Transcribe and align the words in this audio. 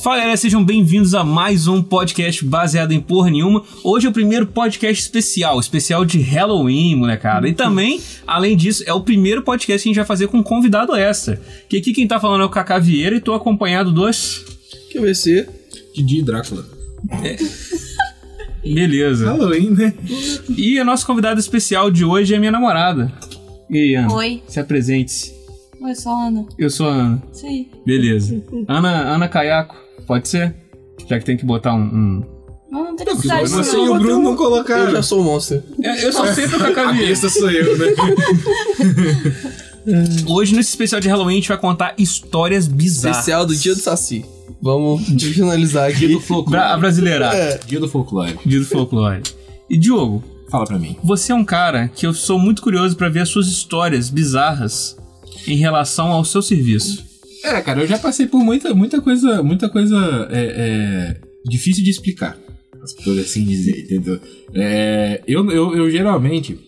Fala 0.00 0.18
galera, 0.18 0.36
sejam 0.36 0.64
bem-vindos 0.64 1.12
a 1.12 1.24
mais 1.24 1.66
um 1.66 1.82
podcast 1.82 2.44
baseado 2.44 2.92
em 2.92 3.00
porra 3.00 3.30
nenhuma. 3.30 3.64
Hoje 3.82 4.06
é 4.06 4.08
o 4.10 4.12
primeiro 4.12 4.46
podcast 4.46 5.02
especial, 5.02 5.58
especial 5.58 6.04
de 6.04 6.20
Halloween, 6.20 6.94
molecada. 6.94 7.48
E 7.48 7.52
também, 7.52 8.00
além 8.24 8.56
disso, 8.56 8.84
é 8.86 8.92
o 8.92 9.00
primeiro 9.00 9.42
podcast 9.42 9.82
que 9.82 9.88
a 9.88 9.90
gente 9.90 9.96
vai 9.96 10.06
fazer 10.06 10.28
com 10.28 10.38
um 10.38 10.42
convidado 10.42 10.94
extra. 10.94 11.40
Que 11.68 11.78
aqui 11.78 11.92
quem 11.92 12.06
tá 12.06 12.20
falando 12.20 12.42
é 12.42 12.44
o 12.44 12.48
Cacá 12.48 12.78
Vieira 12.78 13.16
e 13.16 13.20
tô 13.20 13.34
acompanhado 13.34 13.90
dos. 13.90 14.44
Que 14.88 15.00
vai 15.00 15.14
ser 15.16 15.48
Didi 15.92 16.22
Drácula. 16.22 16.64
Beleza. 18.62 19.32
Halloween, 19.32 19.70
né? 19.70 19.94
E 20.56 20.78
a 20.78 20.84
nossa 20.84 21.04
convidada 21.04 21.40
especial 21.40 21.90
de 21.90 22.04
hoje 22.04 22.34
é 22.34 22.38
minha 22.38 22.52
namorada. 22.52 23.12
E 23.68 23.76
aí, 23.76 23.94
Ana? 23.96 24.14
Oi. 24.14 24.42
Se 24.46 24.60
apresente-se. 24.60 25.36
Oi, 25.80 25.94
sou 25.94 26.12
a 26.12 26.26
Ana. 26.26 26.46
Eu 26.56 26.70
sou 26.70 26.88
a 26.88 26.92
Ana. 26.92 27.22
Sim. 27.32 27.68
Beleza. 27.84 28.42
Ana, 28.66 29.14
Ana 29.14 29.28
Caiaco, 29.28 29.76
pode 30.06 30.28
ser? 30.28 30.54
Já 31.08 31.18
que 31.18 31.24
tem 31.24 31.36
que 31.36 31.44
botar 31.44 31.74
um. 31.74 31.80
um- 31.82 32.22
Não, 32.70 32.84
não 32.84 32.96
tem 32.96 33.06
necessidade 33.06 33.44
disso, 33.44 33.56
Você 33.56 33.76
e 33.76 33.88
o 33.88 33.98
Bruno 33.98 34.22
não 34.22 34.30
Eu 34.32 34.36
colocaram. 34.36 34.90
já 34.92 35.02
sou 35.02 35.20
um 35.20 35.24
monstro. 35.24 35.62
É, 35.82 36.04
Eu 36.04 36.12
só 36.12 36.26
sei 36.34 36.48
tocar 36.48 36.88
A 36.88 36.92
besta 36.92 37.28
sou 37.28 37.50
eu, 37.50 37.78
né? 37.78 37.86
Hoje, 40.28 40.54
nesse 40.54 40.70
especial 40.70 41.00
de 41.00 41.08
Halloween, 41.08 41.34
a 41.34 41.36
gente 41.36 41.48
vai 41.48 41.56
contar 41.58 41.94
histórias 41.96 42.68
bizarras. 42.68 43.18
Especial 43.18 43.46
do 43.46 43.56
dia 43.56 43.74
do 43.74 43.80
Saci. 43.80 44.24
Vamos 44.60 45.06
finalizar 45.06 45.88
aqui. 45.88 46.00
Dia 46.00 46.08
do 46.16 46.20
folclore. 46.20 46.50
Pra 46.62 46.76
brasileirar. 46.76 47.34
É, 47.34 47.58
Dia 47.66 47.80
do 47.80 47.88
folclore. 47.88 48.38
Dia 48.44 48.58
do 48.58 48.66
folclore. 48.66 49.22
E 49.70 49.78
Diogo, 49.78 50.22
Fala 50.50 50.66
pra 50.66 50.78
mim. 50.78 50.96
você 51.02 51.32
é 51.32 51.34
um 51.34 51.44
cara 51.44 51.88
que 51.88 52.06
eu 52.06 52.12
sou 52.12 52.38
muito 52.38 52.60
curioso 52.60 52.96
pra 52.96 53.08
ver 53.08 53.20
as 53.20 53.28
suas 53.28 53.46
histórias 53.48 54.10
bizarras 54.10 54.96
em 55.46 55.56
relação 55.56 56.08
ao 56.12 56.24
seu 56.24 56.42
serviço. 56.42 57.06
É, 57.44 57.60
cara, 57.60 57.80
eu 57.82 57.86
já 57.86 57.98
passei 57.98 58.26
por 58.26 58.40
muita, 58.42 58.74
muita 58.74 59.00
coisa, 59.00 59.42
muita 59.42 59.68
coisa 59.68 59.96
é, 60.30 61.16
é, 61.16 61.20
difícil 61.48 61.84
de 61.84 61.90
explicar. 61.90 62.36
Por 63.04 63.18
assim 63.18 63.44
dizer, 63.44 63.80
entendeu? 63.84 64.20
É, 64.54 65.20
eu, 65.26 65.50
eu, 65.50 65.76
eu 65.76 65.90
geralmente, 65.90 66.58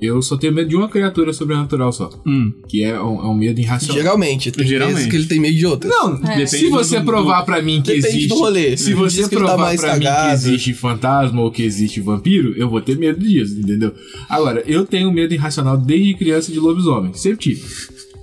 eu 0.00 0.20
só 0.20 0.36
tenho 0.36 0.52
medo 0.52 0.68
de 0.68 0.74
uma 0.76 0.88
criatura 0.88 1.32
sobrenatural 1.32 1.92
só. 1.92 2.10
Hum. 2.26 2.52
Que 2.68 2.82
é 2.82 3.00
um, 3.00 3.20
é 3.20 3.28
um 3.28 3.34
medo 3.34 3.60
irracional. 3.60 3.96
geralmente. 4.02 4.50
Tem 4.50 4.66
Geralmente. 4.66 4.94
vezes 4.96 5.10
que 5.10 5.16
ele 5.16 5.26
tem 5.26 5.38
medo 5.40 5.56
de 5.56 5.66
outras. 5.66 5.92
Não, 5.92 6.20
É. 6.28 6.44
se 6.46 6.68
você 6.68 6.98
do- 6.98 7.04
provar 7.06 7.44
pra 7.44 7.62
mim 7.62 7.80
que 7.82 7.92
Depende 7.94 8.06
existe. 8.08 8.28
do 8.28 8.34
rolê. 8.36 8.76
Se 8.76 8.94
você 8.94 9.22
tá 9.22 9.28
provar 9.28 9.58
mais 9.58 9.80
pra 9.80 9.94
mim 9.94 10.00
que 10.00 10.06
cagado. 10.06 10.32
existe 10.34 10.72
fantasma 10.74 11.40
ou 11.42 11.50
que 11.52 11.62
existe 11.62 12.00
vampiro, 12.00 12.52
eu 12.56 12.68
vou 12.68 12.80
ter 12.80 12.98
medo 12.98 13.20
disso, 13.20 13.58
entendeu? 13.58 13.92
Agora, 14.28 14.62
eu 14.66 14.84
tenho 14.84 15.12
medo 15.12 15.32
irracional 15.34 15.76
desde 15.76 16.14
criança 16.14 16.50
de 16.50 16.58
lobisomem. 16.58 17.12
Sempre 17.14 17.38
tive. 17.38 17.62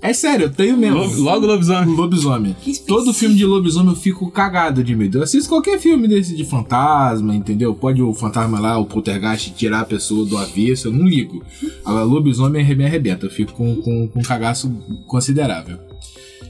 É 0.02 0.14
sério, 0.14 0.46
eu 0.46 0.50
tenho 0.52 0.76
mesmo. 0.76 0.98
Lo- 0.98 1.22
Logo 1.22 1.46
lobisomem. 1.46 1.96
Lobisomem. 1.96 2.56
Todo 2.88 3.14
filme 3.14 3.36
de 3.36 3.46
lobisomem 3.46 3.92
eu 3.94 3.96
fico 3.96 4.32
cagado 4.32 4.84
de 4.84 4.96
medo. 4.96 5.20
Eu 5.20 5.24
assisto 5.24 5.48
qualquer 5.48 5.80
filme 5.80 6.08
desse 6.08 6.36
de 6.36 6.44
fantasma, 6.44 7.36
entendeu? 7.36 7.76
Pode 7.76 8.02
o 8.02 8.12
fantasma 8.14 8.60
lá, 8.60 8.80
o 8.80 8.86
poltergeist, 8.86 9.52
tirar 9.54 9.82
a 9.82 9.86
pessoa 9.86 10.26
do 10.26 10.38
avesso, 10.38 10.88
eu 10.88 10.92
não 10.92 11.06
ligo. 11.08 11.44
Agora, 11.86 12.04
lobisomem 12.04 12.66
me 12.76 12.84
arrebenta. 12.86 13.28
Eu 13.28 13.30
fico 13.30 13.54
com, 13.54 13.76
com, 13.76 14.08
com 14.08 14.20
um 14.20 14.24
cagaço 14.24 14.72
considerável. 15.06 15.78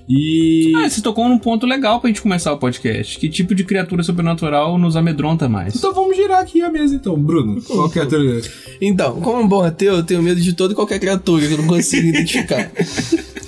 E. 0.09 0.73
Ah, 0.77 0.89
você 0.89 1.01
tocou 1.01 1.27
num 1.29 1.37
ponto 1.37 1.65
legal 1.65 1.99
pra 1.99 2.07
gente 2.09 2.21
começar 2.21 2.51
o 2.51 2.57
podcast. 2.57 3.17
Que 3.19 3.29
tipo 3.29 3.53
de 3.53 3.63
criatura 3.63 4.01
sobrenatural 4.03 4.77
nos 4.77 4.95
amedronta 4.95 5.47
mais? 5.47 5.75
Então 5.75 5.93
vamos 5.93 6.15
girar 6.15 6.41
aqui 6.41 6.61
a 6.61 6.69
mesa 6.69 6.95
então, 6.95 7.15
Bruno. 7.21 7.61
Qual 7.61 7.89
que 7.89 7.99
é. 7.99 8.07
Então, 8.81 9.21
como 9.21 9.41
um 9.41 9.47
bom 9.47 9.61
ateu, 9.63 9.93
eu 9.95 10.03
tenho 10.03 10.21
medo 10.23 10.41
de 10.41 10.53
toda 10.53 10.73
e 10.73 10.75
qualquer 10.75 10.99
criatura 10.99 11.45
que 11.47 11.53
eu 11.53 11.57
não 11.59 11.67
consigo 11.67 12.07
identificar. 12.09 12.71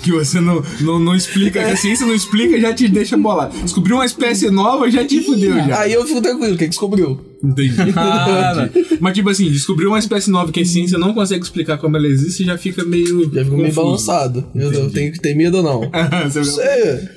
Que 0.04 0.12
você 0.12 0.38
não, 0.40 0.62
não, 0.80 0.98
não 1.00 1.14
explica, 1.16 1.58
que 1.64 1.70
a 1.70 1.76
ciência 1.76 2.06
não 2.06 2.14
explica, 2.14 2.60
já 2.60 2.72
te 2.74 2.86
deixa 2.88 3.16
bolado. 3.16 3.56
Descobriu 3.62 3.96
uma 3.96 4.04
espécie 4.04 4.50
nova, 4.50 4.90
já 4.90 5.04
te 5.04 5.22
fudeu 5.22 5.54
já. 5.56 5.80
Aí 5.80 5.92
eu 5.94 6.04
fico 6.06 6.20
tranquilo, 6.20 6.50
quem 6.56 6.66
que 6.66 6.68
descobriu? 6.68 7.20
Entendi. 7.42 7.74
Ah, 7.96 8.68
Entendi. 8.68 8.98
Mas 9.00 9.14
tipo 9.14 9.30
assim, 9.30 9.50
descobriu 9.50 9.88
uma 9.88 9.98
espécie 9.98 10.30
nova 10.30 10.52
que 10.52 10.60
a 10.60 10.64
ciência 10.64 10.98
não 10.98 11.14
consegue 11.14 11.42
explicar 11.42 11.78
como 11.78 11.96
ela 11.96 12.06
existe 12.06 12.42
e 12.42 12.46
já 12.46 12.58
fica 12.58 12.84
meio. 12.84 13.30
Já 13.32 13.44
fico 13.44 13.56
meio 13.56 13.72
balançado. 13.72 14.46
Eu, 14.54 14.62
eu 14.62 14.68
Entendi. 14.72 14.92
tenho 14.94 15.12
que 15.12 15.20
ter 15.20 15.34
medo 15.34 15.56
ou 15.58 15.62
não. 15.62 15.90
Você- 16.30 16.44
Você, 16.44 17.08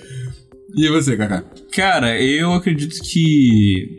E 0.75 0.89
você, 0.89 1.17
Kaká? 1.17 1.43
Cara, 1.75 2.21
eu 2.21 2.53
acredito 2.53 2.99
que. 3.03 3.97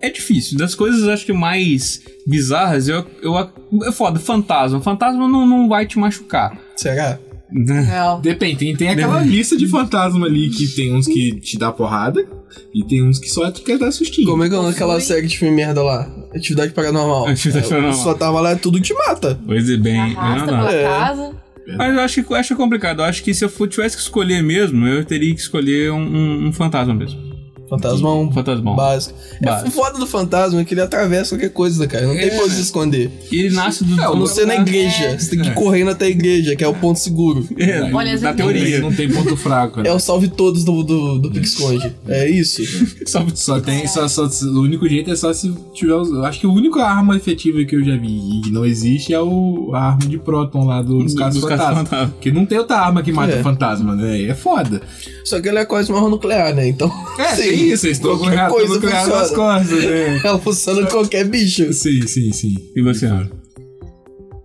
É 0.00 0.08
difícil. 0.10 0.56
Das 0.56 0.74
coisas, 0.76 1.08
acho 1.08 1.26
que 1.26 1.32
mais 1.32 2.00
bizarras, 2.26 2.88
eu. 2.88 3.04
eu 3.22 3.36
é 3.84 3.92
foda, 3.92 4.18
fantasma. 4.20 4.80
Fantasma 4.80 5.26
não, 5.28 5.44
não 5.46 5.68
vai 5.68 5.86
te 5.86 5.98
machucar. 5.98 6.56
será? 6.76 7.18
Real. 7.50 8.20
Depende, 8.20 8.56
tem, 8.56 8.76
tem 8.76 8.88
aquela 8.90 9.22
lista 9.22 9.56
de 9.56 9.66
fantasma 9.66 10.26
ali 10.26 10.50
que 10.50 10.66
tem 10.68 10.94
uns 10.94 11.06
que 11.06 11.40
te 11.40 11.58
dá 11.58 11.72
porrada 11.72 12.26
e 12.74 12.84
tem 12.84 13.02
uns 13.02 13.18
que 13.18 13.28
só 13.30 13.50
quer 13.50 13.78
dar 13.78 13.90
sustinho. 13.90 14.28
Como 14.28 14.44
é 14.44 14.48
que 14.48 14.54
é 14.54 14.68
aquela 14.68 15.00
série 15.00 15.26
de 15.26 15.38
filme 15.38 15.54
merda 15.56 15.82
lá? 15.82 16.10
Atividade 16.34 16.72
paranormal. 16.72 17.26
Atividade 17.28 17.64
É, 17.66 17.68
Paranormal. 17.68 17.98
Os 17.98 18.04
fantasmas 18.04 18.42
lá 18.42 18.50
é 18.50 18.54
tudo 18.56 18.76
que 18.80 18.84
te 18.88 18.94
mata. 18.94 19.38
Pois 19.46 19.68
é, 19.70 19.76
bem. 19.76 19.98
Arrasta 19.98 20.46
não, 20.52 20.58
não. 20.58 20.66
pela 20.66 20.78
É. 20.78 20.84
casa. 20.84 21.34
Mas 21.76 21.94
eu 21.94 22.00
acho 22.00 22.22
que 22.24 22.32
eu 22.32 22.36
acho 22.36 22.56
complicado. 22.56 23.00
Eu 23.00 23.04
acho 23.06 23.22
que 23.22 23.34
se 23.34 23.44
eu 23.44 23.50
tivesse 23.66 23.96
que 23.96 24.02
escolher 24.02 24.42
mesmo, 24.42 24.86
eu 24.86 25.04
teria 25.04 25.34
que 25.34 25.40
escolher 25.40 25.90
um, 25.92 26.00
um- 26.00 26.46
um 26.48 26.52
fantasma 26.52 26.94
mesmo. 26.94 27.27
Fantasmão. 27.68 28.22
Um 28.22 28.32
fantasmão. 28.32 28.74
Básico. 28.76 29.14
É 29.42 29.46
Básico. 29.46 29.68
o 29.68 29.70
foda 29.72 29.98
do 29.98 30.06
fantasma 30.06 30.60
é 30.60 30.64
que 30.64 30.74
ele 30.74 30.80
atravessa 30.80 31.30
qualquer 31.34 31.50
coisa, 31.50 31.86
cara. 31.86 32.06
Não 32.06 32.14
tem 32.14 32.28
É. 32.30 32.42
onde 32.42 32.54
se 32.54 32.62
esconder. 32.62 33.10
Ele 33.30 33.50
nasce 33.50 33.84
do. 33.84 33.94
Não 33.96 34.26
ser 34.26 34.46
na 34.46 34.56
igreja. 34.56 35.18
Você 35.18 35.30
tem 35.30 35.40
que 35.40 35.48
ir 35.48 35.54
correndo 35.54 35.90
até 35.90 36.06
a 36.06 36.08
igreja, 36.08 36.56
que 36.56 36.64
é 36.64 36.68
o 36.68 36.74
ponto 36.74 36.98
seguro. 36.98 37.46
É, 37.58 37.82
Olha, 37.92 38.18
na 38.18 38.32
teoria. 38.32 38.80
Não 38.80 38.92
tem 38.92 39.10
ponto 39.10 39.36
fraco, 39.36 39.82
né? 39.82 39.88
É 39.88 39.92
o 39.92 39.98
salve 39.98 40.28
todos 40.28 40.64
do, 40.64 40.82
do, 40.82 41.18
do 41.18 41.30
Pixconde. 41.30 41.94
É 42.06 42.28
isso. 42.28 42.62
Só- 43.06 43.26
Só 43.34 43.60
tem, 43.60 43.86
só, 43.86 44.06
só, 44.08 44.24
o 44.26 44.60
único 44.62 44.88
jeito 44.88 45.10
é 45.10 45.16
só 45.16 45.32
se 45.32 45.52
tiver 45.72 45.94
os, 45.94 46.08
eu 46.10 46.24
acho 46.24 46.40
que 46.40 46.46
a 46.46 46.50
única 46.50 46.82
arma 46.82 47.16
efetiva 47.16 47.64
que 47.64 47.74
eu 47.76 47.82
já 47.84 47.96
vi 47.96 48.38
e 48.38 48.40
que 48.42 48.50
não 48.50 48.64
existe 48.64 49.12
é 49.14 49.20
o, 49.20 49.70
a 49.74 49.88
arma 49.90 50.06
de 50.06 50.18
próton 50.18 50.64
lá 50.64 50.82
do- 50.82 51.02
dos 51.02 51.14
casos 51.14 51.42
casos 51.44 51.58
fantasma. 51.64 51.84
fantasma. 51.84 52.14
Que 52.20 52.30
não 52.30 52.44
tem 52.46 52.58
outra 52.58 52.76
arma 52.78 53.02
que 53.02 53.12
mata 53.12 53.32
É. 53.32 53.42
fantasma, 53.42 53.94
né? 53.94 54.22
É 54.22 54.34
foda. 54.34 54.82
Só 55.24 55.40
que 55.40 55.48
ele 55.48 55.58
é 55.58 55.64
quase 55.64 55.90
uma 55.90 55.98
arma 55.98 56.10
nuclear, 56.10 56.54
né? 56.54 56.68
Então. 56.68 56.90
É, 57.18 57.28
sim, 57.36 57.57
isso, 57.58 57.86
estão 57.88 58.12
com 58.12 58.18
qualquer 58.18 58.36
reator 58.36 58.56
coisa 58.58 58.74
nuclear 58.74 59.06
nas 59.08 59.28
funciona. 59.28 59.58
costas, 59.58 59.84
né? 59.84 60.20
Ela 60.24 60.38
funciona 60.38 60.82
com 60.82 60.90
qualquer 60.92 61.24
bicho. 61.28 61.72
Sim, 61.72 62.06
sim, 62.06 62.32
sim. 62.32 62.54
E 62.76 62.82
você, 62.82 63.06
Ana? 63.06 63.30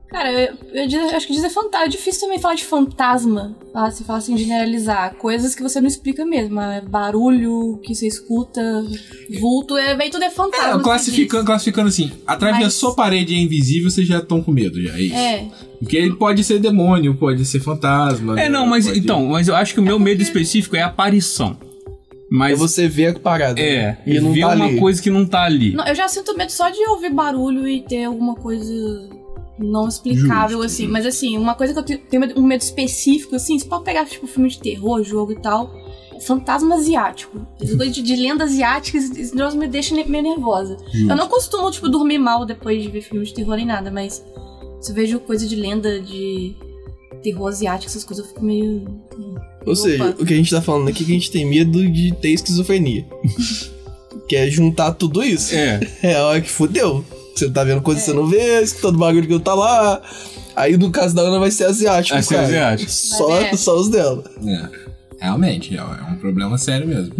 Cara, 0.10 0.32
eu, 0.32 0.54
eu 0.76 0.88
diz- 0.88 1.12
acho 1.12 1.26
que 1.26 1.34
dizer 1.34 1.50
fantasma. 1.50 1.88
É 1.88 1.90
difícil 1.90 2.22
também 2.22 2.38
falar 2.38 2.54
de 2.54 2.64
fantasma. 2.64 3.56
Ah, 3.74 3.90
se 3.90 4.04
falar 4.04 4.20
assim, 4.20 4.38
generalizar. 4.38 5.16
Coisas 5.16 5.56
que 5.56 5.64
você 5.64 5.82
não 5.82 5.88
explica 5.88 6.24
mesmo. 6.24 6.62
É 6.62 6.82
barulho 6.82 7.80
que 7.84 7.96
você 7.96 8.06
escuta, 8.06 8.62
vulto, 9.40 9.76
é, 9.76 9.96
vem 9.98 10.12
tudo 10.12 10.24
é 10.24 10.30
fantasma. 10.30 10.80
É, 10.80 10.84
classificando, 10.84 11.44
classificando 11.46 11.88
assim, 11.88 12.12
atravessou 12.28 12.90
Mas- 12.90 12.96
parede 12.96 13.34
e 13.34 13.38
é 13.38 13.42
invisível, 13.42 13.90
vocês 13.90 14.08
já 14.08 14.20
estão 14.20 14.40
com 14.44 14.52
medo, 14.52 14.80
já, 14.84 14.94
é 14.96 15.02
isso. 15.02 15.16
É. 15.16 15.48
Porque 15.80 15.98
ele 15.98 16.16
pode 16.16 16.44
ser 16.44 16.60
demônio, 16.60 17.16
pode 17.16 17.44
ser 17.44 17.60
fantasma. 17.60 18.34
É, 18.40 18.44
né? 18.44 18.50
não, 18.50 18.68
mas 18.68 18.86
Pode- 18.86 19.00
então, 19.00 19.26
mas 19.26 19.48
eu 19.48 19.56
acho 19.56 19.74
que 19.74 19.80
o 19.80 19.84
meu 19.84 19.98
medo 19.98 20.22
específico 20.22 20.76
é 20.76 20.84
a 20.84 20.90
aparição. 22.34 22.46
É 22.46 22.50
Mas 22.50 22.60
você 22.60 22.88
ver 22.88 23.16
a 23.16 23.20
parada. 23.20 23.60
é, 23.60 23.98
E 24.06 24.20
não 24.20 24.32
ver 24.34 24.42
tá 24.42 24.56
uma 24.56 24.66
ali. 24.66 24.80
coisa 24.80 25.02
que 25.02 25.10
não 25.10 25.26
tá 25.26 25.44
ali. 25.44 25.74
Não, 25.74 25.86
eu 25.88 25.96
já 25.96 26.08
sinto 26.08 26.36
medo 26.38 26.52
só 26.52 26.70
de 26.70 26.80
ouvir 26.90 27.12
barulho 27.14 27.68
e 27.68 27.82
ter 27.82 28.06
alguma 28.06 28.36
coisa 28.36 29.10
não 29.60 29.88
explicável, 29.88 30.58
Justo, 30.62 30.66
assim. 30.66 30.88
Mas 30.88 31.06
assim, 31.06 31.38
uma 31.38 31.56
coisa 31.56 31.74
que 31.74 31.80
eu 31.80 31.84
te- 31.84 31.98
tenho 31.98 32.24
um 32.40 32.44
medo 32.46 32.62
específico, 32.62 33.36
assim, 33.36 33.58
você 33.60 33.66
pode 33.66 33.84
pegar, 33.84 34.06
tipo, 34.06 34.26
filme 34.28 34.50
de 34.50 34.60
terror, 34.60 35.04
jogo 35.04 35.32
e 35.32 35.40
tal. 35.40 35.72
Fantasma 36.26 36.76
asiático. 36.76 37.46
Esse 37.62 37.76
coisa 37.76 37.92
de, 37.92 38.02
de 38.02 38.16
lenda 38.16 38.46
asiática, 38.46 38.98
esse 38.98 39.20
esse 39.20 39.36
negócio 39.36 39.60
me 39.60 39.68
deixa 39.68 39.94
meio 39.94 40.24
nervosa. 40.24 40.78
Eu 41.08 41.16
não 41.16 41.28
costumo, 41.28 41.70
tipo, 41.70 41.90
dormir 41.90 42.18
mal 42.18 42.46
depois 42.46 42.82
de 42.82 42.90
ver 42.90 43.02
filme 43.02 43.26
de 43.26 43.34
terror 43.34 43.56
nem 43.58 43.66
nada, 43.66 43.92
mas 43.92 44.24
se 44.80 44.92
eu 44.92 44.96
vejo 44.96 45.20
coisa 45.20 45.46
de 45.46 45.56
lenda 45.56 46.00
de 46.00 46.56
terror 47.22 47.48
asiático, 47.48 47.90
essas 47.90 48.04
coisas, 48.04 48.26
eu 48.26 48.32
fico 48.34 48.44
meio. 48.46 48.86
Ou 49.66 49.76
seja, 49.76 50.10
Opa. 50.10 50.22
o 50.22 50.26
que 50.26 50.34
a 50.34 50.38
gente 50.38 50.52
tá 50.52 50.62
falando 50.62 50.88
aqui 50.90 51.04
é 51.04 51.06
que 51.06 51.12
a 51.12 51.16
gente 51.16 51.32
tem 51.32 51.46
medo 51.46 51.90
de 51.90 52.14
ter 52.16 52.30
esquizofrenia. 52.30 53.06
que 54.28 54.36
é 54.36 54.50
juntar 54.50 54.92
tudo 54.94 55.24
isso. 55.24 55.54
É, 55.56 55.80
É 56.04 56.16
a 56.16 56.26
hora 56.26 56.42
que 56.42 56.50
fudeu. 56.50 57.04
Você 57.36 57.50
tá 57.50 57.64
vendo 57.64 57.82
coisa 57.82 58.00
que 58.00 58.06
você 58.06 58.14
não 58.14 58.28
vê, 58.28 58.62
escutando 58.62 58.98
barulho 59.00 59.26
que 59.26 59.34
não 59.34 59.40
tá 59.40 59.54
lá. 59.56 60.02
Aí 60.56 60.78
no 60.78 60.92
caso 60.92 61.16
da 61.16 61.24
Ana 61.24 61.40
vai 61.40 61.50
ser 61.50 61.66
asiático, 61.66 62.14
Vai 62.14 62.22
ser 62.24 62.36
cara. 62.36 62.46
asiático. 62.48 62.92
Só, 62.92 63.40
é. 63.40 63.56
só 63.58 63.80
os 63.80 63.90
dela. 63.90 64.24
É, 64.46 64.70
realmente, 65.20 65.76
é 65.76 65.80
é 65.80 66.12
um 66.14 66.18
problema 66.18 66.58
sério 66.60 66.88
mesmo. 66.88 67.14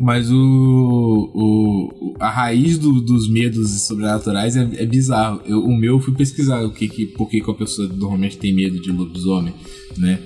Mas 0.00 0.28
o, 0.32 0.34
o, 1.32 2.08
o- 2.08 2.14
a 2.18 2.28
raiz 2.28 2.76
do- 2.76 3.00
dos 3.00 3.30
medos 3.30 3.82
sobrenaturais 3.82 4.56
é, 4.56 4.68
é 4.78 4.84
bizarro. 4.86 5.40
Eu- 5.46 5.60
o 5.64 5.76
meu 5.76 5.94
eu 5.94 6.00
fui 6.00 6.12
pesquisar 6.14 6.60
o 6.64 6.72
que, 6.72 6.88
que, 6.88 7.06
por 7.06 7.28
que, 7.28 7.40
que 7.40 7.50
a 7.50 7.54
pessoa 7.54 7.86
normalmente 7.88 8.36
tem 8.36 8.52
medo 8.52 8.80
de 8.80 8.90
lobisomem, 8.90 9.54
né? 9.96 10.18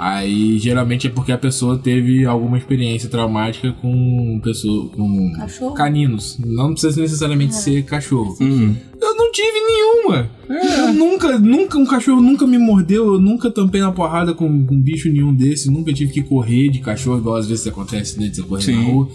Aí 0.00 0.58
geralmente 0.58 1.08
é 1.08 1.10
porque 1.10 1.30
a 1.30 1.36
pessoa 1.36 1.76
teve 1.76 2.24
alguma 2.24 2.56
experiência 2.56 3.06
traumática 3.06 3.70
com 3.82 4.40
pessoa, 4.42 4.88
com 4.88 5.30
Cachorro? 5.36 5.74
caninos. 5.74 6.38
Não 6.42 6.72
precisa 6.72 7.02
necessariamente 7.02 7.54
ser 7.54 7.84
cachorro. 7.84 8.34
Uhum. 8.40 8.74
Eu 8.98 9.14
não 9.14 9.30
tive 9.30 9.60
nenhuma. 9.60 10.30
Eu 10.48 10.94
nunca, 10.94 11.38
nunca, 11.38 11.76
um 11.76 11.84
cachorro 11.84 12.22
nunca 12.22 12.46
me 12.46 12.56
mordeu, 12.56 13.12
eu 13.12 13.20
nunca 13.20 13.50
tampei 13.50 13.82
na 13.82 13.92
porrada 13.92 14.32
com, 14.32 14.64
com 14.64 14.80
bicho 14.80 15.10
nenhum 15.10 15.34
desse, 15.34 15.70
nunca 15.70 15.92
tive 15.92 16.14
que 16.14 16.22
correr 16.22 16.70
de 16.70 16.78
cachorro, 16.78 17.18
igual 17.18 17.36
às 17.36 17.46
vezes 17.46 17.66
acontece, 17.66 18.18
né, 18.18 18.28
de 18.28 18.36
você 18.36 18.42
correr 18.48 18.62
Sim. 18.62 18.76
na 18.76 18.82
rua. 18.90 19.08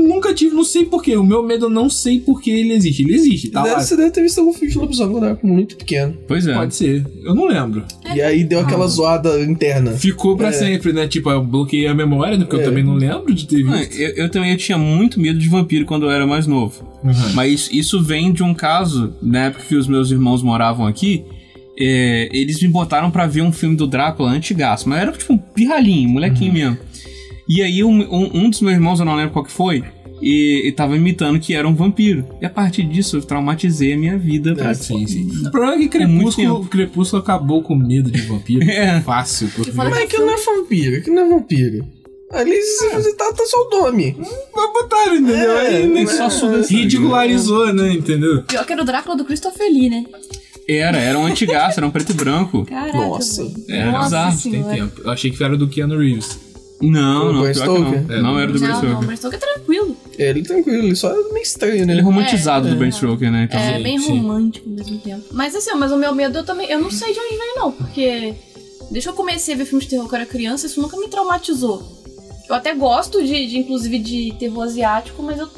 Nunca 0.00 0.32
tive, 0.32 0.54
não 0.54 0.64
sei 0.64 0.84
porquê. 0.86 1.16
O 1.16 1.24
meu 1.24 1.42
medo 1.42 1.66
eu 1.66 1.70
não 1.70 1.90
sei 1.90 2.18
porque 2.20 2.50
ele 2.50 2.72
existe. 2.72 3.02
Ele 3.02 3.14
existe, 3.14 3.50
tá 3.50 3.62
Deve- 3.62 3.74
lá. 3.74 3.80
Você 3.82 3.96
deve 3.96 4.10
ter 4.10 4.22
visto 4.22 4.38
algum 4.38 4.52
filme 4.52 4.72
de 4.72 4.78
lobisomem 4.78 5.12
quando 5.12 5.24
era 5.24 5.38
muito 5.42 5.76
pequeno. 5.76 6.16
Pois 6.26 6.46
é. 6.46 6.54
Pode 6.54 6.74
ser. 6.74 7.04
Eu 7.24 7.34
não 7.34 7.46
lembro. 7.46 7.84
E 8.14 8.20
aí 8.22 8.42
deu 8.44 8.60
aquela 8.60 8.86
zoada 8.86 9.40
interna. 9.42 9.92
Ficou 9.92 10.36
pra 10.36 10.48
É. 10.48 10.52
sempre, 10.52 10.92
né? 10.92 11.06
Tipo, 11.06 11.30
eu 11.30 11.44
bloqueei 11.44 11.86
a 11.86 11.94
memória, 11.94 12.38
né? 12.38 12.44
Porque 12.44 12.56
É. 12.56 12.60
eu 12.60 12.64
também 12.68 12.82
não 12.84 12.94
lembro 12.94 13.34
de 13.34 13.46
ter 13.46 13.62
Não, 13.62 13.72
visto. 13.78 13.94
eu, 13.96 14.08
eu 14.16 14.30
também 14.30 14.56
tinha 14.56 14.78
muito 14.78 15.20
medo 15.20 15.38
de 15.38 15.48
vampiro 15.48 15.84
quando 15.84 16.04
eu 16.06 16.10
era 16.10 16.26
mais 16.26 16.46
novo. 16.46 16.82
Uhum. 17.04 17.12
Mas 17.34 17.68
isso 17.72 18.02
vem 18.02 18.32
de 18.32 18.42
um 18.42 18.54
caso, 18.54 19.12
na 19.22 19.46
época 19.46 19.64
que 19.68 19.74
os 19.74 19.86
meus 19.86 20.10
irmãos 20.10 20.42
moravam 20.42 20.86
aqui, 20.86 21.24
é, 21.78 22.28
eles 22.32 22.60
me 22.62 22.68
botaram 22.68 23.10
pra 23.10 23.26
ver 23.26 23.42
um 23.42 23.50
filme 23.52 23.74
do 23.76 23.86
Drácula 23.86 24.30
antigaço, 24.30 24.88
mas 24.88 25.00
era 25.02 25.12
tipo 25.12 25.32
um 25.32 25.38
pirralhinho, 25.38 26.08
molequinho 26.08 26.50
Uhum. 26.52 26.58
mesmo. 26.58 26.78
E 27.48 27.62
aí 27.62 27.82
um, 27.84 28.00
um- 28.02 28.30
um 28.44 28.50
dos 28.50 28.60
meus 28.60 28.74
irmãos, 28.74 29.00
eu 29.00 29.06
não 29.06 29.14
lembro 29.16 29.32
qual 29.32 29.44
que 29.44 29.50
foi, 29.52 29.82
e, 30.20 30.62
e 30.68 30.72
tava 30.72 30.96
imitando 30.96 31.38
que 31.40 31.54
era 31.54 31.66
um 31.66 31.74
vampiro. 31.74 32.24
E 32.40 32.46
a 32.46 32.50
partir 32.50 32.84
disso 32.84 33.16
eu 33.16 33.22
traumatizei 33.22 33.92
a 33.92 33.96
minha 33.98 34.16
vida. 34.16 34.54
pra- 34.54 34.70
Ah, 34.70 34.74
sim, 34.74 35.06
sim. 35.06 35.28
O 35.46 35.50
problema 35.50 35.74
é 35.74 35.78
que 35.78 35.84
É 35.84 35.88
Crepúsculo, 36.06 36.64
Crepúsculo 36.66 37.22
acabou 37.22 37.62
com 37.62 37.74
medo 37.74 38.10
de 38.10 38.20
vampiro. 38.22 38.62
É. 38.70 39.00
Fácil. 39.00 39.48
Porque... 39.54 39.72
Mas 39.72 39.92
aquilo 39.96 40.26
não 40.26 40.34
é 40.34 40.36
vampiro, 40.40 40.96
aquilo 40.98 41.16
não 41.16 41.22
é 41.26 41.28
vampiro. 41.28 41.84
Ali 42.30 42.56
você 42.58 43.14
tá, 43.14 43.30
tá 43.30 43.44
só 43.44 43.58
o 43.66 43.82
nome. 43.82 44.16
Mas 44.18 44.72
botaram, 44.72 45.16
entendeu? 45.16 45.52
É, 45.52 45.66
Aí 45.76 45.86
nem 45.86 46.04
mas- 46.06 46.12
só 46.32 46.48
ridicularizou, 46.62 47.74
né? 47.74 47.92
Entendeu? 47.92 48.42
Pior 48.44 48.64
que 48.64 48.72
era 48.72 48.80
o 48.82 48.84
Drácula 48.86 49.16
do 49.16 49.24
Christopher 49.24 49.66
Lee, 49.70 49.90
né? 49.90 50.04
Era, 50.68 50.96
era 50.96 51.18
um 51.18 51.26
antigaço, 51.26 51.78
era 51.80 51.86
um 51.86 51.90
preto 51.90 52.12
e 52.12 52.14
branco. 52.14 52.64
Caraca. 52.64 52.96
Nossa. 52.96 53.42
É, 53.68 53.84
Nossa 53.90 54.04
bizarro, 54.30 54.42
Tem 54.50 54.62
tempo. 54.62 55.02
Eu 55.04 55.10
achei 55.10 55.30
que 55.30 55.42
era 55.42 55.56
do 55.58 55.68
Keanu 55.68 55.98
Reeves. 55.98 56.38
Não, 56.82 57.28
O 57.28 57.32
não, 57.32 57.40
Bram 57.42 57.52
que 57.52 57.58
não. 57.58 57.64
Stoker? 57.76 58.22
Não 58.22 58.38
era 58.38 58.52
do 58.52 58.58
Bram 58.58 58.68
Não, 58.68 58.74
não, 58.74 58.80
Stoker. 58.82 58.98
o 58.98 59.06
Bram 59.06 59.16
Stoker 59.16 59.38
é 59.38 59.40
tranquilo. 59.54 59.96
É, 60.18 60.28
ele 60.30 60.42
tranquilo, 60.42 60.78
ele 60.84 60.96
só 60.96 61.10
é 61.10 61.32
meio 61.32 61.42
estranho, 61.42 61.86
né? 61.86 61.92
Ele 61.92 62.00
é 62.00 62.04
romantizado 62.04 62.66
É, 62.66 62.70
do 62.70 62.76
é. 62.76 62.78
Bram 62.78 62.90
Stoker, 62.90 63.30
né? 63.30 63.44
Então, 63.48 63.60
É 63.60 63.76
Sim, 63.76 63.82
bem 63.82 63.98
sim. 63.98 64.18
romântico 64.18 64.68
ao 64.68 64.74
mesmo 64.74 64.98
tempo. 64.98 65.24
Mas 65.32 65.54
assim, 65.54 65.70
mas 65.74 65.92
o 65.92 65.96
meu 65.96 66.14
medo 66.14 66.38
eu 66.38 66.44
também. 66.44 66.68
Eu 66.70 66.80
não 66.80 66.90
sei 66.90 67.12
de 67.12 67.18
onde 67.20 67.36
vem, 67.36 67.54
não, 67.56 67.72
porque. 67.72 68.34
Desde 68.90 69.08
que 69.08 69.08
eu 69.08 69.16
comecei 69.16 69.54
a 69.54 69.56
ver 69.56 69.64
filmes 69.64 69.84
de 69.84 69.90
terror 69.90 70.04
quando 70.06 70.14
eu 70.20 70.20
era 70.22 70.26
criança, 70.30 70.66
isso 70.66 70.80
nunca 70.80 70.96
me 70.98 71.08
traumatizou. 71.08 71.82
Eu 72.48 72.54
até 72.54 72.74
gosto 72.74 73.22
de, 73.24 73.46
de, 73.46 73.58
inclusive, 73.58 73.98
de 73.98 74.34
terror 74.38 74.62
asiático, 74.64 75.22
mas 75.22 75.38
eu. 75.38 75.48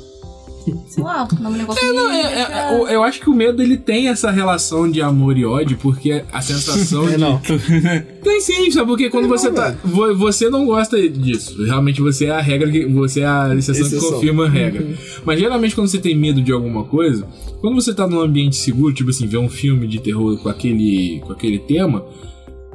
Sei 0.88 1.02
lá, 1.02 1.26
o 1.30 1.42
nome 1.42 1.56
do 1.56 1.58
negócio. 1.60 1.94
Não, 1.94 2.08
me 2.10 2.18
é- 2.18 2.22
deixa- 2.22 2.52
é- 2.52 2.74
eu, 2.80 2.88
eu 2.88 3.02
acho 3.02 3.20
que 3.20 3.28
o 3.28 3.34
medo 3.34 3.62
ele 3.62 3.76
tem 3.76 4.08
essa 4.08 4.30
relação 4.30 4.90
de 4.90 5.02
amor 5.02 5.36
e 5.36 5.44
ódio, 5.44 5.76
porque 5.80 6.24
a 6.32 6.40
sensação 6.40 7.06
É, 7.08 7.12
de. 7.12 7.16
não. 7.18 7.40
Tem 8.24 8.40
sim, 8.40 8.70
sabe? 8.70 8.86
Porque 8.88 9.10
quando 9.10 9.28
você 9.28 9.48
não, 9.48 9.54
tá. 9.54 9.74
vo- 9.84 10.14
Você 10.16 10.48
não 10.48 10.64
gosta 10.64 10.96
disso. 11.08 11.62
Realmente 11.64 12.00
você 12.00 12.26
é 12.26 12.30
a 12.30 12.40
regra 12.40 12.70
que. 12.70 12.86
Você 12.86 13.20
é 13.20 13.26
a 13.26 13.54
exceção 13.54 13.88
que 13.88 13.94
Exceção. 13.96 14.12
confirma 14.14 14.46
a 14.46 14.48
regra. 14.48 14.86
Mas 15.24 15.38
geralmente 15.38 15.74
quando 15.74 15.88
você 15.88 15.98
tem 15.98 16.16
medo 16.16 16.40
de 16.40 16.50
alguma 16.52 16.84
coisa, 16.84 17.26
quando 17.60 17.74
você 17.74 17.92
tá 17.92 18.06
num 18.06 18.20
ambiente 18.20 18.56
seguro, 18.56 18.94
tipo 18.94 19.10
assim, 19.10 19.26
ver 19.26 19.38
um 19.38 19.48
filme 19.48 19.86
de 19.86 19.98
terror 20.00 20.38
com 20.38 20.48
aquele, 20.48 21.20
com 21.26 21.32
aquele 21.32 21.58
tema. 21.58 22.04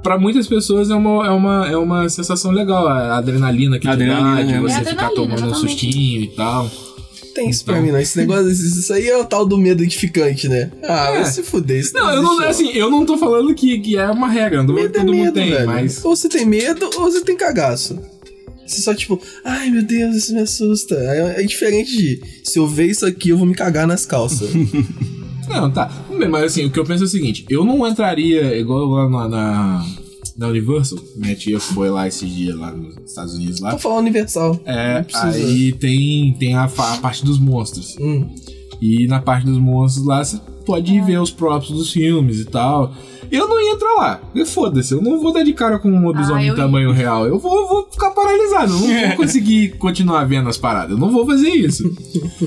Pra 0.03 0.17
muitas 0.17 0.47
pessoas 0.47 0.89
é 0.89 0.95
uma, 0.95 1.27
é, 1.27 1.29
uma, 1.29 1.67
é 1.67 1.75
uma 1.75 2.07
sensação 2.07 2.51
legal, 2.51 2.87
a 2.87 3.17
adrenalina 3.17 3.75
que 3.77 3.81
te 3.85 3.89
Adrenalina, 3.91 4.35
dá, 4.37 4.41
de 4.43 4.53
é. 4.53 4.59
você 4.61 4.75
É 4.75 4.85
ficar 4.85 5.07
adrenalina, 5.07 5.15
tomando 5.15 5.31
um 5.31 5.45
exatamente. 5.47 5.71
sustinho 5.71 6.21
e 6.21 6.27
tal. 6.27 6.71
Tem 7.33 7.49
isso 7.49 7.63
pra 7.63 7.75
Então. 7.75 7.85
mim, 7.85 7.91
não. 7.91 7.99
Esse 7.99 8.17
negócio, 8.17 8.49
isso 8.51 8.91
aí 8.93 9.07
é 9.07 9.17
o 9.17 9.23
tal 9.25 9.45
do 9.45 9.57
medo 9.57 9.83
edificante, 9.83 10.47
né? 10.49 10.71
Ah, 10.83 11.09
É. 11.09 11.21
vai 11.21 11.25
se 11.31 11.43
fuder. 11.43 11.79
Isso 11.79 11.93
Não, 11.93 12.09
eu 12.11 12.21
não, 12.21 12.39
assim, 12.41 12.69
eu 12.73 12.89
não 12.89 13.05
tô 13.05 13.17
falando 13.17 13.53
que, 13.53 13.79
que 13.79 13.97
é 13.97 14.07
uma 14.09 14.27
regra, 14.29 14.63
não 14.63 14.73
Medo 14.73 14.87
é 14.87 14.99
todo 14.99 15.13
mundo 15.13 15.23
medo, 15.25 15.33
tem, 15.33 15.51
velho. 15.51 15.65
mas. 15.67 16.03
Ou 16.03 16.15
você 16.15 16.27
tem 16.29 16.45
medo, 16.45 16.85
ou 16.97 17.11
você 17.11 17.21
tem 17.21 17.35
cagaço. 17.37 17.99
Você 18.65 18.81
só 18.81 18.93
tipo, 18.93 19.19
ai 19.43 19.69
meu 19.71 19.81
Deus, 19.81 20.15
isso 20.15 20.33
me 20.33 20.41
assusta. 20.41 20.93
É, 20.95 21.41
é 21.41 21.43
diferente 21.43 21.95
de, 21.95 22.21
se 22.43 22.59
eu 22.59 22.67
ver 22.67 22.85
isso 22.87 23.05
aqui, 23.05 23.29
eu 23.29 23.37
vou 23.37 23.47
me 23.47 23.55
cagar 23.55 23.87
nas 23.87 24.05
calças. 24.05 24.49
Não, 25.49 25.71
tá. 25.71 25.91
Mas 26.29 26.43
assim, 26.43 26.65
o 26.65 26.69
que 26.71 26.77
eu 26.79 26.85
penso 26.85 27.03
é 27.03 27.05
o 27.07 27.09
seguinte: 27.09 27.43
eu 27.49 27.65
não 27.65 27.87
entraria 27.87 28.55
igual 28.55 28.85
lá 28.87 29.09
na, 29.09 29.27
na, 29.27 29.85
na 30.39 30.47
Universal. 30.47 30.97
Minha 31.17 31.35
tia 31.35 31.59
foi 31.59 31.89
lá 31.89 32.07
esses 32.07 32.29
dias, 32.33 32.57
lá 32.57 32.71
nos 32.71 32.95
Estados 33.05 33.33
Unidos 33.35 33.59
lá. 33.59 33.71
Vou 33.71 33.79
falar 33.79 33.97
universal. 33.97 34.59
É, 34.65 35.05
aí 35.13 35.73
tem, 35.73 36.33
tem 36.39 36.55
a, 36.55 36.63
a 36.63 36.97
parte 36.97 37.25
dos 37.25 37.37
monstros. 37.37 37.97
Hum. 37.99 38.33
E 38.81 39.05
na 39.07 39.19
parte 39.19 39.45
dos 39.45 39.57
monstros 39.57 40.05
lá 40.05 40.23
você 40.23 40.39
pode 40.69 40.93
ir 40.93 41.01
ver 41.03 41.19
os 41.19 41.31
próprios 41.31 41.71
dos 41.75 41.91
filmes 41.91 42.39
e 42.41 42.45
tal. 42.45 42.93
Eu 43.31 43.47
não 43.47 43.59
ia 43.59 43.73
entrar 43.73 43.93
lá. 43.95 44.21
Foda-se, 44.45 44.93
eu 44.93 45.01
não 45.01 45.19
vou 45.19 45.33
dar 45.33 45.41
de 45.43 45.51
cara 45.51 45.79
com 45.79 45.89
um 45.89 46.05
lobisomem 46.05 46.47
Ah, 46.49 46.53
em 46.53 46.55
tamanho 46.55 46.91
real. 46.91 47.25
Eu 47.25 47.39
vou, 47.39 47.67
vou 47.67 47.87
ficar 47.91 48.11
paralisado. 48.11 48.71
Eu 48.73 48.79
não 48.79 49.07
vou 49.07 49.17
conseguir 49.17 49.69
continuar 49.79 50.25
vendo 50.25 50.47
as 50.47 50.57
paradas. 50.57 50.91
Eu 50.91 50.97
não 50.97 51.11
vou 51.11 51.25
fazer 51.25 51.49
isso. 51.49 51.83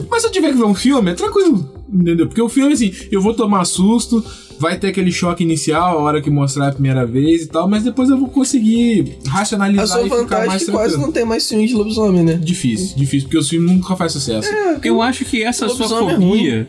Mas 0.09 0.23
se 0.23 0.29
eu 0.29 0.33
tiver 0.33 0.51
que 0.53 0.57
ver 0.59 0.65
um 0.65 0.75
filme, 0.75 1.11
é 1.11 1.15
tranquilo. 1.15 1.69
Entendeu? 1.93 2.29
Porque 2.29 2.41
o 2.41 2.49
filme, 2.49 2.73
assim, 2.73 2.93
eu 3.11 3.21
vou 3.21 3.35
tomar 3.35 3.65
susto, 3.65 4.25
vai 4.59 4.79
ter 4.79 4.87
aquele 4.89 5.11
choque 5.13 5.43
inicial, 5.43 5.99
a 5.99 6.03
hora 6.03 6.23
que 6.23 6.31
mostrar 6.31 6.69
a 6.69 6.73
primeira 6.73 7.05
vez 7.05 7.43
e 7.43 7.47
tal, 7.49 7.69
mas 7.69 7.83
depois 7.83 8.09
eu 8.09 8.17
vou 8.17 8.29
conseguir 8.29 9.19
racionalizar 9.27 9.85
A 9.85 9.87
sua 9.89 10.01
e 10.01 10.05
ficar 10.05 10.17
vantagem 10.17 10.45
é 10.45 10.47
mais 10.49 10.65
que 10.65 10.71
quase 10.71 10.89
tranquilo. 10.91 11.07
não 11.07 11.13
tem 11.13 11.25
mais 11.25 11.49
filme 11.49 11.67
de 11.67 11.75
lobisomem, 11.75 12.23
né? 12.25 12.35
Difícil, 12.35 12.97
difícil, 12.97 13.29
porque 13.29 13.39
os 13.39 13.49
filmes 13.49 13.71
nunca 13.71 13.95
fazem 13.97 14.21
sucesso. 14.21 14.49
Eu 14.83 15.03
acho 15.03 15.25
que 15.25 15.43
essa 15.43 15.69
sua 15.69 15.85
é 15.85 15.89
fobia 16.17 16.69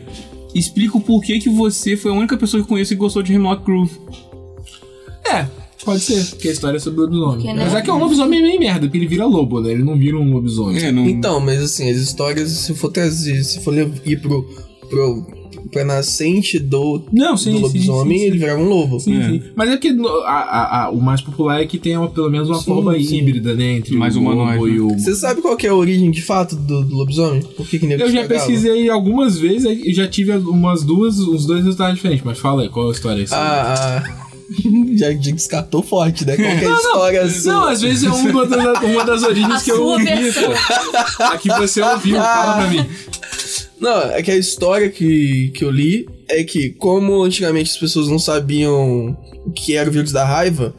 explica 0.54 0.96
o 0.96 1.00
porquê 1.00 1.38
que 1.38 1.48
você 1.48 1.96
foi 1.96 2.10
a 2.10 2.14
única 2.14 2.36
pessoa 2.36 2.62
que 2.62 2.66
eu 2.66 2.68
conheço 2.68 2.90
que 2.90 2.96
gostou 2.96 3.22
de 3.22 3.32
Hemlock 3.32 3.64
Grove. 3.64 3.90
É, 5.24 5.46
pode 5.84 6.00
ser, 6.00 6.24
porque 6.26 6.48
a 6.48 6.52
história 6.52 6.76
é 6.76 6.80
sobre 6.80 7.00
lobisomem. 7.00 7.36
Porque, 7.36 7.52
né? 7.52 7.64
Mas 7.64 7.74
é 7.74 7.82
que 7.82 7.90
é 7.90 7.92
um 7.92 7.98
lobisomem 7.98 8.42
meio 8.42 8.60
merda, 8.60 8.86
porque 8.86 8.98
ele 8.98 9.06
vira 9.06 9.26
lobo, 9.26 9.60
né? 9.60 9.72
Ele 9.72 9.82
não 9.82 9.96
vira 9.96 10.16
um 10.16 10.32
lobisomem. 10.32 10.82
É, 10.82 10.92
não... 10.92 11.06
Então, 11.06 11.40
mas 11.40 11.62
assim, 11.62 11.90
as 11.90 11.96
histórias, 11.96 12.50
se 12.50 12.74
for 12.74 12.90
trazer, 12.90 13.42
se 13.42 13.60
for 13.60 13.74
ir 13.76 14.20
pro, 14.20 14.42
pro, 14.88 15.26
nascente 15.84 16.58
do, 16.58 17.02
Não, 17.12 17.36
sim, 17.36 17.50
do 17.52 17.56
sim, 17.56 17.62
lobisomem, 17.62 18.18
sim, 18.18 18.24
ele 18.24 18.38
virava 18.38 18.60
um 18.60 18.68
lobo. 18.68 19.00
Sim, 19.00 19.20
É. 19.20 19.28
sim. 19.28 19.42
Mas 19.56 19.68
é 19.70 19.72
porque 19.72 19.92
no- 19.92 20.08
a- 20.08 20.30
a- 20.30 20.84
a- 20.84 20.90
o 20.90 21.00
mais 21.00 21.20
popular 21.20 21.60
é 21.60 21.66
que 21.66 21.78
tem 21.78 21.96
uma- 21.96 22.08
pelo 22.10 22.30
menos 22.30 22.48
uma 22.48 22.58
Sim, 22.58 22.64
forma 22.64 22.94
sim. 22.98 23.18
híbrida, 23.18 23.54
né? 23.54 23.72
Entre 23.78 23.96
Mais 23.96 24.16
o 24.16 24.20
humanoide, 24.20 24.58
lobo 24.58 24.66
né? 24.68 24.74
e 24.76 24.80
o. 24.80 24.88
Você 24.98 25.14
sabe 25.14 25.40
qual 25.42 25.56
que 25.56 25.66
é 25.66 25.70
a 25.70 25.74
origem 25.74 26.10
de 26.10 26.22
fato 26.22 26.54
do, 26.56 26.84
do 26.84 26.96
lobisomem? 26.96 27.42
Por 27.56 27.66
que 27.66 27.78
que 27.78 27.86
Eu 27.92 28.10
já 28.10 28.24
pesquisei 28.24 28.88
algumas 28.88 29.38
vezes 29.38 29.64
e 29.84 29.92
já 29.92 30.06
tive 30.08 30.32
umas 30.32 30.82
duas, 30.82 31.18
uns 31.18 31.46
dois 31.46 31.60
resultados 31.64 31.94
diferentes. 31.96 32.24
Mas 32.24 32.38
fala 32.38 32.62
aí, 32.62 32.68
qual 32.68 32.88
a 32.88 32.92
história 32.92 33.20
é 33.20 33.24
essa? 33.24 33.36
Ah, 33.36 34.02
ah. 34.06 34.24
já, 34.96 35.10
descartou 35.12 35.82
forte, 35.82 36.24
né? 36.26 36.36
Qualquer 36.36 36.70
história 36.70 37.28
sua. 37.30 37.52
Não, 37.52 37.64
às 37.64 37.80
vezes 37.80 38.04
é 38.04 38.10
uma 38.10 38.46
das, 38.46 38.82
uma 38.82 39.04
das 39.04 39.22
origens 39.24 39.62
A 39.62 39.64
que 39.64 39.70
eu 39.72 39.82
ouvi, 39.82 40.04
versão. 40.04 40.42
pô. 40.44 41.22
A 41.24 41.38
que 41.38 41.48
você 41.48 41.80
ouviu, 41.82 42.16
fala 42.16 42.54
pra 42.56 42.68
mim. 42.70 42.86
Não, 43.84 44.00
é 44.12 44.22
que 44.22 44.30
a 44.30 44.36
história 44.36 44.88
que, 44.88 45.52
que 45.54 45.62
eu 45.62 45.70
li 45.70 46.08
é 46.26 46.42
que, 46.42 46.70
como 46.70 47.22
antigamente 47.22 47.70
as 47.70 47.76
pessoas 47.76 48.08
não 48.08 48.18
sabiam 48.18 49.14
o 49.44 49.50
que 49.50 49.76
era 49.76 49.90
o 49.90 49.92
vírus 49.92 50.10
da 50.10 50.24
raiva, 50.24 50.74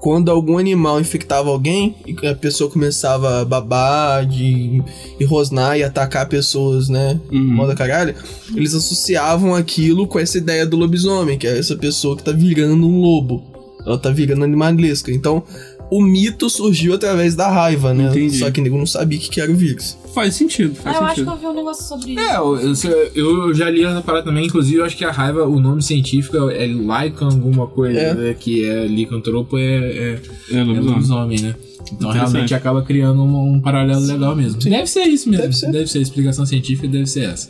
quando 0.00 0.30
algum 0.30 0.56
animal 0.56 0.98
infectava 0.98 1.50
alguém 1.50 1.94
e 2.06 2.26
a 2.26 2.34
pessoa 2.34 2.70
começava 2.70 3.42
a 3.42 3.44
babar, 3.44 4.24
de, 4.24 4.82
e 5.20 5.24
rosnar 5.26 5.76
e 5.76 5.84
atacar 5.84 6.30
pessoas, 6.30 6.88
né? 6.88 7.20
Uhum. 7.30 7.56
Moda 7.56 7.74
caralho, 7.74 8.14
eles 8.54 8.72
associavam 8.72 9.54
aquilo 9.54 10.06
com 10.06 10.18
essa 10.18 10.38
ideia 10.38 10.64
do 10.64 10.78
lobisomem, 10.78 11.36
que 11.36 11.46
é 11.46 11.58
essa 11.58 11.76
pessoa 11.76 12.16
que 12.16 12.22
tá 12.22 12.32
virando 12.32 12.86
um 12.86 13.02
lobo. 13.02 13.44
Ela 13.84 13.98
tá 13.98 14.08
virando 14.08 14.44
animalesca. 14.44 15.12
Então, 15.12 15.44
o 15.90 16.02
mito 16.02 16.50
surgiu 16.50 16.94
através 16.94 17.34
da 17.34 17.48
raiva, 17.48 17.94
né? 17.94 18.08
Entendi. 18.10 18.38
Só 18.38 18.50
que 18.50 18.60
nego 18.60 18.76
não 18.76 18.86
sabia 18.86 19.18
o 19.18 19.20
que 19.20 19.30
que 19.30 19.40
era 19.40 19.50
o 19.52 19.54
vírus. 19.54 19.96
Faz 20.14 20.34
sentido, 20.34 20.76
Ah, 20.80 20.82
faz 20.92 20.96
eu 20.96 21.04
acho 21.04 21.24
que 21.24 21.30
eu 21.30 21.36
vi 21.36 21.46
um 21.46 21.54
negócio 21.54 21.84
sobre 21.84 22.12
isso. 22.12 22.20
É, 22.20 22.36
eu, 22.36 22.56
eu, 23.14 23.48
eu 23.48 23.54
já 23.54 23.68
li 23.70 23.84
essa 23.84 24.00
parada 24.02 24.24
também, 24.24 24.46
inclusive 24.46 24.78
eu 24.78 24.84
acho 24.84 24.96
que 24.96 25.04
a 25.04 25.10
raiva, 25.12 25.44
o 25.46 25.60
nome 25.60 25.82
científico 25.82 26.36
é 26.50 26.66
Lycan 26.66 27.26
alguma 27.26 27.66
coisa, 27.66 27.98
É. 27.98 28.14
né, 28.14 28.34
que 28.38 28.64
é 28.64 28.86
licantropo, 28.86 29.58
é, 29.58 29.62
é, 29.62 30.20
É, 30.50 30.56
é 30.58 30.64
lobisomem. 30.64 30.90
lobisomem, 30.94 31.40
né? 31.40 31.54
Então 31.92 32.10
realmente 32.10 32.52
acaba 32.52 32.82
criando 32.82 33.22
um, 33.22 33.52
um 33.54 33.60
paralelo 33.60 34.00
legal 34.04 34.34
mesmo. 34.34 34.58
Deve 34.60 34.88
ser 34.88 35.04
isso 35.04 35.28
mesmo, 35.30 35.44
Deve 35.48 35.60
deve 35.72 35.86
ser. 35.86 35.92
ser. 35.92 35.98
a 35.98 36.02
explicação 36.02 36.44
científica 36.46 36.88
deve 36.88 37.06
ser 37.06 37.24
essa. 37.30 37.48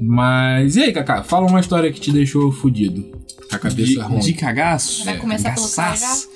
Mas, 0.00 0.76
e 0.76 0.82
aí, 0.82 0.92
Kaká, 0.92 1.22
fala 1.22 1.46
uma 1.46 1.60
história 1.60 1.92
que 1.92 2.00
te 2.00 2.10
deixou 2.10 2.50
fudido, 2.50 3.02
com 3.48 3.54
a 3.56 3.58
cabeça 3.58 3.92
De, 3.92 3.98
ruim. 4.00 4.18
de 4.20 4.32
cagaço? 4.32 5.04
Vai 5.04 5.18
começar 5.18 5.54
pelo 5.54 5.68
Cagaçaço. 5.68 6.29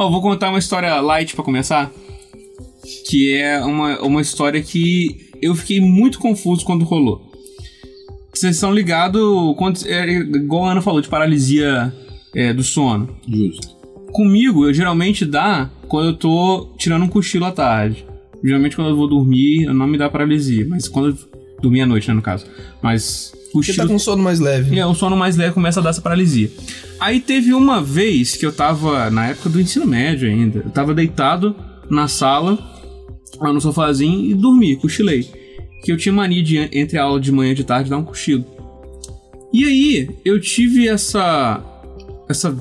Ó, 0.00 0.08
vou 0.08 0.22
contar 0.22 0.48
uma 0.48 0.58
história 0.58 0.98
light 0.98 1.34
pra 1.34 1.44
começar. 1.44 1.92
Que 3.06 3.36
é 3.36 3.62
uma, 3.62 4.00
uma 4.00 4.22
história 4.22 4.62
que 4.62 5.28
eu 5.42 5.54
fiquei 5.54 5.78
muito 5.78 6.18
confuso 6.18 6.64
quando 6.64 6.86
rolou. 6.86 7.30
Vocês 8.32 8.54
estão 8.54 8.72
ligados, 8.72 9.20
quando, 9.58 9.78
é, 9.86 10.10
igual 10.10 10.64
a 10.64 10.72
Ana 10.72 10.80
falou, 10.80 11.02
de 11.02 11.08
paralisia 11.10 11.94
é, 12.34 12.50
do 12.50 12.62
sono. 12.62 13.14
Justo. 13.28 13.76
comigo, 14.10 14.64
eu 14.64 14.72
geralmente 14.72 15.26
dá 15.26 15.70
quando 15.86 16.06
eu 16.06 16.16
tô 16.16 16.72
tirando 16.78 17.02
um 17.02 17.08
cochilo 17.08 17.44
à 17.44 17.52
tarde. 17.52 18.06
Geralmente 18.42 18.76
quando 18.76 18.88
eu 18.88 18.96
vou 18.96 19.06
dormir, 19.06 19.66
não 19.66 19.86
me 19.86 19.98
dá 19.98 20.08
paralisia. 20.08 20.66
Mas 20.66 20.88
quando 20.88 21.10
eu 21.10 21.18
dormir 21.60 21.82
à 21.82 21.86
noite, 21.86 22.08
né, 22.08 22.14
no 22.14 22.22
caso. 22.22 22.46
Mas 22.82 23.34
Porque 23.52 23.68
cochilo... 23.68 23.86
tá 23.86 23.92
com 23.92 23.98
sono 23.98 24.22
mais 24.22 24.38
leve. 24.38 24.78
É, 24.78 24.86
um 24.86 24.94
sono 24.94 25.16
mais 25.16 25.36
leve 25.36 25.54
começa 25.54 25.80
a 25.80 25.82
dar 25.82 25.90
essa 25.90 26.00
paralisia. 26.00 26.50
Aí 26.98 27.20
teve 27.20 27.52
uma 27.52 27.82
vez 27.82 28.36
que 28.36 28.46
eu 28.46 28.52
tava, 28.52 29.10
na 29.10 29.28
época 29.28 29.48
do 29.48 29.60
ensino 29.60 29.86
médio 29.86 30.28
ainda, 30.28 30.60
eu 30.60 30.70
tava 30.70 30.94
deitado 30.94 31.56
na 31.88 32.06
sala, 32.06 32.58
lá 33.40 33.52
no 33.52 33.60
sofazinho, 33.60 34.30
e 34.30 34.34
dormi, 34.34 34.76
cochilei. 34.76 35.28
Que 35.82 35.90
eu 35.90 35.96
tinha 35.96 36.12
mania 36.12 36.42
de, 36.42 36.58
entre 36.72 36.98
a 36.98 37.04
aula 37.04 37.20
de 37.20 37.32
manhã 37.32 37.52
e 37.52 37.54
de 37.54 37.64
tarde, 37.64 37.90
dar 37.90 37.98
um 37.98 38.04
cochilo. 38.04 38.44
E 39.52 39.64
aí, 39.64 40.08
eu 40.24 40.40
tive 40.40 40.86
essa. 40.88 41.60
Essa. 42.28 42.56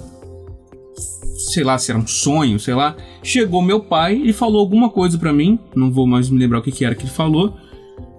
Sei 1.51 1.63
lá 1.63 1.77
se 1.77 1.91
era 1.91 1.99
um 1.99 2.07
sonho, 2.07 2.59
sei 2.59 2.73
lá. 2.73 2.95
Chegou 3.21 3.61
meu 3.61 3.79
pai 3.79 4.15
e 4.15 4.33
falou 4.33 4.59
alguma 4.59 4.89
coisa 4.89 5.17
pra 5.17 5.31
mim, 5.31 5.59
não 5.75 5.91
vou 5.91 6.07
mais 6.07 6.29
me 6.29 6.39
lembrar 6.39 6.59
o 6.59 6.61
que, 6.61 6.71
que 6.71 6.83
era 6.83 6.95
que 6.95 7.03
ele 7.03 7.11
falou. 7.11 7.53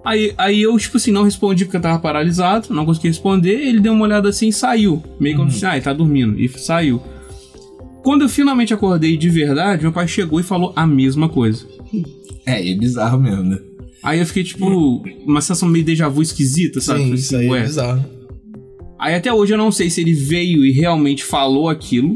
Aí, 0.03 0.33
aí 0.37 0.61
eu, 0.61 0.77
tipo 0.77 0.97
assim, 0.97 1.11
não 1.11 1.23
respondi 1.23 1.63
porque 1.65 1.77
eu 1.77 1.81
tava 1.81 1.99
paralisado, 1.99 2.73
não 2.73 2.85
consegui 2.85 3.07
responder. 3.07 3.53
Ele 3.53 3.79
deu 3.79 3.93
uma 3.93 4.03
olhada 4.05 4.29
assim 4.29 4.47
e 4.47 4.53
saiu. 4.53 5.01
Meio 5.19 5.37
como 5.37 5.49
assim, 5.49 5.65
ah, 5.65 5.75
ele 5.75 5.83
tá 5.83 5.93
dormindo. 5.93 6.39
E 6.39 6.49
saiu. 6.49 7.01
Quando 8.03 8.23
eu 8.23 8.29
finalmente 8.29 8.73
acordei 8.73 9.15
de 9.15 9.29
verdade, 9.29 9.83
meu 9.83 9.91
pai 9.91 10.07
chegou 10.07 10.39
e 10.39 10.43
falou 10.43 10.73
a 10.75 10.87
mesma 10.87 11.29
coisa. 11.29 11.67
É, 12.45 12.71
é 12.71 12.75
bizarro 12.75 13.19
mesmo, 13.19 13.43
né? 13.43 13.59
Aí 14.01 14.19
eu 14.19 14.25
fiquei, 14.25 14.43
tipo, 14.43 15.03
uma 15.25 15.41
sensação 15.41 15.69
meio 15.69 15.85
déjà 15.85 16.09
vu 16.09 16.23
esquisita, 16.23 16.81
sabe? 16.81 16.99
Sim, 16.99 17.05
Falei 17.05 17.19
isso 17.19 17.35
assim, 17.35 17.43
aí 17.45 17.49
ué. 17.51 17.59
é 17.59 17.63
bizarro. 17.63 18.05
Aí 18.99 19.15
até 19.15 19.31
hoje 19.31 19.53
eu 19.53 19.57
não 19.57 19.71
sei 19.71 19.89
se 19.91 20.01
ele 20.01 20.13
veio 20.13 20.65
e 20.65 20.71
realmente 20.71 21.23
falou 21.23 21.69
aquilo, 21.69 22.15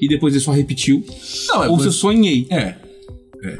e 0.00 0.08
depois 0.08 0.34
ele 0.34 0.42
só 0.42 0.50
repetiu, 0.50 1.04
Não, 1.48 1.64
é 1.64 1.68
ou 1.68 1.78
se 1.78 1.86
eu 1.86 1.92
sonhei. 1.92 2.46
É. 2.50 2.74
É. 3.44 3.58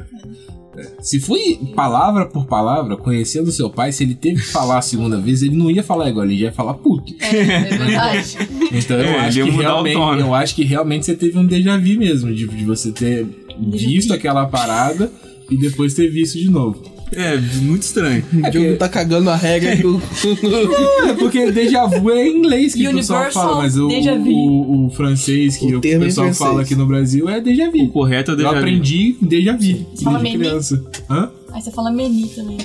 É. 0.80 1.02
Se 1.02 1.20
foi 1.20 1.58
palavra 1.74 2.26
por 2.26 2.46
palavra, 2.46 2.96
conhecendo 2.96 3.50
seu 3.52 3.68
pai, 3.70 3.92
se 3.92 4.02
ele 4.04 4.14
teve 4.14 4.40
que 4.40 4.48
falar 4.48 4.78
a 4.78 4.82
segunda 4.82 5.18
vez, 5.20 5.42
ele 5.42 5.56
não 5.56 5.70
ia 5.70 5.82
falar 5.82 6.08
igual, 6.08 6.24
ele 6.24 6.38
já 6.38 6.46
ia 6.46 6.52
falar 6.52 6.74
puto. 6.74 7.14
É, 7.20 7.36
é 7.36 7.60
verdade. 7.76 8.38
Então 8.72 8.96
eu, 8.98 9.04
É, 9.04 9.20
acho 9.26 9.42
que 9.44 9.50
realmente, 9.50 9.98
né? 9.98 10.22
eu 10.22 10.34
acho 10.34 10.54
que 10.54 10.64
realmente 10.64 11.04
você 11.06 11.14
teve 11.16 11.36
um 11.36 11.44
déjà 11.44 11.76
vu 11.76 11.98
mesmo, 11.98 12.32
de, 12.32 12.46
de 12.46 12.64
você 12.64 12.92
ter 12.92 13.26
visto 13.58 14.12
aquela 14.12 14.46
parada 14.46 15.10
e 15.50 15.56
depois 15.56 15.92
ter 15.94 16.08
visto 16.08 16.38
de 16.38 16.48
novo. 16.48 16.80
É, 17.12 17.36
muito 17.36 17.82
estranho. 17.82 18.24
O 18.32 18.50
Diogo 18.50 18.76
tá 18.78 18.88
cagando 18.88 19.30
a 19.30 19.36
regra 19.36 19.76
que 19.76 19.86
o. 19.86 20.00
É, 21.08 21.12
porque 21.14 21.50
déjà 21.50 21.86
vu 21.86 22.10
é 22.10 22.26
em 22.28 22.38
inglês 22.38 22.74
que 22.74 22.86
o 22.86 22.94
pessoal 22.94 23.20
Universal 23.20 23.48
fala, 23.48 23.62
mas 23.62 23.76
o, 23.76 23.88
déjà 23.88 24.14
vu. 24.16 24.30
o, 24.30 24.86
o 24.86 24.90
francês 24.90 25.56
que 25.56 25.66
O 25.74 25.76
o, 25.76 25.78
é 25.78 25.80
pessoal 25.98 26.26
francês. 26.26 26.38
fala 26.38 26.62
aqui 26.62 26.74
no 26.74 26.86
Brasil 26.86 27.28
é 27.28 27.40
déjà 27.40 27.68
O 27.68 27.72
vu. 27.72 27.88
correto 27.88 28.30
é 28.30 28.34
o 28.34 28.34
Eu 28.34 28.36
déjà 28.38 28.50
vu. 28.52 28.56
aprendi 28.58 29.16
déjà 29.20 29.52
vu 29.56 29.86
fala 30.04 30.18
desde 30.18 30.38
menu? 30.38 30.50
criança. 30.50 30.84
Hã? 31.10 31.30
Aí 31.52 31.60
você 31.62 31.70
fala 31.70 31.90
menu 31.90 32.28
também. 32.28 32.58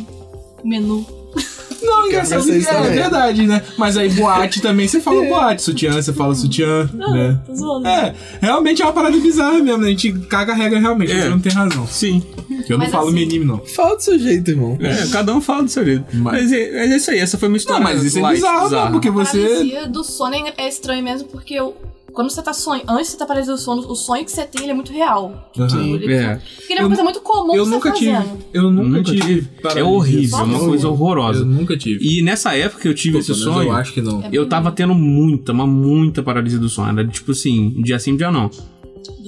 Menu. 0.64 1.06
Não, 1.86 2.08
engraçado 2.08 2.44
que 2.46 2.52
é 2.52 2.60
também. 2.64 2.92
verdade, 2.92 3.48
né? 3.48 3.62
Mas 3.78 3.98
aí 3.98 4.10
boate 4.10 4.62
também, 4.62 4.88
você 4.88 5.00
fala 5.00 5.24
boate, 5.26 5.62
sutiã, 5.62 5.92
você 5.94 6.12
fala 6.14 6.34
sutiã, 6.36 6.90
né? 6.94 7.40
Tô 7.46 7.56
zoando. 7.56 7.88
É, 7.88 8.14
realmente 8.42 8.82
é 8.82 8.86
uma 8.86 8.94
parada 8.94 9.18
bizarra 9.18 9.60
mesmo, 9.60 9.80
né? 9.82 9.88
A 9.88 9.90
gente 9.92 10.12
caga 10.28 10.54
a 10.54 10.56
regra 10.56 10.80
realmente, 10.80 11.12
É. 11.12 11.22
você 11.24 11.30
não 11.30 11.40
tem 11.40 11.52
razão. 11.52 11.88
Sim. 11.88 12.24
Eu 12.68 12.78
não 12.78 12.86
Mas 12.86 12.92
falo 12.92 13.08
assim- 13.08 13.16
menino, 13.16 13.46
não. 13.46 13.66
Fala 13.66 13.96
do 13.96 14.02
seu 14.02 14.18
jeito, 14.20 14.52
irmão. 14.52 14.78
É, 14.82 15.08
cada 15.12 15.34
um 15.36 15.42
fala 15.42 15.64
do 15.64 15.70
seu 15.70 15.86
jeito. 15.86 16.06
Mas, 16.14 16.44
Mas- 16.44 16.52
é, 16.54 16.58
é 16.94 16.96
isso 16.98 17.12
aí, 17.12 17.20
essa 17.20 17.38
foi 17.38 17.48
uma 17.48 17.54
Não, 17.54 17.58
história. 17.58 17.84
mas 17.84 18.04
isso 18.04 18.20
é 18.26 18.32
bizarro, 18.32 18.70
né? 18.70 18.90
Porque 18.92 19.08
A 19.10 19.12
você. 19.12 19.38
paralisia 19.40 19.88
do 19.88 20.04
sono 20.04 20.36
é 20.36 20.54
é 20.58 20.68
estranho 20.68 21.04
mesmo, 21.04 21.28
porque 21.28 21.54
eu- 21.54 21.76
quando 22.16 22.30
você 22.32 22.42
tá 22.42 22.54
sonhando, 22.54 22.90
antes 22.90 23.06
de 23.08 23.12
você 23.12 23.18
tá 23.18 23.26
paralisado 23.26 23.58
do 23.58 23.62
sono, 23.62 23.82
o 23.92 23.96
sonho 23.96 24.24
que 24.26 24.32
você 24.32 24.44
tem 24.46 24.64
ele 24.64 24.72
é 24.72 24.74
muito 24.74 24.92
real. 24.92 25.52
Sim. 25.70 25.94
Ele- 25.96 26.14
É. 26.14 26.36
Porque 26.56 26.74
ele 26.74 26.80
é 26.80 26.84
uma 26.84 26.88
coisa 26.90 27.04
muito 27.04 27.22
comum 27.22 27.54
Eu 27.54 27.64
que 27.64 27.70
você 27.70 27.76
nunca 27.76 27.90
tá 27.92 27.96
tive. 27.96 28.12
fazendo. 28.14 28.38
Eu 28.54 28.72
nunca, 28.72 28.90
Nunca 28.90 29.12
tive. 29.12 29.48
É 29.76 29.84
horrível, 29.84 30.40
é 30.40 30.44
uma 30.44 30.60
coisa 30.60 30.88
horrorosa. 30.90 31.40
Eu 31.42 31.46
nunca 31.46 31.78
tive. 31.78 32.08
E 32.08 32.22
nessa 32.24 32.56
época 32.56 32.82
que 32.82 32.88
eu 32.88 32.96
tive 32.96 33.14
Pô, 33.16 33.20
esse 33.20 33.34
sonho, 33.36 33.68
Eu 33.70 33.74
acho 33.74 33.94
que 33.94 34.02
não. 34.02 34.24
É 34.24 34.30
eu 34.32 34.48
tava 34.48 34.72
tendo 34.72 34.96
muita, 34.96 35.54
mas 35.54 35.68
muita 35.68 36.24
paralisia 36.24 36.58
do 36.58 36.70
sono. 36.70 36.98
Era 37.00 37.08
tipo 37.08 37.32
assim, 37.32 37.70
dia 37.84 38.00
sim, 38.00 38.16
dia 38.16 38.32
não. 38.32 38.50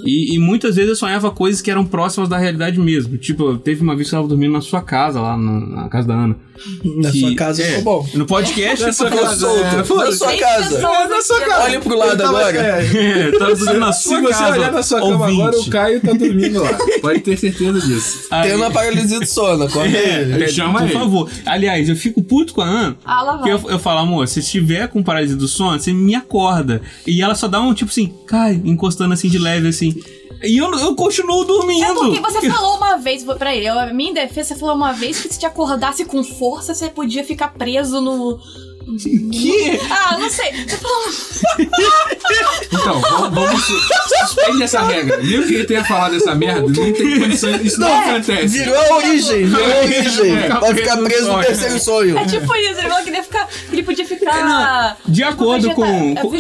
E, 0.06 0.36
e 0.36 0.40
muitas 0.40 0.76
vezes 0.76 0.90
eu 0.92 0.96
sonhava 0.96 1.32
coisas 1.32 1.62
que 1.62 1.72
eram 1.72 1.86
próximas 1.86 2.30
da 2.30 2.38
realidade 2.38 2.80
mesmo. 2.80 3.18
Tipo, 3.18 3.58
teve 3.58 3.82
uma 3.82 3.96
vez 3.96 4.10
que 4.10 4.16
eu 4.16 4.20
tava 4.20 4.28
dormindo 4.28 4.54
na 4.54 4.62
sua 4.62 4.82
casa, 4.82 5.20
lá 5.20 5.36
na, 5.38 5.60
na 5.84 5.90
casa 5.90 6.08
da 6.08 6.14
Ana. 6.14 6.36
Na 6.84 7.12
Que- 7.12 7.20
sua 7.20 7.36
casa 7.36 7.62
é, 7.62 7.66
ficou 7.78 7.84
bom. 8.04 8.10
No 8.16 8.26
podcast, 8.26 8.82
Na 8.86 8.92
sua 8.92 9.10
casa, 9.12 9.36
solto. 9.36 9.64
é, 9.64 9.76
na 9.78 9.84
foda-se. 9.84 10.18
sua 10.18 10.36
casa. 10.38 10.78
É, 10.78 11.08
na 11.08 11.22
sua 11.22 11.40
casa. 11.42 11.64
Olha 11.66 11.80
pro 11.80 11.98
lado 11.98 12.12
Eu 12.14 12.18
tava- 12.18 12.40
agora. 12.40 12.58
é, 12.58 13.28
eu 13.28 13.38
tava 13.40 13.56
dormindo 13.56 13.80
na 13.80 13.94
Se 13.94 14.04
sua 14.10 14.22
você 14.22 14.30
casa. 14.34 14.52
olhar 14.58 14.72
na 14.72 14.84
sua 14.84 15.00
cama 15.02 15.12
ouvinte. 15.26 15.42
agora, 15.42 15.60
o 15.60 15.70
Caio 15.70 16.02
tá 16.02 16.14
dormindo 16.14 16.62
lá. 16.64 16.78
Pode 17.02 17.20
ter 17.20 17.38
certeza 17.38 17.80
disso. 17.80 18.28
Aí- 18.32 18.48
Tem 18.50 18.56
uma 18.58 18.72
paralisia 18.72 19.20
do 19.20 19.26
sono, 19.28 19.64
acorda 19.66 19.98
ele. 19.98 20.44
É, 20.44 20.48
Chama 20.48 20.80
por 20.80 20.90
ele. 20.90 20.94
favor. 20.94 21.30
Aliás, 21.46 21.90
eu 21.90 21.96
fico 21.96 22.24
puto 22.24 22.54
com 22.56 22.62
a 22.62 22.66
Ana. 22.66 22.98
Ah, 23.06 23.22
lá 23.22 23.38
Que 23.38 23.44
vai. 23.44 23.52
eu, 23.52 23.70
eu 23.72 23.80
falo, 23.80 24.00
amor, 24.00 24.28
se 24.28 24.40
estiver 24.40 24.88
com 24.88 25.04
paralisia 25.04 25.36
do 25.36 25.48
sono, 25.48 25.80
você 25.80 25.94
me 25.94 26.16
acorda. 26.16 26.82
E 27.06 27.22
ela 27.22 27.36
só 27.36 27.48
dá 27.48 27.62
um 27.62 27.72
tipo 27.74 27.92
assim, 27.92 28.12
cai, 28.26 28.60
encostando 28.66 29.14
assim 29.14 29.30
de 29.30 29.38
leve, 29.38 29.68
assim. 29.68 29.87
E 30.44 30.58
eu, 30.58 30.72
eu 30.72 30.96
continuo 30.96 31.44
dormindo. 31.46 31.84
É 31.84 31.94
porque 31.94 32.20
você 32.20 32.50
falou 32.50 32.78
uma 32.78 32.98
vez, 32.98 33.24
pra 33.24 33.56
ele, 33.56 33.68
a 33.68 33.94
minha 33.94 34.14
defesa, 34.14 34.50
você 34.50 34.60
falou 34.60 34.76
uma 34.76 34.94
vez 34.94 35.20
que 35.20 35.34
se 35.34 35.40
te 35.40 35.46
acordasse 35.46 36.06
com 36.06 36.24
força, 36.24 36.74
você 36.76 36.90
podia 36.90 37.24
ficar 37.24 37.54
preso 37.54 38.00
no. 38.00 38.40
Que? 38.98 39.80
Ah, 39.92 40.18
não 40.18 40.30
sei. 40.30 40.52
Você 40.66 40.78
falou. 40.78 41.04
Então, 42.72 43.00
vamos, 43.02 43.30
vamos 43.34 43.64
su- 43.64 43.80
suspende 44.28 44.64
essa 44.64 44.82
regra. 44.82 45.18
Mesmo 45.18 45.48
que 45.48 45.56
ele 45.56 45.64
tenha 45.66 45.84
falado 45.84 46.16
essa 46.16 46.34
merda, 46.36 46.62
não 46.62 46.72
tem 46.74 47.20
condição. 47.20 47.56
Isso 47.62 47.80
não, 47.80 47.88
acontece. 48.00 48.48
Virou 48.60 48.76
a 48.76 48.96
origem, 48.98 49.46
virou 49.46 49.66
a 49.66 49.78
origem. 49.80 50.38
É, 50.38 50.50
Vai 50.50 50.74
ficar 50.74 50.98
preso 50.98 51.32
no 51.32 51.44
terceiro 51.44 51.80
sonho. 51.80 52.18
É 52.18 52.26
tipo 52.26 52.56
isso, 52.56 52.80
ele 52.80 52.88
falou 52.90 53.04
que 53.04 53.10
ele, 53.10 53.18
ia 53.18 53.24
ficar, 53.24 53.48
que 53.48 53.76
ele 53.76 53.84
podia 53.84 54.06
ficar. 54.06 54.98
De 55.08 55.24
acordo 55.24 55.72
com. 55.72 55.86
é, 55.86 56.16
com-. 56.22 56.32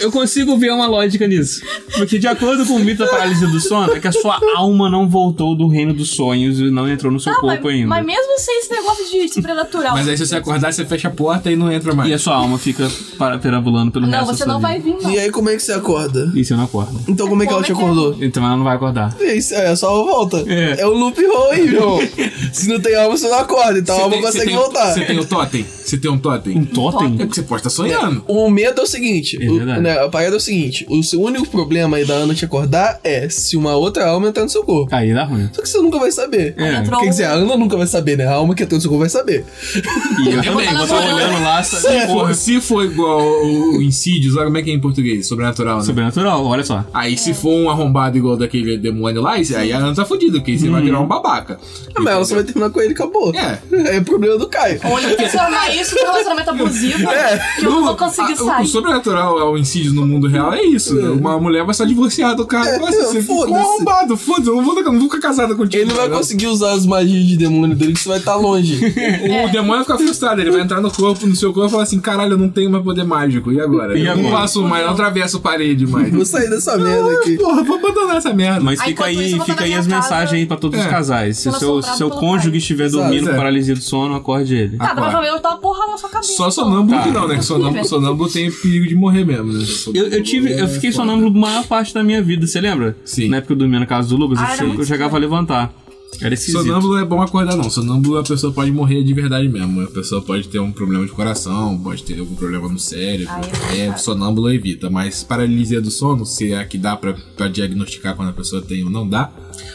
Eu 0.00 0.10
consigo 0.10 0.56
ver 0.56 0.72
uma 0.72 0.86
lógica 0.86 1.26
nisso. 1.26 1.60
Porque 1.96 2.18
de 2.18 2.26
acordo 2.26 2.66
com 2.66 2.74
o 2.74 2.80
mito 2.80 3.04
da 3.04 3.10
paralisia 3.10 3.46
do 3.48 3.60
sono, 3.60 3.92
é 3.94 4.00
que 4.00 4.08
a 4.08 4.12
sua 4.12 4.38
alma 4.56 4.90
não 4.90 5.08
voltou 5.08 5.56
do 5.56 5.68
reino 5.68 5.92
dos 5.94 6.10
sonhos 6.10 6.58
e 6.58 6.70
não 6.70 6.88
entrou 6.88 7.12
no 7.12 7.20
seu 7.20 7.32
Ah, 7.32 7.36
corpo 7.40 7.64
mas, 7.64 7.74
ainda. 7.74 7.86
mas 7.88 8.04
mesmo 8.04 8.38
sem 8.38 8.58
esse 8.60 8.70
negócio 8.72 9.04
de 9.10 9.32
sobrenatural. 9.32 9.94
Mas 9.94 10.08
aí 10.08 10.16
se 10.16 10.26
você 10.26 10.36
acordar, 10.36 10.72
você 10.72 10.84
fecha 10.84 11.08
a 11.08 11.10
porta 11.10 11.50
e 11.50 11.56
não 11.56 11.70
entra 11.70 11.83
mais. 11.92 12.08
E 12.10 12.14
a 12.14 12.18
sua 12.18 12.34
alma 12.36 12.56
fica 12.58 12.88
para- 13.18 13.38
perambulando 13.38 13.90
pelo 13.90 14.06
Não, 14.06 14.12
resto 14.12 14.26
da 14.26 14.32
você 14.32 14.44
sua 14.44 14.52
não 14.52 14.58
vida. 14.60 14.68
vai 14.68 14.80
vir, 14.80 14.96
não. 15.02 15.10
E 15.10 15.18
aí, 15.18 15.30
como 15.30 15.50
é 15.50 15.56
que 15.56 15.62
você 15.62 15.72
acorda? 15.72 16.32
Isso 16.34 16.52
eu 16.52 16.56
não 16.56 16.64
acordo. 16.64 17.00
Então, 17.08 17.28
como 17.28 17.42
é 17.42 17.46
que 17.46 17.52
ela 17.52 17.62
Como 17.62 17.66
te 17.66 17.72
é 17.72 17.74
que 17.74 17.80
é? 17.80 17.84
acordou? 17.84 18.24
Então 18.24 18.44
ela 18.44 18.56
não 18.56 18.64
vai 18.64 18.76
acordar. 18.76 19.16
É 19.20 19.34
isso, 19.36 19.54
é 19.54 19.74
só 19.76 20.04
volta. 20.04 20.44
É. 20.46 20.80
É, 20.80 20.86
o 20.86 20.92
loop 20.92 21.20
roll 21.26 21.50
aí, 21.50 21.66
irmão. 21.66 21.98
Se 22.52 22.68
não 22.68 22.80
tem 22.80 22.94
alma, 22.94 23.16
você 23.16 23.28
não 23.28 23.38
acorda. 23.38 23.78
Então 23.78 23.96
a 23.98 24.02
alma 24.02 24.14
tem- 24.14 24.22
consegue 24.22 24.46
tem, 24.46 24.54
voltar. 24.56 24.92
Você 24.94 25.04
tem 25.04 25.18
o 25.18 25.24
totem? 25.24 25.66
Você 25.84 25.98
tem 25.98 26.10
um 26.10 26.18
totem? 26.18 26.58
Um 26.58 26.64
totem? 26.64 27.14
É 27.14 27.16
porque 27.18 27.34
você 27.34 27.42
pode 27.42 27.60
estar 27.60 27.70
sonhando. 27.70 28.24
O 28.28 28.48
medo 28.48 28.80
é 28.80 28.84
o 28.84 28.86
seguinte, 28.86 29.38
É 29.42 29.50
o- 29.50 29.56
verdade. 29.56 29.80
né, 29.80 29.98
a 29.98 30.08
parada 30.08 30.34
é 30.34 30.36
o 30.36 30.40
seguinte, 30.40 30.86
o 30.88 31.02
seu 31.02 31.20
único 31.20 31.46
problema 31.48 31.96
aí 31.96 32.04
da 32.04 32.14
Ana 32.14 32.34
te 32.34 32.44
acordar 32.44 33.00
é 33.02 33.28
se 33.28 33.56
uma 33.56 33.74
outra 33.74 34.06
alma 34.06 34.28
entrar 34.28 34.42
no 34.44 34.48
seu 34.48 34.62
corpo. 34.62 34.94
Aí 34.94 35.12
dá 35.12 35.24
ruim. 35.24 35.48
Só 35.52 35.62
que 35.62 35.68
você 35.68 35.78
nunca 35.78 35.98
vai 35.98 36.10
saber. 36.12 36.54
É. 36.56 36.74
Entrou 36.76 37.00
Quer 37.00 37.08
dizer, 37.10 37.24
a 37.24 37.32
Ana 37.32 37.56
nunca 37.56 37.76
vai 37.76 37.86
saber, 37.86 38.16
né? 38.16 38.26
A 38.26 38.34
alma 38.34 38.54
que 38.54 38.62
entrou 38.62 38.76
no 38.76 38.80
seu 38.82 38.90
corpo 38.90 39.00
vai 39.00 39.10
saber. 39.10 39.44
E 40.24 40.28
eu 40.28 40.42
também, 40.42 40.72
vou 40.74 40.84
estar 40.84 40.96
olhando 41.14 41.42
lá, 41.42 41.62
Se 41.80 42.06
for, 42.06 42.34
se 42.34 42.60
for 42.60 42.84
igual 42.84 43.20
o 43.20 43.82
Insidious, 43.82 44.36
olha 44.36 44.46
como 44.46 44.58
é 44.58 44.62
que 44.62 44.70
é 44.70 44.74
em 44.74 44.80
português, 44.80 45.26
sobrenatural, 45.26 45.78
né? 45.78 45.84
Sobrenatural, 45.84 46.44
olha 46.44 46.64
só. 46.64 46.84
Aí 46.92 47.16
se 47.16 47.34
for 47.34 47.50
um 47.52 47.70
arrombado 47.70 48.16
igual 48.16 48.36
daquele 48.36 48.76
demônio 48.78 49.20
lá, 49.22 49.32
aí 49.34 49.72
a 49.72 49.78
Ana 49.78 49.94
tá 49.94 50.04
fudida, 50.04 50.38
porque 50.38 50.58
você 50.58 50.68
vai 50.68 50.82
virar 50.82 51.00
um 51.00 51.06
babaca. 51.06 51.58
Ah, 51.94 52.00
mas 52.00 52.14
ela 52.14 52.24
só 52.24 52.34
vai 52.36 52.44
terminar 52.44 52.70
com 52.70 52.80
ele 52.80 52.90
e 52.90 52.92
acabou. 52.92 53.32
É. 53.34 53.58
É 53.96 54.00
problema 54.00 54.36
do 54.38 54.48
Caio. 54.48 54.80
Ou 54.84 54.98
ele 54.98 55.14
transformar 55.14 55.74
isso 55.74 55.94
num 55.94 56.02
relacionamento 56.02 56.50
abusivo 56.50 57.08
É. 57.10 57.38
que 57.58 57.66
eu 57.66 57.70
não 57.70 57.84
vou 57.84 57.96
conseguir 57.96 58.32
o- 58.34 58.36
sair. 58.36 58.64
O 58.64 58.66
sobrenatural 58.66 59.38
ao 59.38 59.56
Insidious 59.58 59.94
no 59.94 60.06
mundo 60.06 60.26
real 60.28 60.52
é 60.52 60.62
isso. 60.62 60.94
né? 60.94 61.08
Uma 61.10 61.38
mulher 61.38 61.64
vai 61.64 61.74
só 61.74 61.84
divorciar 61.84 62.34
do 62.36 62.46
cara. 62.46 62.68
É, 62.68 62.78
Nossa, 62.78 62.92
você 63.06 63.20
ficou 63.20 63.46
foda-se. 63.46 63.54
arrombado, 63.60 64.16
foda-se, 64.16 64.48
eu 64.48 64.56
não 64.56 64.64
vou, 64.64 64.74
não 64.82 64.92
vou 64.98 65.02
ficar 65.10 65.20
casada 65.20 65.54
contigo. 65.54 65.82
Ele 65.82 65.90
não 65.90 65.96
vai 65.96 66.08
não. 66.08 66.16
conseguir 66.18 66.46
usar 66.48 66.72
as 66.72 66.84
magias 66.86 67.24
de 67.26 67.36
demônio 67.36 67.76
dele 67.76 67.92
que 67.92 68.00
você 68.00 68.08
vai 68.08 68.18
estar 68.18 68.34
longe. 68.36 68.74
O 68.84 69.52
demônio 69.52 69.74
vai 69.76 69.82
ficar 69.84 69.98
frustrado, 69.98 70.40
ele 70.40 70.50
vai 70.50 70.60
entrar 70.60 70.80
no 70.80 70.90
corpo, 70.90 71.26
no 71.26 71.34
seu 71.36 71.52
corpo 71.54 71.68
e 71.68 71.70
falar 71.70 71.82
assim: 71.84 72.00
caralho, 72.00 72.32
eu 72.32 72.38
não 72.38 72.48
tenho 72.48 72.70
mais 72.70 72.84
poder 72.84 73.04
mágico. 73.04 73.50
E 73.52 73.60
agora? 73.60 73.96
E 73.98 74.04
eu 74.04 74.14
não 74.16 74.26
agora? 74.26 74.36
passo 74.42 74.62
mais, 74.62 74.82
eu 74.82 74.86
não 74.88 74.94
atravesso 74.94 75.40
parede 75.40 75.86
mais. 75.86 76.12
Vou 76.12 76.24
sair 76.26 76.50
dessa 76.50 76.76
merda 76.76 77.12
aqui. 77.12 77.36
Porra, 77.38 77.62
vou 77.62 77.76
abandonar 77.78 78.16
essa 78.16 78.32
merda. 78.34 78.60
Mas 78.60 78.80
Aí, 78.80 78.88
fica 78.88 79.04
aí, 79.06 79.26
isso, 79.32 79.40
fica 79.44 79.64
aí 79.64 79.72
as 79.74 79.86
casa, 79.86 79.96
mensagens 80.02 80.32
aí 80.40 80.46
pra 80.46 80.56
todos 80.56 80.78
os 80.78 80.84
É. 80.86 80.88
casais. 80.88 81.36
Se 81.38 81.44
sendo 81.44 81.58
seu, 81.58 81.82
seu 81.82 82.10
cônjuge 82.10 82.50
pai. 82.50 82.58
estiver 82.58 82.90
dormindo 82.90 83.28
é. 83.28 83.30
com 83.32 83.36
paralisia 83.38 83.74
do 83.74 83.80
sono, 83.80 84.14
acorde 84.14 84.54
ele. 84.54 84.76
Tá, 84.76 84.86
dá 84.88 84.94
pra 84.94 85.04
Acorda. 85.08 85.20
ver, 85.22 85.28
eu 85.36 85.40
tô 85.40 85.48
uma 85.48 85.58
porrada 85.58 85.90
na 85.92 85.96
sua 85.98 86.08
cabeça. 86.10 86.32
Só 86.32 86.50
sonâmbulo 86.50 87.00
que 87.02 87.08
pô. 87.12 87.18
não, 87.20 87.28
né? 87.28 87.36
Que 87.36 87.44
sonâmbulo, 87.44 87.84
sonâmbulo 87.84 88.28
tem 88.30 88.50
perigo 88.50 88.86
de 88.88 88.94
morrer 88.94 89.24
mesmo, 89.24 89.52
né? 89.52 89.64
Eu, 89.94 90.08
eu 90.08 90.22
tive, 90.22 90.52
eu 90.58 90.66
fiquei 90.68 90.90
sonâmbulo 90.92 91.30
a 91.36 91.40
maior 91.40 91.64
parte 91.66 91.94
da 91.94 92.02
minha 92.02 92.22
vida, 92.22 92.46
você 92.46 92.60
lembra? 92.60 92.96
Sim. 93.04 93.28
Na 93.28 93.38
época 93.38 93.52
eu 93.52 93.56
dormia 93.58 93.80
na 93.80 93.86
casa 93.86 94.08
do 94.08 94.16
Lucas, 94.16 94.38
Ah, 94.40 94.56
eu, 94.60 94.74
eu 94.74 94.84
chegava 94.84 95.16
a 95.16 95.20
levantar. 95.20 95.72
Era 96.20 96.34
esquisito. 96.34 96.62
Sonâmbulo 96.62 96.98
é 96.98 97.04
bom 97.04 97.20
acordar, 97.20 97.56
não. 97.56 97.68
Sonâmbulo 97.68 98.18
a 98.18 98.22
pessoa 98.22 98.52
pode 98.52 98.70
morrer 98.70 99.02
de 99.02 99.12
verdade 99.12 99.48
mesmo. 99.48 99.82
A 99.82 99.86
pessoa 99.86 100.22
pode 100.22 100.48
ter 100.48 100.58
um 100.58 100.72
problema 100.72 101.04
de 101.04 101.12
coração, 101.12 101.78
pode 101.78 102.02
ter 102.04 102.18
algum 102.18 102.34
problema 102.34 102.68
no 102.68 102.78
cérebro. 102.78 103.32
Ah, 103.32 103.74
é 103.74 103.86
é, 103.86 103.96
sonâmbulo 103.96 104.50
evita. 104.50 104.88
Mas 104.88 105.22
paralisia 105.22 105.80
do 105.80 105.90
sono, 105.90 106.24
se 106.24 106.52
é 106.52 106.58
a 106.58 106.64
que 106.64 106.78
dá 106.78 106.96
pra, 106.96 107.14
pra 107.36 107.48
diagnosticar 107.48 108.14
quando 108.16 108.28
a 108.28 108.32
pessoa 108.32 108.62
tem 108.62 108.84
ou 108.84 108.90
não 108.90 109.08
dá, 109.08 109.32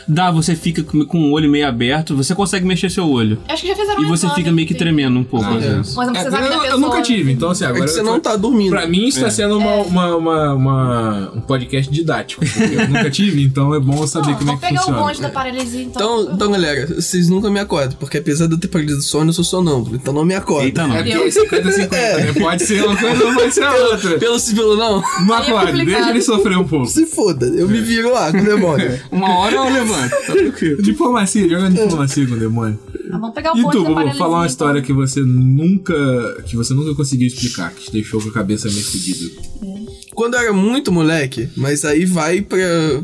Dá, 0.08 0.32
você 0.32 0.56
fica 0.56 0.84
com, 0.84 1.18
o 1.30 1.32
olho 1.32 1.50
meio 1.50 1.68
aberto, 1.68 2.16
você 2.16 2.34
consegue 2.34 2.66
mexer 2.66 2.90
seu 2.90 3.08
olho. 3.08 3.38
Acho 3.48 3.62
que 3.62 3.68
já 3.68 3.76
fizeram 3.76 4.02
E 4.04 4.08
você 4.08 4.26
exame, 4.26 4.36
fica 4.42 4.52
meio 4.52 4.68
que 4.68 4.74
tremendo 4.74 5.20
um 5.20 5.24
pouco 5.24 5.46
Ah, 5.46 5.58
às 5.58 5.64
é. 5.64 5.70
vezes. 5.76 5.96
Mas 5.96 6.08
não 6.08 6.16
É, 6.16 6.20
precisa 6.24 6.32
da 6.32 6.38
eu, 6.46 6.50
pessoa. 6.60 6.68
eu 6.68 6.80
nunca 6.80 7.02
tive, 7.02 7.32
então 7.32 7.50
assim, 7.52 7.64
É 7.64 7.68
agora. 7.68 7.84
que 7.86 7.92
você 7.92 8.00
eu- 8.00 8.04
não 8.04 8.20
tá 8.20 8.36
dormindo. 8.36 8.72
Pra 8.72 8.88
mim, 8.88 9.06
isso 9.08 9.20
tá 9.22 9.28
É. 9.28 9.30
sendo 9.30 9.58
uma, 9.58 9.76
uma, 9.76 10.16
uma, 10.16 10.54
uma- 10.54 11.32
um 11.36 11.42
podcast 11.42 11.92
didático. 11.92 12.44
Eu 12.44 12.88
nunca 12.88 13.10
tive, 13.10 13.44
então 13.44 13.74
é 13.76 13.80
bom 13.80 14.02
eu 14.02 14.08
saber 14.08 14.32
Não, 14.32 14.36
como 14.38 14.52
é 14.52 14.56
que 14.56 14.62
pegar 14.62 14.82
o 14.82 14.84
funciona. 14.86 15.02
bonde 15.02 15.22
da 15.22 15.30
paralisia, 15.30 15.82
então. 15.84 16.22
Então, 16.24 16.34
então, 16.36 16.52
galera, 16.52 16.88
vocês 16.96 17.30
nunca 17.30 17.50
me 17.50 17.60
acordam, 17.60 17.96
porque 18.00 18.18
apesar 18.18 18.48
de 18.48 18.54
eu 18.54 18.60
ter 18.60 18.68
paralisia 18.68 18.98
do 18.98 19.04
sono, 19.04 19.30
eu 19.30 19.34
sou 19.34 19.44
sonâmbulo, 19.44 19.96
então 19.96 20.14
não 20.14 20.26
me 20.26 20.34
acorda. 20.36 20.66
Eita, 20.66 20.88
não. 20.88 20.96
É 20.96 21.04
porque 21.04 21.12
é 21.56 21.62
50-50, 21.62 21.90
né? 22.26 22.34
Pode 22.40 22.64
ser 22.64 22.84
uma 22.84 22.96
coisa 22.96 23.26
ou 23.26 23.34
pode 23.34 23.54
ser 23.54 23.64
a 23.64 23.74
outra. 23.74 24.18
Pelo 24.18 24.40
se 24.40 24.56
pelo 24.56 24.76
não, 24.76 25.02
Não 25.26 25.36
é 25.36 25.38
acorde, 25.50 25.86
deixa 25.86 26.10
ele 26.10 26.22
sofrer 26.22 26.58
um 26.58 26.68
pouco. 26.68 26.88
se 26.88 27.06
foda, 27.06 27.46
eu 27.46 27.68
me 27.68 27.80
viro 27.82 28.12
lá 28.12 28.32
com 28.32 28.40
o 28.40 28.44
demônio. 28.44 29.00
Uma 29.12 29.38
hora 29.40 29.62
eu 29.70 29.74
levanto, 29.84 30.12
tá 30.26 30.34
tranquilo. 30.34 30.82
Diplomacia, 30.82 31.50
joga 31.50 31.70
diplomacia 31.70 32.28
com 32.28 32.34
o 32.36 32.40
demônio. 32.40 32.80
Ah, 33.12 33.18
vamos 33.18 33.34
pegar 33.34 33.54
o 33.54 33.58
E 33.58 33.62
tu, 33.72 33.84
paralisia. 33.84 34.18
falar 34.18 34.30
uma 34.30 34.38
então. 34.40 34.46
história 34.46 34.82
que 34.82 34.94
você 34.94 35.22
nunca. 35.22 35.94
que 36.46 36.56
você 36.56 36.74
nunca 36.74 36.94
conseguiu 36.96 37.28
explicar, 37.28 37.72
que 37.74 37.86
te 37.86 37.92
deixou 37.92 38.22
com 38.22 38.30
a 38.30 38.34
cabeça 38.34 38.68
meio 38.70 38.84
fodida. 38.84 39.30
Quando 40.14 40.34
eu 40.36 40.40
era 40.42 40.54
muito 40.54 40.92
moleque, 40.92 41.48
mas 41.56 41.86
aí 41.86 42.06
vai 42.06 42.42
pra, 42.42 42.58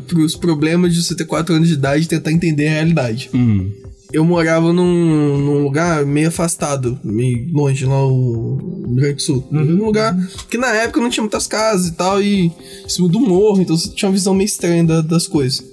pros 0.06 0.36
problemas 0.36 0.94
de 0.94 1.02
você 1.02 1.14
ter 1.14 1.24
4 1.24 1.54
anos 1.54 1.68
de 1.68 1.74
idade 1.74 2.04
e 2.04 2.08
tentar 2.08 2.30
entender 2.32 2.68
a 2.68 2.72
realidade. 2.72 3.30
Hum. 3.34 3.70
Eu 4.12 4.24
morava 4.24 4.72
num, 4.72 5.36
num 5.38 5.62
lugar 5.64 6.06
meio 6.06 6.28
afastado, 6.28 6.96
meio 7.02 7.48
longe 7.52 7.84
lá 7.84 7.96
no 8.02 8.56
Rio 8.86 8.94
Grande 8.94 9.14
do 9.14 9.22
Sul. 9.22 9.48
Num 9.50 9.84
lugar 9.84 10.16
que 10.48 10.56
na 10.56 10.68
época 10.68 11.00
não 11.00 11.10
tinha 11.10 11.22
muitas 11.22 11.46
casas 11.48 11.88
e 11.88 11.92
tal, 11.92 12.22
e 12.22 12.46
em 12.84 12.88
cima 12.88 13.08
do 13.08 13.18
morro, 13.18 13.60
então 13.60 13.76
você 13.76 13.88
tinha 13.90 14.08
uma 14.08 14.14
visão 14.14 14.32
meio 14.32 14.46
estranha 14.46 14.84
da- 14.84 15.00
das 15.00 15.26
coisas. 15.26 15.64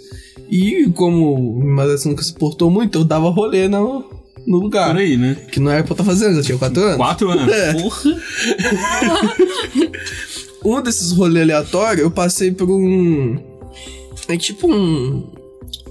E 0.49 0.89
como 0.95 1.59
minha 1.59 1.75
madrasta 1.75 2.09
nunca 2.09 2.23
se 2.23 2.33
portou 2.33 2.69
muito, 2.69 2.99
eu 2.99 3.03
dava 3.03 3.29
rolê 3.29 3.67
no, 3.67 4.05
no 4.45 4.57
lugar. 4.57 4.91
Por 4.91 4.99
aí, 4.99 5.17
né? 5.17 5.35
Que 5.51 5.59
não 5.59 5.71
era 5.71 5.83
pra 5.83 5.91
eu 5.91 5.93
estar 5.93 6.03
fazendo, 6.03 6.37
eu 6.37 6.43
tinha 6.43 6.57
4 6.57 6.83
anos. 6.83 6.97
Quatro 6.97 7.29
anos. 7.29 7.53
É. 7.53 7.73
Porra. 7.73 8.13
Um 10.65 10.81
desses 10.81 11.11
rolês 11.11 11.43
aleatórios, 11.43 12.03
eu 12.03 12.09
passei 12.09 12.51
por 12.51 12.69
um. 12.69 13.37
É 14.29 14.37
tipo 14.37 14.71
um. 14.71 15.29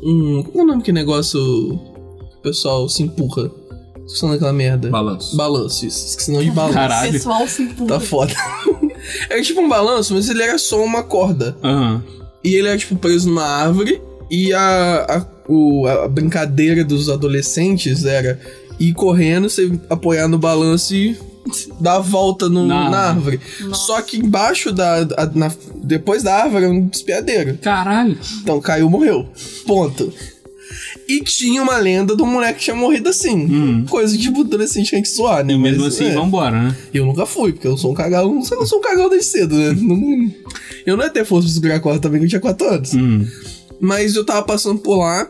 Um. 0.03 0.43
Qual 0.43 0.61
é 0.61 0.63
o 0.63 0.67
nome 0.67 0.83
que 0.83 0.91
negócio 0.91 1.39
o 1.39 2.41
pessoal 2.43 2.89
se 2.89 3.03
empurra? 3.03 3.49
Tô 3.49 4.17
falando 4.19 4.37
aquela 4.37 4.53
merda. 4.53 4.89
Balanço. 4.89 5.37
Balanço, 5.37 5.87
isso. 5.87 6.07
Esqueci 6.07 6.31
o 6.31 6.35
nome 6.35 6.47
de 6.47 6.53
balanço. 6.53 6.75
Caralho. 6.75 7.13
Pessoal 7.13 7.47
se 7.47 7.63
empurra. 7.63 7.89
Tá 7.89 8.01
foda. 8.01 8.35
era 9.29 9.41
tipo 9.45 9.61
um 9.61 9.69
balanço, 9.69 10.15
mas 10.15 10.29
ele 10.29 10.43
era 10.43 10.57
só 10.57 10.83
uma 10.83 11.03
corda. 11.03 11.55
Aham. 11.63 12.03
E 12.43 12.55
ele 12.55 12.69
era 12.69 12.79
tipo 12.79 12.97
preso 12.97 13.29
numa 13.29 13.45
árvore. 13.45 14.01
E 14.33 14.53
a, 14.55 15.07
a, 15.19 15.27
o- 15.53 15.87
a 15.87 16.09
brincadeira 16.09 16.83
dos 16.83 17.11
adolescentes 17.11 18.05
era 18.07 18.41
ir 18.81 18.95
correndo, 18.95 19.51
você 19.51 19.71
apoiar 19.91 20.27
no 20.27 20.39
balanço 20.39 20.95
e 20.95 21.15
dar 21.79 21.97
a 21.97 22.01
volta 22.01 22.49
no- 22.49 22.67
Na 22.67 22.89
na 22.89 22.99
árvore. 23.11 23.39
Nossa. 23.61 23.83
Só 23.87 24.01
que 24.01 24.17
embaixo 24.17 24.73
da. 24.73 25.01
a- 25.19 25.31
na- 25.35 25.53
depois 25.85 26.23
da 26.23 26.35
árvore 26.35 26.65
era 26.65 26.73
um 26.73 26.89
espiadeiro. 26.91 27.59
Caralho. 27.61 28.17
Então 28.41 28.59
caiu, 28.61 28.89
morreu. 28.89 29.29
Ponto. 29.67 30.11
E 31.07 31.21
tinha 31.21 31.63
uma 31.63 31.77
lenda 31.77 32.17
do 32.17 32.25
moleque 32.25 32.61
que 32.61 32.65
tinha 32.65 32.77
morrido 32.77 33.11
assim. 33.11 33.35
Hum. 33.37 33.85
Coisa 33.87 34.17
de 34.17 34.23
tipo, 34.23 34.41
adolescente 34.41 34.89
que 34.91 34.97
a 34.97 34.99
gente 34.99 35.11
zoar, 35.15 35.45
né? 35.45 35.55
Mesmo 35.59 35.85
Mas, 35.85 35.95
assim, 35.95 36.07
é. 36.07 36.15
vambora, 36.15 36.63
né? 36.63 36.77
Eu 36.95 37.05
nunca 37.05 37.27
fui, 37.27 37.53
porque 37.53 37.67
eu 37.67 37.77
sou 37.77 37.91
um 37.91 37.95
cagão. 37.95 38.41
Eu 38.51 38.57
não 38.59 38.67
sou 38.67 38.79
um 38.79 38.83
cagão 38.83 39.11
desde 39.11 39.27
cedo, 39.27 39.55
né? 39.55 39.77
Eu 40.87 40.97
não 40.97 41.05
ia 41.05 41.11
ter 41.11 41.27
força 41.27 41.47
pra 41.47 41.55
segurar 41.55 41.75
a 41.75 41.81
corda 41.81 41.99
também, 42.01 42.21
que 42.21 42.25
eu 42.27 42.31
tinha 42.31 42.41
4 42.41 42.67
anos. 42.67 42.95
Hum. 42.95 43.27
Mas 43.83 44.15
eu 44.15 44.25
tava 44.25 44.43
passando 44.47 44.79
por 44.79 44.97
lá. 44.99 45.29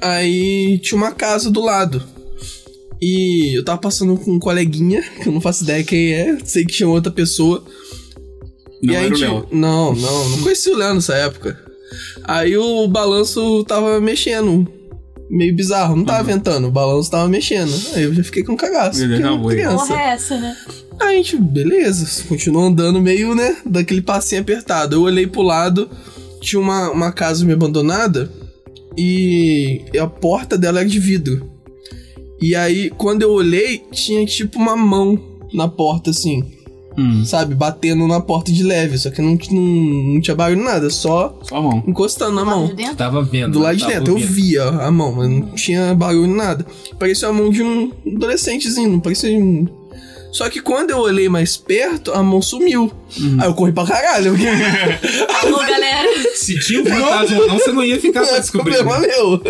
Aí 0.00 0.78
tinha 0.82 0.96
uma 0.96 1.12
casa 1.12 1.50
do 1.50 1.60
lado. 1.60 2.02
E 3.00 3.56
eu 3.56 3.64
tava 3.64 3.78
passando 3.80 4.16
com 4.16 4.32
um 4.32 4.38
coleguinha, 4.38 5.02
que 5.22 5.28
eu 5.28 5.32
não 5.32 5.40
faço 5.40 5.62
ideia 5.62 5.84
quem 5.84 6.12
é, 6.12 6.36
sei 6.44 6.64
que 6.64 6.72
tinha 6.72 6.88
outra 6.88 7.12
pessoa. 7.12 7.62
Não 8.82 8.92
e 8.92 8.96
aí 8.96 9.04
era 9.06 9.14
o 9.14 9.16
tinha- 9.16 9.30
Léo. 9.32 9.46
Não, 9.52 9.94
não, 9.94 10.28
não 10.30 10.38
conheci 10.42 10.70
o 10.70 10.76
Léo 10.76 10.94
nessa 10.94 11.14
época. 11.14 11.58
Aí 12.24 12.56
o 12.56 12.86
balanço 12.88 13.64
tava 13.64 14.00
mexendo. 14.00 14.66
Meio 15.30 15.54
bizarro, 15.54 15.94
não 15.94 16.04
tava 16.06 16.22
ventando, 16.24 16.68
o 16.68 16.70
balanço 16.70 17.10
tava 17.10 17.28
mexendo. 17.28 17.72
Aí 17.94 18.04
eu 18.04 18.14
já 18.14 18.24
fiquei 18.24 18.42
com 18.42 18.56
cagaço. 18.56 19.02
Ele 19.02 19.14
aí. 19.22 19.46
criança. 19.48 19.86
Porra 19.86 20.00
é 20.00 20.08
essa, 20.10 20.38
né? 20.38 20.56
Aí 20.98 21.14
a 21.14 21.16
gente, 21.18 21.36
beleza, 21.36 22.24
continuou 22.24 22.64
andando 22.64 23.00
meio, 23.00 23.34
né, 23.34 23.58
daquele 23.64 24.00
passinho 24.00 24.40
apertado. 24.40 24.96
Eu 24.96 25.02
olhei 25.02 25.26
pro 25.26 25.42
lado, 25.42 25.88
tinha 26.40 26.60
uma, 26.60 26.90
uma 26.90 27.12
casa 27.12 27.44
meio 27.44 27.56
abandonada 27.56 28.30
e 28.96 29.82
a 30.00 30.06
porta 30.06 30.56
dela 30.58 30.80
era 30.80 30.88
de 30.88 30.98
vidro. 30.98 31.48
E 32.40 32.54
aí, 32.54 32.90
quando 32.90 33.22
eu 33.22 33.30
olhei, 33.32 33.82
tinha 33.92 34.24
tipo 34.26 34.58
uma 34.58 34.76
mão 34.76 35.18
na 35.52 35.66
porta, 35.68 36.10
assim, 36.10 36.42
Hum. 36.96 37.24
sabe, 37.24 37.54
batendo 37.54 38.08
na 38.08 38.20
porta 38.20 38.50
de 38.50 38.60
leve, 38.64 38.98
só 38.98 39.08
que 39.08 39.22
não, 39.22 39.38
não, 39.52 39.62
não 40.14 40.20
tinha 40.20 40.34
barulho 40.34 40.64
nada, 40.64 40.90
só 40.90 41.38
Só 41.44 41.56
a 41.58 41.62
mão. 41.62 41.84
encostando 41.86 42.32
na 42.34 42.42
Do 42.42 42.46
lado 42.48 42.58
mão. 42.58 42.66
de 42.70 42.74
dentro? 42.74 42.96
Tava 42.96 43.22
vendo. 43.22 43.52
Do 43.52 43.60
lado 43.60 43.76
de 43.76 43.86
dentro, 43.86 44.08
eu 44.10 44.14
ouvindo. 44.14 44.32
via 44.32 44.64
a 44.64 44.90
mão, 44.90 45.12
mas 45.12 45.28
não 45.30 45.42
tinha 45.54 45.94
barulho 45.94 46.26
nada. 46.34 46.66
Parecia 46.98 47.28
a 47.28 47.32
mão 47.32 47.50
de 47.50 47.62
um 47.62 47.92
adolescentezinho, 48.04 48.90
não 48.90 48.98
parecia 49.00 49.30
um. 49.38 49.68
Só 50.30 50.48
que 50.50 50.60
quando 50.60 50.90
eu 50.90 50.98
olhei 50.98 51.28
mais 51.28 51.56
perto, 51.56 52.12
a 52.12 52.22
mão 52.22 52.42
sumiu. 52.42 52.92
Uhum. 53.18 53.38
Aí 53.40 53.48
eu 53.48 53.54
corri 53.54 53.72
pra 53.72 53.86
caralho. 53.86 54.32
Porque 54.32 54.46
Alô, 55.46 55.58
galera. 55.58 56.08
Se 56.34 56.58
tinha 56.60 56.82
um 56.82 56.86
fantasma 56.86 57.40
ou 57.40 57.48
não, 57.48 57.58
você 57.58 57.72
não 57.72 57.84
ia 57.84 58.00
ficar 58.00 58.26
pra 58.26 58.36
é 58.36 58.40
descobrir. 58.40 58.76
problema 58.76 59.00
meu. 59.00 59.42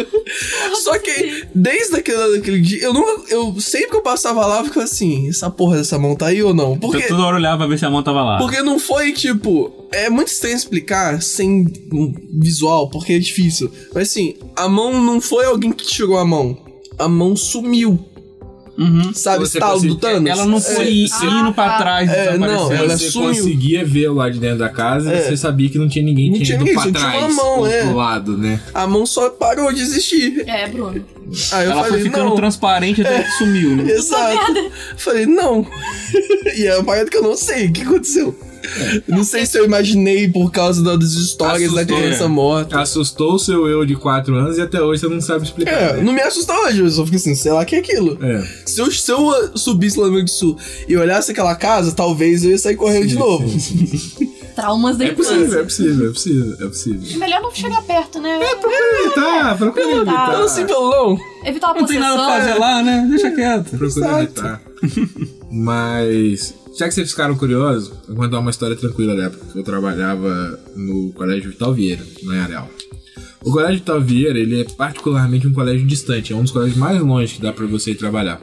Só 0.83 0.99
que 0.99 1.47
desde 1.55 1.97
aquele, 1.97 2.37
daquele 2.37 2.61
dia, 2.61 2.83
eu 2.83 2.95
nunca. 2.95 3.23
Eu 3.29 3.59
sempre 3.61 3.89
que 3.91 3.97
eu 3.97 4.03
passava 4.03 4.47
lá, 4.47 4.61
eu 4.61 4.65
ficava 4.65 4.85
assim, 4.85 5.29
essa 5.29 5.51
porra 5.51 5.79
dessa 5.79 5.99
mão 5.99 6.15
tá 6.15 6.27
aí 6.27 6.43
ou 6.43 6.55
não? 6.55 6.79
Porque. 6.79 7.05
Eu 7.05 7.09
toda 7.09 7.23
hora 7.25 7.37
olhava 7.37 7.59
pra 7.59 7.67
ver 7.67 7.79
se 7.79 7.85
a 7.85 7.91
mão 7.91 8.03
tava 8.03 8.23
lá. 8.23 8.39
Porque 8.39 8.63
não 8.63 8.79
foi 8.79 9.13
tipo. 9.13 9.89
É 9.91 10.09
muito 10.11 10.29
estranho 10.29 10.57
explicar 10.57 11.23
sem 11.23 11.67
um 11.93 12.15
visual, 12.41 12.89
porque 12.91 13.15
é 13.15 13.19
difícil. 13.19 13.71
Mas 13.95 14.11
assim, 14.11 14.37
a 14.55 14.69
mão 14.69 15.03
não 15.03 15.21
foi 15.21 15.47
alguém 15.47 15.73
que 15.73 15.87
tirou 15.87 16.19
a 16.19 16.25
mão. 16.25 16.57
A 16.99 17.09
mão 17.09 17.35
sumiu. 17.35 17.99
Uhum. 18.79 19.13
Sabe, 19.13 19.41
Você 19.41 19.59
do 19.59 19.97
Thanos? 19.97 20.31
Ela 20.31 20.47
não 20.47 20.61
foi 20.61 20.87
É, 20.87 21.25
indo 21.27 21.53
pra 21.53 21.79
trás, 21.79 22.09
É, 22.09 22.39
não, 22.39 22.47
desaparecendo. 22.47 22.75
ela 22.85 22.97
Você 22.99 23.11
sumiu. 23.11 23.29
conseguia 23.29 23.85
ver 23.85 24.09
lá 24.11 24.31
de 24.31 24.39
dentro 24.39 24.59
da 24.59 24.69
casa 24.69 25.13
É. 25.13 25.19
e 25.19 25.23
você 25.25 25.37
sabia 25.37 25.69
que 25.69 25.79
não 25.79 25.89
tinha 25.89 26.05
ninguém 26.05 26.29
Não 26.31 26.35
tinha 26.35 26.45
tinha 26.45 26.57
ido 26.57 26.65
ninguém, 26.65 26.75
pra 26.75 27.01
tinha 27.01 27.11
trás. 27.21 27.33
uma 27.35 27.43
mão, 27.45 27.67
é. 27.67 27.83
lado, 27.93 28.39
né? 28.39 28.61
A 28.73 28.87
mão 28.87 29.05
só 29.05 29.31
parou 29.31 29.73
de 29.73 29.81
existir. 29.83 30.45
É, 30.49 30.69
Bruno. 30.69 31.05
Aí 31.53 31.67
eu 31.67 31.73
Ela 31.73 31.81
foi 31.83 31.91
falei, 31.91 32.05
ficando 32.05 32.25
não. 32.31 32.37
transparente 32.37 33.01
até 33.03 33.23
que 33.23 33.31
sumiu, 33.33 33.77
né? 33.77 33.91
Exato. 33.93 34.71
Falei, 34.97 35.27
não. 35.27 35.67
e 36.57 36.65
é 36.67 36.77
uma 36.77 36.85
parada 36.85 37.11
que 37.11 37.17
eu 37.17 37.23
não 37.23 37.37
sei 37.37 37.67
o 37.67 37.73
que 37.73 37.83
aconteceu. 37.83 38.35
Não 39.07 39.25
sei 39.25 39.47
se 39.47 39.59
eu 39.59 39.65
imaginei 39.65 40.29
por 40.29 40.51
causa 40.51 40.83
das 40.83 41.13
histórias 41.13 41.73
da 41.73 41.81
Assustou, 41.83 41.99
criança 41.99 42.25
é. 42.25 42.29
morta. 42.29 42.81
Assustou 42.81 43.35
o 43.35 43.39
seu 43.39 43.67
eu 43.67 43.85
de 43.85 43.95
4 43.97 44.35
anos 44.35 44.59
e 44.59 44.61
até 44.63 44.81
hoje 44.83 45.01
você 45.01 45.09
não 45.09 45.21
sabe 45.21 45.45
explicar. 45.45 45.73
É, 45.73 45.93
né? 45.95 46.03
não 46.03 46.13
me 46.13 46.21
assustou 46.21 46.55
hoje, 46.67 46.81
eu 46.81 46.91
só 46.91 47.05
fiquei 47.05 47.19
assim, 47.19 47.35
sei 47.35 47.53
lá 47.53 47.63
o 47.63 47.67
que 47.67 47.77
é 47.77 47.79
aquilo. 47.79 48.19
É. 48.23 48.45
Se 48.67 48.81
eu, 48.81 48.91
se 48.91 49.11
eu 49.11 49.57
subisse 49.57 49.99
lá 49.99 50.07
no 50.09 50.15
Rio 50.15 50.25
do 50.25 50.31
Sul 50.31 50.57
e 50.89 50.97
olhasse 50.97 51.31
aquela 51.31 51.55
casa, 51.55 51.93
talvez 51.93 52.45
eu 52.45 52.51
ia 52.51 52.59
sair 52.59 52.77
correndo 52.77 53.07
de 53.07 53.13
Sim, 53.15 53.19
novo. 53.19 53.49
Traumas 54.55 54.97
da 54.97 55.05
É 55.05 55.13
possível, 55.13 55.41
é 55.41 55.45
infância. 55.47 55.65
possível, 55.65 56.09
é 56.09 56.13
possível, 56.13 56.57
é 56.61 56.67
possível. 56.67 57.19
Melhor 57.21 57.41
não 57.43 57.55
chegar 57.55 57.81
perto, 57.83 58.21
né? 58.21 58.41
Evitar, 58.43 59.57
procura 59.57 59.85
Tá. 59.85 59.91
evitar. 59.93 60.29
Então, 60.31 60.43
assim, 60.45 60.67
pelo 60.67 60.91
não. 60.91 61.19
Evitar 61.45 61.67
uma 61.69 61.81
Não 61.81 61.87
tem 61.87 61.97
possessão. 61.99 62.17
nada 62.17 62.35
a 62.35 62.41
fazer 62.41 62.59
lá, 62.59 62.83
né? 62.83 63.07
Deixa 63.09 63.31
quieto. 63.31 63.79
Procura 63.79 64.23
evitar. 64.23 64.61
Mas, 65.51 66.55
já 66.79 66.87
que 66.87 66.95
vocês 66.95 67.11
ficaram 67.11 67.37
curiosos, 67.37 67.89
vou 68.07 68.17
contar 68.17 68.39
uma 68.39 68.51
história 68.51 68.77
tranquila 68.77 69.17
da 69.17 69.25
época 69.25 69.47
que 69.53 69.59
eu 69.59 69.65
trabalhava 69.65 70.61
no 70.77 71.13
Colégio 71.13 71.51
Vital 71.51 71.75
Vieira, 71.75 72.07
no 72.23 72.31
Areal. 72.31 72.71
O 73.45 73.51
Colégio 73.51 73.79
Vital 73.79 74.01
Vieira, 74.01 74.39
ele 74.39 74.61
é 74.61 74.65
particularmente 74.65 75.49
um 75.49 75.53
colégio 75.53 75.85
distante, 75.87 76.33
é 76.33 76.37
um 76.37 76.43
dos 76.43 76.53
colégios 76.53 76.79
mais 76.79 77.01
longe 77.01 77.35
que 77.35 77.43
dá 77.43 77.53
pra 77.53 77.67
você 77.67 77.91
ir 77.91 77.97
trabalhar. 77.97 78.41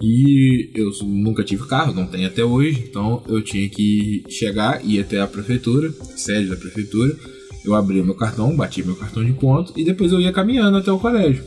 E 0.00 0.70
eu 0.74 0.90
nunca 1.04 1.44
tive 1.44 1.64
carro, 1.68 1.94
não 1.94 2.06
tenho 2.06 2.26
até 2.26 2.44
hoje, 2.44 2.84
então 2.88 3.22
eu 3.28 3.40
tinha 3.40 3.68
que 3.68 4.24
chegar, 4.28 4.84
ir 4.84 4.98
até 4.98 5.20
a 5.20 5.28
prefeitura, 5.28 5.94
a 6.00 6.16
sede 6.16 6.48
da 6.48 6.56
prefeitura. 6.56 7.16
Eu 7.64 7.76
abria 7.76 8.02
meu 8.02 8.16
cartão, 8.16 8.56
batia 8.56 8.84
meu 8.84 8.96
cartão 8.96 9.24
de 9.24 9.32
ponto 9.34 9.72
e 9.78 9.84
depois 9.84 10.10
eu 10.10 10.20
ia 10.20 10.32
caminhando 10.32 10.78
até 10.78 10.90
o 10.90 10.98
colégio. 10.98 11.44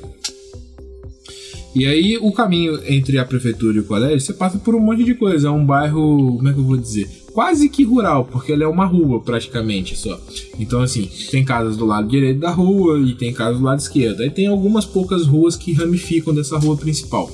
E 1.76 1.86
aí 1.86 2.18
o 2.18 2.32
caminho 2.32 2.80
entre 2.88 3.20
a 3.20 3.26
prefeitura 3.26 3.78
e 3.78 3.82
o 3.82 3.86
colégio, 3.86 4.22
você 4.22 4.34
passa 4.34 4.58
por 4.58 4.74
um 4.74 4.80
monte 4.80 5.04
de 5.04 5.14
coisa. 5.14 5.50
É 5.50 5.52
um 5.52 5.66
bairro, 5.66 6.38
como 6.38 6.48
é 6.48 6.54
que 6.54 6.60
eu 6.60 6.64
vou 6.64 6.78
dizer? 6.78 7.26
quase 7.36 7.68
que 7.68 7.84
rural, 7.84 8.24
porque 8.24 8.54
ela 8.54 8.64
é 8.64 8.68
uma 8.68 8.86
rua 8.86 9.20
praticamente 9.22 9.94
só. 9.98 10.18
Então, 10.58 10.82
assim, 10.82 11.10
tem 11.30 11.44
casas 11.44 11.76
do 11.76 11.86
lado 11.86 12.08
direito 12.08 12.40
da 12.40 12.50
rua 12.50 12.98
e 12.98 13.14
tem 13.14 13.34
casas 13.34 13.60
do 13.60 13.66
lado 13.66 13.80
esquerdo. 13.80 14.22
Aí 14.22 14.30
tem 14.30 14.48
algumas 14.48 14.86
poucas 14.86 15.28
ruas 15.28 15.58
que 15.58 15.74
ramificam 15.74 16.34
dessa 16.34 16.58
rua 16.58 16.78
principal. 16.78 17.30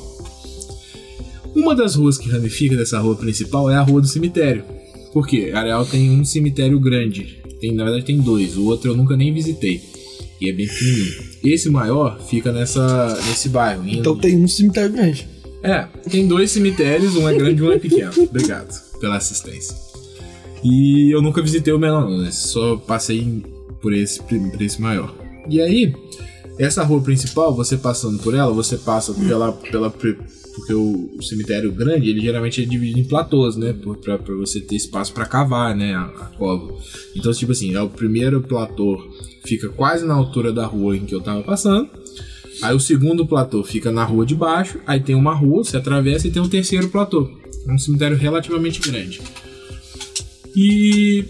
Uma 1.56 1.76
das 1.76 1.94
ruas 1.94 2.18
que 2.18 2.28
ramifica 2.28 2.76
dessa 2.76 3.00
rua 3.00 3.16
principal 3.16 3.70
é 3.70 3.76
a 3.76 3.82
rua 3.82 4.02
do 4.02 4.08
cemitério. 4.08 4.64
Por 5.14 5.28
quê? 5.28 5.52
Areal 5.54 5.86
tem 5.86 6.10
um 6.10 6.26
cemitério 6.26 6.80
grande. 6.80 7.40
Tem, 7.60 7.72
na 7.72 7.84
verdade, 7.84 8.06
tem 8.06 8.18
dois. 8.18 8.58
O 8.58 8.66
outro 8.66 8.90
eu 8.90 8.98
nunca 8.98 9.16
nem 9.16 9.32
visitei. 9.32 9.84
E 10.40 10.50
é 10.50 10.52
bem 10.52 10.68
pequenininho. 10.68 11.31
Esse 11.44 11.70
maior 11.70 12.20
fica 12.28 12.52
nessa, 12.52 13.16
nesse 13.28 13.50
bairro. 13.50 13.88
Então 13.88 14.16
tem 14.16 14.38
um 14.38 14.48
cemitério 14.48 14.92
grande. 14.92 15.28
é, 15.64 15.88
tem 16.10 16.28
dois 16.28 16.52
cemitérios, 16.52 17.16
um 17.16 17.28
é 17.28 17.34
grande 17.34 17.62
e 17.62 17.64
um 17.64 17.72
é 17.72 17.80
pequeno. 17.80 18.12
Obrigado 18.30 18.72
pela 19.00 19.18
assistência. 19.18 19.76
E 20.64 21.14
eu 21.14 21.22
nunca 21.22 21.42
visitei 21.42 21.74
o 21.74 21.80
menor, 21.80 22.10
não, 22.10 22.20
né? 22.20 22.32
Só 22.32 22.78
passei 22.78 23.44
por 23.82 23.94
esse, 23.94 24.22
por 24.22 24.62
esse 24.62 24.80
maior. 24.80 25.14
E 25.50 25.60
aí, 25.60 25.94
essa 26.60 26.84
rua 26.84 27.02
principal, 27.02 27.56
você 27.56 27.76
passando 27.76 28.20
por 28.20 28.36
ela, 28.36 28.54
você 28.54 28.78
passa 28.78 29.14
pela. 29.14 29.52
pela 29.52 29.92
porque 30.56 30.74
o, 30.74 31.10
o 31.18 31.24
cemitério 31.24 31.72
grande, 31.72 32.10
ele 32.10 32.22
geralmente 32.22 32.62
é 32.62 32.66
dividido 32.66 33.00
em 33.00 33.04
platôs, 33.04 33.56
né? 33.56 33.74
Pra, 34.02 34.18
você 34.18 34.60
ter 34.60 34.76
espaço 34.76 35.14
pra 35.14 35.26
cavar, 35.26 35.76
né? 35.76 35.94
A, 35.94 36.04
a 36.04 36.26
cova. 36.38 36.76
Então, 37.16 37.32
tipo 37.32 37.52
assim, 37.52 37.74
é 37.74 37.82
o 37.82 37.90
primeiro 37.90 38.42
platô 38.42 39.00
fica 39.46 39.70
quase 39.70 40.06
na 40.06 40.14
altura 40.14 40.52
da 40.52 40.66
rua 40.66 40.96
em 40.98 41.06
que 41.06 41.16
eu 41.16 41.22
tava 41.22 41.42
passando. 41.44 41.90
Aí 42.62 42.76
o 42.76 42.80
segundo 42.80 43.26
platô 43.26 43.64
fica 43.64 43.92
na 43.92 44.04
rua 44.04 44.26
de 44.26 44.36
baixo, 44.36 44.80
aí 44.86 45.00
tem 45.00 45.16
uma 45.16 45.34
rua, 45.34 45.64
você 45.64 45.78
atravessa 45.78 46.28
e 46.28 46.32
tem 46.32 46.42
um 46.42 46.50
terceiro 46.50 46.90
platô. 46.90 47.30
É 47.68 47.72
um 47.72 47.78
cemitério 47.78 48.18
relativamente 48.18 48.80
grande. 48.82 49.22
E 50.56 51.26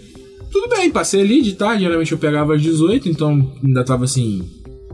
tudo 0.50 0.68
bem, 0.68 0.90
passei 0.90 1.22
ali 1.22 1.40
de 1.40 1.54
tarde, 1.54 1.84
geralmente 1.84 2.12
eu 2.12 2.18
pegava 2.18 2.54
às 2.54 2.62
18, 2.62 3.08
então 3.08 3.54
ainda 3.62 3.84
tava 3.84 4.04
assim, 4.04 4.42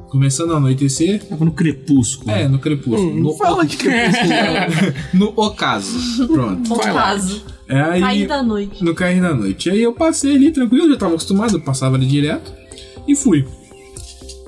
começando 0.08 0.52
a 0.54 0.56
anoitecer. 0.56 1.22
Tava 1.24 1.44
no 1.44 1.52
crepúsculo. 1.52 2.30
É, 2.30 2.48
no 2.48 2.58
crepúsculo. 2.58 3.10
Hum, 3.12 3.20
no, 3.20 3.34
fala 3.36 3.64
de 3.64 3.76
crepúsculo. 3.76 4.28
no 5.14 5.32
ocaso. 5.36 6.26
Pronto. 6.28 6.72
Um 6.72 6.76
Vai 6.78 6.92
lá. 6.92 7.02
caso. 7.02 7.42
É 7.68 7.80
aí. 7.80 8.00
Cair 8.00 8.26
da 8.28 8.42
noite. 8.42 8.82
No 8.84 8.94
cair 8.94 9.20
da 9.20 9.34
noite. 9.34 9.70
Aí 9.70 9.82
eu 9.82 9.92
passei 9.92 10.34
ali 10.34 10.50
tranquilo, 10.50 10.88
já 10.90 10.96
tava 10.96 11.12
acostumado, 11.12 11.54
eu 11.56 11.60
passava 11.60 11.96
ali 11.96 12.06
direto 12.06 12.52
e 13.06 13.14
fui. 13.14 13.44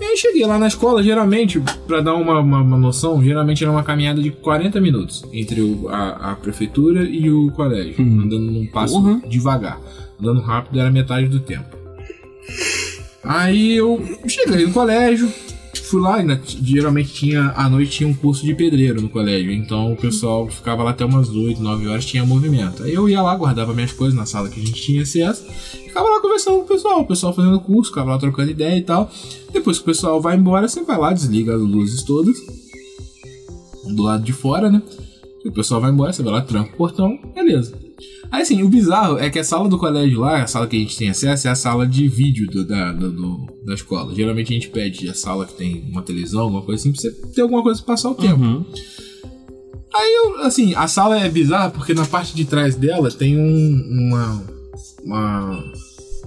E 0.01 0.05
aí 0.05 0.16
cheguei 0.16 0.46
lá 0.46 0.59
na 0.59 0.66
escola, 0.66 1.03
geralmente, 1.03 1.61
pra 1.87 2.01
dar 2.01 2.14
uma, 2.14 2.40
uma, 2.40 2.62
uma 2.62 2.79
noção, 2.79 3.23
geralmente 3.23 3.62
era 3.62 3.70
uma 3.70 3.83
caminhada 3.83 4.23
de 4.23 4.31
40 4.31 4.81
minutos 4.81 5.23
entre 5.31 5.61
o- 5.61 5.88
a, 5.90 6.33
a 6.33 6.37
prefeitura 6.37 7.03
e 7.05 7.31
o 7.31 7.51
colégio, 7.51 7.96
Hum. 8.03 8.23
andando 8.25 8.51
num 8.51 8.66
passo 8.68 8.94
Porra. 8.94 9.20
devagar. 9.29 9.79
Andando 10.18 10.40
rápido 10.40 10.81
era 10.81 10.90
metade 10.90 11.29
do 11.29 11.38
tempo. 11.40 11.77
Aí 13.23 13.77
eu 13.77 14.03
cheguei 14.27 14.64
no 14.66 14.73
colégio, 14.73 15.31
fui 15.90 16.00
lá, 16.00 16.22
t- 16.37 16.59
geralmente 16.62 17.12
tinha, 17.12 17.53
à 17.57 17.68
noite 17.68 17.90
tinha 17.90 18.09
um 18.09 18.14
curso 18.14 18.44
de 18.44 18.55
pedreiro 18.55 19.00
no 19.03 19.09
colégio, 19.09 19.50
então 19.53 19.92
o 19.92 19.96
pessoal 19.96 20.46
ficava 20.48 20.83
lá 20.85 20.90
até 20.90 21.05
umas 21.05 21.29
8, 21.29 21.61
9 21.61 21.88
horas, 21.88 22.07
tinha 22.07 22.24
movimento. 22.24 22.83
Aí 22.85 22.94
eu 22.94 23.09
ia 23.09 23.20
lá, 23.20 23.35
guardava 23.35 23.74
minhas 23.74 23.92
coisas 23.92 24.16
na 24.16 24.24
sala 24.24 24.48
que 24.48 24.61
a 24.61 24.64
gente 24.64 24.81
tinha 24.81 25.03
acesso, 25.03 25.44
ficava 25.87 26.09
lá 26.09 26.20
conversando 26.20 26.59
com 26.59 26.62
o 26.64 26.68
pessoal, 26.68 27.00
o 27.00 27.07
pessoal 27.07 27.35
fazendo 27.35 27.61
curso, 27.61 27.90
ficava 27.90 28.11
lá 28.12 28.18
trocando 28.18 28.50
ideia 28.50 28.76
e 28.79 28.83
tal. 28.83 29.11
Depois 29.53 29.79
que 29.79 29.83
o 29.83 29.87
pessoal 29.87 30.20
vai 30.20 30.37
embora, 30.37 30.68
você 30.68 30.83
vai 30.85 30.96
lá, 30.98 31.12
desliga 31.12 31.55
as 31.57 31.61
luzes 31.61 32.03
todas, 32.05 32.37
do 33.96 34.03
lado 34.03 34.22
de 34.22 34.33
fora, 34.33 34.70
né? 34.70 34.81
O 35.44 35.50
pessoal 35.53 35.81
vai 35.81 35.90
embora, 35.90 36.12
você 36.12 36.22
vai 36.22 36.33
lá, 36.35 36.42
tranca 36.42 36.72
o 36.72 36.76
portão, 36.76 37.18
beleza. 37.35 37.76
Aí 38.31 38.43
assim, 38.43 38.63
o 38.63 38.69
bizarro 38.69 39.19
é 39.19 39.29
que 39.31 39.39
a 39.39 39.45
sala 39.45 39.69
do 39.69 39.79
colégio 39.79 40.21
lá, 40.21 40.43
a 40.43 40.47
sala 40.47 40.67
que 40.67 40.77
a 40.77 40.79
gente 40.79 40.97
tem 40.97 41.09
acesso, 41.11 41.49
é 41.49 41.51
a 41.51 41.55
sala 41.55 41.87
de 41.87 42.07
vídeo 42.09 42.47
do- 42.49 42.65
da, 42.65 42.93
do- 42.93 43.47
da 43.65 43.75
escola. 43.75 44.15
Geralmente 44.15 44.51
a 44.53 44.55
gente 44.55 44.69
pede 44.69 45.09
a 45.09 45.15
sala 45.15 45.47
que 45.47 45.55
tem 45.55 45.85
uma 45.91 46.03
televisão, 46.03 46.43
alguma 46.43 46.63
coisa 46.63 46.81
assim, 46.81 46.93
pra 46.93 47.01
você 47.01 47.11
ter 47.35 47.41
alguma 47.43 47.63
coisa 47.63 47.81
pra 47.83 47.95
passar 47.95 48.11
o 48.11 48.15
tempo. 48.15 48.41
Uhum. 48.43 48.65
Aí 49.93 50.15
eu, 50.15 50.43
assim, 50.43 50.73
a 50.75 50.87
sala 50.87 51.19
é 51.19 51.29
bizarra 51.29 51.71
porque 51.71 51.93
na 51.95 52.07
parte 52.07 52.35
de 52.35 52.45
trás 52.45 52.77
dela 52.77 53.11
tem 53.11 53.37
um, 53.37 54.09
uma, 54.09 54.45
uma. 55.05 55.65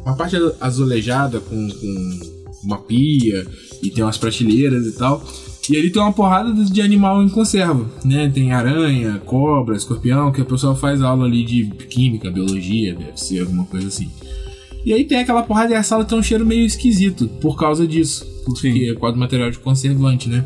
Uma 0.06 0.18
parte 0.18 0.36
azulejada 0.60 1.40
com, 1.40 1.70
com 1.70 2.20
uma 2.66 2.78
pia 2.80 3.48
e 3.82 3.90
tem 3.90 4.04
umas 4.04 4.18
prateleiras 4.18 4.86
e 4.86 4.92
tal. 4.92 5.26
E 5.70 5.78
ali 5.78 5.90
tem 5.90 6.02
uma 6.02 6.12
porrada 6.12 6.52
de 6.54 6.82
animal 6.82 7.24
em 7.24 7.30
conserva, 7.30 7.86
né? 8.04 8.30
Tem 8.30 8.52
aranha, 8.52 9.22
cobra, 9.26 9.76
escorpião, 9.76 10.32
que 10.32 10.42
o 10.42 10.46
pessoal 10.46 10.76
faz 10.76 11.02
aula 11.02 11.26
ali 11.26 11.44
de 11.44 11.66
química, 11.90 12.30
biologia, 12.30 12.94
deve 12.94 13.18
ser 13.18 13.42
alguma 13.42 13.66
coisa 13.66 13.88
assim. 13.88 14.10
E 14.86 14.92
aí 14.92 15.06
tem 15.06 15.20
aquela 15.20 15.42
porrada 15.44 15.72
e 15.74 15.76
a 15.76 15.84
sala 15.84 16.04
tem 16.04 16.18
um 16.18 16.24
cheiro 16.24 16.46
meio 16.46 16.66
esquisito 16.66 17.28
por 17.40 17.58
causa 17.58 17.88
disso. 17.88 18.26
Porque 18.44 18.72
Sim. 18.72 18.90
é 18.90 18.94
quase 18.94 19.18
material 19.18 19.50
de 19.50 19.60
conservante, 19.60 20.28
né? 20.28 20.46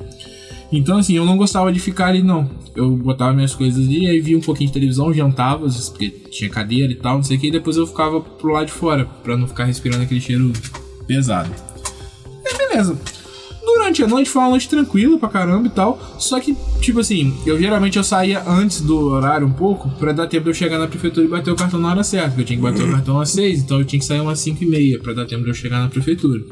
Então, 0.72 0.98
assim, 0.98 1.16
eu 1.16 1.26
não 1.26 1.38
gostava 1.38 1.72
de 1.72 1.80
ficar 1.80 2.08
ali, 2.08 2.22
não. 2.22 2.48
Eu 2.76 2.96
botava 2.96 3.34
minhas 3.34 3.56
coisas 3.56 3.88
ali, 3.88 4.06
aí 4.06 4.20
via 4.20 4.38
um 4.38 4.42
pouquinho 4.42 4.68
de 4.68 4.74
televisão, 4.74 5.12
jantava, 5.14 5.68
porque 5.68 6.10
tinha 6.30 6.50
cadeira 6.50 6.92
e 6.92 6.96
tal, 6.96 7.16
não 7.16 7.24
sei 7.24 7.38
o 7.38 7.40
que, 7.40 7.48
e 7.48 7.52
depois 7.52 7.78
eu 7.78 7.88
ficava 7.88 8.22
pro 8.22 8.52
lado 8.52 8.68
de 8.68 8.74
fora, 8.74 9.06
pra 9.24 9.36
não 9.36 9.48
ficar 9.48 9.64
respirando 9.64 10.04
aquele 10.04 10.22
cheiro 10.22 10.52
pesado. 11.08 11.50
E 12.46 12.58
beleza. 12.58 13.00
Durante 13.88 14.04
a 14.04 14.08
noite 14.08 14.30
foi 14.30 14.42
uma 14.42 14.50
noite 14.50 14.68
tranquila 14.68 15.18
pra 15.18 15.30
caramba 15.30 15.68
e 15.68 15.70
tal. 15.70 15.98
Só 16.20 16.42
que, 16.42 16.54
tipo 16.82 17.00
assim, 17.00 17.34
eu 17.46 17.58
geralmente 17.58 17.98
eu 17.98 18.04
saía 18.04 18.44
antes 18.46 18.82
do 18.82 18.98
horário 18.98 19.48
um 19.48 19.54
pouco 19.54 19.90
pra 19.92 20.12
dar 20.12 20.28
tempo 20.28 20.44
de 20.44 20.50
eu 20.50 20.54
chegar 20.54 20.78
na 20.78 20.88
prefeitura 20.90 21.26
e 21.26 21.30
bater 21.30 21.52
o 21.52 21.56
cartão 21.56 21.80
na 21.80 21.92
hora 21.92 22.04
certa. 22.04 22.28
Porque 22.28 22.42
eu 22.42 22.46
tinha 22.46 22.58
que 22.58 22.64
bater 22.64 22.84
o 22.84 22.92
cartão 22.92 23.18
às 23.22 23.30
6, 23.30 23.62
então 23.62 23.80
eu 23.80 23.86
tinha 23.86 23.98
que 23.98 24.06
sair 24.06 24.20
umas 24.20 24.42
5 24.42 24.62
e 24.62 24.68
meia 24.68 25.00
pra 25.00 25.14
dar 25.14 25.26
tempo 25.26 25.44
de 25.44 25.52
eu 25.52 25.54
chegar 25.54 25.80
na 25.80 25.88
prefeitura. 25.88 26.44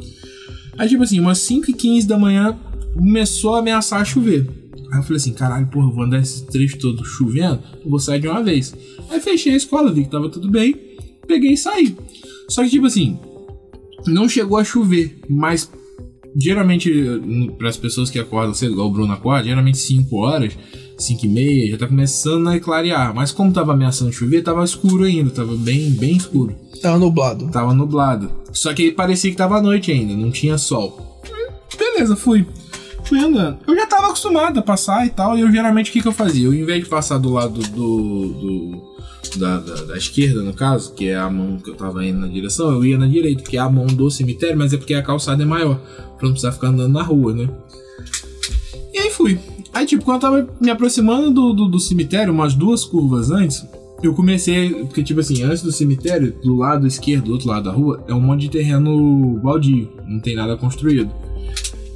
Aí, 0.77 0.87
tipo 0.87 1.03
assim, 1.03 1.19
umas 1.19 1.39
5 1.39 1.71
e 1.71 1.73
15 1.73 2.07
da 2.07 2.17
manhã 2.17 2.57
começou 2.93 3.55
a 3.55 3.59
ameaçar 3.59 4.05
chover. 4.05 4.47
Aí 4.93 4.99
eu 4.99 5.03
falei 5.03 5.17
assim, 5.17 5.33
caralho, 5.33 5.67
porra, 5.67 5.91
vou 5.91 6.05
andar 6.05 6.21
esse 6.21 6.45
trecho 6.45 6.77
todo 6.77 7.03
chovendo, 7.03 7.59
eu 7.83 7.89
vou 7.89 7.99
sair 7.99 8.21
de 8.21 8.29
uma 8.29 8.41
vez. 8.41 8.73
Aí 9.09 9.19
fechei 9.19 9.51
a 9.51 9.57
escola, 9.57 9.91
vi 9.91 10.05
que 10.05 10.09
tava 10.09 10.29
tudo 10.29 10.49
bem, 10.49 10.73
peguei 11.27 11.51
e 11.51 11.57
saí. 11.57 11.97
Só 12.47 12.63
que, 12.63 12.69
tipo 12.69 12.85
assim, 12.85 13.19
não 14.07 14.29
chegou 14.29 14.57
a 14.57 14.63
chover, 14.63 15.19
mas 15.29 15.69
geralmente 16.35 16.91
para 17.57 17.69
as 17.69 17.77
pessoas 17.77 18.09
que 18.09 18.19
acordam 18.19 18.53
cedo, 18.53 18.73
igual 18.73 18.87
o 18.87 18.91
Bruno 18.91 19.13
acorda, 19.13 19.47
geralmente 19.47 19.77
5 19.77 20.15
horas, 20.17 20.57
5 20.97 21.25
e 21.25 21.29
meia, 21.29 21.71
já 21.71 21.77
tá 21.77 21.87
começando 21.87 22.47
a 22.49 22.59
clarear. 22.59 23.15
Mas 23.15 23.31
como 23.31 23.53
tava 23.53 23.73
ameaçando 23.73 24.11
chover, 24.11 24.43
tava 24.43 24.63
escuro 24.63 25.05
ainda, 25.05 25.29
tava 25.31 25.55
bem, 25.55 25.91
bem 25.91 26.17
escuro. 26.17 26.55
Tava 26.81 26.99
nublado. 26.99 27.49
Tava 27.49 27.73
nublado. 27.73 28.31
Só 28.51 28.73
que 28.73 28.91
parecia 28.91 29.31
que 29.31 29.37
tava 29.37 29.61
noite 29.61 29.91
ainda, 29.91 30.13
não 30.13 30.31
tinha 30.31 30.57
sol. 30.57 31.21
Beleza, 31.77 32.15
fui. 32.15 32.45
Fui 33.05 33.19
andando. 33.19 33.59
Eu 33.67 33.75
já 33.75 33.85
tava 33.85 34.07
acostumado 34.07 34.59
a 34.59 34.63
passar 34.63 35.05
e 35.05 35.09
tal, 35.09 35.37
e 35.37 35.41
eu 35.41 35.51
geralmente 35.51 35.89
o 35.89 35.93
que, 35.93 36.01
que 36.01 36.07
eu 36.07 36.11
fazia? 36.11 36.45
Eu, 36.45 36.53
em 36.53 36.65
vez 36.65 36.83
de 36.83 36.89
passar 36.89 37.17
do 37.17 37.29
lado 37.29 37.61
do. 37.61 38.27
do 38.33 38.94
da, 39.37 39.59
da, 39.59 39.83
da 39.83 39.97
esquerda, 39.97 40.41
no 40.41 40.53
caso, 40.53 40.93
que 40.93 41.07
é 41.09 41.15
a 41.15 41.29
mão 41.29 41.57
que 41.57 41.69
eu 41.69 41.75
tava 41.75 42.05
indo 42.05 42.19
na 42.19 42.27
direção, 42.27 42.71
eu 42.71 42.85
ia 42.85 42.97
na 42.97 43.07
direita, 43.07 43.43
que 43.43 43.57
é 43.57 43.59
a 43.59 43.69
mão 43.69 43.87
do 43.87 44.09
cemitério, 44.09 44.57
mas 44.57 44.73
é 44.73 44.77
porque 44.77 44.93
a 44.93 45.01
calçada 45.01 45.43
é 45.43 45.45
maior, 45.45 45.79
pra 46.17 46.27
não 46.27 46.31
precisar 46.31 46.51
ficar 46.51 46.67
andando 46.67 46.93
na 46.93 47.03
rua, 47.03 47.33
né? 47.33 47.49
E 48.93 48.99
aí 48.99 49.09
fui. 49.09 49.39
Aí, 49.73 49.85
tipo, 49.85 50.05
quando 50.05 50.15
eu 50.15 50.21
tava 50.21 50.49
me 50.61 50.69
aproximando 50.69 51.31
do, 51.31 51.53
do, 51.53 51.67
do 51.67 51.79
cemitério, 51.79 52.31
umas 52.31 52.53
duas 52.53 52.85
curvas 52.85 53.29
antes, 53.29 53.65
eu 54.01 54.13
comecei. 54.13 54.69
Porque, 54.69 55.03
tipo 55.03 55.19
assim, 55.19 55.43
antes 55.43 55.61
do 55.61 55.71
cemitério, 55.71 56.33
do 56.41 56.55
lado 56.55 56.87
esquerdo, 56.87 57.25
do 57.25 57.33
outro 57.33 57.49
lado 57.49 57.65
da 57.65 57.71
rua, 57.71 58.03
é 58.07 58.13
um 58.13 58.21
monte 58.21 58.41
de 58.41 58.49
terreno 58.49 59.37
baldio, 59.43 59.89
não 60.07 60.21
tem 60.21 60.35
nada 60.35 60.55
construído. 60.55 61.11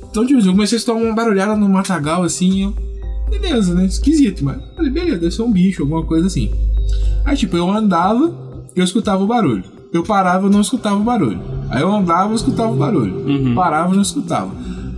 Então, 0.10 0.26
tipo, 0.26 0.42
eu 0.42 0.52
comecei 0.52 0.76
a 0.76 0.80
escutar 0.80 0.98
uma 0.98 1.14
barulhada 1.14 1.56
no 1.56 1.70
matagal 1.70 2.24
assim, 2.24 2.64
eu. 2.64 2.89
Beleza, 3.30 3.74
né? 3.74 3.86
Esquisito, 3.86 4.44
mas. 4.44 4.58
Falei, 4.76 4.92
beleza, 4.92 5.18
deve 5.18 5.32
ser 5.32 5.42
um 5.42 5.52
bicho, 5.52 5.82
alguma 5.84 6.04
coisa 6.04 6.28
assim. 6.28 6.52
Aí, 7.26 7.36
tipo, 7.36 7.56
eu 7.56 7.70
andava, 7.72 8.34
eu 8.76 8.84
escutava 8.84 9.24
o 9.24 9.28
barulho. 9.28 9.64
Eu 9.92 10.04
parava, 10.04 10.46
eu 10.46 10.50
não 10.50 10.62
escutava 10.62 10.96
o 10.98 11.04
barulho. 11.04 11.42
Aí 11.70 11.82
eu 11.82 11.92
andava, 11.92 12.32
eu 12.32 12.36
escutava 12.36 12.72
o 12.72 12.76
barulho. 12.76 13.28
Uhum. 13.28 13.56
Parava, 13.56 13.92
eu 13.92 13.96
não 13.96 14.02
escutava. 14.04 14.52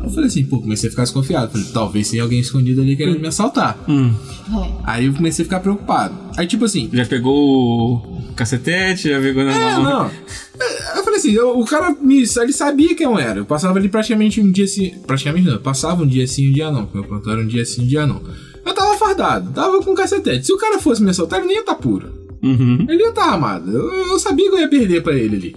Eu 0.04 0.10
falei 0.10 0.26
assim, 0.26 0.44
pô, 0.44 0.60
comecei 0.60 0.88
a 0.88 0.92
ficar 0.92 1.04
desconfiado. 1.04 1.52
Falei, 1.52 1.68
talvez 1.72 2.10
tenha 2.10 2.24
alguém 2.24 2.40
escondido 2.40 2.82
ali 2.82 2.96
querendo 2.96 3.20
me 3.20 3.28
assaltar. 3.28 3.78
Hum. 3.88 4.14
É. 4.52 4.72
Aí 4.84 5.06
eu 5.06 5.14
comecei 5.14 5.44
a 5.44 5.46
ficar 5.46 5.60
preocupado. 5.60 6.14
Aí, 6.38 6.48
tipo 6.48 6.66
assim, 6.66 6.90
Já 6.92 7.06
pegou 7.06 7.98
o 7.98 8.34
cacetete, 8.36 9.10
já 9.10 9.20
pegou 9.20 9.44
na 9.46 9.54
é, 9.54 9.78
mão. 9.78 9.84
não. 9.84 10.12
Assim, 11.22 11.32
eu- 11.34 11.58
o 11.60 11.66
cara 11.66 11.96
me, 12.02 12.18
ele 12.18 12.54
sabia 12.54 12.96
quem 12.96 13.06
eu 13.06 13.18
era. 13.18 13.40
Eu 13.40 13.46
passava 13.46 13.78
ali 13.78 13.88
praticamente 13.90 14.42
um 14.42 14.52
dia 14.52 14.66
assim. 14.66 14.92
Praticamente 15.06 15.46
não, 15.48 15.54
eu 15.54 15.60
passava 15.60 16.04
um 16.04 16.08
dia 16.08 16.26
sim, 16.28 16.50
um 16.50 16.54
dia 16.54 16.72
não. 16.72 16.90
Meu 16.94 17.04
plantão 17.04 17.34
era 17.34 17.42
um 17.42 17.48
dia 17.48 17.64
sim, 17.66 17.84
um 17.84 17.88
dia 17.88 18.06
não. 18.08 18.22
Eu 18.66 18.74
tava 18.74 18.98
fardado, 18.98 19.52
tava 19.52 19.82
com 19.82 19.94
cacetete. 19.96 20.46
Se 20.46 20.54
o 20.54 20.58
cara 20.58 20.80
fosse 20.80 21.02
me 21.04 21.10
assaltar, 21.10 21.40
ele 21.40 21.48
nem 21.48 21.58
ia 21.58 21.62
estar 21.62 21.76
puro. 21.76 22.10
Uhum. 22.44 22.86
Ele 22.90 23.04
ia 23.04 23.10
estar 23.10 23.26
armado. 23.26 23.72
Eu, 23.72 23.88
eu 24.12 24.20
sabia 24.20 24.50
que 24.50 24.56
eu 24.56 24.60
ia 24.60 24.68
perder 24.68 25.02
pra 25.04 25.14
ele 25.16 25.36
ali. 25.36 25.56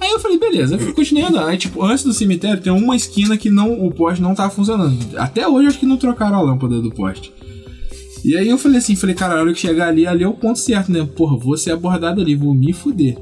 Aí 0.00 0.10
eu 0.10 0.20
falei, 0.20 0.38
beleza, 0.38 0.76
eu 0.76 0.94
continuei 0.94 1.24
andando. 1.24 1.48
Aí, 1.48 1.56
tipo, 1.58 1.82
antes 1.82 2.04
do 2.04 2.12
cemitério 2.12 2.62
tem 2.62 2.72
uma 2.72 2.94
esquina 2.94 3.36
que 3.36 3.50
não, 3.50 3.84
o 3.84 3.90
poste 3.90 4.22
não 4.22 4.34
tava 4.34 4.50
funcionando. 4.50 4.96
Até 5.16 5.46
hoje 5.48 5.68
acho 5.68 5.78
que 5.80 5.86
não 5.86 5.96
trocaram 5.96 6.36
a 6.36 6.42
lâmpada 6.42 6.80
do 6.80 6.90
poste. 6.90 7.32
E 8.24 8.36
aí 8.36 8.48
eu 8.48 8.58
falei 8.58 8.78
assim, 8.78 8.94
falei, 8.96 9.14
cara, 9.14 9.34
a 9.34 9.40
hora 9.40 9.52
que 9.52 9.58
chegar 9.60 9.88
ali, 9.88 10.06
ali 10.06 10.22
é 10.24 10.28
o 10.28 10.34
ponto 10.34 10.58
certo, 10.58 10.90
né? 10.92 11.06
Porra, 11.16 11.36
vou 11.36 11.56
ser 11.56 11.70
abordado 11.72 12.20
ali, 12.20 12.34
vou 12.34 12.54
me 12.54 12.72
fuder. 12.72 13.16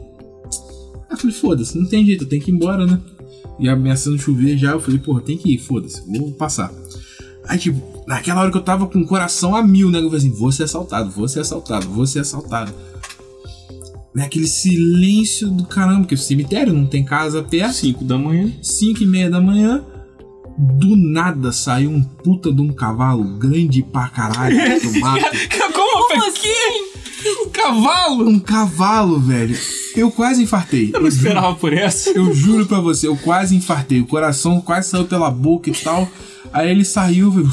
Aí 1.08 1.14
eu 1.14 1.16
falei, 1.16 1.34
foda-se, 1.34 1.78
não 1.78 1.86
tem 1.86 2.04
jeito, 2.04 2.24
eu 2.24 2.28
tenho 2.28 2.42
que 2.42 2.50
ir 2.50 2.54
embora, 2.54 2.86
né? 2.86 3.00
E 3.58 3.68
ameaçando 3.68 4.18
chover 4.18 4.58
já, 4.58 4.72
eu 4.72 4.80
falei, 4.80 4.98
porra, 4.98 5.20
tem 5.20 5.36
que 5.36 5.54
ir, 5.54 5.58
foda-se, 5.58 6.02
vou 6.06 6.32
passar. 6.32 6.72
Aí, 7.48 7.58
tipo, 7.58 7.80
naquela 8.06 8.42
hora 8.42 8.50
que 8.50 8.56
eu 8.56 8.62
tava 8.62 8.86
com 8.86 8.98
o 8.98 9.06
coração 9.06 9.54
a 9.54 9.62
mil, 9.62 9.90
né? 9.90 9.98
Eu 9.98 10.04
falei 10.04 10.18
assim, 10.18 10.30
vou 10.30 10.50
ser 10.50 10.64
assaltado, 10.64 11.10
vou 11.10 11.28
ser 11.28 11.40
assaltado, 11.40 11.88
vou 11.88 12.06
ser 12.06 12.20
assaltado. 12.20 12.72
Né, 14.14 14.24
aquele 14.24 14.48
silêncio 14.48 15.50
do 15.50 15.64
caramba, 15.66 16.00
porque 16.00 16.14
o 16.14 16.18
cemitério 16.18 16.72
não 16.72 16.86
tem 16.86 17.04
casa 17.04 17.42
perto. 17.42 17.74
5 17.74 18.04
da 18.04 18.18
manhã. 18.18 18.50
5 18.62 19.02
e 19.02 19.06
meia 19.06 19.30
da 19.30 19.40
manhã. 19.40 19.84
Do 20.58 20.96
nada 20.96 21.52
saiu 21.52 21.90
um 21.90 22.02
puta 22.02 22.50
de 22.50 22.62
um 22.62 22.72
cavalo 22.72 23.22
grande 23.38 23.82
pra 23.82 24.08
caralho 24.08 24.56
do 24.80 25.00
mato. 25.00 25.22
Como, 25.72 26.08
Como 26.08 26.24
assim? 26.28 26.48
Um 27.42 27.50
cavalo? 27.50 28.28
Um 28.28 28.38
cavalo, 28.38 29.20
velho. 29.20 29.56
Eu 29.96 30.10
quase 30.10 30.42
infartei. 30.42 30.90
Eu 30.92 31.00
não 31.00 31.08
esperava 31.08 31.54
por 31.54 31.72
essa. 31.72 32.10
Eu 32.10 32.32
juro 32.34 32.66
pra 32.66 32.80
você, 32.80 33.08
eu 33.08 33.16
quase 33.16 33.56
infartei. 33.56 34.00
O 34.00 34.06
coração 34.06 34.60
quase 34.60 34.90
saiu 34.90 35.06
pela 35.06 35.30
boca 35.30 35.70
e 35.70 35.72
tal. 35.72 36.08
Aí 36.52 36.70
ele 36.70 36.84
saiu, 36.84 37.30
velho, 37.30 37.50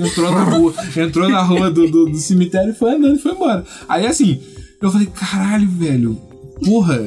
entrou 0.00 0.30
na 0.30 0.44
rua, 0.44 0.74
entrou 0.96 1.28
na 1.28 1.42
rua 1.42 1.70
do, 1.70 1.88
do, 1.90 2.06
do 2.06 2.16
cemitério 2.16 2.70
e 2.70 2.74
foi 2.74 2.94
andando 2.94 3.16
e 3.16 3.22
foi 3.22 3.32
embora. 3.32 3.64
Aí 3.88 4.06
assim, 4.06 4.40
eu 4.80 4.90
falei, 4.90 5.08
caralho, 5.08 5.68
velho. 5.68 6.18
Porra, 6.64 6.98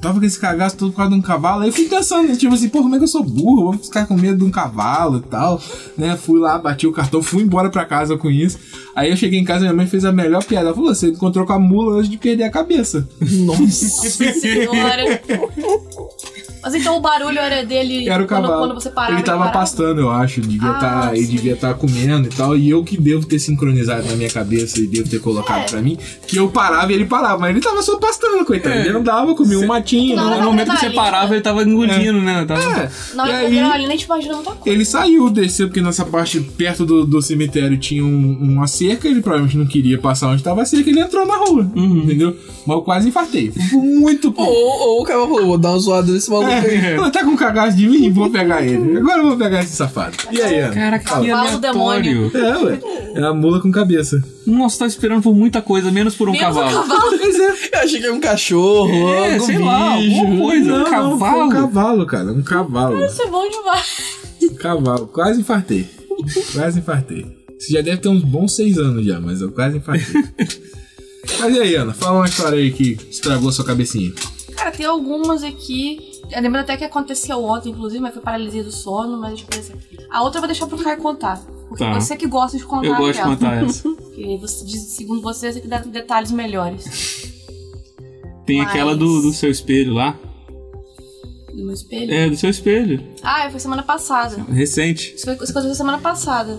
tava 0.00 0.18
com 0.18 0.26
esse 0.26 0.38
cagaço 0.38 0.76
todo 0.76 0.90
por 0.90 0.98
causa 0.98 1.12
de 1.12 1.18
um 1.18 1.22
cavalo. 1.22 1.62
Aí 1.62 1.68
eu 1.68 1.72
fui 1.72 1.84
pensando, 1.84 2.36
tipo 2.36 2.54
assim, 2.54 2.68
porra, 2.68 2.84
como 2.84 2.94
é 2.94 2.98
que 2.98 3.04
eu 3.04 3.08
sou 3.08 3.22
burro? 3.22 3.72
Vou 3.72 3.78
ficar 3.78 4.06
com 4.06 4.14
medo 4.14 4.38
de 4.38 4.44
um 4.44 4.50
cavalo 4.50 5.18
e 5.18 5.28
tal. 5.28 5.60
Né? 5.96 6.16
Fui 6.16 6.40
lá, 6.40 6.58
bati 6.58 6.86
o 6.86 6.92
cartão, 6.92 7.22
fui 7.22 7.42
embora 7.42 7.70
pra 7.70 7.84
casa 7.84 8.16
com 8.16 8.30
isso. 8.30 8.58
Aí 8.94 9.10
eu 9.10 9.16
cheguei 9.16 9.38
em 9.38 9.44
casa 9.44 9.60
e 9.60 9.62
minha 9.62 9.74
mãe 9.74 9.86
fez 9.86 10.04
a 10.04 10.12
melhor 10.12 10.42
piada. 10.44 10.66
Ela 10.66 10.74
falou: 10.74 10.94
você 10.94 11.08
encontrou 11.08 11.46
com 11.46 11.52
a 11.52 11.58
mula 11.58 11.98
antes 11.98 12.10
de 12.10 12.16
perder 12.16 12.44
a 12.44 12.50
cabeça. 12.50 13.08
Nossa. 13.20 14.10
Senhora. 14.10 15.22
Mas 16.62 16.74
então 16.74 16.96
o 16.96 17.00
barulho 17.00 17.38
era 17.38 17.64
dele 17.64 18.08
Era 18.08 18.22
o 18.22 18.26
quando, 18.26 18.42
cavalo. 18.42 18.60
quando 18.60 18.74
você 18.74 18.90
parava. 18.90 19.14
ele 19.14 19.22
tava 19.22 19.48
pastando, 19.50 20.00
eu 20.00 20.10
acho. 20.10 20.40
Devia 20.40 20.70
Ah, 20.70 20.74
tá, 20.74 21.10
ele 21.14 21.24
sim. 21.26 21.32
devia 21.36 21.52
estar 21.54 21.74
comendo 21.74 22.28
e 22.28 22.30
tal. 22.30 22.56
E 22.56 22.68
eu 22.70 22.82
que 22.84 23.00
devo 23.00 23.26
ter 23.26 23.38
sincronizado 23.38 24.06
na 24.08 24.14
minha 24.16 24.30
cabeça 24.30 24.78
e 24.80 24.86
devo 24.86 25.08
ter 25.08 25.20
colocado 25.20 25.62
É. 25.62 25.70
pra 25.70 25.82
mim 25.82 25.96
que 26.26 26.36
eu 26.36 26.48
parava 26.48 26.92
e 26.92 26.94
ele 26.94 27.06
parava. 27.06 27.38
Mas 27.38 27.50
ele 27.50 27.60
tava 27.60 27.82
só 27.82 27.98
pastando, 27.98 28.44
coitado. 28.44 28.74
É. 28.74 28.86
Ele 28.86 28.96
andava, 28.98 29.34
comia 29.34 29.58
um 29.58 29.66
matinho. 29.66 30.16
Né? 30.16 30.22
No 30.22 30.42
momento 30.44 30.70
que 30.72 30.78
você 30.80 30.90
parava, 30.90 31.34
ele 31.34 31.42
tava 31.42 31.62
engolindo, 31.62 32.20
né? 32.20 32.44
Tava... 32.46 32.60
É. 32.62 32.90
Na 33.14 33.22
hora 33.24 33.38
que 33.38 33.44
eu 33.46 33.50
imagina 33.50 34.34
muita 34.34 34.50
coisa. 34.52 34.70
ele 34.70 34.84
saiu, 34.84 35.30
desceu, 35.30 35.68
porque 35.68 35.80
nessa 35.80 36.04
parte 36.04 36.40
perto 36.40 36.84
do, 36.84 37.06
do 37.06 37.20
cemitério 37.22 37.76
tinha 37.78 38.04
um- 38.04 38.38
uma 38.40 38.66
cerca. 38.66 39.08
Ele 39.08 39.20
provavelmente 39.20 39.56
não 39.56 39.66
queria 39.66 39.98
passar 39.98 40.28
onde 40.28 40.42
tava 40.42 40.62
a 40.62 40.64
cerca. 40.64 40.88
Ele 40.90 41.00
entrou 41.00 41.26
na 41.26 41.36
rua, 41.36 41.70
Uhum. 41.74 42.02
entendeu? 42.04 42.36
Mas 42.66 42.76
eu 42.76 42.82
quase 42.82 43.08
infartei. 43.08 43.52
Muito 43.72 44.28
Ou, 44.28 44.32
pouco. 44.34 44.52
ou 44.52 45.00
o 45.02 45.04
cara 45.04 45.20
falou, 45.20 45.46
vou 45.46 45.58
dar 45.58 45.70
uma 45.70 45.78
zoada 45.78 46.12
nesse 46.12 46.30
maluco. 46.30 46.49
É, 46.70 46.94
ela 46.94 47.10
tá 47.10 47.24
com 47.24 47.36
cagaço 47.36 47.76
de 47.76 47.88
mim, 47.88 48.10
vou 48.10 48.30
pegar 48.30 48.62
ele. 48.64 48.96
Agora 48.98 49.18
eu 49.18 49.28
vou 49.28 49.36
pegar 49.36 49.62
esse 49.62 49.74
safado. 49.76 50.16
E 50.30 50.40
aí, 50.40 50.60
Ana? 50.60 50.74
Cara, 50.74 50.98
que. 50.98 51.04
Cavalo 51.04 51.32
aleatório. 51.32 52.30
É, 52.34 52.58
ué. 52.58 52.80
É 53.14 53.22
a 53.24 53.32
mula 53.34 53.60
com 53.60 53.70
cabeça. 53.70 54.22
Nossa, 54.46 54.80
tá 54.80 54.86
esperando 54.86 55.22
por 55.22 55.34
muita 55.34 55.60
coisa, 55.62 55.90
menos 55.90 56.14
por 56.14 56.28
um 56.28 56.32
Menos 56.32 56.56
um 56.56 56.60
cavalo. 56.60 56.86
Pois 57.18 57.38
é. 57.40 57.50
Eu 57.74 57.80
achei 57.80 58.00
que 58.00 58.06
era 58.06 58.14
um 58.14 58.20
cachorro, 58.20 59.08
É, 59.14 59.34
algum 59.34 59.46
sei 59.46 59.56
bicho. 59.56 59.66
lá, 59.68 59.94
alguma 59.94 60.38
coisa. 60.46 60.64
Não, 60.64 60.76
um 60.76 60.78
não, 60.78 61.18
foi 61.18 61.28
um 61.28 61.30
cavalo. 61.30 61.50
cavalo, 61.50 62.06
cara. 62.06 62.32
Um 62.32 62.42
cavalo. 62.42 63.04
Isso 63.04 63.22
é 63.22 63.26
bom 63.26 63.48
demais. 63.48 64.20
Cavalo. 64.58 65.06
Quase 65.08 65.40
infartei. 65.40 65.86
Quase 66.52 66.78
infartei. 66.80 67.26
Você 67.58 67.72
já 67.74 67.80
deve 67.82 67.98
ter 67.98 68.08
uns 68.08 68.22
bons 68.22 68.54
seis 68.56 68.78
anos 68.78 69.04
já, 69.04 69.20
mas 69.20 69.40
eu 69.40 69.50
quase 69.52 69.76
infartei. 69.78 70.22
mas 71.40 71.54
e 71.56 71.60
aí, 71.60 71.74
Ana? 71.74 71.92
Fala 71.92 72.18
uma 72.20 72.26
história 72.26 72.58
aí 72.58 72.70
que 72.72 72.96
estragou 73.10 73.52
sua 73.52 73.64
cabecinha. 73.64 74.12
Cara, 74.56 74.70
tem 74.70 74.86
algumas 74.86 75.42
aqui. 75.42 75.98
Eu 76.32 76.42
lembro 76.42 76.60
até 76.60 76.76
que 76.76 76.84
aconteceu 76.84 77.42
ontem, 77.44 77.70
inclusive, 77.70 78.00
mas 78.00 78.12
foi 78.14 78.22
paralisia 78.22 78.62
do 78.62 78.70
sono, 78.72 79.18
mas 79.18 79.38
tipo 79.40 79.58
assim. 79.58 79.72
A 80.10 80.22
outra 80.22 80.38
eu 80.38 80.42
vou 80.42 80.48
deixar 80.48 80.66
pro 80.66 80.78
Caio 80.78 80.98
contar. 80.98 81.38
Porque 81.68 81.84
Tá. 81.84 81.94
você 81.94 82.16
que 82.16 82.26
gosta 82.26 82.56
de 82.58 82.64
contar 82.64 82.86
Eu 82.88 82.96
gosto 82.96 83.12
de 83.12 83.18
aquela. 83.20 83.36
contar 83.36 83.64
essa. 83.64 83.88
Porque 83.94 84.38
você, 84.40 84.66
segundo 84.78 85.20
você, 85.22 85.52
você 85.52 85.60
que 85.60 85.68
dá 85.68 85.78
detalhes 85.78 86.30
melhores. 86.32 87.30
Tem 88.46 88.58
Mas- 88.58 88.68
aquela 88.68 88.94
do, 88.96 89.22
do 89.22 89.32
seu 89.32 89.50
espelho 89.50 89.94
lá. 89.94 90.18
Do 91.54 91.64
meu 91.64 91.74
espelho. 91.74 92.12
É, 92.12 92.28
do 92.28 92.36
seu 92.36 92.50
espelho. 92.50 93.04
Ah, 93.22 93.48
foi 93.50 93.60
semana 93.60 93.82
passada. 93.82 94.42
Recente. 94.44 95.14
Isso 95.14 95.24
foi 95.24 95.34
isso 95.34 95.46
aconteceu 95.50 95.74
semana 95.74 95.98
passada. 95.98 96.58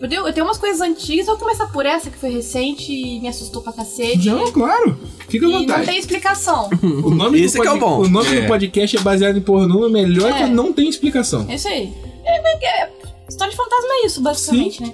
Eu 0.00 0.08
tenho- 0.08 0.26
eu 0.26 0.32
tenho 0.32 0.46
umas 0.46 0.56
coisas 0.58 0.80
antigas, 0.80 1.26
eu 1.28 1.34
vou 1.36 1.44
começar 1.44 1.66
por 1.66 1.84
essa 1.84 2.10
que 2.10 2.16
foi 2.16 2.30
recente 2.30 2.90
e 2.92 3.20
me 3.20 3.28
assustou 3.28 3.60
pra 3.60 3.72
cacete. 3.72 4.28
Não, 4.30 4.50
claro. 4.50 4.98
Fica 5.28 5.46
à 5.46 5.48
E 5.50 5.66
não 5.66 5.84
tem 5.84 5.98
explicação. 5.98 6.70
O 6.82 7.10
nome 7.10 7.40
Esse 7.42 7.56
do 7.58 7.62
que 7.62 7.68
é 7.68 7.72
o 7.72 7.78
bom. 7.78 8.00
O 8.00 8.08
nome 8.08 8.34
É. 8.36 8.40
do 8.40 8.46
podcast 8.48 8.96
é 8.96 9.00
baseado 9.00 9.36
em 9.36 9.42
pornô, 9.42 9.86
é 9.86 9.90
melhor 9.90 10.30
É. 10.30 10.38
que 10.38 10.44
não 10.50 10.72
tem 10.72 10.88
explicação. 10.88 11.44
É 11.48 11.54
isso 11.56 11.68
aí. 11.68 11.92
É, 12.24 12.40
mas 12.42 12.62
é- 12.62 12.90
história 13.28 13.50
de 13.50 13.56
fantasma 13.56 13.88
é 14.02 14.06
isso, 14.06 14.20
basicamente, 14.22 14.82
né? 14.82 14.92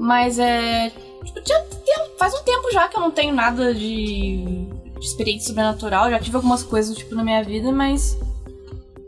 Mas 0.00 0.38
é. 0.38 0.90
Tipo, 1.24 1.40
tinha- 1.42 1.64
faz 2.18 2.34
um 2.34 2.42
tempo 2.42 2.70
já 2.72 2.88
que 2.88 2.96
eu 2.96 3.00
não 3.00 3.10
tenho 3.12 3.32
nada 3.34 3.72
de, 3.72 4.38
de 4.98 5.04
experiência 5.06 5.48
sobrenatural. 5.48 6.10
Já 6.10 6.18
tive 6.18 6.36
algumas 6.36 6.62
coisas, 6.64 6.96
tipo, 6.96 7.14
na 7.14 7.22
minha 7.22 7.42
vida, 7.44 7.70
mas. 7.70 8.18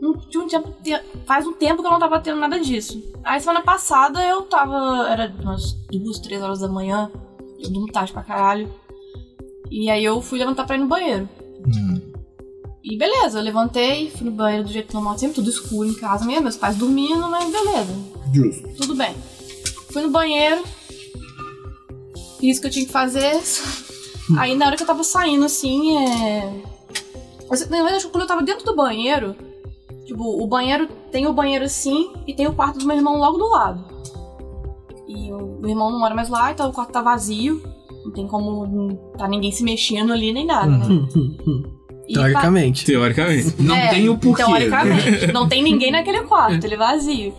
Não- 0.01 0.11
um 0.43 0.47
tempo, 0.47 0.73
te- 0.83 1.01
faz 1.25 1.45
um 1.45 1.53
tempo 1.53 1.81
que 1.81 1.87
eu 1.87 1.91
não 1.91 1.99
tava 1.99 2.19
tendo 2.19 2.39
nada 2.39 2.59
disso. 2.59 3.01
Aí 3.23 3.39
semana 3.39 3.61
passada 3.61 4.21
eu 4.23 4.41
tava. 4.43 5.07
Era 5.09 5.33
umas 5.41 5.73
duas, 5.91 6.19
três 6.19 6.41
horas 6.41 6.59
da 6.59 6.67
manhã. 6.67 7.11
Eu 7.59 7.69
durmo 7.69 7.91
tarde 7.91 8.11
pra 8.11 8.23
caralho. 8.23 8.73
E 9.69 9.89
aí 9.89 10.03
eu 10.03 10.21
fui 10.21 10.39
levantar 10.39 10.65
pra 10.65 10.75
ir 10.75 10.79
no 10.79 10.87
banheiro. 10.87 11.29
Hum. 11.65 12.01
E 12.83 12.97
beleza, 12.97 13.37
eu 13.37 13.43
levantei, 13.43 14.09
fui 14.09 14.25
no 14.25 14.31
banheiro 14.31 14.65
do 14.65 14.71
jeito 14.73 14.91
normal, 14.93 15.15
sempre 15.17 15.35
tudo 15.35 15.49
escuro 15.51 15.87
em 15.87 15.93
casa 15.93 16.25
mesmo, 16.25 16.41
meus 16.41 16.57
pais 16.57 16.75
dormindo, 16.75 17.29
mas 17.29 17.51
beleza, 17.51 17.93
Justo. 18.33 18.67
tudo 18.81 18.95
bem. 18.95 19.15
Fui 19.93 20.01
no 20.01 20.09
banheiro, 20.09 20.63
fiz 22.39 22.57
o 22.57 22.61
que 22.61 22.67
eu 22.67 22.71
tinha 22.71 22.85
que 22.87 22.91
fazer. 22.91 23.39
Aí 24.39 24.55
na 24.55 24.65
hora 24.65 24.75
que 24.75 24.81
eu 24.81 24.87
tava 24.87 25.03
saindo, 25.03 25.45
assim, 25.45 25.95
é. 25.97 26.63
Na 27.69 27.83
verdade, 27.83 28.07
quando 28.07 28.21
eu 28.23 28.27
tava 28.27 28.41
dentro 28.41 28.65
do 28.65 28.75
banheiro, 28.75 29.35
tipo, 30.11 30.43
o 30.43 30.47
banheiro 30.47 30.87
tem 31.11 31.25
o 31.27 31.33
banheiro 31.33 31.65
assim 31.65 32.11
e 32.27 32.33
tem 32.33 32.47
o 32.47 32.53
quarto 32.53 32.79
do 32.79 32.85
meu 32.85 32.95
irmão 32.97 33.17
logo 33.17 33.37
do 33.37 33.49
lado. 33.49 33.83
E 35.07 35.31
o 35.31 35.57
meu 35.59 35.69
irmão 35.69 35.89
não 35.91 35.99
mora 35.99 36.13
mais 36.15 36.29
lá, 36.29 36.51
então 36.51 36.69
o 36.69 36.73
quarto 36.73 36.91
tá 36.91 37.01
vazio. 37.01 37.61
Não 38.03 38.11
tem 38.11 38.27
como 38.27 38.65
não 38.65 38.95
tá 39.17 39.27
ninguém 39.27 39.51
se 39.51 39.63
mexendo 39.63 40.11
ali 40.11 40.33
nem 40.33 40.45
nada, 40.45 40.67
né? 40.77 40.85
E 42.07 42.13
pa- 42.15 42.21
Teoricamente. 42.23 42.83
Teoricamente. 42.85 43.55
Não 43.61 43.75
é, 43.75 43.87
tem 43.89 44.09
o 44.09 44.17
porquê. 44.17 44.43
Teoricamente. 44.43 45.27
não 45.31 45.47
tem 45.47 45.63
ninguém 45.63 45.91
naquele 45.93 46.23
quarto, 46.23 46.65
ele 46.65 46.73
é 46.73 46.77
vazio. 46.77 47.33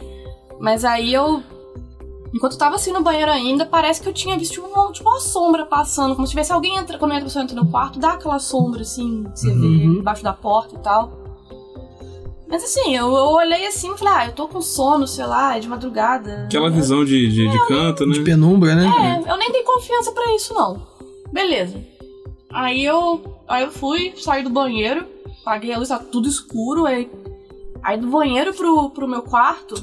Mas 0.59 0.83
aí 0.83 1.13
eu. 1.13 1.43
Enquanto 2.33 2.53
eu 2.53 2.59
tava 2.59 2.77
assim 2.77 2.91
no 2.91 3.03
banheiro 3.03 3.31
ainda, 3.31 3.67
parece 3.67 4.01
que 4.01 4.09
eu 4.09 4.15
tinha 4.15 4.39
visto 4.39 4.53
tipo, 4.55 4.67
uma, 4.69 4.91
tipo, 4.91 5.07
uma 5.11 5.21
sombra 5.21 5.67
passando. 5.67 6.15
Como 6.15 6.27
se 6.27 6.31
tivesse 6.31 6.53
alguém 6.55 6.79
entra, 6.79 6.97
quando 6.97 7.11
entra, 7.11 7.25
a 7.25 7.27
pessoa 7.27 7.43
entra 7.43 7.55
no 7.57 7.67
quarto, 7.71 7.99
dá 7.99 8.13
aquela 8.13 8.39
sombra 8.39 8.81
assim, 8.81 9.25
que 9.25 9.41
você 9.41 9.51
vê 9.53 9.67
Uhum. 9.67 9.95
debaixo 9.97 10.23
da 10.23 10.33
porta 10.33 10.75
e 10.75 10.79
tal. 10.79 11.22
Mas 12.53 12.63
assim, 12.65 12.95
eu, 12.95 13.07
eu 13.07 13.25
olhei 13.31 13.67
assim 13.67 13.91
e 13.95 13.97
falei, 13.99 14.13
ah, 14.15 14.27
eu 14.27 14.33
tô 14.35 14.47
com 14.47 14.61
sono, 14.61 15.07
sei 15.07 15.25
lá, 15.25 15.57
é 15.57 15.61
de 15.61 15.67
madrugada. 15.67 16.45
Aquela 16.45 16.69
visão 16.71 17.03
de, 17.03 17.27
de, 17.29 17.49
de 17.49 17.67
canto, 17.67 18.05
né? 18.05 18.13
De 18.13 18.21
penumbra, 18.21 18.75
né? 18.75 18.85
É, 19.27 19.31
eu 19.33 19.39
nem 19.39 19.51
dei 19.51 19.63
confiança 19.63 20.13
pra 20.13 20.35
isso, 20.37 20.53
não. 20.53 20.83
Beleza. 21.33 21.81
Aí 22.51 22.85
eu, 22.85 23.23
aí 23.49 23.63
eu 23.65 23.73
fui, 23.73 24.13
saí 24.19 24.43
do 24.45 24.51
banheiro, 24.51 25.07
paguei 25.43 25.73
a 25.73 25.79
luz, 25.79 25.89
tava 25.89 26.05
tudo 26.05 26.29
escuro. 26.29 26.85
Aí, 26.85 27.09
aí 27.83 27.99
do 27.99 28.09
banheiro 28.09 28.53
pro, 28.53 28.91
pro 28.91 29.09
meu 29.09 29.23
quarto, 29.23 29.75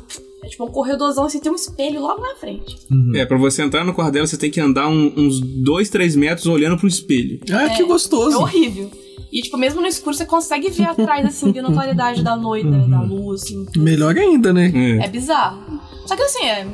é 0.44 0.48
tipo 0.48 0.64
um 0.66 0.72
corredorzão, 0.72 1.26
assim, 1.26 1.40
tem 1.40 1.52
um 1.52 1.56
espelho 1.56 2.00
logo 2.00 2.22
na 2.22 2.36
frente. 2.36 2.78
Uhum. 2.92 3.14
É, 3.16 3.26
pra 3.26 3.40
você 3.40 3.64
entrar 3.64 3.84
no 3.84 3.96
quarto 3.96 4.14
dela, 4.14 4.28
você 4.28 4.38
tem 4.38 4.52
que 4.52 4.62
andar 4.62 4.88
um- 4.88 5.12
uns 5.18 5.40
2, 5.42 5.90
3 5.90 6.16
metros 6.16 6.46
olhando 6.46 6.78
pro 6.78 6.88
espelho. 6.88 7.40
Ah, 7.52 7.70
que 7.70 7.82
É 7.82 7.86
gostoso. 7.86 8.38
horrível. 8.38 8.92
E, 9.32 9.42
tipo, 9.42 9.58
mesmo 9.58 9.80
no 9.82 9.88
escuro, 9.88 10.16
você 10.16 10.26
consegue 10.26 10.70
ver 10.70 10.86
atrás, 10.86 11.26
assim, 11.26 11.52
vendo 11.52 11.68
a 11.68 11.74
claridade 11.74 12.24
da 12.24 12.36
noite, 12.36 12.68
né, 12.68 12.86
da 12.88 13.02
luz, 13.02 13.44
assim. 13.44 13.64
tudo. 13.66 13.82
Melhor 13.82 14.16
ainda, 14.18 14.52
né? 14.52 14.72
É. 14.74 15.06
É 15.06 15.08
bizarro. 15.08 15.80
Só 16.06 16.16
que 16.16 16.24
assim, 16.24 16.46
é. 16.46 16.68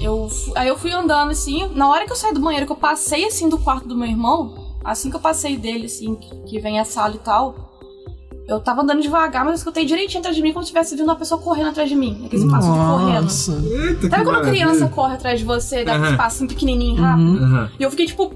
Eu, 0.00 0.28
aí 0.54 0.68
eu 0.68 0.78
fui 0.78 0.92
andando 0.92 1.30
assim. 1.30 1.68
Na 1.74 1.88
hora 1.90 2.06
que 2.06 2.12
eu 2.12 2.16
saí 2.16 2.32
do 2.32 2.40
banheiro, 2.40 2.64
que 2.66 2.72
eu 2.72 2.76
passei 2.76 3.24
assim 3.26 3.48
do 3.48 3.58
quarto 3.58 3.86
do 3.88 3.96
meu 3.96 4.08
irmão, 4.08 4.54
assim 4.84 5.10
que 5.10 5.16
eu 5.16 5.20
passei 5.20 5.56
dele, 5.56 5.86
assim, 5.86 6.14
que, 6.48 6.58
vem 6.60 6.78
a 6.80 6.84
sala 6.84 7.16
e 7.16 7.18
tal, 7.18 7.68
eu 8.48 8.60
tava 8.60 8.80
andando 8.82 9.02
devagar, 9.02 9.44
mas 9.44 9.54
eu 9.54 9.58
escutei 9.58 9.84
direitinho 9.84 10.20
atrás 10.20 10.34
de 10.34 10.40
mim 10.40 10.52
como 10.52 10.64
se 10.64 10.70
tivesse 10.70 10.96
vindo 10.96 11.04
uma 11.04 11.16
pessoa 11.16 11.40
correndo 11.40 11.68
atrás 11.68 11.88
de 11.88 11.96
mim. 11.96 12.22
Aqueles 12.24 12.50
passos 12.50 12.70
correndo. 12.70 13.22
Nossa. 13.24 13.52
Eita, 13.52 14.08
Sabe 14.08 14.24
quando 14.24 14.26
maravilha. 14.36 14.52
criança 14.66 14.88
corre 14.88 15.14
atrás 15.14 15.40
de 15.40 15.44
você, 15.44 15.84
dá 15.84 15.92
aqueles 15.92 16.08
Aham. 16.10 16.16
passinhos 16.16 16.52
pequenininho 16.54 17.02
rápido? 17.02 17.28
Uhum. 17.28 17.44
Aham. 17.44 17.70
E 17.78 17.82
eu 17.82 17.90
fiquei 17.90 18.06
tipo. 18.06 18.32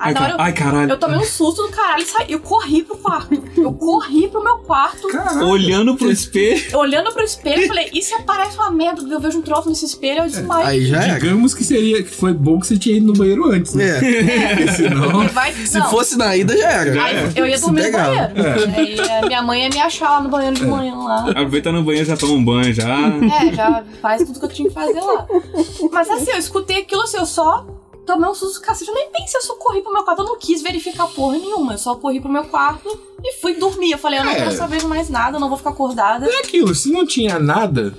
Aí 0.00 0.14
na 0.14 0.22
hora 0.22 0.32
eu, 0.32 0.40
Ai, 0.40 0.52
caralho. 0.54 0.90
eu 0.90 0.98
tomei 0.98 1.18
um 1.18 1.24
susto 1.24 1.62
do 1.62 1.68
caralho 1.68 2.02
e 2.02 2.06
saí. 2.06 2.26
Eu 2.30 2.40
corri 2.40 2.82
pro 2.82 2.96
quarto. 2.96 3.34
Eu 3.54 3.72
corri 3.74 4.28
pro 4.28 4.42
meu 4.42 4.56
quarto. 4.58 5.06
Caralho. 5.08 5.46
Olhando 5.46 5.94
pro 5.94 6.10
espelho. 6.10 6.62
Olhando 6.78 7.12
pro 7.12 7.22
espelho, 7.22 7.62
eu 7.62 7.68
falei, 7.68 7.90
e 7.92 8.00
se 8.00 8.14
aparece 8.14 8.56
uma 8.56 8.70
merda? 8.70 9.02
Eu 9.02 9.20
vejo 9.20 9.38
um 9.38 9.42
troço 9.42 9.68
nesse 9.68 9.84
espelho, 9.84 10.22
eu 10.22 10.26
desmaio. 10.26 10.66
Aí 10.66 10.86
já 10.86 11.02
era. 11.02 11.20
Digamos 11.20 11.52
que 11.52 11.62
seria 11.62 12.02
que 12.02 12.08
foi 12.08 12.32
bom 12.32 12.58
que 12.58 12.66
você 12.66 12.78
tinha 12.78 12.96
ido 12.96 13.08
no 13.08 13.12
banheiro 13.12 13.44
antes, 13.52 13.74
né? 13.74 13.98
É. 13.98 14.56
Porque 14.56 14.72
senão. 14.72 15.28
Vai, 15.28 15.52
Se 15.52 15.80
fosse 15.90 16.16
na 16.16 16.34
ida, 16.34 16.56
já 16.56 16.70
era. 16.70 17.04
Aí 17.04 17.32
eu 17.36 17.46
ia 17.46 17.58
dormir 17.58 17.82
no 17.82 17.92
banheiro. 17.92 18.32
Aí 18.76 18.98
eh, 18.98 19.26
minha 19.26 19.42
mãe 19.42 19.64
ia 19.64 19.68
me 19.68 19.80
achar 19.80 20.10
lá 20.10 20.20
no 20.22 20.30
banheiro 20.30 20.56
de 20.56 20.64
manhã 20.66 20.94
lá. 20.94 21.30
Aproveita 21.30 21.70
no 21.70 21.82
banheiro, 21.84 22.06
já 22.06 22.16
toma 22.16 22.32
um 22.32 22.44
banho 22.44 22.72
já. 22.72 22.88
É, 22.88 23.52
já 23.52 23.84
faz 24.00 24.24
tudo 24.24 24.38
que 24.38 24.44
eu 24.46 24.48
tinha 24.48 24.68
que 24.68 24.74
fazer 24.74 25.00
lá. 25.00 25.26
Mas 25.92 26.08
assim, 26.08 26.30
eu 26.30 26.38
escutei 26.38 26.78
aquilo 26.78 27.02
assim, 27.02 27.18
eu 27.18 27.26
só 27.26 27.66
tomei 28.06 28.28
um 28.30 28.34
susto 28.34 28.60
do 28.60 28.64
cacete. 28.66 28.88
Eu 28.90 28.94
nem 28.94 29.10
pensei, 29.10 29.38
eu 29.38 29.44
só 29.44 29.54
corri 29.56 29.80
pro 29.82 29.92
meu 29.92 30.02
quarto. 30.02 30.22
Eu 30.22 30.26
não 30.28 30.38
quis 30.38 30.62
verificar 30.62 31.06
porra 31.08 31.38
nenhuma. 31.38 31.74
Eu 31.74 31.78
só 31.78 31.94
corri 31.94 32.20
pro 32.20 32.30
meu 32.30 32.44
quarto 32.44 32.88
e 33.24 33.34
fui 33.40 33.54
dormir. 33.54 33.92
Eu 33.92 33.98
falei, 33.98 34.18
eu 34.20 34.24
não 34.24 34.32
É. 34.32 34.36
quero 34.36 34.52
saber 34.52 34.84
mais 34.84 35.08
nada, 35.08 35.36
eu 35.36 35.40
não 35.40 35.48
vou 35.48 35.58
ficar 35.58 35.70
acordada. 35.70 36.26
É 36.26 36.40
aquilo, 36.40 36.74
se 36.74 36.90
não 36.90 37.06
tinha 37.06 37.38
nada, 37.38 37.94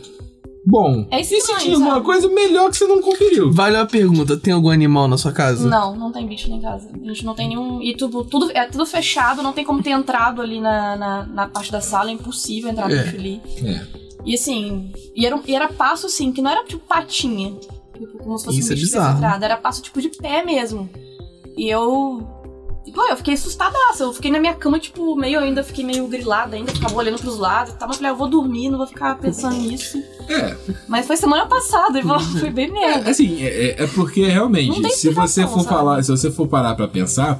bom. 0.66 1.08
É 1.12 1.22
e 1.22 1.24
se 1.26 1.36
estranho, 1.36 1.60
tinha 1.60 1.76
alguma 1.76 2.02
coisa, 2.02 2.28
melhor 2.28 2.70
que 2.70 2.78
você 2.78 2.88
não 2.88 3.02
conferiu. 3.02 3.52
Vale 3.52 3.78
a 3.78 3.86
pergunta: 3.86 4.38
tem 4.38 4.54
algum 4.54 4.70
animal 4.70 5.08
na 5.08 5.18
sua 5.18 5.32
casa? 5.32 5.68
Não, 5.68 5.96
não 5.96 6.12
tem 6.12 6.26
bicho 6.28 6.50
nem 6.50 6.58
em 6.60 6.62
casa. 6.62 6.90
A 6.94 7.08
gente 7.08 7.26
não 7.26 7.34
tem 7.36 7.48
nenhum. 7.50 7.82
E 7.82 7.96
tudo, 7.96 8.24
tudo, 8.26 8.52
é 8.52 8.66
tudo 8.68 8.86
fechado, 8.86 9.42
não 9.44 9.54
tem 9.54 9.64
como 9.66 9.82
ter 9.84 9.92
entrado 9.92 10.42
ali 10.42 10.60
na, 10.60 10.96
na, 10.96 11.26
na 11.26 11.48
parte 11.48 11.72
da 11.72 11.82
sala, 11.82 12.10
é 12.10 12.14
impossível 12.14 12.70
entrar 12.70 12.92
É. 12.92 13.04
bicho 13.04 13.16
ali. 13.16 13.42
É. 13.64 14.02
E 14.24 14.36
assim, 14.36 14.92
e 15.16 15.26
era, 15.26 15.40
e 15.48 15.56
era 15.56 15.68
passo 15.68 16.06
assim, 16.06 16.32
que 16.32 16.42
não 16.44 16.52
era 16.52 16.64
tipo 16.64 16.86
patinha. 16.86 17.54
Tipo, 18.06 18.18
como 18.18 18.38
se 18.38 18.46
fosse 18.46 18.60
Isso 18.60 18.70
um 18.70 18.72
é 18.72 18.76
bicho 18.76 18.88
tivesse 18.88 19.14
bizarro. 19.14 19.44
Era 19.46 19.58
passo 19.58 19.82
tipo 19.82 20.02
de 20.02 20.10
pé 20.10 20.44
mesmo. 20.44 20.90
E 21.56 21.70
eu. 21.70 22.28
Pô, 22.96 23.08
eu 23.08 23.16
fiquei 23.16 23.36
assustadaça. 23.36 24.04
Eu 24.04 24.12
fiquei 24.12 24.32
na 24.32 24.40
minha 24.40 24.54
cama, 24.56 24.78
tipo, 24.80 25.16
meio 25.16 25.40
ainda, 25.40 25.64
fiquei 25.64 25.86
meio 25.86 26.08
grilada 26.08 26.56
ainda, 26.58 26.72
ficava 26.74 26.96
olhando 26.96 27.20
pros 27.20 27.38
lados 27.38 27.74
e 27.74 27.78
tal. 27.78 27.88
Mas 27.88 27.98
falei, 27.98 28.12
ah, 28.12 28.14
eu 28.14 28.18
vou 28.18 28.28
dormir, 28.28 28.70
não 28.70 28.78
vou 28.80 28.88
ficar 28.88 29.18
pensando 29.18 29.56
nisso. 29.56 29.98
É, 30.28 30.58
Mas 30.90 31.06
foi 31.06 31.16
semana 31.16 31.46
passada, 31.46 32.00
e 32.00 32.02
foi 32.40 32.50
bem 32.50 32.72
merda. 32.72 33.10
assim, 33.12 33.42
é, 33.44 33.48
é- 33.80 33.84
é 33.84 33.88
porque 33.88 34.26
realmente, 34.28 34.90
se 34.94 35.10
você 35.12 35.44
for 35.48 35.60
sabe? 35.62 35.70
falar, 35.70 36.04
se 36.04 36.10
você 36.12 36.32
for 36.32 36.48
parar 36.48 36.76
pra 36.76 36.88
pensar, 36.88 37.40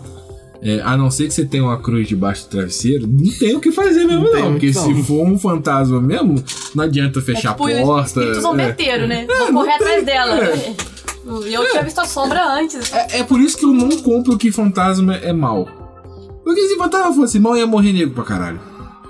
é, 0.62 0.80
a 0.84 0.96
não 0.96 1.10
ser 1.10 1.28
que 1.28 1.34
você 1.34 1.46
tenha 1.46 1.64
uma 1.64 1.78
cruz 1.80 2.08
debaixo 2.08 2.44
do 2.46 2.50
travesseiro, 2.50 3.08
não 3.08 3.32
tem 3.34 3.56
o 3.56 3.60
que 3.60 3.72
fazer 3.72 4.06
mesmo, 4.06 4.26
Não 4.26 4.34
não. 4.40 4.52
porque 4.52 4.72
se 4.72 5.04
for 5.04 5.26
um 5.28 5.38
fantasma 5.38 6.00
mesmo, 6.00 6.44
não 6.76 6.84
adianta 6.84 7.20
É 7.20 7.22
fechar 7.22 7.54
tipo 7.54 7.68
a 7.68 7.82
porta. 7.82 8.08
espírito 8.08 8.38
é. 8.38 8.42
zombeteiro, 8.42 9.08
né? 9.08 9.26
Vou 9.52 9.64
correr 9.64 9.74
atrás 9.74 10.06
dela. 10.06 10.40
E 11.48 11.54
eu 11.54 11.70
tinha 11.70 11.84
visto 11.84 12.00
a 12.00 12.06
sombra 12.06 12.44
antes. 12.46 12.92
É, 12.94 13.20
é 13.20 13.24
por 13.24 13.40
isso 13.40 13.58
que 13.58 13.66
eu 13.66 13.74
não 13.74 13.90
compro 14.02 14.38
que 14.38 14.52
fantasma 14.52 15.16
é 15.16 15.32
mal. 15.34 15.68
Porque 16.44 16.68
se 16.68 16.76
fantasma 16.78 17.14
fosse 17.14 17.40
mal, 17.40 17.56
ia 17.56 17.68
morrer 17.68 17.94
nego 17.94 18.12
pra 18.14 18.24
caralho. 18.24 18.60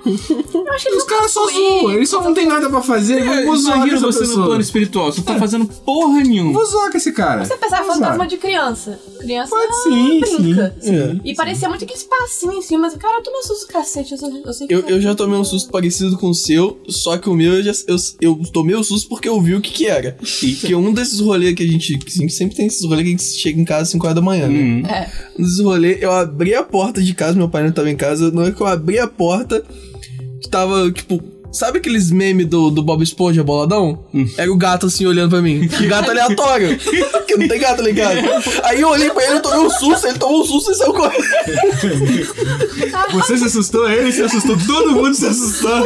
Eu 0.06 0.74
acho 0.74 0.86
que 0.86 0.96
Os 0.96 1.04
caras 1.04 1.32
só 1.32 1.46
zoam, 1.48 1.92
eles 1.94 2.10
só 2.10 2.22
não 2.22 2.34
tem 2.34 2.46
nada 2.48 2.70
pra 2.70 2.82
fazer. 2.82 3.20
É, 3.20 3.46
vou 3.46 3.56
zoar 3.56 3.78
imagina 3.78 4.00
você 4.00 4.20
no 4.22 4.26
pessoa. 4.28 4.46
plano 4.48 4.62
espiritual, 4.62 5.12
você 5.12 5.20
não 5.20 5.26
tá 5.26 5.38
fazendo 5.40 5.66
porra 5.66 6.22
nenhuma. 6.22 6.54
Vou 6.54 6.66
zoar 6.66 6.92
com 6.92 6.98
esse 6.98 7.12
cara. 7.12 7.46
Você 7.46 7.56
pensava 7.58 7.86
fantasma 7.94 8.28
de 8.28 8.38
criança. 8.38 9.00
Criança 9.20 9.50
Pode 9.50 9.84
sim, 9.84 10.22
sim. 10.26 10.42
brinca. 10.42 10.76
É. 10.84 11.16
E 11.24 11.36
parecia 11.36 11.70
muito 11.70 11.84
aquele 11.84 12.00
espacinho 12.00 12.54
em 12.54 12.62
cima. 12.62 12.82
Mas, 12.82 12.96
cara, 12.96 13.18
eu 13.18 13.24
tomei 13.24 13.40
um 13.40 13.44
susto 13.44 13.68
cacete. 13.68 14.16
Eu, 14.20 14.42
eu 14.46 14.54
sei 14.54 14.68
que 14.68 14.74
Eu, 14.74 14.80
eu 14.88 15.02
já 15.02 15.14
tomei 15.14 15.38
um 15.38 15.44
susto 15.44 15.70
parecido 15.72 16.18
com 16.18 16.30
o 16.30 16.34
seu, 16.34 16.80
só 16.88 17.18
que 17.18 17.30
o 17.30 17.34
meu 17.36 17.54
eu, 17.54 17.64
já, 17.64 17.72
eu, 17.88 17.96
eu 18.20 18.42
tomei 18.52 18.76
o 18.76 18.84
susto 18.84 19.08
porque 19.08 19.30
eu 19.30 19.40
vi 19.40 19.54
o 19.56 19.62
que 19.62 19.72
que 19.72 19.88
era. 19.88 20.18
E 20.42 20.54
que 20.56 20.74
um 20.74 20.92
desses 20.92 21.20
rolês 21.20 21.54
que 21.56 21.64
a 21.64 21.68
gente. 21.68 21.94
a 21.96 22.10
gente 22.22 22.34
sempre 22.34 22.56
tem 22.56 22.66
esses 22.66 22.84
rolês 22.84 23.04
que 23.04 23.08
a 23.10 23.12
gente 23.12 23.24
chega 23.24 23.60
em 23.62 23.66
casa 23.66 23.84
às 23.84 23.90
5 23.90 24.04
horas 24.06 24.16
da 24.16 24.22
manhã, 24.22 24.48
né? 24.48 24.60
Hum. 24.60 24.84
É. 24.88 25.12
Um 25.38 25.44
desses 25.44 25.60
rolês, 25.60 26.02
eu 26.02 26.12
abri 26.12 26.56
a 26.56 26.64
porta 26.64 27.02
de 27.02 27.14
casa, 27.14 27.38
meu 27.38 27.50
pai 27.50 27.64
não 27.64 27.72
tava 27.72 27.90
em 27.90 27.96
casa. 27.96 28.32
Na 28.32 28.42
hora 28.42 28.52
que 28.52 28.62
eu 28.62 28.68
abri 28.68 28.98
a 28.98 29.08
porta, 29.08 29.64
tava, 30.52 30.92
tipo. 30.92 31.24
Sabe 31.54 31.80
aqueles 31.80 32.10
memes 32.12 32.48
do, 32.48 32.70
do 32.72 32.82
Bob 32.82 33.04
Esponja 33.04 33.44
boladão? 33.44 34.06
Era 34.38 34.50
o 34.50 34.56
gato 34.56 34.86
assim 34.86 35.06
olhando 35.06 35.32
pra 35.32 35.42
mim. 35.42 35.68
Gato 35.86 36.10
aleatório. 36.10 36.80
Porque 37.12 37.36
não 37.36 37.46
tem 37.46 37.60
gato 37.60 37.84
casa. 37.94 38.22
Aí 38.64 38.80
eu 38.80 38.88
olhei 38.88 39.10
pra 39.10 39.22
ele, 39.26 39.34
eu 39.34 39.42
tomei 39.42 39.60
um 39.60 39.70
susto, 39.70 40.08
ele 40.08 40.18
tomou 40.18 40.44
um 40.44 40.46
susto 40.46 40.72
e 40.72 40.76
saiu 40.76 40.94
correndo. 40.94 41.26
Você 43.12 43.38
se 43.38 43.44
assustou, 43.44 43.90
ele 43.92 44.14
se 44.14 44.22
assustou, 44.22 44.58
todo 44.66 44.92
mundo 44.94 45.14
se 45.14 45.26
assustou. 45.26 45.84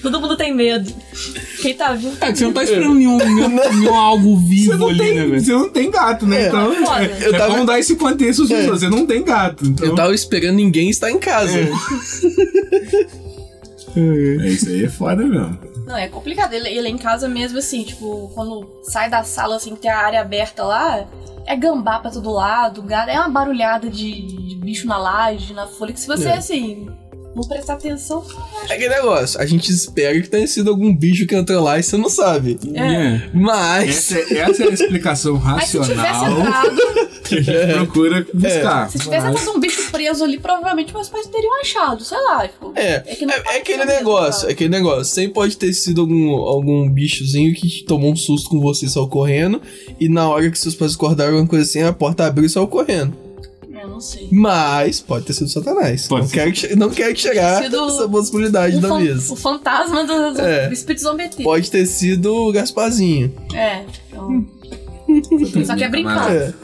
Todo 0.00 0.20
mundo 0.20 0.36
tem 0.36 0.54
medo. 0.54 0.92
Quem 1.60 1.74
tá 1.74 1.92
vindo. 1.94 2.16
É 2.20 2.30
que 2.30 2.38
você 2.38 2.44
não 2.44 2.52
tá 2.52 2.62
esperando 2.62 2.94
nenhum, 2.94 3.16
nenhum, 3.16 3.48
nenhum 3.72 3.94
algo 3.94 4.38
Você 4.38 4.46
vivo 4.48 4.76
não, 4.76 4.88
ali, 4.90 4.98
tem, 4.98 5.14
né, 5.14 5.26
velho? 5.26 5.40
você 5.44 5.52
não 5.52 5.68
tem 5.70 5.90
gato, 5.90 6.24
né? 6.26 6.44
É. 6.44 6.48
Então, 6.48 6.72
é, 6.98 7.18
Eu 7.22 7.32
tava- 7.32 7.56
bom 7.56 7.64
dar 7.64 7.80
esse 7.80 7.96
contexto 7.96 8.44
É. 8.52 8.66
Você 8.66 8.88
não 8.88 9.06
tem 9.06 9.24
gato. 9.24 9.66
Então, 9.66 9.86
Eu 9.88 9.94
tava 9.96 10.14
esperando 10.14 10.54
ninguém 10.56 10.88
estar 10.90 11.10
em 11.10 11.18
casa. 11.18 11.58
é, 11.58 11.68
isso 14.00 14.68
aí 14.68 14.84
é 14.84 14.88
foda 14.88 15.24
mesmo. 15.24 15.58
Não, 15.86 15.96
é 15.96 16.08
complicado. 16.08 16.52
Ele, 16.54 16.68
ele 16.68 16.88
é 16.88 16.90
em 16.90 16.98
casa 16.98 17.28
mesmo, 17.28 17.58
assim, 17.58 17.82
tipo, 17.84 18.30
quando 18.34 18.66
sai 18.84 19.08
da 19.10 19.22
sala, 19.22 19.56
assim, 19.56 19.74
que 19.74 19.82
tem 19.82 19.90
a 19.90 19.98
área 19.98 20.20
aberta 20.20 20.64
lá, 20.64 21.06
é 21.46 21.54
gambá 21.54 21.98
pra 21.98 22.10
todo 22.10 22.30
lado, 22.30 22.82
gato, 22.82 23.10
é 23.10 23.18
uma 23.20 23.28
barulhada 23.28 23.90
de, 23.90 24.22
de 24.48 24.56
bicho 24.56 24.86
na 24.86 24.96
laje, 24.96 25.52
na 25.52 25.66
folha, 25.66 25.92
que 25.92 26.00
se 26.00 26.06
você, 26.06 26.28
É. 26.28 26.36
assim, 26.38 26.88
não 27.34 27.42
prestar 27.42 27.74
atenção, 27.74 28.24
É 28.68 28.74
aquele 28.74 28.88
negócio, 28.90 29.40
a 29.40 29.46
gente 29.46 29.70
espera 29.70 30.20
que 30.20 30.28
tenha 30.28 30.46
sido 30.46 30.70
algum 30.70 30.94
bicho 30.94 31.26
que 31.26 31.34
entrou 31.34 31.62
lá 31.62 31.78
e 31.78 31.82
você 31.82 31.96
não 31.96 32.08
sabe. 32.08 32.58
É. 32.74 33.28
Mas. 33.34 34.12
Essa, 34.12 34.18
é- 34.34 34.38
essa 34.38 34.64
é 34.64 34.68
a 34.68 34.70
explicação 34.70 35.34
Mas 35.42 35.68
se 35.68 35.80
tivesse 35.80 36.00
racional 36.00 36.40
entrado, 36.40 36.76
que 37.24 37.34
a 37.36 37.42
gente 37.42 37.72
procura 37.74 38.26
buscar. 38.32 38.90
se 38.90 38.98
tivesse 38.98 39.24
Mas- 39.26 39.40
entrado 39.42 39.56
um 39.56 39.60
bicho 39.60 39.90
preso 39.90 40.24
ali, 40.24 40.38
provavelmente 40.38 40.92
meus 40.92 41.08
pais 41.08 41.26
teriam 41.26 41.60
achado, 41.60 42.04
sei 42.04 42.18
lá, 42.18 42.46
tipo. 42.46 42.72
É, 42.76 43.00
que 43.00 43.26
não 43.26 43.34
é, 43.34 43.42
é 43.46 43.56
aquele 43.58 43.84
negócio, 43.84 44.40
sabe? 44.42 44.50
é 44.50 44.52
aquele 44.54 44.70
negócio. 44.70 45.04
Sempre 45.14 45.32
pode 45.34 45.56
ter 45.56 45.72
sido 45.72 46.00
algum, 46.02 46.30
algum 46.34 46.88
bichozinho 46.88 47.54
que 47.54 47.84
tomou 47.84 48.12
um 48.12 48.16
susto 48.16 48.48
com 48.48 48.60
você 48.60 48.88
saiu 48.88 49.08
correndo. 49.08 49.60
E 49.98 50.08
na 50.08 50.28
hora 50.28 50.48
que 50.50 50.58
seus 50.58 50.74
pais 50.74 50.94
acordaram, 50.94 51.32
alguma 51.32 51.48
coisa 51.48 51.64
assim, 51.64 51.82
a 51.82 51.92
porta 51.92 52.24
abriu 52.26 52.46
e 52.46 52.50
saiu 52.50 52.66
correndo. 52.68 53.23
Eu 53.84 53.90
não 53.90 54.00
sei. 54.00 54.28
Mas 54.32 55.00
pode 55.00 55.26
ter 55.26 55.32
sido 55.34 55.48
Satanás. 55.50 56.08
Pode 56.08 56.22
não, 56.22 56.28
ser. 56.28 56.34
quero 56.34 56.52
que, 56.52 56.76
não 56.76 56.90
quero 56.90 57.14
que 57.14 57.20
chegar 57.20 57.62
essa 57.64 58.08
possibilidade 58.08 58.80
da 58.80 58.98
mesa. 58.98 59.32
o 59.32 59.36
fantasma 59.36 60.04
do, 60.04 60.32
do, 60.34 60.40
É. 60.40 60.68
do 60.68 60.72
espírito 60.74 61.02
zombeteiro. 61.02 61.44
Pode 61.44 61.70
ter 61.70 61.84
sido 61.86 62.34
o 62.34 62.52
Gasparzinho. 62.52 63.32
É, 63.54 63.84
então. 64.08 64.46
Só 65.66 65.76
que 65.76 65.84
é 65.84 65.88
brincar. 65.88 66.34
É. 66.34 66.54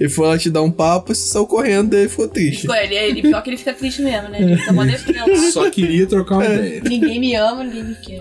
Ele 0.00 0.08
foi 0.08 0.28
lá 0.28 0.38
te 0.38 0.48
dar 0.48 0.62
um 0.62 0.70
papo 0.70 1.10
e 1.10 1.14
você 1.14 1.28
saiu 1.28 1.46
correndo, 1.46 1.90
daí 1.90 2.08
ficou 2.08 2.28
triste. 2.28 2.60
Tipo, 2.62 2.72
ele, 2.74 2.94
ele, 2.94 3.22
pior 3.22 3.42
que 3.42 3.50
ele 3.50 3.56
fica 3.56 3.72
triste 3.72 4.00
mesmo, 4.02 4.28
né? 4.28 4.40
Ele 4.40 4.56
fica 4.56 4.72
mó. 4.72 4.82
Só 5.50 5.68
queria 5.70 6.06
trocar 6.06 6.36
uma 6.36 6.44
ideia. 6.46 6.80
Ninguém 6.84 7.18
me 7.18 7.34
ama, 7.34 7.64
ninguém 7.64 7.82
me 7.84 7.94
quer. 7.96 8.20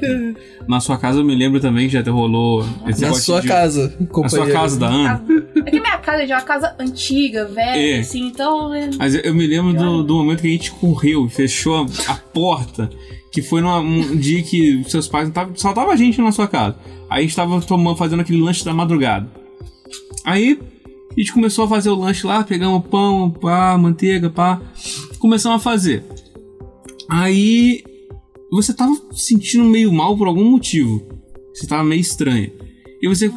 Na 0.67 0.79
sua 0.79 0.97
casa 0.97 1.19
eu 1.19 1.23
me 1.23 1.35
lembro 1.35 1.59
também 1.59 1.85
que 1.87 1.93
já 1.93 1.99
até 1.99 2.09
rolou 2.09 2.65
esse 2.87 3.01
Na 3.01 3.13
sua 3.13 3.41
de- 3.41 3.47
casa, 3.47 3.83
Na 3.83 3.89
sua 3.97 4.07
companheiro. 4.07 4.53
casa 4.53 4.79
da 4.79 4.87
Ana. 4.87 5.23
É 5.65 5.69
que 5.71 5.79
minha 5.79 5.97
casa 5.99 6.25
já 6.25 6.35
é 6.35 6.37
uma 6.39 6.43
casa 6.45 6.75
antiga, 6.79 7.45
velha, 7.45 7.97
É. 7.97 7.99
assim, 7.99 8.25
então. 8.27 8.73
é- 8.73 8.89
Mas 8.97 9.13
eu- 9.13 9.21
eu 9.21 9.35
me 9.35 9.45
lembro 9.45 9.73
do, 9.73 10.03
do 10.03 10.15
momento 10.15 10.41
que 10.41 10.47
a 10.47 10.51
gente 10.51 10.71
correu 10.71 11.27
e 11.27 11.29
fechou 11.29 11.75
a, 11.75 12.11
a 12.11 12.15
porta. 12.15 12.89
Que 13.31 13.41
foi 13.43 13.61
numa- 13.61 13.79
um 13.79 14.15
dia 14.17 14.41
que 14.41 14.83
seus 14.87 15.07
pais 15.07 15.27
não 15.27 15.33
tavam, 15.33 15.55
só 15.55 15.71
tava 15.73 15.91
a 15.91 15.95
gente 15.95 16.19
na 16.19 16.31
sua 16.31 16.47
casa. 16.47 16.75
Aí 17.07 17.19
a 17.19 17.21
gente 17.21 17.35
tava 17.35 17.61
tomando, 17.61 17.95
fazendo 17.95 18.21
aquele 18.21 18.41
lanche 18.41 18.65
da 18.65 18.73
madrugada. 18.73 19.27
Aí 20.25 20.59
a 21.17 21.19
gente 21.19 21.33
começou 21.33 21.65
a 21.65 21.67
fazer 21.67 21.89
o 21.89 21.95
lanche 21.95 22.27
lá, 22.27 22.43
pegamos 22.43 22.85
pão, 22.87 23.31
pá, 23.31 23.75
manteiga, 23.75 24.29
pá. 24.29 24.61
Começamos 25.17 25.59
a 25.59 25.63
fazer. 25.63 26.03
Aí 27.09 27.83
você 28.51 28.71
tava 28.71 28.93
se 29.11 29.33
sentindo 29.33 29.63
meio 29.63 29.91
mal 29.91 30.15
por 30.15 30.27
algum 30.27 30.49
motivo. 30.49 31.01
Você 31.53 31.65
tava 31.65 31.83
meio 31.83 32.01
estranho. 32.01 32.51
E 33.01 33.07
você 33.07 33.31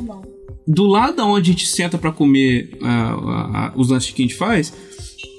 do 0.67 0.87
lado 0.87 1.23
onde 1.25 1.51
a 1.51 1.53
gente 1.55 1.67
senta 1.67 1.97
pra 1.97 2.13
comer 2.13 2.79
ah, 2.83 3.15
ah, 3.15 3.51
ah, 3.55 3.73
os 3.77 3.89
lanches 3.89 4.13
que 4.13 4.23
a 4.23 4.27
gente 4.27 4.37
faz, 4.37 4.73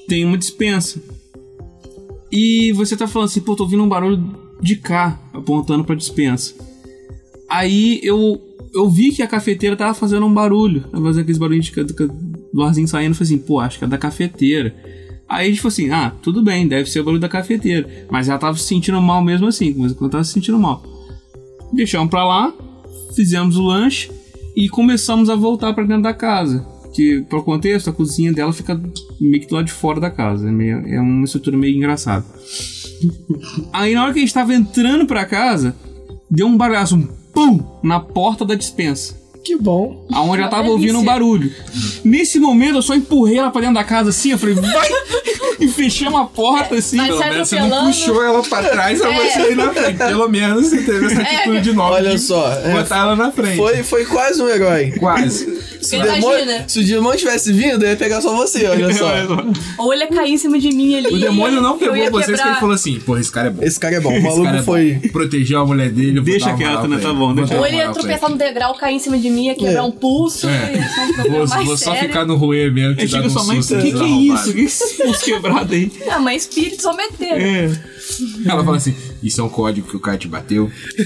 tem 0.08 0.26
uma 0.26 0.38
dispensa. 0.38 1.02
E 2.32 2.72
você 2.74 2.98
tá 2.98 3.08
falando 3.08 3.28
assim, 3.28 3.42
pô, 3.42 3.56
tô 3.56 3.64
ouvindo 3.64 3.84
um 3.84 3.90
barulho 3.90 4.36
de 4.60 4.76
cá, 4.78 5.22
apontando 5.32 5.84
pra 5.84 5.96
dispensa. 5.96 6.56
Aí 7.48 8.00
eu, 8.04 8.42
eu 8.74 8.90
vi 8.90 9.12
que 9.12 9.22
a 9.22 9.28
cafeteira 9.28 9.76
tava 9.76 9.94
fazendo 9.94 10.26
um 10.26 10.34
barulho, 10.34 10.82
tava 10.92 11.06
fazendo 11.06 11.22
aqueles 11.22 11.38
barulhos 11.38 11.66
de, 11.66 11.72
do, 12.54 12.64
arzinho 12.64 12.88
saindo. 12.88 13.16
Falei 13.16 13.34
assim, 13.34 13.38
pô, 13.44 13.60
acho 13.60 13.78
que 13.80 13.86
é 13.86 13.88
da 13.88 13.98
cafeteira. 13.98 14.76
Aí 15.28 15.48
a 15.48 15.50
gente 15.50 15.62
falou 15.62 15.72
assim, 15.72 15.90
ah, 15.92 16.12
tudo 16.22 16.44
bem, 16.44 16.68
deve 16.68 16.90
ser 16.90 17.00
o 17.00 17.04
barulho 17.04 17.22
da 17.22 17.30
cafeteira. 17.30 17.88
Mas 18.10 18.28
ela 18.28 18.38
tava 18.40 18.58
se 18.58 18.66
sentindo 18.66 19.02
mal 19.02 19.24
mesmo 19.24 19.48
assim, 19.48 19.74
mas 19.78 19.96
ela 20.00 20.10
tava 20.10 20.24
se 20.24 20.34
sentindo 20.34 20.60
mal. 20.60 20.84
Deixamos 21.74 22.10
pra 22.10 22.26
lá, 22.26 22.54
fizemos 23.16 23.56
o 23.56 23.62
lanche 23.64 24.12
e 24.56 24.68
começamos 24.68 25.30
a 25.30 25.36
voltar 25.36 25.74
pra 25.74 25.86
dentro 25.86 26.04
da 26.04 26.14
casa. 26.14 26.66
Que, 26.94 27.22
para 27.22 27.40
o 27.40 27.44
contexto, 27.44 27.90
a 27.90 27.94
cozinha 27.94 28.34
dela 28.34 28.52
fica 28.52 28.76
meio 29.22 29.40
que 29.42 29.48
do 29.48 29.56
lado 29.56 29.66
de 29.68 29.72
fora 29.72 30.02
da 30.02 30.12
casa. 30.12 30.50
É, 30.50 30.52
meio- 30.52 30.86
é 30.86 31.00
uma 31.00 31.24
estrutura 31.24 31.56
meio 31.58 31.78
engraçada. 31.78 32.26
Aí, 33.72 33.94
na 33.94 34.04
hora 34.04 34.12
que 34.14 34.20
a 34.20 34.22
gente 34.22 34.34
tava 34.34 34.54
entrando 34.54 35.06
pra 35.06 35.24
casa, 35.26 35.74
deu 36.30 36.48
um 36.48 36.58
barulhaço, 36.58 36.98
um 36.98 37.08
pum, 37.34 37.64
na 37.82 38.02
porta 38.02 38.44
da 38.44 38.56
dispensa. 38.56 39.16
Que 39.44 39.56
bom. 39.58 40.06
Aonde 40.14 40.38
ela 40.38 40.44
Uma 40.44 40.50
tava 40.50 40.70
ouvindo 40.70 41.00
um 41.00 41.04
delícia. 41.04 41.12
barulho. 41.14 41.52
Nesse 42.04 42.40
momento 42.40 42.76
eu 42.76 42.82
só 42.82 42.94
empurrei 42.94 43.38
ela 43.38 43.50
pra 43.50 43.62
dentro 43.62 43.76
da 43.76 43.84
casa 43.84 44.10
assim, 44.10 44.32
eu 44.32 44.38
falei, 44.38 44.56
vai! 44.56 44.90
E 45.60 45.68
fechamos 45.68 46.20
a 46.20 46.24
porta 46.24 46.74
assim. 46.74 46.98
Mas 46.98 47.10
Pelo 47.10 47.20
menos 47.20 47.48
você 47.48 47.56
não 47.56 47.66
atropelando. 47.68 47.94
puxou 47.94 48.24
ela 48.24 48.42
pra 48.42 48.64
trás 48.64 49.00
pra 49.00 49.14
É. 49.14 49.30
você 49.30 49.52
ir 49.52 49.56
na 49.56 49.70
frente. 49.72 49.98
Pelo 49.98 50.28
menos 50.28 50.68
você 50.68 50.82
teve 50.82 51.06
essa 51.06 51.22
atitude 51.22 51.74
nova. 51.74 51.94
Olha 51.96 52.12
de 52.12 52.20
só, 52.20 52.52
é, 52.52 52.72
Botar 52.72 52.98
ela 52.98 53.16
na 53.16 53.32
frente. 53.32 53.58
Foi, 53.58 53.84
foi 53.84 54.06
quase 54.06 54.42
um 54.42 54.50
herói. 54.50 54.92
Quase. 54.98 55.62
Se 55.82 55.98
o, 55.98 56.02
demônio, 56.04 56.46
se 56.68 56.80
o 56.80 56.86
demônio 56.86 57.18
tivesse 57.18 57.52
vindo, 57.52 57.84
eu 57.84 57.90
ia 57.90 57.96
pegar 57.96 58.22
só 58.22 58.36
você, 58.36 58.66
olha 58.70 58.94
só. 58.94 59.12
Ou 59.80 59.92
ele 59.92 60.04
ia 60.04 60.10
cair 60.10 60.34
em 60.34 60.38
cima 60.38 60.60
de 60.60 60.70
mim 60.70 60.96
ali. 60.96 61.08
O 61.08 61.20
demônio 61.20 61.60
não 61.60 61.72
eu 61.72 61.78
pegou 61.92 62.12
vocês 62.12 62.26
que 62.28 62.32
quebrar. 62.34 62.52
ele 62.52 62.60
falou 62.60 62.76
assim: 62.76 63.00
porra, 63.00 63.20
esse 63.20 63.32
cara 63.32 63.48
é 63.48 63.50
bom. 63.52 63.64
Esse 63.64 63.80
cara 63.80 63.96
é 63.96 64.00
bom. 64.00 64.10
O 64.12 64.14
Esse 64.14 64.22
maluco 64.24 64.44
cara 64.44 64.58
é 64.60 64.62
foi. 64.62 65.02
Protegeu 65.12 65.60
a 65.60 65.66
mulher 65.66 65.90
dele. 65.90 66.20
eu 66.20 66.24
Deixa 66.24 66.50
uma 66.50 66.58
quieto, 66.58 66.88
né? 66.88 67.00
Tá 67.02 67.12
bom, 67.12 67.34
deixa 67.34 67.54
Ou 67.56 67.62
uma 67.62 67.68
ele 67.68 67.78
ia 67.78 67.90
tropeçar 67.90 68.30
no 68.30 68.38
degrau, 68.38 68.76
cair 68.76 68.94
em 68.96 69.00
cima 69.00 69.18
de 69.18 69.28
mim, 69.31 69.31
quebrar 69.56 69.72
É. 69.74 69.82
um 69.82 69.92
pulso. 69.92 70.48
É. 70.48 70.90
um 71.28 71.32
Vou, 71.32 71.48
mais 71.48 71.66
vou 71.66 71.78
só 71.78 71.96
ficar 71.96 72.26
no 72.26 72.36
roer 72.36 72.72
mesmo. 72.72 72.96
Te 72.96 73.08
chega 73.08 73.30
sua 73.30 73.42
um 73.44 73.46
mãe, 73.48 73.60
o 73.60 73.64
susto, 73.64 73.82
que, 73.82 73.92
que 73.92 74.04
é 74.04 74.08
isso? 74.08 74.44
O 74.44 74.46
que 74.46 74.54
que 74.54 74.60
é 74.62 74.64
esse 74.66 74.94
pulso 74.96 75.26
quebrado 75.26 75.74
aí? 75.74 75.92
Ah, 76.10 76.20
mas 76.20 76.44
espírito 76.44 76.82
só 76.82 76.94
meteram. 76.96 77.38
É. 77.38 77.72
Ela 78.46 78.64
fala 78.64 78.78
assim: 78.78 78.94
Isso 79.24 79.40
é 79.40 79.44
um 79.44 79.50
código 79.50 79.88
que 79.88 79.96
o 79.96 80.00
cara 80.00 80.18
te 80.18 80.28
bateu. 80.28 80.70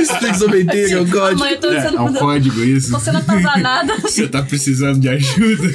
Isso 0.00 0.18
tem 0.20 0.32
que 0.32 0.38
someter, 0.38 0.92
é 0.92 1.00
o 1.00 1.02
Ah, 1.04 1.10
código. 1.10 1.40
mãe, 1.40 1.52
eu 1.52 1.60
tô 1.60 1.70
É 1.70 1.80
sendo, 1.82 2.02
um 2.02 2.12
código 2.12 2.62
isso. 2.64 2.90
tô 2.90 3.00
sendo 3.00 3.18
atazanada. 3.18 3.96
Você 4.02 4.28
tá 4.28 4.42
precisando 4.42 5.00
de 5.00 5.08
ajuda? 5.08 5.68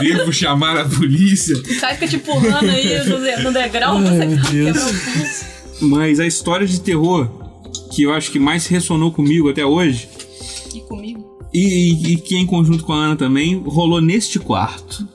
Devo 0.00 0.32
chamar 0.32 0.76
a 0.78 0.84
polícia? 0.84 1.56
O 1.56 1.80
cara 1.80 1.94
fica 1.94 2.08
te 2.08 2.18
pulando 2.18 2.68
aí 2.70 2.98
no, 3.06 3.20
de- 3.20 3.42
no 3.42 3.52
degrau, 3.52 3.96
Ai, 3.98 4.02
você 4.04 4.26
meu 4.26 4.36
Deus. 4.38 4.48
quebra 4.50 4.82
o 4.82 4.84
pulso. 4.84 5.44
Mas 5.82 6.20
a 6.20 6.26
história 6.26 6.66
de 6.66 6.80
terror 6.80 7.28
que 7.92 8.02
eu 8.04 8.12
acho 8.14 8.30
que 8.30 8.38
mais 8.38 8.66
ressonou 8.66 9.12
comigo 9.12 9.50
até 9.50 9.64
hoje, 9.66 10.08
E 10.74 10.80
comigo. 10.80 11.38
e, 11.52 12.12
e 12.12 12.16
que 12.16 12.36
em 12.36 12.46
conjunto 12.46 12.84
com 12.84 12.92
a 12.92 12.96
Ana 12.96 13.16
também, 13.16 13.62
rolou 13.64 14.00
neste 14.00 14.38
quarto. 14.38 15.06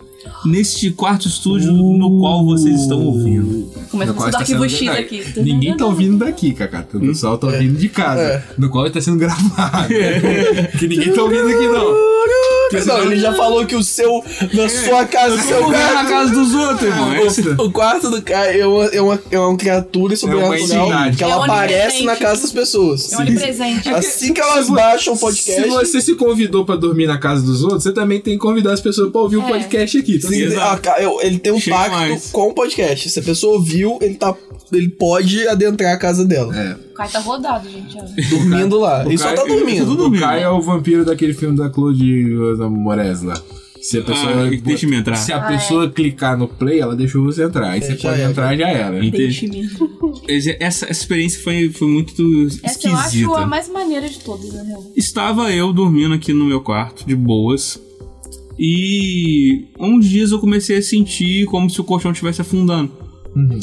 Neste 0.45 0.91
quarto 0.91 1.27
estúdio 1.27 1.71
no 1.73 2.19
qual 2.19 2.45
vocês 2.45 2.81
estão 2.81 3.03
ouvindo. 3.03 3.71
Começa 3.89 4.37
arquivo 4.37 4.69
X 4.69 4.87
aqui. 4.89 5.23
Ninguém 5.41 5.75
tá 5.75 5.85
ouvindo 5.85 6.17
daqui, 6.17 6.53
Cacá. 6.53 6.85
O 6.93 6.99
pessoal 6.99 7.37
tá 7.37 7.47
ouvindo 7.47 7.77
de 7.77 7.89
casa. 7.89 8.21
É. 8.21 8.43
No 8.57 8.69
qual 8.69 8.85
está 8.85 9.01
sendo 9.01 9.17
gravado. 9.17 9.87
que 10.77 10.87
ninguém 10.87 11.13
tá 11.13 11.23
ouvindo 11.23 11.47
aqui, 11.47 11.67
não. 11.67 11.87
Não, 12.85 13.03
ele 13.03 13.17
já 13.19 13.33
falou 13.33 13.65
que 13.65 13.75
o 13.75 13.83
seu. 13.83 14.23
Na 14.53 14.67
sua 14.69 15.05
casa, 15.05 15.35
o 15.35 15.39
seu 15.39 15.57
Eu 15.57 15.69
na 15.69 15.77
quarto. 15.77 16.09
casa 16.09 16.33
dos 16.33 16.53
outros, 16.53 16.81
irmão. 16.83 17.13
É. 17.13 17.21
O, 17.61 17.65
o 17.65 17.71
quarto 17.71 18.09
do 18.09 18.21
cara 18.21 18.51
é 18.57 18.65
uma, 18.65 18.85
é 18.85 19.01
uma, 19.01 19.19
é 19.31 19.39
uma 19.39 19.57
criatura 19.57 20.15
sobrenatural 20.15 20.57
entidade. 20.87 21.17
que 21.17 21.23
É 21.23 21.29
ela 21.29 21.45
aparece 21.45 22.03
na 22.03 22.15
casa 22.15 22.41
das 22.41 22.51
pessoas. 22.51 23.11
É 23.13 23.17
um 23.17 23.21
onipresente. 23.21 23.89
Assim 23.89 24.33
que 24.33 24.41
elas 24.41 24.69
baixam 24.69 25.13
o 25.13 25.17
podcast. 25.17 25.61
Se 25.63 25.67
você 25.69 26.01
se 26.01 26.15
convidou 26.15 26.65
pra 26.65 26.75
dormir 26.75 27.07
na 27.07 27.17
casa 27.17 27.41
dos 27.45 27.63
outros, 27.63 27.83
você 27.83 27.91
também 27.93 28.19
tem 28.19 28.33
que 28.33 28.39
convidar 28.39 28.73
as 28.73 28.81
pessoas 28.81 29.11
pra 29.11 29.21
ouvir 29.21 29.37
o 29.37 29.43
É. 29.43 29.47
podcast 29.47 29.97
aqui. 29.97 30.15
Então, 30.17 30.29
Sim, 30.29 30.41
ele 31.21 31.39
tem 31.39 31.51
um 31.53 31.59
pacto 31.61 31.91
mais. 31.91 32.29
com 32.31 32.47
o 32.49 32.53
podcast. 32.53 33.09
Se 33.09 33.19
a 33.19 33.23
pessoa 33.23 33.55
ouviu, 33.55 33.97
ele 34.01 34.15
tá. 34.15 34.35
Ele 34.71 34.89
pode 34.89 35.47
adentrar 35.47 35.93
a 35.93 35.97
casa 35.97 36.25
dela. 36.25 36.53
É. 36.57 36.73
O 36.91 36.93
cara 36.97 37.09
tá 37.09 37.19
rodado, 37.19 37.69
gente. 37.69 37.95
Dormindo 38.29 38.79
lá. 38.79 39.03
O 39.05 39.07
Ele 39.07 39.17
só 39.17 39.31
tá 39.31 39.45
dormindo. 39.45 39.91
O 39.91 39.95
dormindo. 39.95 40.19
Caio 40.21 40.41
é 40.43 40.49
o 40.49 40.59
vampiro 40.61 41.05
daquele 41.05 41.33
filme 41.33 41.55
da 41.55 41.69
Claude 41.69 42.03
Moraes 42.57 43.21
lá. 43.21 43.41
Se 43.81 43.99
a 43.99 44.01
pessoa, 44.01 44.47
Ah, 44.47 44.49
deixa-me 44.63 44.95
entrar. 44.95 45.15
Se 45.15 45.31
a 45.31 45.37
Ah, 45.37 45.47
pessoa 45.47 45.87
clicar 45.89 46.35
no 46.37 46.47
play, 46.47 46.79
ela 46.79 46.95
deixou 46.95 47.23
você 47.23 47.43
entrar. 47.43 47.69
Aí 47.69 47.79
É, 47.79 47.81
você 47.83 47.95
já 47.95 48.09
pode 48.09 48.21
era. 48.21 48.29
entrar, 48.31 48.57
já 48.57 48.67
era. 48.69 48.97
Entendi. 49.05 49.17
Deixe-me. 49.47 49.69
Essa, 50.27 50.55
essa 50.59 50.91
experiência 50.91 51.39
foi, 51.43 51.69
foi 51.69 51.87
muito 51.87 52.47
Essa 52.63 52.87
eu 52.87 52.95
acho 52.95 52.97
a 52.97 53.05
esquisita. 53.07 53.45
mais 53.45 53.69
maneira 53.69 54.09
de 54.09 54.19
todas, 54.19 54.51
na 54.53 54.63
real. 54.63 54.83
Estava 54.95 55.51
eu 55.53 55.71
dormindo 55.71 56.13
aqui 56.15 56.33
no 56.33 56.45
meu 56.45 56.61
quarto, 56.61 57.05
de 57.05 57.15
boas. 57.15 57.79
E 58.59 59.65
uns 59.79 60.05
dias 60.07 60.31
eu 60.31 60.39
comecei 60.39 60.77
a 60.77 60.81
sentir 60.81 61.45
como 61.45 61.69
se 61.69 61.79
o 61.79 61.83
colchão 61.83 62.11
estivesse 62.11 62.41
afundando. 62.41 62.91
Uhum. 63.35 63.59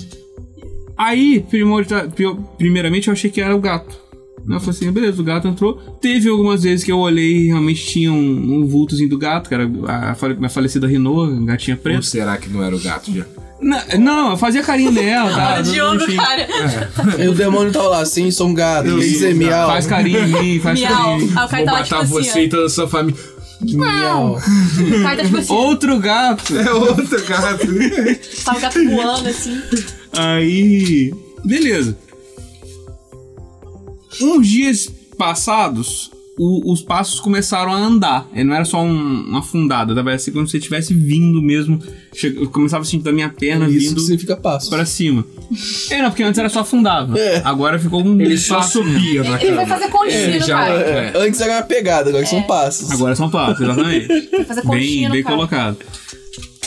Aí, 0.97 1.45
primeiramente, 2.57 3.09
eu 3.09 3.13
achei 3.13 3.29
que 3.31 3.41
era 3.41 3.55
o 3.55 3.61
gato. 3.61 3.99
Eu 4.49 4.61
falei 4.61 4.71
assim, 4.71 4.93
beleza, 4.93 5.21
o 5.21 5.25
gato 5.25 5.49
entrou. 5.49 5.75
Teve 6.01 6.29
algumas 6.29 6.63
vezes 6.63 6.85
que 6.85 6.93
eu 6.93 6.99
olhei 6.99 7.45
e 7.45 7.47
realmente 7.47 7.87
tinha 7.87 8.13
um, 8.13 8.59
um 8.59 8.67
vultozinho 8.67 9.09
do 9.09 9.17
gato, 9.17 9.49
que 9.49 9.55
era 9.55 9.65
a, 9.65 10.35
minha 10.35 10.51
falecida 10.51 10.87
Renault, 10.87 11.45
gatinha 11.45 11.77
Ou 11.77 11.83
preta. 11.83 12.03
será 12.03 12.37
que 12.37 12.49
não 12.51 12.63
era 12.63 12.77
o 12.77 12.81
gato 12.81 13.11
já? 13.13 13.25
Não, 13.61 13.79
não, 13.99 14.31
eu 14.33 14.37
fazia 14.37 14.63
carinho 14.63 14.91
nela, 14.91 15.31
tá? 15.31 15.53
Olha 15.55 15.61
o 15.61 15.63
Diogo, 15.63 16.03
Enfim, 16.03 16.17
cara. 16.17 16.47
E 17.19 17.29
o 17.29 17.35
demônio 17.35 17.73
tava 17.73 17.89
lá, 17.89 18.05
sim, 18.05 18.31
sou 18.31 18.49
um 18.49 18.55
gato. 18.55 18.85
Quer 18.85 18.99
dizer, 18.99 19.35
miau. 19.35 19.69
Faz 19.69 19.87
carinho 19.87 20.19
em 20.19 20.43
mim, 20.43 20.61
faz 20.61 20.79
Miau. 20.79 20.93
carinho. 20.93 21.31
O 21.31 21.35
cara 21.35 21.49
Vou 21.49 21.65
tá 21.65 21.73
lá, 21.73 21.83
tipo 21.83 21.95
matar 21.95 22.07
você 22.07 22.29
assim, 22.31 22.41
e 22.43 22.49
toda 22.51 22.67
a 22.67 22.69
sua 22.69 22.89
família. 22.89 23.21
Miau. 23.63 24.39
tá 25.03 25.17
tipo 25.17 25.39
assim, 25.39 25.53
Outro 25.53 25.99
gato. 25.99 26.59
É 26.59 26.71
outro 26.73 27.25
gato. 27.27 27.67
tá 28.45 28.57
o 28.57 28.61
gato 28.61 28.85
voando 28.91 29.29
assim. 29.29 29.59
Aí. 30.13 31.15
Beleza. 31.45 31.97
Uns 34.21 34.47
dias 34.49 34.91
passados, 35.17 36.11
o- 36.37 36.73
os 36.73 36.83
passos 36.83 37.21
começaram 37.21 37.73
a 37.73 37.77
andar. 37.77 38.29
Ele 38.35 38.45
não 38.45 38.55
era 38.57 38.65
só 38.65 38.83
um, 38.83 38.91
uma 39.29 39.39
afundada, 39.39 39.95
tava 39.95 40.13
assim 40.13 40.33
como 40.33 40.45
se 40.47 40.53
você 40.53 40.59
estivesse 40.59 40.93
vindo 40.93 41.41
mesmo. 41.41 41.81
Eu 42.23 42.49
começava 42.51 42.83
a 42.83 42.85
sentir 42.85 43.05
da 43.05 43.13
minha 43.13 43.29
perna 43.29 43.69
Isso 43.69 43.89
vindo 43.91 44.01
significa 44.01 44.37
passo. 44.37 44.69
pra 44.71 44.85
cima. 44.85 45.25
É, 45.91 46.01
não, 46.03 46.11
porque 46.11 46.23
antes 46.23 46.39
era 46.39 46.49
só 46.49 46.61
afundava. 46.61 47.19
É. 47.19 47.43
Agora 47.45 47.79
ficou 47.79 48.03
um 48.05 48.21
Ele 48.21 48.37
só 48.37 48.63
subia 48.63 49.23
na 49.23 49.41
Ele 49.43 49.55
vai 49.55 49.67
fazer 49.67 49.89
conchinha 49.89 50.39
no 50.41 50.47
já- 50.47 50.57
cara. 50.59 50.75
É. 50.81 51.13
Antes 51.17 51.41
era 51.41 51.53
uma 51.55 51.63
pegada, 51.63 52.09
agora 52.11 52.27
são 52.27 52.43
passos. 52.43 52.91
Agora 52.91 53.15
são 53.17 53.31
passos, 53.31 53.61
exatamente. 53.63 54.29
Vai 54.31 54.45
fazer 54.45 54.63
conchinha 54.63 55.09
bem, 55.11 55.19
bem 55.19 55.23
cara. 55.23 55.35
colocado. 55.37 55.77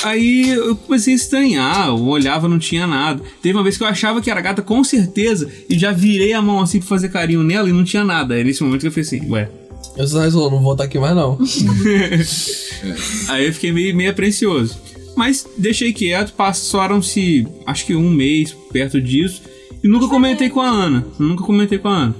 Aí 0.04 0.50
eu 0.50 0.76
comecei 0.76 1.14
a 1.14 1.16
estranhar, 1.16 1.88
eu 1.88 2.06
olhava, 2.08 2.48
não 2.48 2.60
tinha 2.60 2.86
nada. 2.86 3.22
Teve 3.42 3.58
uma 3.58 3.64
vez 3.64 3.78
que 3.78 3.84
eu 3.84 3.88
achava 3.88 4.22
que 4.22 4.30
era 4.30 4.42
gata 4.42 4.62
com 4.62 4.84
certeza 4.84 5.50
e 5.70 5.78
já 5.78 5.92
virei 5.92 6.34
a 6.34 6.42
mão 6.42 6.62
assim 6.62 6.80
pra 6.80 6.88
fazer 6.88 7.10
carinho 7.10 7.44
nela 7.44 7.70
e 7.70 7.74
não 7.74 7.84
tinha 7.84 8.04
nada. 8.04 8.36
Aí 8.36 8.44
nesse 8.44 8.64
momento 8.64 8.82
que 8.82 8.88
eu 8.88 8.92
falei 8.92 9.06
assim, 9.06 9.30
ué. 9.30 9.50
Eu 9.96 10.08
só 10.08 10.20
falou, 10.32 10.52
não 10.52 10.62
vou 10.62 10.74
estar 10.74 10.84
aqui 10.84 11.00
mais 11.00 11.16
não. 11.16 11.40
Aí 13.30 13.48
eu 13.48 13.54
fiquei 13.54 13.72
meio, 13.72 13.96
meio 13.96 14.12
apreensioso. 14.12 14.78
Mas 15.16 15.48
deixei 15.58 15.92
quieto, 15.92 16.34
passaram-se 16.34 17.48
acho 17.66 17.86
que 17.86 17.96
um 17.96 18.10
mês 18.10 18.56
perto 18.72 19.02
disso. 19.02 19.42
E 19.84 19.88
nunca 19.88 20.08
comentei 20.08 20.50
com 20.50 20.62
a 20.62 20.70
Ana. 20.70 21.06
Nunca 21.18 21.44
comentei 21.44 21.80
com 21.80 21.88
a 21.88 21.98
Ana. 21.98 22.16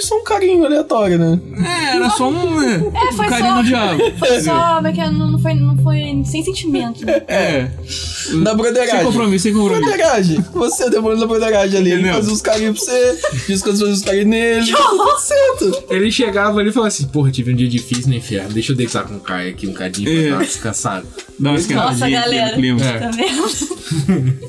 Era 0.00 0.08
só 0.08 0.16
um 0.18 0.24
carinho 0.24 0.64
aleatório, 0.64 1.18
né? 1.18 1.38
É, 1.62 1.96
era 1.96 2.08
só 2.08 2.30
um, 2.30 2.62
é, 2.62 2.76
É, 2.76 3.12
foi 3.12 3.26
um 3.26 3.28
carinho 3.28 3.50
só- 3.50 3.56
do 3.62 3.68
diabo. 3.68 4.00
Foi 4.18 4.40
só, 4.40 4.74
como 4.76 4.86
é 4.88 4.92
que 4.92 5.00
é? 5.00 5.10
Não, 5.10 5.30
não 5.32 5.38
foi, 5.38 5.54
não 5.54 5.76
foi 5.78 6.22
sem 6.24 6.42
sentimento. 6.42 7.04
né? 7.04 7.22
É. 7.28 7.62
Da 7.64 8.50
Sem 8.50 8.56
broderagem. 8.56 9.04
compromisso, 9.04 9.42
sem 9.42 9.52
compromisso. 9.52 9.82
Broderagem. 9.88 10.44
Você 10.54 10.84
é 10.84 10.86
o 10.86 10.90
demônio 10.90 11.18
da 11.18 11.26
broderagem 11.26 11.78
ali. 11.78 11.90
Ele 11.92 12.10
fazia 12.12 12.32
os 12.32 12.40
carinhos 12.40 12.78
pra 12.82 12.86
você, 12.94 13.18
diz 13.46 13.62
quando 13.62 13.76
você 13.76 13.80
fazia 13.84 13.94
os 13.94 14.02
carinhos 14.02 14.26
nele. 14.26 14.72
Tá 14.72 14.78
tudo 14.88 15.18
certo. 15.18 15.84
Ele 15.90 16.10
chegava 16.10 16.60
ali 16.60 16.70
e 16.70 16.72
falava 16.72 16.88
assim: 16.88 17.06
Porra, 17.08 17.30
tive 17.30 17.52
um 17.52 17.56
dia 17.56 17.68
difícil 17.68 18.08
no 18.08 18.14
inferno. 18.14 18.50
Deixa 18.54 18.72
eu 18.72 18.76
deitar 18.76 19.04
com 19.04 19.16
o 19.16 19.20
Caio 19.20 19.50
aqui 19.50 19.66
um 19.66 19.72
cadinho 19.74 20.10
pra 20.10 20.20
É. 20.22 20.28
dar 20.30 20.36
uma 20.36 20.44
descansada. 20.44 21.06
Dá 21.38 21.50
uma 21.50 21.58
Nossa, 21.58 21.60
esquentadinha 21.62 22.20
aqui 22.20 22.28
no 22.30 22.34
galera. 22.36 22.56
clima. 22.56 22.80
É. 22.86 22.98
Tá 22.98 23.10
vendo? 23.10 24.40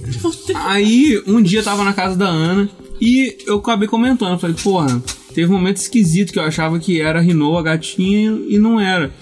Aí, 0.66 1.22
um 1.28 1.41
dia 1.41 1.60
eu 1.60 1.64
tava 1.64 1.84
na 1.84 1.93
casa 1.93 2.16
da 2.16 2.28
Ana 2.28 2.70
e 2.99 3.38
eu 3.45 3.58
acabei 3.58 3.88
comentando. 3.88 4.39
Falei, 4.39 4.56
porra, 4.62 5.02
teve 5.34 5.52
um 5.52 5.56
momento 5.56 5.78
esquisito 5.78 6.34
que 6.34 6.40
eu 6.40 6.44
achava 6.44 6.80
que 6.80 7.02
era 7.02 7.20
a 7.20 7.22
Renault, 7.22 7.58
a 7.58 7.62
gatinha, 7.62 8.38
e 8.50 8.58
não 8.58 8.80
era. 8.80 9.14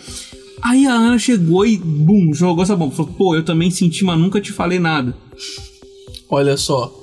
Aí 0.61 0.85
a 0.85 0.93
Ana 0.93 1.17
chegou 1.17 1.65
e, 1.65 1.77
bum, 1.77 2.33
jogou 2.33 2.63
essa 2.63 2.75
bomba. 2.75 2.95
Falou, 2.95 3.13
pô, 3.17 3.35
eu 3.35 3.43
também 3.43 3.71
senti, 3.71 4.03
mas 4.03 4.19
nunca 4.19 4.41
te 4.41 4.51
falei 4.51 4.79
nada. 4.79 5.15
Olha 6.29 6.57
só. 6.57 6.98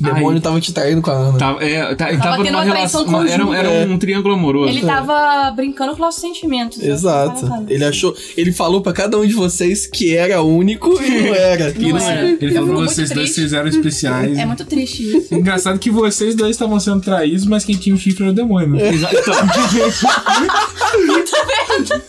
O 0.00 0.04
demônio 0.04 0.36
Ai. 0.36 0.40
tava 0.40 0.60
te 0.60 0.72
traindo 0.72 1.02
com 1.02 1.10
a 1.10 1.14
Ana. 1.14 1.38
Tava, 1.38 1.64
é, 1.64 1.94
tá- 1.94 2.08
ele 2.08 2.18
Tava 2.18 2.30
tava 2.30 2.42
tendo 2.44 2.52
numa 2.52 2.64
uma 2.64 2.74
traição 2.74 3.04
relação. 3.06 3.46
uma- 3.48 3.54
era, 3.54 3.68
era 3.68 3.84
É. 3.84 3.86
um 3.86 3.98
triângulo 3.98 4.34
amoroso. 4.34 4.68
Ele 4.70 4.80
tava 4.86 5.50
brincando 5.52 5.92
com 5.94 5.98
nossos 6.02 6.20
sentimentos. 6.20 6.78
né? 6.78 6.88
Exato. 6.88 7.48
Ele 7.68 7.84
achou. 7.84 8.14
Ele 8.36 8.52
falou 8.52 8.80
pra 8.80 8.92
cada 8.92 9.18
um 9.18 9.26
de 9.26 9.34
vocês 9.34 9.86
que 9.86 10.16
era 10.16 10.42
único 10.42 11.00
e 11.02 11.10
não 11.22 11.34
era. 11.34 11.74
Não 11.74 11.98
era. 11.98 12.28
Ele 12.30 12.46
Eu 12.46 12.52
falou 12.54 12.76
pra 12.76 12.86
vocês 12.86 13.10
dois 13.10 13.34
vocês 13.34 13.52
eram 13.52 13.68
especiais. 13.68 14.38
É 14.38 14.46
muito 14.46 14.64
triste 14.64 15.02
isso. 15.16 15.34
Engraçado 15.34 15.78
que 15.78 15.90
vocês 15.90 16.34
dois 16.34 16.50
estavam 16.52 16.78
sendo 16.80 17.00
traídos, 17.00 17.44
mas 17.46 17.64
quem 17.64 17.76
tinha 17.76 17.94
o 17.94 17.98
chifre 17.98 18.22
era 18.24 18.32
o 18.32 18.34
demônio. 18.34 18.68
né? 18.70 18.88
Exato. 18.94 19.14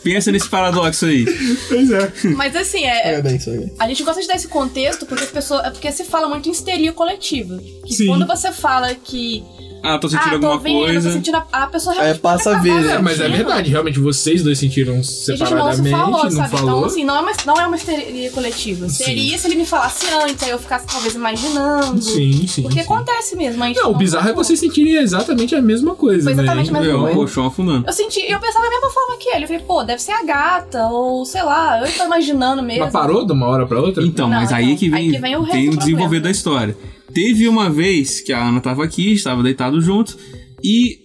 Pensa 0.03 0.31
nesse 0.31 0.47
paradoxo 0.47 1.05
aí. 1.05 1.25
Pois 1.67 1.91
é. 1.91 2.11
Mas 2.35 2.55
assim, 2.55 2.83
é, 2.85 3.11
Parabéns, 3.11 3.45
parabéns. 3.45 3.71
a 3.79 3.87
gente 3.87 4.03
gosta 4.03 4.21
de 4.21 4.27
dar 4.27 4.35
esse 4.35 4.47
contexto 4.47 5.05
porque 5.05 5.23
as 5.23 5.31
pessoas. 5.31 5.65
É 5.65 5.69
porque 5.71 5.91
se 5.91 6.03
fala 6.03 6.27
muito 6.29 6.47
em 6.47 6.51
histeria 6.51 6.91
coletiva. 6.93 7.59
Que 7.85 7.93
Sim. 7.93 8.07
quando 8.07 8.25
você 8.25 8.51
fala 8.51 8.93
que 8.95 9.43
ah, 9.87 9.99
tô 9.99 10.09
sentindo 10.09 10.37
ah, 10.37 10.39
tô 10.39 10.47
alguma 10.47 10.59
vendo, 10.59 10.79
coisa. 10.85 11.09
tô 11.09 11.15
sentindo 11.15 11.37
a, 11.37 11.45
a 11.51 11.67
pessoa 11.67 11.93
É, 11.93 11.99
realmente 11.99 12.19
passa 12.19 12.55
a 12.55 12.59
ver, 12.59 12.73
né? 12.81 12.93
É, 12.93 12.97
mas 12.99 13.19
é 13.19 13.29
verdade, 13.29 13.69
realmente, 13.69 13.99
vocês 13.99 14.41
dois 14.41 14.57
sentiram 14.57 14.93
A 14.93 14.95
gente 14.95 15.05
não 15.05 15.13
se 15.13 15.37
separadamente, 15.37 15.89
falou, 15.91 16.23
não 16.23 16.31
sabe? 16.31 16.49
falou. 16.49 16.69
Então, 16.77 16.85
assim, 16.85 17.03
não 17.03 17.15
é, 17.17 17.19
uma, 17.21 17.31
não 17.45 17.53
é 17.61 17.67
uma 17.67 17.75
histeria 17.75 18.31
coletiva. 18.31 18.89
Sim. 18.89 19.03
Seria 19.03 19.37
se 19.37 19.47
ele 19.47 19.53
me 19.55 19.65
falasse 19.67 20.07
antes, 20.11 20.41
aí 20.41 20.49
eu 20.49 20.57
ficasse 20.57 20.87
talvez 20.87 21.13
imaginando. 21.13 22.01
Sim, 22.01 22.47
sim. 22.47 22.63
Porque 22.63 22.79
sim. 22.79 22.85
acontece 22.85 23.35
mesmo. 23.35 23.63
A 23.63 23.67
gente 23.67 23.77
Não, 23.79 23.91
o 23.91 23.95
bizarro 23.95 24.27
é 24.27 24.33
vocês 24.33 24.59
sentirem 24.59 24.95
exatamente 24.95 25.53
a 25.53 25.61
mesma 25.61 25.93
coisa, 25.93 26.23
Foi 26.23 26.33
né? 26.33 26.41
exatamente 26.41 26.69
a 26.71 26.73
mesma 26.73 26.87
É, 26.91 26.95
o 26.95 26.99
coisa. 27.01 27.15
colchão 27.15 27.45
afundando. 27.45 27.85
Eu 27.85 27.93
senti, 27.93 28.21
eu 28.21 28.39
pensava 28.39 28.65
da 28.65 28.71
mesma 28.71 28.89
forma 28.89 29.17
que 29.19 29.29
ele. 29.29 29.43
Eu 29.43 29.47
falei, 29.47 29.61
pô, 29.67 29.83
deve 29.83 30.01
ser 30.01 30.13
a 30.13 30.23
gata, 30.23 30.87
ou 30.87 31.23
sei 31.25 31.43
lá, 31.43 31.79
eu 31.87 31.93
tô 31.95 32.05
imaginando 32.05 32.63
mesmo. 32.63 32.85
Mas 32.85 32.91
parou 32.91 33.23
de 33.23 33.33
uma 33.33 33.45
hora 33.45 33.67
pra 33.67 33.79
outra? 33.79 34.03
Então, 34.03 34.27
Não, 34.27 34.35
mas 34.39 34.51
aí 34.51 34.65
então, 34.65 34.77
que 34.77 34.89
vem, 34.89 34.99
aí 34.99 35.11
que 35.11 35.19
vem 35.19 35.35
o 35.35 35.41
resto 35.41 35.51
tem 35.55 35.69
o 35.69 35.77
desenvolver 35.77 36.05
problema. 36.05 36.23
da 36.23 36.31
história. 36.31 36.75
Teve 37.15 37.47
uma 37.47 37.69
vez 37.69 38.19
que 38.19 38.33
a 38.33 38.45
Ana 38.45 38.59
tava 38.59 38.83
aqui, 38.83 39.13
estava 39.13 39.41
deitado 39.41 39.79
junto, 39.79 40.17
e 40.61 40.99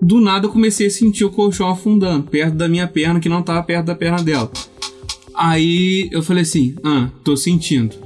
do 0.00 0.20
nada 0.20 0.46
eu 0.46 0.50
comecei 0.50 0.86
a 0.86 0.90
sentir 0.90 1.24
o 1.24 1.30
colchão 1.30 1.68
afundando, 1.68 2.30
perto 2.30 2.54
da 2.54 2.68
minha 2.68 2.86
perna, 2.86 3.18
que 3.18 3.28
não 3.28 3.42
tava 3.42 3.60
perto 3.64 3.86
da 3.86 3.96
perna 3.96 4.22
dela. 4.22 4.48
Aí 5.34 6.08
eu 6.12 6.22
falei 6.22 6.44
assim, 6.44 6.76
ah, 6.84 7.10
tô 7.24 7.36
sentindo. 7.36 7.96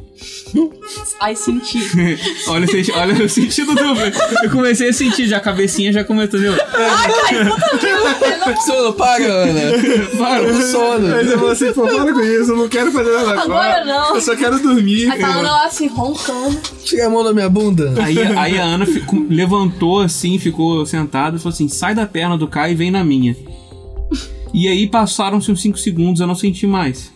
Ai, 1.20 1.36
senti. 1.36 1.78
olha, 2.48 2.64
o 2.64 2.70
senti- 2.70 2.92
olha 2.92 3.24
o 3.24 3.28
sentido 3.28 3.74
do. 3.74 3.82
Eu 4.44 4.50
comecei 4.50 4.88
a 4.88 4.92
sentir, 4.92 5.26
já 5.26 5.36
a 5.36 5.40
cabecinha 5.40 5.92
já 5.92 6.04
começou, 6.04 6.38
entendeu? 6.40 6.56
Sono, 8.64 8.92
para, 8.94 9.24
Ana. 9.24 9.60
Para. 10.18 10.52
Com 10.52 10.60
sono. 10.62 11.08
Mas 11.08 11.30
eu 11.30 11.38
vou 11.38 11.50
assim, 11.50 11.72
pô, 11.72 11.82
para 11.86 12.12
com 12.12 12.20
isso, 12.20 12.52
eu 12.52 12.56
não 12.56 12.68
quero 12.68 12.90
fazer 12.90 13.12
nada 13.12 13.42
Agora 13.42 13.84
não. 13.84 14.14
Eu 14.14 14.20
só 14.20 14.34
quero 14.36 14.58
dormir. 14.60 15.10
Aí 15.10 15.20
tá 15.20 15.28
Ana 15.28 15.50
lá 15.52 15.66
assim, 15.66 15.86
roncando. 15.86 16.58
Tira 16.84 17.06
a 17.06 17.10
mão 17.10 17.22
da 17.22 17.32
minha 17.32 17.48
bunda. 17.48 17.94
Aí, 18.02 18.18
aí 18.18 18.58
a 18.58 18.64
Ana 18.64 18.86
ficou- 18.86 19.26
levantou 19.28 20.00
assim, 20.00 20.38
ficou 20.38 20.84
sentada 20.86 21.36
e 21.36 21.38
falou 21.38 21.52
assim: 21.52 21.68
sai 21.68 21.94
da 21.94 22.06
perna 22.06 22.36
do 22.38 22.48
Caio 22.48 22.72
e 22.72 22.76
vem 22.76 22.90
na 22.90 23.04
minha. 23.04 23.36
E 24.54 24.66
aí 24.66 24.86
passaram-se 24.88 25.52
uns 25.52 25.60
5 25.60 25.76
segundos, 25.78 26.20
eu 26.20 26.26
não 26.26 26.34
senti 26.34 26.66
mais. 26.66 27.12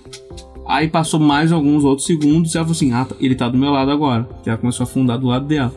Aí 0.66 0.88
passou 0.88 1.18
mais 1.20 1.50
alguns 1.52 1.84
outros 1.84 2.06
segundos 2.06 2.54
e 2.54 2.56
ela 2.56 2.64
falou 2.66 2.76
assim: 2.76 2.92
ah, 2.92 3.04
tá- 3.04 3.16
ele 3.20 3.34
tá 3.34 3.48
do 3.48 3.58
meu 3.58 3.70
lado 3.70 3.90
agora. 3.90 4.28
Que 4.42 4.48
ela 4.48 4.58
começou 4.58 4.84
a 4.84 4.88
afundar 4.88 5.18
do 5.18 5.26
lado 5.26 5.46
dela. 5.46 5.74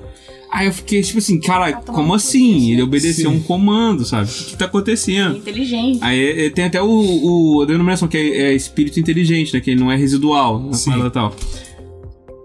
Aí 0.52 0.68
eu 0.68 0.72
fiquei 0.74 1.02
tipo 1.02 1.18
assim, 1.18 1.40
cara, 1.40 1.74
como 1.74 2.14
assim? 2.14 2.72
Ele 2.72 2.82
obedeceu 2.82 3.30
Sim. 3.30 3.38
um 3.38 3.42
comando, 3.42 4.06
sabe? 4.06 4.30
O 4.30 4.34
que, 4.34 4.44
que 4.46 4.58
tá 4.58 4.66
acontecendo? 4.66 5.36
Inteligente. 5.38 6.00
Aí 6.02 6.46
é, 6.46 6.50
tem 6.50 6.64
até 6.66 6.82
o, 6.82 6.88
o- 6.88 7.62
a 7.62 7.66
denominação 7.66 8.08
que 8.08 8.16
é, 8.16 8.52
é 8.52 8.54
espírito 8.54 8.98
inteligente, 9.00 9.54
né? 9.54 9.60
Que 9.60 9.72
ele 9.72 9.80
não 9.82 9.92
é 9.92 9.98
residual, 9.98 10.60
na 10.60 10.78
parada 10.86 11.10
tal. 11.12 11.34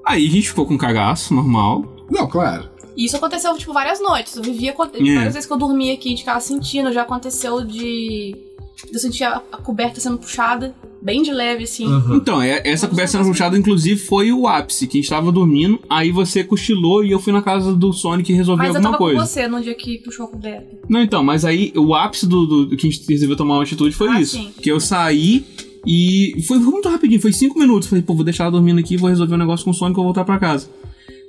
Aí 0.04 0.26
a 0.26 0.30
gente 0.30 0.48
ficou 0.48 0.66
com 0.66 0.76
cagaço, 0.76 1.32
normal. 1.34 1.84
Não, 2.10 2.26
claro. 2.26 2.68
E 2.96 3.04
isso 3.04 3.16
aconteceu, 3.16 3.56
tipo, 3.56 3.72
várias 3.72 4.00
noites. 4.00 4.34
Eu 4.36 4.42
vivia. 4.42 4.72
com- 4.72 4.84
Várias 4.86 5.34
vezes 5.34 5.46
que 5.46 5.52
eu 5.52 5.58
dormia 5.58 5.94
aqui, 5.94 6.10
de 6.14 6.20
ficava 6.22 6.40
sentindo. 6.40 6.92
Já 6.92 7.02
aconteceu 7.02 7.64
de. 7.64 8.34
eu 8.92 8.98
sentir 8.98 9.22
a, 9.24 9.36
a 9.52 9.56
coberta 9.58 10.00
sendo 10.00 10.18
puxada, 10.18 10.74
bem 11.02 11.22
de 11.22 11.32
leve, 11.32 11.64
assim. 11.64 11.86
Aham. 11.86 12.16
Então, 12.16 12.42
é- 12.42 12.62
essa 12.64 12.86
conversa 12.88 13.18
sendo 13.18 13.28
puxada, 13.30 13.56
inclusive, 13.56 13.98
foi 14.00 14.32
o 14.32 14.46
ápice. 14.46 14.86
Que 14.86 14.98
a 14.98 15.00
gente 15.00 15.10
tava 15.10 15.32
dormindo, 15.32 15.78
aí 15.88 16.10
você 16.12 16.44
cochilou 16.44 17.04
e 17.04 17.10
eu 17.10 17.18
fui 17.18 17.32
na 17.32 17.42
casa 17.42 17.74
do 17.74 17.92
Sonic 17.92 18.32
resolver 18.32 18.62
Mas 18.64 18.70
eu 18.70 18.76
alguma 18.76 18.92
tava 18.92 18.98
coisa. 19.04 19.20
com 19.20 19.26
você 19.26 19.48
no 19.48 19.60
dia 19.62 19.74
que 19.74 19.98
puxou 19.98 20.26
a 20.26 20.28
coberta. 20.28 20.66
Não, 20.88 21.00
então, 21.02 21.22
mas 21.24 21.44
aí 21.44 21.72
o 21.76 21.94
ápice 21.94 22.26
do, 22.26 22.46
do- 22.46 22.66
do 22.66 22.76
que 22.76 22.86
a 22.86 22.90
gente 22.90 23.04
resolveu 23.08 23.36
tomar 23.36 23.54
uma 23.54 23.62
atitude 23.62 23.94
foi 23.94 24.08
Ah, 24.08 24.20
isso. 24.20 24.36
sim. 24.36 24.50
Que 24.60 24.70
eu 24.70 24.78
saí 24.80 25.44
e 25.86 26.42
foi 26.46 26.58
muito 26.58 26.88
rapidinho, 26.88 27.20
foi 27.20 27.32
cinco 27.32 27.58
minutos. 27.58 27.88
Falei, 27.88 28.02
pô, 28.02 28.14
vou 28.14 28.24
deixar 28.24 28.44
ela 28.44 28.52
dormindo 28.52 28.78
aqui, 28.78 28.96
vou 28.96 29.08
resolver 29.08 29.34
um 29.34 29.38
negócio 29.38 29.64
com 29.64 29.70
o 29.70 29.74
Sonic 29.74 29.94
e 29.94 29.96
vou 29.96 30.04
voltar 30.04 30.24
pra 30.24 30.38
casa. 30.38 30.68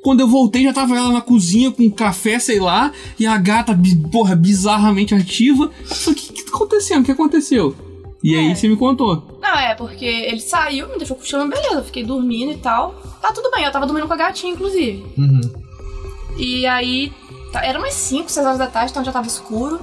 Quando 0.04 0.20
eu 0.22 0.28
voltei, 0.28 0.64
já 0.64 0.74
tava 0.74 0.98
ela 0.98 1.12
na 1.12 1.22
cozinha 1.22 1.70
com 1.70 1.88
café, 1.92 2.40
sei 2.40 2.60
lá, 2.60 2.92
e 3.20 3.26
a 3.28 3.38
gata, 3.38 3.80
porra, 4.12 4.36
bizarramente 4.36 5.14
ativa. 5.14 5.70
Eu 5.80 5.96
falei, 5.96 6.20
o 6.20 6.24
que, 6.24 6.34
que 6.34 6.44
tá 6.46 6.52
acontecendo? 6.56 7.02
O 7.04 7.06
que 7.06 7.12
aconteceu? 7.12 7.76
E 8.24 8.36
aí 8.36 8.52
É. 8.52 8.56
você 8.56 8.68
me 8.68 8.76
contou. 8.78 9.24
Não, 9.42 9.58
é, 9.58 9.74
porque 9.76 10.06
ele 10.06 10.40
saiu, 10.40 10.88
me 10.90 10.98
deixou 10.98 11.16
cochilando, 11.18 11.50
beleza. 11.56 11.76
Eu 11.76 11.84
fiquei 11.84 12.04
dormindo 12.04 12.52
e 12.52 12.58
tal. 12.58 12.94
Tá 13.22 13.32
tudo 13.32 13.50
bem, 13.52 13.64
eu 13.66 13.72
tava 13.72 13.86
dormindo 13.88 14.08
com 14.08 14.14
a 14.14 14.18
gatinha, 14.18 14.54
inclusive. 14.54 15.04
Uhum. 15.18 15.42
E 16.38 16.66
aí, 16.68 17.12
tá- 17.52 17.66
era 17.66 17.80
umas 17.80 17.94
5, 17.94 18.30
6 18.32 18.46
horas 18.46 18.58
da 18.60 18.68
tarde, 18.68 18.92
então 18.92 19.04
já 19.04 19.12
tava 19.12 19.28
escuro. 19.28 19.80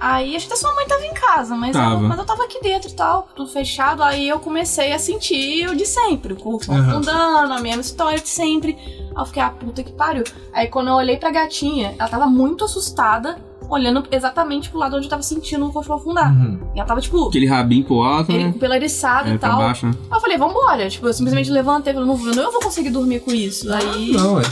Aí 0.00 0.36
acho 0.36 0.46
que 0.46 0.52
até 0.52 0.60
sua 0.62 0.72
mãe 0.76 0.86
tava 0.86 1.04
em 1.04 1.12
casa, 1.12 1.56
mas, 1.56 1.72
Tava. 1.72 1.94
Eu, 1.96 2.08
mas 2.08 2.16
eu 2.18 2.24
tava 2.24 2.44
aqui 2.44 2.60
dentro 2.62 2.88
e 2.88 2.92
tal, 2.92 3.28
tudo 3.34 3.50
fechado. 3.50 4.00
Aí 4.00 4.28
eu 4.28 4.38
comecei 4.38 4.92
a 4.92 4.98
sentir 4.98 5.68
o 5.68 5.74
de 5.74 5.84
sempre, 5.84 6.34
o 6.34 6.36
corpo 6.36 6.72
afundando, 6.72 7.52
a 7.52 7.60
mesma 7.60 7.80
história 7.80 8.20
de 8.20 8.28
sempre. 8.28 8.76
Aí 8.80 9.12
eu 9.16 9.26
fiquei, 9.26 9.42
ah, 9.42 9.50
puta 9.50 9.82
que 9.82 9.92
pariu. 9.92 10.22
Aí 10.52 10.68
quando 10.68 10.86
eu 10.88 10.94
olhei 10.94 11.16
pra 11.16 11.32
gatinha, 11.32 11.96
ela 11.98 12.08
tava 12.08 12.26
muito 12.26 12.64
assustada, 12.64 13.42
olhando 13.68 14.02
exatamente 14.10 14.70
pro 14.70 14.78
lado 14.78 14.96
onde 14.96 15.06
eu 15.06 15.10
tava 15.10 15.22
sentindo 15.22 15.66
o 15.66 15.72
colchão 15.72 15.96
afundar. 15.96 16.32
Uhum. 16.32 16.58
E 16.74 16.78
ela 16.78 16.86
tava, 16.88 17.00
tipo, 17.00 17.28
Aquele 17.28 17.46
rabinho 17.46 17.84
pro 17.84 18.02
alto, 18.02 18.32
ele, 18.32 18.44
né? 18.44 18.54
pela 18.58 18.76
eriçada 18.76 19.30
É, 19.30 19.34
e 19.34 19.38
tal. 19.38 19.58
baixo, 19.58 19.86
né? 19.86 19.92
Aí 20.10 20.16
eu 20.16 20.20
falei, 20.20 20.38
vambora. 20.38 20.88
Tipo, 20.88 21.06
eu 21.06 21.12
simplesmente 21.12 21.50
levantei 21.50 21.92
e 21.92 21.94
falei, 21.94 22.08
não, 22.08 22.16
não 22.16 22.42
eu 22.42 22.52
vou 22.52 22.60
conseguir 22.62 22.90
dormir 22.90 23.20
com 23.20 23.30
isso. 23.32 23.70
Aí, 23.72 24.12
Não, 24.12 24.40
é. 24.40 24.44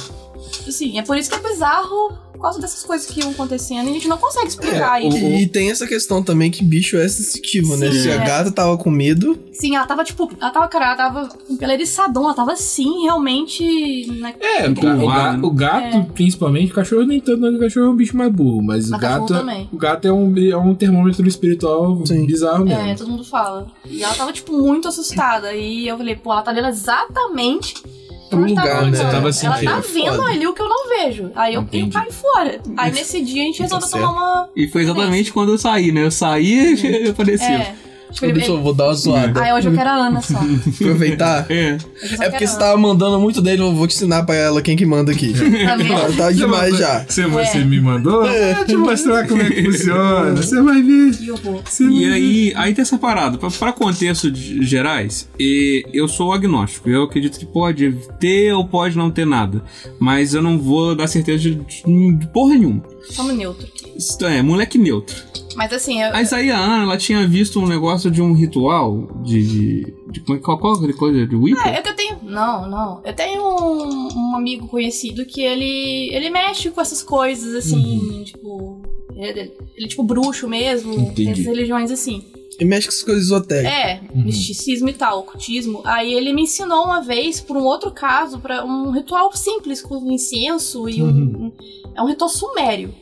Assim, 0.67 0.99
é 0.99 1.03
por 1.03 1.17
isso 1.17 1.29
que 1.31 1.37
é 1.37 1.49
bizarro 1.49 2.25
por 2.33 2.43
causa 2.43 2.61
dessas 2.61 2.83
coisas 2.85 3.07
que 3.07 3.21
iam 3.21 3.31
acontecendo 3.31 3.87
e 3.87 3.91
a 3.91 3.93
gente 3.95 4.09
não 4.09 4.19
consegue 4.19 4.49
explicar 4.49 5.01
É, 5.03 5.07
isso. 5.09 5.17
E 5.17 5.47
tem 5.47 5.71
essa 5.71 5.87
questão 5.87 6.23
também 6.23 6.51
que 6.51 6.63
bicho 6.63 6.99
é 6.99 7.09
sensitivo, 7.09 7.77
né? 7.79 7.91
Sim, 7.91 7.99
Se 8.03 8.11
a 8.11 8.15
é. 8.17 8.27
gata 8.27 8.51
tava 8.53 8.77
com 8.77 8.91
medo, 8.91 9.39
Sim, 9.53 9.75
ela 9.75 9.87
tava, 9.87 10.05
tipo, 10.05 10.31
ela 10.39 10.51
tava, 10.51 10.69
cara, 10.69 10.85
ela 10.89 10.97
tava 10.97 11.29
pela 11.59 11.73
eriçadão, 11.73 12.25
ela 12.25 12.35
tava 12.35 12.53
assim, 12.53 13.05
realmente. 13.05 14.07
Na... 14.21 14.35
É, 14.39 14.69
o, 14.69 14.75
ga- 14.75 15.39
o 15.43 15.47
o 15.47 15.51
gato, 15.51 15.97
É. 15.97 16.07
principalmente, 16.13 16.73
o 16.73 16.75
cachorro 16.75 17.05
nem 17.05 17.19
tanto, 17.21 17.47
o 17.47 17.59
cachorro 17.59 17.87
é 17.87 17.91
um 17.91 17.97
bicho 17.97 18.15
mais 18.15 18.31
burro, 18.31 18.63
mas 18.63 18.93
o 18.93 18.99
gato, 18.99 19.27
também. 19.29 19.67
o 19.73 19.77
gato 19.79 20.07
é 20.07 20.13
um, 20.13 20.35
é 20.37 20.57
um 20.59 20.75
termômetro 20.75 21.27
espiritual 21.27 22.05
Sim. 22.05 22.27
bizarro 22.27 22.67
mesmo. 22.67 22.83
É, 22.83 22.95
todo 22.95 23.09
mundo 23.11 23.25
fala. 23.25 23.67
E 23.89 24.03
ela 24.03 24.13
tava, 24.15 24.31
tipo, 24.31 24.53
muito 24.53 24.89
assustada. 24.89 25.55
E 25.55 25.89
eu 25.89 25.97
falei, 25.97 26.17
pô, 26.17 26.33
ela 26.33 26.43
tá 26.43 26.51
olhando 26.51 26.69
exatamente 26.69 27.83
Pro 28.29 28.41
tá 28.41 28.47
lugar, 28.47 28.83
né? 28.91 28.97
Você 28.97 29.03
tava 29.05 29.17
Ela 29.19 29.33
sentindo, 29.33 29.65
tá 29.71 29.79
é 29.79 29.81
vendo 29.81 30.17
foda. 30.17 30.29
ali 30.31 30.47
o 30.47 30.53
que 30.53 30.63
eu 30.63 30.69
não 30.69 30.89
vejo. 30.89 31.31
Aí 31.35 31.55
eu, 31.55 31.61
eu 31.61 31.65
Entendi. 31.65 31.91
caí 31.91 32.13
fora. 32.13 32.61
Aí 32.77 32.93
nesse 32.93 33.21
dia 33.23 33.43
a 33.43 33.47
gente 33.47 33.59
Tá 33.59 33.65
resolveu 33.65 33.89
tomar 33.91 34.11
uma. 34.11 34.49
E 34.57 34.69
foi 34.69 34.83
exatamente 34.83 35.33
quando 35.33 35.53
eu 35.53 35.59
saí, 35.59 35.93
né? 35.93 36.05
Eu 36.05 36.11
saí 36.11 36.75
e 37.07 37.09
apareceu. 37.11 37.47
É. 37.49 37.75
Tipo, 38.17 38.25
ele- 38.27 38.33
Deixa 38.35 38.51
eu 38.51 38.63
vou 38.63 38.73
dar 38.73 38.85
uma 38.87 38.95
zoada. 38.95 39.43
Aí 39.43 39.53
hoje 39.53 39.69
eu 39.69 39.75
quero 39.75 39.91
a 39.91 39.93
Ana 39.93 40.21
só. 40.25 40.39
Aproveitar. 40.39 41.47
É. 41.51 41.77
Eu 41.77 42.23
É 42.23 42.31
porque 42.31 42.47
você 42.47 42.59
tava 42.59 42.77
mandando 42.79 43.21
muito 43.21 43.43
dele, 43.43 43.61
eu 43.63 43.75
vou 43.75 43.87
te 43.87 43.95
ensinar 43.95 44.23
pra 44.25 44.35
ela 44.35 44.63
quem 44.63 44.75
que 44.77 44.87
manda 44.87 45.13
aqui. 45.13 45.33
Tá 45.35 45.77
vendo? 45.77 46.17
Tá 46.17 46.33
demais 46.33 46.79
já. 46.79 47.05
Você, 47.07 47.23
É. 47.23 47.27
você 47.29 47.59
me 47.65 47.81
mandou? 47.81 48.25
Vou 48.25 48.65
te 48.65 48.77
mostrar 48.77 49.27
como 49.29 49.43
é 49.43 49.51
que 49.51 49.63
funciona. 49.71 50.35
Você 50.35 50.61
vai 50.63 50.83
ver. 50.83 51.13
Você 51.13 51.85
E 51.85 51.89
vai 52.09 52.13
aí, 52.13 52.53
aí 52.57 52.75
tem 52.75 52.83
essa 52.83 52.97
parada. 52.99 53.37
Pra, 53.39 53.51
pra 53.51 53.73
contexto 53.73 54.31
de- 54.31 54.65
gerais, 54.65 55.29
e 55.39 55.85
eu 55.93 56.09
sou 56.09 56.33
agnóstico. 56.33 56.89
Eu 56.89 57.03
acredito 57.05 57.39
que 57.39 57.45
pode 57.47 57.95
ter 58.19 58.53
ou 58.53 58.67
pode 58.67 58.97
não 58.97 59.11
ter 59.11 59.27
nada. 59.27 59.63
Mas 60.01 60.33
eu 60.35 60.41
não 60.43 60.59
vou 60.59 60.95
dar 60.95 61.07
certeza 61.07 61.39
de, 61.43 61.55
de 61.55 62.27
porra 62.33 62.55
nenhuma. 62.55 62.83
Somos 63.11 63.35
neutro. 63.35 63.67
Isso 63.97 64.25
é, 64.25 64.43
moleque 64.43 64.79
neutro. 64.79 65.17
Mas 65.57 65.73
assim, 65.73 66.03
eu, 66.03 66.13
Mas 66.13 66.33
aí 66.35 66.51
a 66.51 66.59
Ana, 66.59 66.83
ela 66.85 66.99
tinha 66.99 67.27
visto 67.27 67.59
um 67.59 67.67
negócio 67.67 68.11
de 68.11 68.21
um 68.21 68.35
ritual 68.35 69.09
de. 69.25 69.43
de, 69.43 69.95
de 70.13 70.21
qual, 70.21 70.39
qual, 70.39 70.59
qual 70.59 70.75
aquela 70.75 70.93
coisa? 70.93 71.27
De 71.27 71.35
Wicca? 71.35 71.69
É, 71.69 71.79
eu 71.79 71.83
que 71.83 71.89
eu 71.89 71.97
tenho. 71.97 72.19
Não, 72.23 72.69
não. 72.69 73.01
Eu 73.05 73.15
tenho 73.15 73.43
um, 73.43 74.09
um 74.15 74.37
amigo 74.37 74.69
conhecido 74.69 75.25
que 75.25 75.41
ele. 75.41 76.11
ele 76.15 76.29
mexe 76.29 76.71
com 76.71 76.81
essas 76.81 77.03
coisas, 77.03 77.55
assim, 77.55 78.23
tipo. 78.25 78.83
Ele, 79.17 79.41
ele 79.75 79.87
é 79.87 79.89
tipo 79.89 80.03
bruxo 80.03 80.47
mesmo. 80.47 80.93
Tem 80.95 81.05
Entendi. 81.05 81.31
essas 81.31 81.47
religiões 81.47 81.91
assim. 81.91 82.23
E 82.61 82.65
mexe 82.65 82.87
com 82.87 82.93
essas 82.93 83.03
coisas 83.03 83.25
esotéricas. 83.25 83.73
É, 83.73 84.01
Uhum. 84.15 84.25
misticismo 84.25 84.89
e 84.89 84.93
tal, 84.95 85.21
ocultismo. 85.21 85.83
Aí 85.85 86.13
ele 86.13 86.33
me 86.33 86.43
ensinou 86.43 86.85
uma 86.85 87.01
vez, 87.03 87.39
por 87.41 87.57
um 87.57 87.65
outro 87.65 87.91
caso, 87.91 88.39
para 88.39 88.65
um 88.65 88.91
ritual 88.93 89.31
simples, 89.35 89.83
com 89.83 90.11
incenso 90.11 90.89
e 90.89 91.03
um. 91.03 91.07
Uhum. 91.07 91.53
É 91.97 92.03
um 92.03 92.07
ritual 92.07 92.29
sumério. 92.29 92.95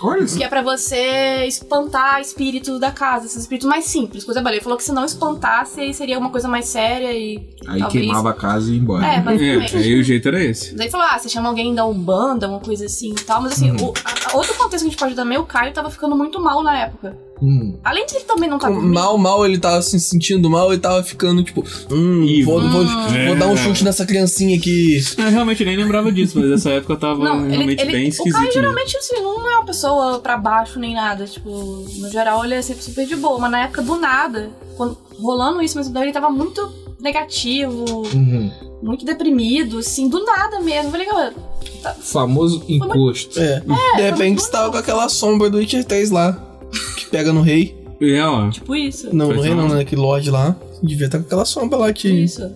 Olha 0.00 0.26
só. 0.28 0.36
Que 0.38 0.44
é 0.44 0.48
pra 0.48 0.62
você 0.62 1.44
espantar 1.46 2.20
espíritos 2.20 2.78
da 2.78 2.90
casa, 2.92 3.26
esses 3.26 3.42
espíritos 3.42 3.68
mais 3.68 3.84
simples, 3.86 4.22
coisa. 4.22 4.40
Ele 4.48 4.60
falou 4.60 4.78
que 4.78 4.84
se 4.84 4.92
não 4.92 5.04
espantasse, 5.04 5.80
aí 5.80 5.92
seria 5.92 6.16
uma 6.18 6.30
coisa 6.30 6.46
mais 6.46 6.66
séria 6.66 7.12
e. 7.12 7.36
Aí 7.66 7.80
talvez- 7.80 8.04
queimava 8.04 8.30
a 8.30 8.32
casa 8.32 8.70
e 8.70 8.74
ia 8.74 8.80
embora. 8.80 9.04
É, 9.04 9.16
É, 9.16 9.20
basicamente. 9.20 9.76
aí 9.76 9.98
o 10.00 10.04
jeito 10.04 10.28
era 10.28 10.42
esse. 10.44 10.74
Daí 10.76 10.88
falou, 10.88 11.04
ah, 11.10 11.18
você 11.18 11.28
chama 11.28 11.48
alguém 11.48 11.74
da 11.74 11.84
Umbanda, 11.84 12.48
uma 12.48 12.60
coisa 12.60 12.86
assim 12.86 13.10
e 13.10 13.24
tal. 13.24 13.42
Mas 13.42 13.52
assim, 13.54 13.72
Uhum. 13.72 13.88
o- 13.88 13.94
a- 14.04 14.32
a- 14.32 14.36
outro 14.36 14.54
contexto 14.54 14.84
que 14.84 14.88
a 14.88 14.90
gente 14.90 14.96
pode 15.00 15.14
dar 15.14 15.22
também, 15.22 15.36
o 15.38 15.44
Caio 15.44 15.72
tava 15.72 15.90
ficando 15.90 16.14
muito 16.16 16.40
mal 16.40 16.62
na 16.62 16.78
época. 16.78 17.18
Hum. 17.42 17.78
Além 17.84 18.04
de 18.06 18.16
ele 18.16 18.24
também 18.24 18.48
não 18.50 18.58
tá 18.58 18.68
dormindo. 18.68 18.92
Mal, 18.92 19.16
mal, 19.18 19.44
ele 19.46 19.58
tava 19.58 19.80
se 19.82 19.98
sentindo 20.00 20.50
mal, 20.50 20.72
ele 20.72 20.80
tava 20.80 21.02
ficando 21.04 21.42
tipo, 21.42 21.64
hum, 21.90 22.26
vou, 22.44 22.60
vou, 22.60 22.82
É. 23.14 23.26
vou 23.28 23.36
dar 23.36 23.46
um 23.46 23.56
chute 23.56 23.84
nessa 23.84 24.04
criancinha 24.04 24.56
aqui. 24.56 25.00
Eu 25.16 25.30
realmente 25.30 25.64
nem 25.64 25.76
lembrava 25.76 26.10
disso, 26.10 26.38
mas 26.40 26.50
essa 26.50 26.70
época 26.70 26.94
eu 26.94 26.98
tava 26.98 27.24
Não, 27.24 27.40
ele, 27.46 27.54
realmente 27.56 27.82
ele, 27.82 27.92
bem 27.92 28.06
o 28.06 28.08
esquisito. 28.08 28.32
Caio 28.32 28.46
mesmo. 28.46 28.60
geralmente 28.60 28.96
assim, 28.96 29.16
não 29.22 29.48
é 29.50 29.56
uma 29.56 29.64
pessoa 29.66 30.18
pra 30.18 30.36
baixo 30.36 30.78
nem 30.78 30.94
nada. 30.94 31.26
Tipo, 31.26 31.48
no 31.98 32.10
geral 32.10 32.44
ele 32.44 32.54
é 32.54 32.62
sempre 32.62 32.82
super 32.82 33.06
de 33.06 33.16
boa. 33.16 33.38
Mas 33.38 33.50
na 33.50 33.60
época 33.64 33.82
do 33.82 33.96
nada, 33.96 34.50
quando, 34.76 34.96
rolando 35.20 35.62
isso, 35.62 35.76
mas 35.76 35.88
ele 35.94 36.12
tava 36.12 36.30
muito 36.30 36.72
negativo, 37.00 37.84
Uhum. 38.14 38.50
muito 38.82 39.04
deprimido, 39.04 39.78
assim, 39.78 40.08
do 40.08 40.24
nada 40.24 40.60
mesmo. 40.60 40.88
Eu 40.88 40.90
falei, 40.90 41.06
"Cara, 41.06 41.34
Famoso 42.00 42.62
encosto. 42.68 43.38
É. 43.38 43.60
de 43.96 44.02
repente 44.02 44.42
você 44.42 44.50
tava 44.50 44.70
com 44.72 44.78
aquela 44.78 45.08
sombra 45.08 45.48
do 45.48 45.58
Witcher 45.58 45.84
3 45.84 46.10
lá. 46.10 46.36
Que 47.08 47.16
pega 47.16 47.32
no 47.32 47.40
rei. 47.40 47.76
É, 48.00 48.22
ó. 48.24 48.50
Tipo 48.50 48.76
isso. 48.76 49.14
Não, 49.14 49.32
no 49.32 49.40
rei 49.40 49.54
não. 49.54 49.68
né? 49.68 49.80
Aquele 49.80 50.00
Lorde 50.00 50.30
lá. 50.30 50.56
Devia 50.82 51.06
estar 51.06 51.18
com 51.18 51.24
aquela 51.24 51.44
sombra 51.44 51.78
lá 51.78 51.92
que. 51.92 52.08
Isso. 52.08 52.48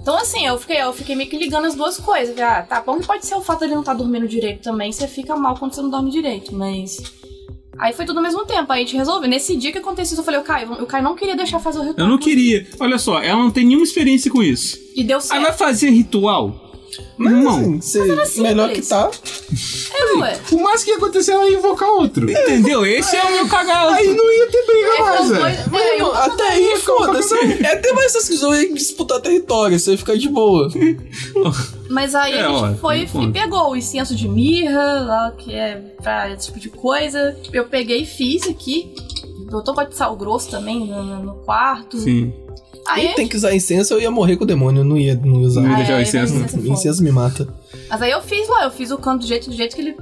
Então, 0.00 0.16
assim, 0.16 0.46
eu 0.46 0.58
fiquei, 0.58 0.80
eu 0.82 0.92
fiquei 0.92 1.14
meio 1.14 1.28
que 1.28 1.36
ligando 1.36 1.66
as 1.66 1.74
duas 1.74 1.98
coisas. 1.98 2.38
Ah, 2.38 2.62
tá 2.62 2.80
bom 2.80 2.98
que 2.98 3.06
pode 3.06 3.24
ser 3.26 3.34
o 3.34 3.42
fato 3.42 3.58
de 3.60 3.66
ele 3.66 3.74
não 3.74 3.80
estar 3.80 3.94
dormindo 3.94 4.26
direito 4.26 4.62
também, 4.62 4.90
você 4.90 5.06
fica 5.06 5.36
mal 5.36 5.54
quando 5.56 5.74
você 5.74 5.82
não 5.82 5.90
dorme 5.90 6.10
direito, 6.10 6.54
mas. 6.54 7.00
Aí 7.78 7.92
foi 7.92 8.04
tudo 8.04 8.16
ao 8.18 8.22
mesmo 8.22 8.44
tempo, 8.44 8.70
aí 8.72 8.82
a 8.82 8.84
gente 8.84 8.96
resolveu. 8.96 9.28
Nesse 9.28 9.56
dia 9.56 9.72
que 9.72 9.78
aconteceu 9.78 10.12
isso, 10.14 10.20
eu 10.20 10.24
falei, 10.24 10.40
o 10.40 10.42
Caio, 10.42 10.72
o 10.72 10.86
Caio 10.86 11.04
não 11.04 11.14
queria 11.14 11.36
deixar 11.36 11.58
fazer 11.60 11.78
o 11.78 11.82
ritual. 11.82 12.06
Eu 12.06 12.10
não 12.10 12.18
queria. 12.18 12.66
Olha 12.78 12.98
só, 12.98 13.22
ela 13.22 13.38
não 13.38 13.50
tem 13.50 13.64
nenhuma 13.64 13.84
experiência 13.84 14.30
com 14.30 14.42
isso. 14.42 14.78
E 14.96 15.04
deu 15.04 15.18
Aí 15.18 15.22
certo. 15.22 15.42
vai 15.42 15.52
fazer 15.52 15.90
ritual? 15.90 16.69
Mas, 17.16 17.32
Irmão, 17.32 17.78
assim, 18.22 18.42
melhor 18.42 18.70
que 18.72 18.82
tá. 18.82 19.10
É, 19.94 20.12
ué. 20.18 20.40
O 20.52 20.62
mais 20.62 20.82
que 20.82 20.90
ia 20.90 20.96
acontecer 20.96 21.32
era 21.32 21.50
invocar 21.50 21.88
outro. 21.90 22.30
entendeu? 22.30 22.84
Esse 22.86 23.16
é 23.16 23.22
o 23.24 23.30
meu 23.32 23.48
cagado. 23.48 23.90
Aí 23.94 24.14
não 24.14 24.32
ia 24.32 24.50
ter 24.50 24.64
briga 24.66 24.98
mais, 25.04 25.28
velho. 25.28 25.44
é, 25.46 25.66
não, 25.98 26.08
eu- 26.08 26.14
até 26.14 26.48
aí, 26.48 26.76
foda-se. 26.78 27.34
É 27.64 27.74
até 27.74 27.92
mais 27.92 28.14
essas 28.14 28.28
questões 28.28 28.68
de 28.68 28.74
disputar 28.74 29.20
território, 29.20 29.78
você 29.78 29.96
fica 29.96 30.16
de 30.16 30.28
boa. 30.28 30.68
Mas 31.88 32.14
aí 32.14 32.34
É, 32.34 32.44
a 32.44 32.48
gente 32.48 32.64
ó, 32.64 32.74
foi 32.74 33.02
e 33.02 33.32
pegou 33.32 33.70
o 33.72 33.76
incenso 33.76 34.14
de 34.14 34.28
mirra, 34.28 35.00
lá 35.00 35.32
que 35.36 35.54
é 35.54 35.76
pra 36.02 36.30
esse 36.30 36.46
tipo 36.46 36.60
de 36.60 36.70
coisa. 36.70 37.36
Eu 37.52 37.64
peguei 37.66 38.02
e 38.02 38.06
fiz 38.06 38.48
aqui. 38.48 38.94
Botou 39.50 39.74
pó 39.74 39.82
de 39.82 39.96
sal 39.96 40.14
grosso 40.16 40.48
também 40.50 40.86
no, 40.86 41.02
no- 41.02 41.22
no 41.24 41.34
quarto. 41.44 41.98
Sim. 41.98 42.32
Aí, 42.86 43.14
tem 43.14 43.28
que 43.28 43.36
usar 43.36 43.54
incenso, 43.54 43.94
eu 43.94 44.00
ia 44.00 44.10
morrer 44.10 44.36
com 44.36 44.44
o 44.44 44.46
demônio, 44.46 44.80
eu 44.80 44.84
não 44.84 44.96
ia, 44.96 45.14
não 45.14 45.40
ia 45.40 45.46
usar. 45.46 45.60
Não 45.60 45.68
ia 45.70 45.74
Ah, 45.74 45.78
deixar 45.78 45.92
o 45.94 45.98
é, 45.98 46.02
incenso. 46.02 46.34
incenso 46.34 46.56
é. 46.66 46.68
Incenso 46.72 47.02
me 47.04 47.12
mata. 47.12 47.48
Mas 47.88 48.02
aí 48.02 48.10
eu 48.10 48.22
fiz 48.22 48.48
lá, 48.48 48.64
eu 48.64 48.70
fiz 48.70 48.90
o 48.90 48.98
canto 48.98 49.20
do 49.22 49.26
jeito, 49.26 49.48
do 49.50 49.54
jeito 49.56 49.76
que 49.76 49.82
ele, 49.82 49.96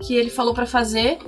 que 0.00 0.14
ele 0.14 0.30
falou 0.30 0.52
pra 0.54 0.66
fazer. 0.66 1.18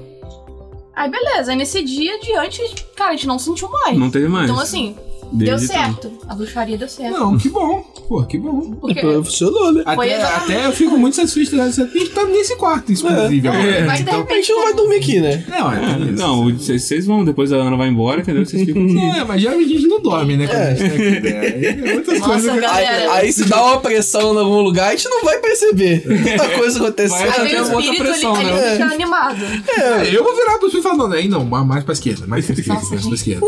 Aí 0.96 1.10
beleza, 1.10 1.50
aí 1.52 1.56
nesse 1.56 1.82
dia 1.82 2.14
adiante, 2.16 2.62
cara, 2.96 3.10
a 3.10 3.14
gente 3.14 3.26
não 3.26 3.38
sentiu 3.38 3.68
mais. 3.70 3.98
Não 3.98 4.10
teve 4.10 4.28
mais. 4.28 4.48
Então 4.48 4.60
assim, 4.60 4.96
deu 5.32 5.56
então. 5.56 5.58
certo. 5.66 6.12
A 6.28 6.34
bruxaria 6.34 6.76
deu 6.78 6.88
certo. 6.88 7.12
Não, 7.12 7.36
que 7.38 7.48
bom. 7.48 7.82
Pô, 8.08 8.22
que 8.24 8.38
bom. 8.38 8.74
Porque 8.80 9.00
Funcionou, 9.00 9.72
né? 9.72 9.82
Até, 9.86 10.22
até 10.22 10.66
eu 10.66 10.72
fico 10.72 10.96
muito 10.98 11.16
satisfeito 11.16 11.50
de 11.50 11.56
você 11.56 11.84
ter 11.86 12.08
tá 12.10 12.24
nesse 12.26 12.56
quarto, 12.56 12.92
inclusive. 12.92 13.48
É. 13.48 13.50
É. 13.50 13.82
De 13.94 14.02
Então, 14.02 14.14
A 14.14 14.18
repente. 14.18 14.34
gente 14.36 14.52
não 14.52 14.62
vai 14.64 14.74
dormir 14.74 14.96
aqui, 14.96 15.20
né? 15.20 15.44
não, 15.48 15.72
é 15.72 15.76
Ah, 15.76 15.98
isso. 16.00 16.12
Não, 16.12 16.52
vocês 16.56 17.06
vão, 17.06 17.24
depois 17.24 17.52
a 17.52 17.56
Ana 17.56 17.76
vai 17.76 17.88
embora, 17.88 18.20
entendeu? 18.20 18.44
Vocês 18.44 18.64
ficam 18.64 18.84
aqui. 18.84 18.98
É, 19.18 19.24
mas 19.24 19.40
geralmente 19.42 19.72
a 19.72 19.76
gente 19.78 19.86
não 19.88 20.00
dorme, 20.00 20.36
né? 20.36 20.46
Quando 20.46 20.60
a 20.60 20.74
gente 20.74 20.88
tá 20.88 20.94
aqui, 20.94 21.20
né? 21.20 21.40
Aí 21.40 21.64
é 21.66 21.94
Muitas 21.94 22.18
Nossa, 22.20 22.32
coisas 22.32 22.60
galera. 22.60 23.12
Aí, 23.12 23.20
aí 23.26 23.32
se 23.32 23.44
dá 23.44 23.62
uma 23.62 23.80
pressão 23.80 24.34
em 24.34 24.38
algum 24.38 24.60
lugar, 24.60 24.88
a 24.88 24.96
gente 24.96 25.08
não 25.08 25.24
vai 25.24 25.38
perceber. 25.38 26.00
Tanta 26.02 26.48
coisa 26.58 26.78
acontecendo. 26.78 27.18
Vai 27.18 27.28
até 27.28 27.62
outra 27.62 27.94
pressão, 27.94 28.36
ele, 28.40 28.50
né? 28.52 28.66
ele 28.66 28.72
fica 28.82 28.94
animado. 28.94 29.44
É, 29.78 30.14
eu 30.16 30.22
vou 30.24 30.34
virar 30.36 30.58
pro 30.58 30.66
espírito 30.68 30.78
e 30.78 30.82
falar, 30.82 30.96
não, 31.08 31.12
aí 31.12 31.28
não, 31.28 31.44
mais 31.44 31.84
pra 31.84 31.92
esquerda, 31.92 32.26
mais 32.26 32.44
pra 32.46 32.54
esquerda, 32.58 32.74
mais 32.74 32.88
pra 32.88 32.98
gente. 32.98 33.14
esquerda. 33.14 33.46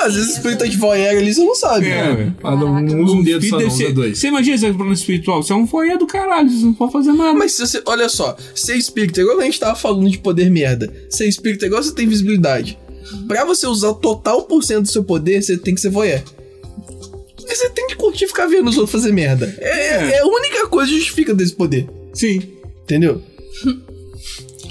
Às 0.00 0.14
vezes 0.14 0.28
o 0.30 0.32
espírito 0.36 0.68
de 0.68 0.76
voyeur 0.90 1.18
ali, 1.18 1.34
você 1.34 1.44
não 1.44 1.54
sabe. 1.54 1.86
É, 1.88 2.02
né? 2.02 2.14
velho. 2.14 2.36
Ah, 2.42 2.56
não, 2.56 2.80
não 2.80 3.04
usa 3.04 3.14
um 3.14 3.22
dedo 3.22 3.46
só, 3.46 3.60
não, 3.60 3.70
ser- 3.70 3.92
dois. 3.92 4.18
Você 4.18 4.28
imagina 4.28 4.56
esse 4.56 4.72
plano 4.72 4.92
espiritual? 4.92 5.42
Você 5.42 5.52
é 5.52 5.56
um 5.56 5.66
foyer 5.66 5.98
do 5.98 6.06
caralho, 6.06 6.48
você 6.50 6.64
não 6.64 6.74
pode 6.74 6.92
fazer 6.92 7.12
nada. 7.12 7.38
Mas 7.38 7.52
se 7.52 7.66
você, 7.66 7.82
olha 7.86 8.08
só, 8.08 8.36
ser 8.54 8.76
espírito, 8.76 9.20
é 9.20 9.22
igual 9.22 9.38
a 9.40 9.44
gente 9.44 9.60
tava 9.60 9.74
falando 9.76 10.08
de 10.10 10.18
poder 10.18 10.50
merda. 10.50 10.92
Ser 11.08 11.26
espírito 11.26 11.64
é 11.64 11.68
igual 11.68 11.82
você 11.82 11.94
tem 11.94 12.06
visibilidade. 12.06 12.78
Pra 13.26 13.44
você 13.44 13.66
usar 13.66 13.90
o 13.90 13.94
total 13.94 14.42
por 14.42 14.62
cento 14.62 14.82
do 14.82 14.88
seu 14.88 15.02
poder, 15.02 15.42
você 15.42 15.56
tem 15.56 15.74
que 15.74 15.80
ser 15.80 15.90
voyeur. 15.90 16.22
Porque 17.36 17.54
você 17.54 17.68
tem 17.70 17.88
que 17.88 17.96
curtir 17.96 18.26
ficar 18.26 18.46
vendo 18.46 18.68
os 18.68 18.76
outros 18.76 18.92
fazer 18.92 19.12
merda. 19.12 19.52
É, 19.58 20.12
é 20.12 20.20
a 20.20 20.26
única 20.26 20.66
coisa 20.68 20.90
que 20.90 20.98
justifica 20.98 21.34
desse 21.34 21.54
poder. 21.54 21.88
Sim. 22.12 22.40
Entendeu? 22.82 23.22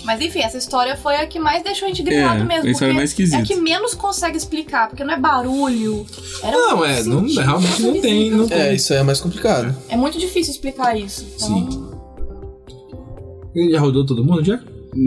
Mas 0.10 0.22
enfim, 0.22 0.40
essa 0.40 0.58
história 0.58 0.98
foi 0.98 1.18
a 1.18 1.28
que 1.28 1.38
mais 1.38 1.62
deixou 1.62 1.86
a 1.86 1.90
gente 1.90 2.02
grilado 2.02 2.42
É, 2.42 2.44
mesmo. 2.44 2.68
a 2.68 2.72
história 2.72 2.88
porque 2.88 2.94
mais 2.94 3.12
esquisita. 3.12 3.38
É 3.38 3.42
a 3.42 3.44
que 3.44 3.56
menos 3.58 3.94
consegue 3.94 4.36
explicar, 4.36 4.90
porque 4.90 5.04
não 5.04 5.14
é 5.14 5.20
barulho. 5.20 6.04
Era 6.42 6.58
Não, 6.58 6.84
é, 6.84 7.04
não, 7.04 7.28
realmente 7.28 7.80
não 7.84 8.02
tem, 8.02 8.32
não 8.32 8.48
tem. 8.48 8.58
É, 8.58 8.74
isso 8.74 8.92
aí 8.92 8.98
é 8.98 9.04
mais 9.04 9.22
complicado. 9.22 9.76
É 9.88 9.96
muito 9.96 10.18
difícil 10.18 10.52
explicar 10.52 10.98
isso. 10.98 11.28
Então, 11.36 11.92
Ele 13.54 13.72
já 13.72 13.80
rodou 13.80 14.04
todo 14.04 14.26
mundo, 14.26 14.44
já? 14.44 14.60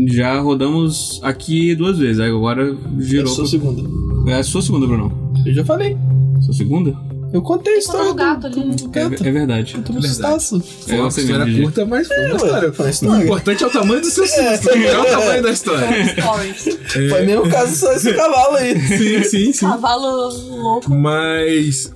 Já 0.06 0.38
rodamos 0.38 1.18
aqui 1.24 1.74
duas 1.74 1.98
vezes, 1.98 2.20
aí 2.20 2.30
agora 2.30 2.62
Eu 2.62 2.78
girou. 3.00 3.34
sou 3.34 3.44
segunda. 3.44 3.82
É 4.30 4.34
a 4.34 4.44
sua 4.44 4.62
segunda, 4.62 4.86
Bruno. 4.86 5.32
Eu 5.44 5.52
já 5.52 5.64
falei. 5.64 5.96
Sua 6.42 6.54
segunda? 6.54 6.96
Eu 7.32 7.40
contei 7.42 7.74
a 7.74 7.78
história 7.78 8.10
o 8.10 8.14
gato 8.14 8.46
ali, 8.46 8.64
né? 8.64 8.74
do 8.76 8.98
É, 8.98 9.08
gato. 9.08 9.26
é 9.26 9.30
verdade. 9.32 9.74
Eu 9.76 9.82
tô 9.82 9.92
no 9.92 10.00
verdade. 10.00 10.42
sustaço. 10.42 10.60
Foi 10.86 10.98
uma 10.98 11.08
história 11.08 11.62
curta, 11.62 11.86
mas 11.86 12.06
foi 12.08 12.16
uma 12.18 12.24
É, 12.32 12.36
história. 12.36 12.72
foi 12.72 12.90
uma 13.08 13.18
O 13.18 13.22
importante 13.22 13.64
é 13.64 13.66
o 13.66 13.70
tamanho 13.70 14.00
do 14.00 14.06
seu 14.10 14.26
susto, 14.26 14.70
é 14.70 14.98
o 15.00 15.04
tamanho 15.04 15.42
da 15.42 15.50
história. 15.50 16.06
Stories. 16.08 16.78
Foi 17.10 17.24
nem 17.26 17.36
o 17.38 17.48
caso 17.48 17.74
só 17.76 17.92
esse 17.94 18.12
cavalo 18.12 18.56
aí. 18.56 18.78
Sim, 18.80 19.22
sim, 19.24 19.52
sim. 19.52 19.66
Cavalo 19.66 20.28
louco. 20.62 20.90
Mas 20.94 21.92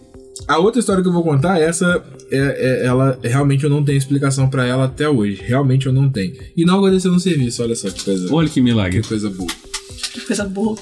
a 0.48 0.58
outra 0.58 0.80
história 0.80 1.02
que 1.02 1.08
eu 1.08 1.12
vou 1.12 1.22
contar, 1.22 1.60
essa 1.60 2.02
é, 2.30 2.82
é- 2.82 2.86
ela 2.86 3.18
realmente 3.22 3.64
eu 3.64 3.70
não 3.70 3.84
tenho 3.84 3.98
explicação 3.98 4.48
pra 4.48 4.64
ela 4.66 4.84
até 4.86 5.08
hoje. 5.08 5.40
Realmente 5.44 5.86
eu 5.86 5.92
não 5.92 6.08
tenho. 6.10 6.34
E 6.56 6.64
não 6.64 6.78
aconteceu 6.78 7.12
no 7.12 7.20
serviço, 7.20 7.62
olha 7.62 7.74
só 7.76 7.88
que 7.90 8.02
coisa, 8.04 8.32
Olha 8.34 8.48
que 8.48 8.60
milagre. 8.60 9.00
que 9.02 9.08
coisa 9.08 9.28
boa. 9.30 9.48
Que 10.12 10.20
coisa 10.22 10.44
boa. 10.44 10.76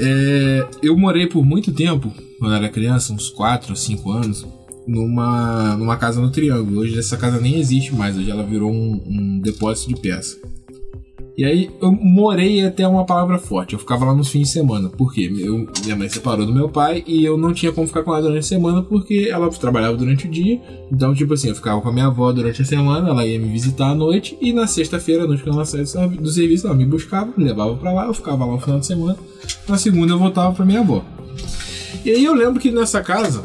É, 0.00 0.66
eu 0.82 0.96
morei 0.96 1.26
por 1.26 1.44
muito 1.44 1.72
tempo, 1.72 2.12
quando 2.38 2.54
era 2.54 2.68
criança, 2.68 3.12
uns 3.12 3.30
4 3.30 3.70
ou 3.70 3.76
5 3.76 4.10
anos, 4.10 4.46
numa, 4.86 5.76
numa 5.76 5.96
casa 5.96 6.20
no 6.20 6.30
Triângulo. 6.30 6.80
Hoje 6.80 6.98
essa 6.98 7.16
casa 7.16 7.40
nem 7.40 7.58
existe 7.58 7.94
mais, 7.94 8.16
hoje 8.16 8.30
ela 8.30 8.44
virou 8.44 8.70
um, 8.70 9.02
um 9.06 9.40
depósito 9.40 9.94
de 9.94 10.00
peça. 10.00 10.36
E 11.40 11.44
aí 11.46 11.70
eu 11.80 11.90
morei 11.90 12.62
até 12.66 12.86
uma 12.86 13.06
palavra 13.06 13.38
forte. 13.38 13.72
Eu 13.72 13.78
ficava 13.78 14.04
lá 14.04 14.14
nos 14.14 14.28
fins 14.28 14.42
de 14.42 14.48
semana. 14.52 14.90
Por 14.90 15.10
quê? 15.10 15.32
Eu, 15.38 15.66
minha 15.82 15.96
mãe 15.96 16.06
separou 16.06 16.44
do 16.44 16.52
meu 16.52 16.68
pai 16.68 17.02
e 17.06 17.24
eu 17.24 17.38
não 17.38 17.54
tinha 17.54 17.72
como 17.72 17.86
ficar 17.86 18.02
com 18.02 18.12
ela 18.12 18.20
durante 18.20 18.40
a 18.40 18.42
semana 18.42 18.82
porque 18.82 19.26
ela 19.32 19.48
trabalhava 19.48 19.96
durante 19.96 20.26
o 20.26 20.30
dia. 20.30 20.60
Então, 20.92 21.14
tipo 21.14 21.32
assim, 21.32 21.48
eu 21.48 21.54
ficava 21.54 21.80
com 21.80 21.88
a 21.88 21.92
minha 21.94 22.08
avó 22.08 22.30
durante 22.30 22.60
a 22.60 22.64
semana, 22.66 23.08
ela 23.08 23.24
ia 23.24 23.38
me 23.38 23.48
visitar 23.48 23.86
à 23.88 23.94
noite 23.94 24.36
e 24.38 24.52
na 24.52 24.66
sexta-feira, 24.66 25.24
à 25.24 25.26
noite, 25.26 25.42
quando 25.42 25.54
ela 25.54 25.64
saía 25.64 25.84
do 25.84 25.88
servi- 25.88 26.16
do 26.18 26.28
serviço, 26.30 26.66
ela 26.66 26.76
me 26.76 26.84
buscava, 26.84 27.32
me 27.34 27.42
levava 27.42 27.74
pra 27.74 27.90
lá, 27.90 28.04
eu 28.04 28.12
ficava 28.12 28.44
lá 28.44 28.52
no 28.52 28.60
final 28.60 28.78
de 28.78 28.84
semana. 28.86 29.16
Na 29.66 29.78
segunda 29.78 30.12
eu 30.12 30.18
voltava 30.18 30.54
pra 30.54 30.66
minha 30.66 30.80
avó. 30.80 31.02
E 32.04 32.10
aí 32.10 32.22
eu 32.22 32.34
lembro 32.34 32.60
que 32.60 32.70
nessa 32.70 33.00
casa 33.02 33.44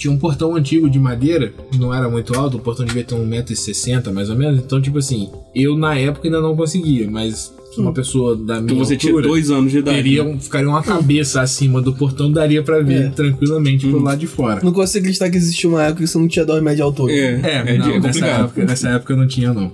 tinha 0.00 0.12
um 0.12 0.18
portão 0.18 0.56
antigo 0.56 0.88
de 0.88 0.98
madeira, 0.98 1.52
não 1.78 1.92
era 1.94 2.08
muito 2.08 2.34
alto, 2.38 2.56
o 2.56 2.60
portão 2.60 2.86
devia 2.86 3.04
ter 3.04 3.14
1,60m 3.14 4.10
mais 4.12 4.30
ou 4.30 4.36
menos. 4.36 4.58
Então, 4.60 4.80
tipo 4.80 4.96
assim, 4.98 5.28
eu 5.54 5.76
na 5.76 5.94
época 5.96 6.26
ainda 6.26 6.40
não 6.40 6.56
conseguia, 6.56 7.08
mas 7.10 7.52
uma 7.76 7.92
pessoa 7.92 8.34
da 8.34 8.54
minha 8.60 8.72
Então 8.72 8.78
você 8.78 8.96
tinha 8.96 9.12
altura 9.12 9.28
dois 9.28 9.50
anos 9.50 9.70
de 9.70 9.78
idade. 9.78 9.96
teria, 9.98 10.24
um- 10.24 10.40
ficaria 10.40 10.68
uma 10.68 10.82
cabeça 10.82 11.40
acima 11.42 11.80
do 11.82 11.92
portão, 11.94 12.32
daria 12.32 12.62
pra 12.62 12.80
ver 12.80 13.06
É. 13.06 13.08
tranquilamente 13.10 13.86
pro 13.86 14.00
lado 14.02 14.18
de 14.18 14.26
fora. 14.26 14.60
Não 14.64 14.72
consigo 14.72 15.02
acreditar 15.04 15.28
que 15.30 15.36
existia 15.36 15.68
uma 15.68 15.82
época 15.84 16.00
que 16.02 16.06
você 16.08 16.18
não 16.18 16.26
tinha 16.26 16.44
2 16.46 16.60
metros 16.60 16.76
de 16.76 16.82
altura. 16.82 17.12
É, 17.12 17.40
É, 17.42 17.74
é, 17.74 17.78
não, 17.78 17.90
é 17.90 18.00
nessa, 18.00 18.26
época, 18.26 18.64
nessa 18.64 18.88
época 18.88 19.12
eu 19.12 19.16
não 19.18 19.26
tinha, 19.28 19.52
não. 19.52 19.70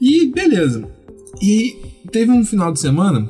E 0.00 0.26
beleza. 0.32 0.84
E 1.42 1.76
teve 2.10 2.30
um 2.30 2.44
final 2.44 2.72
de 2.72 2.78
semana 2.80 3.28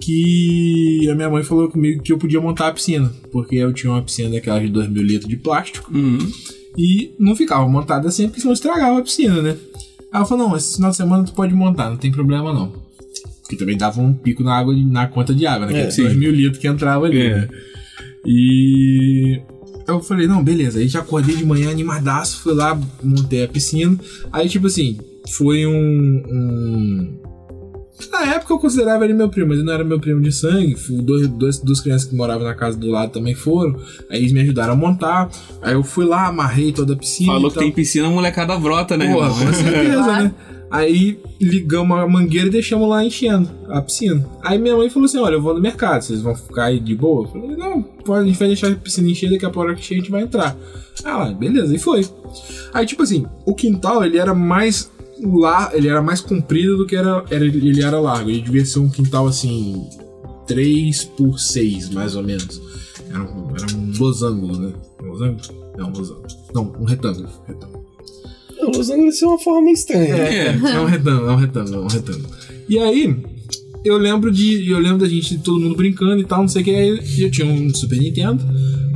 que 0.00 1.08
a 1.10 1.14
minha 1.14 1.30
mãe 1.30 1.42
falou 1.42 1.68
comigo 1.70 2.02
que 2.02 2.12
eu 2.12 2.18
podia 2.18 2.40
montar 2.40 2.68
a 2.68 2.72
piscina, 2.72 3.12
porque 3.32 3.56
eu 3.56 3.72
tinha 3.72 3.92
uma 3.92 4.02
piscina 4.02 4.30
daquelas 4.30 4.62
de 4.62 4.68
2 4.68 4.88
mil 4.90 5.02
litros 5.02 5.28
de 5.28 5.36
plástico 5.36 5.90
Uhum. 5.94 6.18
e 6.76 7.14
não 7.18 7.34
ficava 7.34 7.66
montada 7.68 8.10
sempre, 8.10 8.30
porque 8.32 8.40
senão 8.42 8.52
estragava 8.54 8.98
a 8.98 9.02
piscina, 9.02 9.40
né? 9.42 9.56
Aí 10.12 10.18
ela 10.18 10.24
falou: 10.26 10.48
não, 10.48 10.56
esse 10.56 10.76
final 10.76 10.90
de 10.90 10.96
semana 10.96 11.24
tu 11.24 11.32
pode 11.32 11.54
montar, 11.54 11.90
não 11.90 11.96
tem 11.96 12.10
problema 12.12 12.52
não. 12.52 12.72
Porque 13.42 13.56
também 13.56 13.76
dava 13.76 14.00
um 14.00 14.12
pico 14.12 14.42
na 14.42 14.56
água, 14.58 14.74
na 14.76 15.06
conta 15.06 15.32
de 15.34 15.46
água, 15.46 15.66
né? 15.66 15.72
É, 15.72 15.76
Aqueles 15.78 15.96
2 15.96 16.12
sim. 16.12 16.18
mil 16.18 16.30
litros 16.32 16.58
que 16.58 16.66
entrava 16.66 17.06
ali, 17.06 17.18
É. 17.20 17.34
né? 17.36 17.48
E 18.24 19.40
eu 19.86 20.00
falei, 20.02 20.26
não, 20.26 20.42
beleza. 20.42 20.80
Aí 20.80 20.88
já 20.88 20.98
acordei 21.00 21.36
de 21.36 21.44
manhã 21.46 21.70
animadaço, 21.70 22.40
fui 22.42 22.54
lá, 22.54 22.78
montei 23.02 23.44
a 23.44 23.48
piscina. 23.48 23.96
Aí, 24.32 24.48
tipo 24.48 24.66
assim, 24.66 24.98
foi 25.30 25.64
um. 25.66 25.72
um- 26.28 27.18
Na 28.10 28.34
época 28.34 28.52
eu 28.54 28.58
considerava 28.58 29.04
ele 29.04 29.14
meu 29.14 29.28
primo, 29.28 29.48
mas 29.48 29.58
ele 29.58 29.66
não 29.66 29.74
era 29.74 29.84
meu 29.84 30.00
primo 30.00 30.20
de 30.20 30.32
sangue. 30.32 30.76
Dois, 31.02 31.28
dois, 31.28 31.58
duas 31.58 31.80
crianças 31.80 32.08
que 32.08 32.14
moravam 32.14 32.44
na 32.44 32.54
casa 32.54 32.76
do 32.76 32.88
lado 32.88 33.12
também 33.12 33.34
foram. 33.34 33.78
Aí 34.10 34.18
eles 34.18 34.32
me 34.32 34.40
ajudaram 34.40 34.72
a 34.72 34.76
montar. 34.76 35.30
Aí 35.62 35.74
eu 35.74 35.82
fui 35.82 36.04
lá, 36.04 36.26
amarrei 36.26 36.72
toda 36.72 36.94
a 36.94 36.96
piscina. 36.96 37.32
Falou 37.32 37.48
que 37.50 37.54
tal. 37.54 37.62
tem 37.64 37.72
piscina, 37.72 38.06
a 38.08 38.10
molecada 38.10 38.58
brota, 38.58 38.96
né, 38.96 39.12
Porra, 39.12 39.28
irmão? 39.28 39.46
com 39.46 39.52
certeza, 39.52 40.06
né? 40.22 40.34
Aí 40.68 41.20
ligamos 41.40 41.96
a 41.96 42.06
mangueira 42.08 42.48
e 42.48 42.50
deixamos 42.50 42.88
lá 42.88 43.04
enchendo 43.04 43.48
a 43.68 43.80
piscina. 43.80 44.28
Aí 44.42 44.58
minha 44.58 44.76
mãe 44.76 44.90
falou 44.90 45.06
assim: 45.06 45.18
Olha, 45.18 45.34
eu 45.34 45.42
vou 45.42 45.54
no 45.54 45.60
mercado, 45.60 46.02
vocês 46.02 46.20
vão 46.20 46.34
ficar 46.34 46.64
aí 46.64 46.80
de 46.80 46.94
boa? 46.94 47.24
Eu 47.24 47.28
falei: 47.30 47.56
Não, 47.56 47.82
pode, 47.82 48.24
a 48.24 48.26
gente 48.26 48.38
vai 48.38 48.48
deixar 48.48 48.72
a 48.72 48.74
piscina 48.74 49.08
encher, 49.08 49.30
daqui 49.30 49.46
a 49.46 49.50
pouco 49.50 49.68
a 49.68 49.70
hora 49.70 49.76
que 49.76 49.84
cheia 49.84 50.00
a 50.00 50.02
gente 50.02 50.10
vai 50.10 50.22
entrar. 50.22 50.56
Ah, 51.04 51.18
lá, 51.18 51.32
beleza, 51.32 51.74
e 51.74 51.78
foi. 51.78 52.04
Aí, 52.74 52.84
tipo 52.84 53.02
assim, 53.02 53.24
o 53.44 53.54
quintal 53.54 54.04
ele 54.04 54.18
era 54.18 54.34
mais 54.34 54.90
lá, 55.22 55.70
ele 55.74 55.88
era 55.88 56.02
mais 56.02 56.20
comprido 56.20 56.76
do 56.76 56.86
que 56.86 56.96
era, 56.96 57.24
era 57.30 57.44
ele 57.44 57.82
era 57.82 57.98
largo. 57.98 58.30
Ele 58.30 58.42
devia 58.42 58.64
ser 58.64 58.80
um 58.80 58.88
quintal 58.88 59.26
assim, 59.26 59.88
3 60.46 61.04
por 61.04 61.38
6 61.38 61.90
mais 61.90 62.14
ou 62.14 62.22
menos. 62.22 62.60
Era 63.10 63.22
um, 63.22 63.54
era 63.56 63.76
um 63.76 63.92
losango, 63.98 64.56
né? 64.58 64.72
Um 65.02 65.06
losango? 65.06 65.40
Não, 65.76 65.88
um 65.88 65.92
losango. 65.92 66.22
Não, 66.54 66.72
um 66.80 66.84
retângulo. 66.84 67.28
retângulo. 67.46 67.86
Não, 68.58 68.70
Los 68.70 68.90
Angeles 68.90 69.22
é 69.22 69.26
uma 69.26 69.38
forma 69.38 69.70
estranha. 69.70 70.14
É, 70.16 70.46
é, 70.46 70.46
é 70.48 70.80
um 70.80 70.86
retângulo, 70.86 71.28
é 71.28 71.32
um 71.32 71.36
retângulo, 71.36 71.76
é 71.76 71.80
um 71.80 71.88
retângulo. 71.88 72.28
E 72.68 72.78
aí, 72.78 73.16
eu 73.84 73.96
lembro 73.96 74.32
de. 74.32 74.70
Eu 74.70 74.78
lembro 74.78 74.98
da 74.98 75.08
gente, 75.08 75.38
todo 75.38 75.60
mundo 75.60 75.76
brincando 75.76 76.20
e 76.20 76.24
tal, 76.24 76.40
não 76.40 76.48
sei 76.48 76.62
o 76.62 76.64
que. 76.64 76.74
Aí 76.74 77.22
eu 77.22 77.30
tinha 77.30 77.46
um 77.46 77.72
Super 77.72 77.98
Nintendo. 77.98 78.42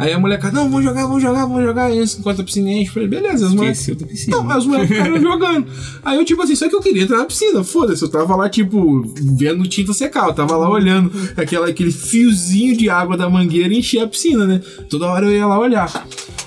Aí 0.00 0.14
a 0.14 0.18
molecada, 0.18 0.54
não, 0.54 0.70
vamos 0.70 0.82
jogar, 0.82 1.02
vamos 1.02 1.22
jogar, 1.22 1.44
vamos 1.44 1.62
jogar. 1.62 1.94
Enquanto 1.94 2.40
a 2.40 2.44
piscina 2.44 2.70
enche, 2.72 2.90
falei, 2.90 3.06
beleza, 3.06 3.46
as 3.48 3.52
moleques. 3.54 3.80
Esqueceu 3.80 3.94
da 3.96 4.06
piscina. 4.06 4.36
Não, 4.38 4.50
as 4.50 4.64
moleques 4.64 4.96
ficaram 4.96 5.20
jogando. 5.20 5.66
Aí 6.02 6.16
eu, 6.16 6.24
tipo 6.24 6.40
assim, 6.40 6.56
só 6.56 6.68
que 6.70 6.74
eu 6.74 6.80
queria 6.80 7.02
entrar 7.02 7.18
na 7.18 7.26
piscina, 7.26 7.62
foda-se. 7.62 8.02
Eu 8.02 8.08
tava 8.08 8.34
lá, 8.34 8.48
tipo, 8.48 9.02
vendo 9.36 9.68
tinta 9.68 9.92
secar. 9.92 10.28
Eu 10.28 10.32
tava 10.32 10.56
lá 10.56 10.70
olhando 10.70 11.12
aquela, 11.36 11.68
aquele 11.68 11.92
fiozinho 11.92 12.74
de 12.76 12.88
água 12.88 13.14
da 13.14 13.28
mangueira 13.28 13.74
encher 13.74 14.00
a 14.00 14.06
piscina, 14.08 14.46
né? 14.46 14.62
Toda 14.88 15.06
hora 15.06 15.26
eu 15.26 15.32
ia 15.32 15.46
lá 15.46 15.58
olhar. 15.58 16.06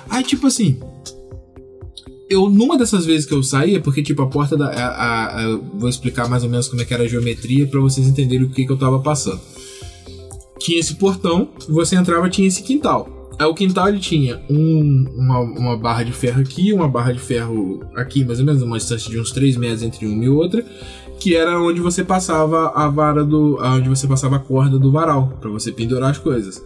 Aí, 0.10 0.24
tipo 0.24 0.48
assim, 0.48 0.80
eu, 2.30 2.50
numa 2.50 2.76
dessas 2.76 3.06
vezes 3.06 3.28
que 3.28 3.34
eu 3.36 3.44
saía, 3.44 3.80
porque, 3.80 4.02
tipo, 4.02 4.22
a 4.24 4.28
porta 4.28 4.58
da. 4.58 4.66
A, 4.70 4.88
a- 4.88 5.26
a- 5.46 5.60
vou 5.76 5.88
explicar 5.90 6.28
mais 6.28 6.44
ou 6.44 6.50
menos 6.50 6.68
como 6.68 6.82
é 6.82 6.86
que 6.86 6.94
era 6.94 7.04
a 7.04 7.08
geometria 7.08 7.68
pra 7.68 7.80
vocês 7.80 8.08
entenderem 8.08 8.46
o 8.46 8.50
que, 8.50 8.66
que 8.66 8.72
eu 8.72 8.78
tava 8.78 9.00
passando. 9.00 9.40
Tinha 10.60 10.80
esse 10.80 10.96
portão, 10.96 11.50
você 11.70 11.96
entrava 11.96 12.28
tinha 12.30 12.48
esse 12.48 12.64
quintal. 12.64 13.13
Aí 13.40 13.46
o 13.48 13.54
quintal 13.54 13.90
ele 13.90 14.00
tinha 14.00 14.40
um- 14.50 15.06
uma, 15.18 15.40
uma 15.40 15.78
barra 15.78 16.04
de 16.04 16.12
ferro 16.12 16.42
aqui, 16.42 16.72
uma 16.72 16.88
barra 16.88 17.12
de 17.12 17.20
ferro 17.20 17.84
aqui, 17.96 18.24
mais 18.24 18.40
ou 18.40 18.46
menos, 18.46 18.62
uma 18.62 18.78
distância 18.78 19.10
de 19.10 19.20
uns 19.20 19.32
3 19.32 19.58
metros 19.58 19.82
entre 19.84 20.06
uma 20.06 20.24
e 20.24 20.30
outra, 20.30 20.64
que 21.20 21.36
era 21.36 21.60
onde 21.62 21.80
você 21.82 22.04
passava 22.04 22.72
a 22.76 22.88
vara 22.90 23.24
do. 23.24 23.58
onde 23.62 23.90
você 23.90 24.08
passava 24.08 24.36
a 24.36 24.40
corda 24.40 24.78
do 24.78 24.92
varal, 24.92 25.38
pra 25.42 25.50
você 25.50 25.72
pendurar 25.72 26.12
as 26.12 26.18
coisas. 26.18 26.62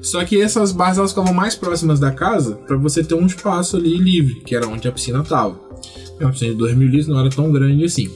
Só 0.00 0.24
que 0.24 0.40
essas 0.40 0.72
barras 0.72 0.98
elas 0.98 1.10
ficavam 1.12 1.32
mais 1.32 1.54
próximas 1.54 2.00
da 2.00 2.10
casa 2.10 2.56
pra 2.66 2.76
você 2.76 3.02
ter 3.04 3.14
um 3.14 3.26
espaço 3.26 3.76
ali 3.76 3.96
livre, 3.96 4.40
que 4.44 4.54
era 4.54 4.66
onde 4.66 4.86
a 4.88 4.92
piscina 4.92 5.22
tava. 5.22 5.60
É 6.20 6.24
uma 6.24 6.32
piscina 6.32 6.50
de 6.52 6.56
2 6.58 6.76
mil 6.76 6.88
litros, 6.88 7.08
não 7.08 7.18
era 7.20 7.30
tão 7.30 7.50
grande 7.52 7.84
assim. 7.84 8.10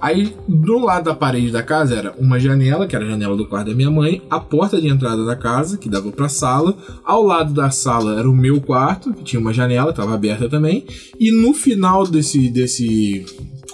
Aí, 0.00 0.34
do 0.48 0.78
lado 0.78 1.04
da 1.04 1.14
parede 1.14 1.50
da 1.50 1.62
casa 1.62 1.94
era 1.94 2.14
uma 2.18 2.40
janela, 2.40 2.86
que 2.86 2.96
era 2.96 3.04
a 3.04 3.08
janela 3.08 3.36
do 3.36 3.46
quarto 3.46 3.68
da 3.68 3.74
minha 3.74 3.90
mãe, 3.90 4.22
a 4.30 4.40
porta 4.40 4.80
de 4.80 4.88
entrada 4.88 5.26
da 5.26 5.36
casa, 5.36 5.76
que 5.76 5.90
dava 5.90 6.10
pra 6.10 6.28
sala. 6.28 6.74
Ao 7.04 7.22
lado 7.22 7.52
da 7.52 7.70
sala 7.70 8.18
era 8.18 8.28
o 8.28 8.34
meu 8.34 8.60
quarto, 8.62 9.12
que 9.12 9.22
tinha 9.22 9.40
uma 9.40 9.52
janela, 9.52 9.90
estava 9.90 10.14
aberta 10.14 10.48
também. 10.48 10.86
E 11.18 11.30
no 11.30 11.52
final 11.52 12.06
desse, 12.06 12.48
desse 12.48 13.26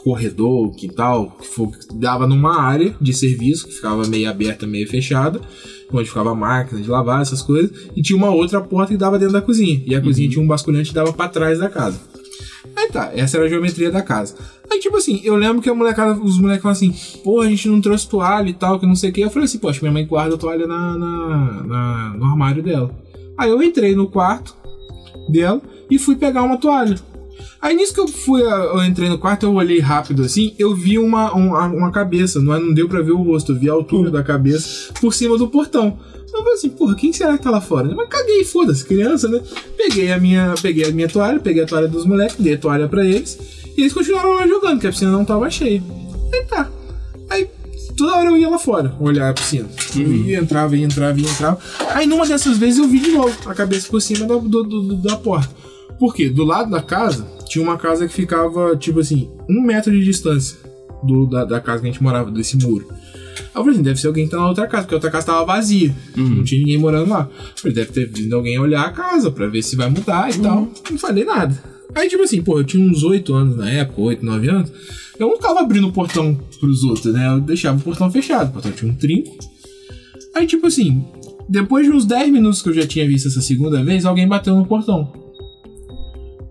corredor, 0.02 0.74
quintal, 0.74 1.36
que 1.38 1.96
dava 1.96 2.26
numa 2.26 2.60
área 2.60 2.94
de 3.00 3.12
serviço, 3.12 3.66
que 3.66 3.74
ficava 3.74 4.06
meio 4.06 4.28
aberta, 4.28 4.66
meio 4.66 4.88
fechada, 4.88 5.40
onde 5.92 6.08
ficava 6.08 6.30
a 6.30 6.34
máquina 6.34 6.80
de 6.80 6.88
lavar, 6.88 7.22
essas 7.22 7.42
coisas. 7.42 7.70
E 7.94 8.02
tinha 8.02 8.16
uma 8.16 8.30
outra 8.30 8.60
porta 8.60 8.92
que 8.92 8.98
dava 8.98 9.18
dentro 9.18 9.34
da 9.34 9.42
cozinha. 9.42 9.82
E 9.86 9.94
a 9.94 10.00
cozinha 10.00 10.28
tinha 10.28 10.42
um 10.42 10.46
basculhante 10.46 10.88
que 10.88 10.94
dava 10.94 11.12
pra 11.12 11.28
trás 11.28 11.60
da 11.60 11.68
casa. 11.68 12.00
Aí 12.76 12.88
tá, 12.88 13.10
essa 13.14 13.36
era 13.36 13.46
a 13.46 13.48
geometria 13.48 13.90
da 13.90 14.02
casa. 14.02 14.34
Aí, 14.70 14.78
tipo 14.80 14.96
assim, 14.96 15.20
eu 15.24 15.36
lembro 15.36 15.62
que 15.62 15.70
a 15.70 15.74
molecada, 15.74 16.12
os 16.20 16.38
moleques 16.38 16.62
falaram 16.62 16.76
assim, 16.76 16.94
pô, 17.22 17.40
a 17.40 17.48
gente 17.48 17.68
não 17.68 17.80
trouxe 17.80 18.08
toalha 18.08 18.48
e 18.48 18.54
tal, 18.54 18.78
que 18.80 18.86
não 18.86 18.96
sei 18.96 19.10
o 19.10 19.12
que. 19.12 19.20
Eu 19.20 19.30
falei 19.30 19.44
assim, 19.46 19.58
poxa, 19.58 19.78
minha 19.80 19.92
mãe 19.92 20.06
guarda 20.06 20.34
a 20.34 20.38
toalha 20.38 20.66
na, 20.66 20.96
na- 20.98 21.62
na- 21.64 22.14
no 22.18 22.24
armário 22.24 22.62
dela. 22.62 22.90
Aí 23.38 23.50
eu 23.50 23.62
entrei 23.62 23.94
no 23.94 24.08
quarto 24.08 24.54
dela 25.28 25.60
e 25.90 25.98
fui 25.98 26.16
pegar 26.16 26.42
uma 26.42 26.56
toalha. 26.58 26.96
Aí 27.60 27.74
nisso 27.74 27.94
que 27.94 28.00
eu 28.00 28.08
fui, 28.08 28.42
eu 28.42 28.82
entrei 28.84 29.08
no 29.08 29.18
quarto, 29.18 29.44
eu 29.44 29.54
olhei 29.54 29.78
rápido 29.80 30.22
assim, 30.22 30.54
eu 30.58 30.74
vi 30.74 30.98
uma, 30.98 31.32
uma, 31.32 31.66
uma 31.66 31.90
cabeça, 31.92 32.40
não, 32.40 32.54
é- 32.54 32.60
não 32.60 32.72
deu 32.74 32.88
pra 32.88 33.00
ver 33.02 33.12
o 33.12 33.22
rosto, 33.22 33.52
eu 33.52 33.58
vi 33.58 33.68
a 33.68 33.72
altura 33.72 34.10
da 34.10 34.22
cabeça 34.22 34.92
por 35.00 35.12
cima 35.14 35.36
do 35.38 35.48
portão. 35.48 35.98
Eu 36.32 36.38
falei 36.40 36.54
assim, 36.54 36.68
porra, 36.70 36.94
quem 36.94 37.12
será 37.12 37.36
que 37.38 37.44
tá 37.44 37.50
lá 37.50 37.60
fora? 37.62 37.94
Mas 37.94 38.08
caguei, 38.08 38.44
foda-se, 38.44 38.84
criança, 38.84 39.26
né? 39.28 39.40
Peguei 39.76 40.12
a 40.12 40.18
minha, 40.18 40.54
peguei 40.60 40.84
a 40.84 40.90
minha 40.92 41.08
toalha, 41.08 41.40
peguei 41.40 41.62
a 41.62 41.66
toalha 41.66 41.88
dos 41.88 42.04
moleques, 42.04 42.36
dei 42.38 42.54
a 42.54 42.58
toalha 42.58 42.88
pra 42.88 43.04
eles, 43.04 43.38
e 43.76 43.80
eles 43.82 43.92
continuaram 43.92 44.34
lá 44.34 44.46
jogando, 44.46 44.72
porque 44.74 44.86
a 44.86 44.90
piscina 44.90 45.10
não 45.10 45.24
tava 45.24 45.50
cheia. 45.50 45.82
Aí 46.32 46.42
tá. 46.44 46.70
Aí 47.30 47.48
toda 47.96 48.16
hora 48.16 48.28
eu 48.30 48.36
ia 48.36 48.48
lá 48.48 48.58
fora, 48.58 48.94
olhar 49.00 49.28
a 49.30 49.32
piscina. 49.34 49.68
Eu 49.96 50.12
ia, 50.12 50.38
entrava, 50.38 50.76
ia, 50.76 50.84
entrava, 50.84 51.18
ia, 51.20 51.28
entrava. 51.28 51.58
Aí 51.94 52.06
numa 52.06 52.26
dessas 52.26 52.56
vezes 52.58 52.78
eu 52.78 52.86
vi 52.88 52.98
de 53.00 53.10
novo 53.10 53.34
a 53.46 53.54
cabeça 53.54 53.88
por 53.88 54.00
cima 54.00 54.26
da, 54.26 54.36
do- 54.36 54.62
do- 54.64 54.96
da 54.96 55.16
porta. 55.16 55.54
Por 55.98 56.14
quê? 56.14 56.28
Do 56.28 56.44
lado 56.44 56.70
da 56.70 56.82
casa, 56.82 57.26
tinha 57.48 57.62
uma 57.64 57.78
casa 57.78 58.06
que 58.06 58.12
ficava, 58.12 58.76
tipo 58.76 59.00
assim, 59.00 59.30
um 59.48 59.62
metro 59.62 59.90
de 59.90 60.04
distância 60.04 60.58
do, 61.02 61.26
da, 61.26 61.44
da 61.44 61.60
casa 61.60 61.80
que 61.80 61.88
a 61.88 61.90
gente 61.90 62.02
morava, 62.02 62.30
desse 62.30 62.56
muro. 62.58 62.86
Aí 63.38 63.44
eu 63.54 63.62
falei 63.62 63.70
assim, 63.74 63.82
deve 63.82 64.00
ser 64.00 64.06
alguém 64.06 64.24
que 64.24 64.30
tá 64.30 64.38
na 64.38 64.48
outra 64.48 64.66
casa, 64.66 64.84
porque 64.84 64.94
a 64.94 64.96
outra 64.96 65.10
casa 65.10 65.26
tava 65.26 65.44
vazia. 65.44 65.94
Não 66.16 66.44
tinha 66.44 66.60
ninguém 66.60 66.78
morando 66.78 67.10
lá. 67.10 67.28
Eu 67.30 67.52
falei, 67.56 67.74
deve 67.74 67.92
ter 67.92 68.06
vindo 68.06 68.34
alguém 68.34 68.58
olhar 68.58 68.82
a 68.84 68.90
casa 68.90 69.30
pra 69.30 69.46
ver 69.46 69.62
se 69.62 69.76
vai 69.76 69.88
mudar 69.88 70.30
e 70.30 70.38
tal. 70.38 70.68
Não 70.90 70.98
falei 70.98 71.24
nada. 71.24 71.62
Aí, 71.94 72.08
tipo 72.08 72.22
assim, 72.22 72.42
pô, 72.42 72.58
eu 72.58 72.64
tinha 72.64 72.86
uns 72.86 73.02
8 73.02 73.32
anos 73.32 73.56
na 73.56 73.70
época, 73.70 74.00
8, 74.00 74.24
9 74.24 74.48
anos. 74.48 74.72
Eu 75.18 75.28
não 75.28 75.36
ficava 75.36 75.60
abrindo 75.60 75.88
o 75.88 75.92
portão 75.92 76.38
pros 76.60 76.82
outros, 76.84 77.12
né? 77.14 77.26
Eu 77.28 77.40
deixava 77.40 77.78
o 77.78 77.80
portão 77.80 78.10
fechado. 78.10 78.50
O 78.50 78.52
portão 78.52 78.72
tinha 78.72 78.90
um 78.90 78.94
trinco. 78.94 79.36
Aí, 80.34 80.46
tipo 80.46 80.66
assim, 80.66 81.02
depois 81.48 81.86
de 81.86 81.92
uns 81.92 82.04
10 82.04 82.30
minutos 82.30 82.60
que 82.60 82.68
eu 82.68 82.74
já 82.74 82.86
tinha 82.86 83.06
visto 83.06 83.28
essa 83.28 83.40
segunda 83.40 83.82
vez, 83.82 84.04
alguém 84.04 84.28
bateu 84.28 84.54
no 84.54 84.66
portão. 84.66 85.10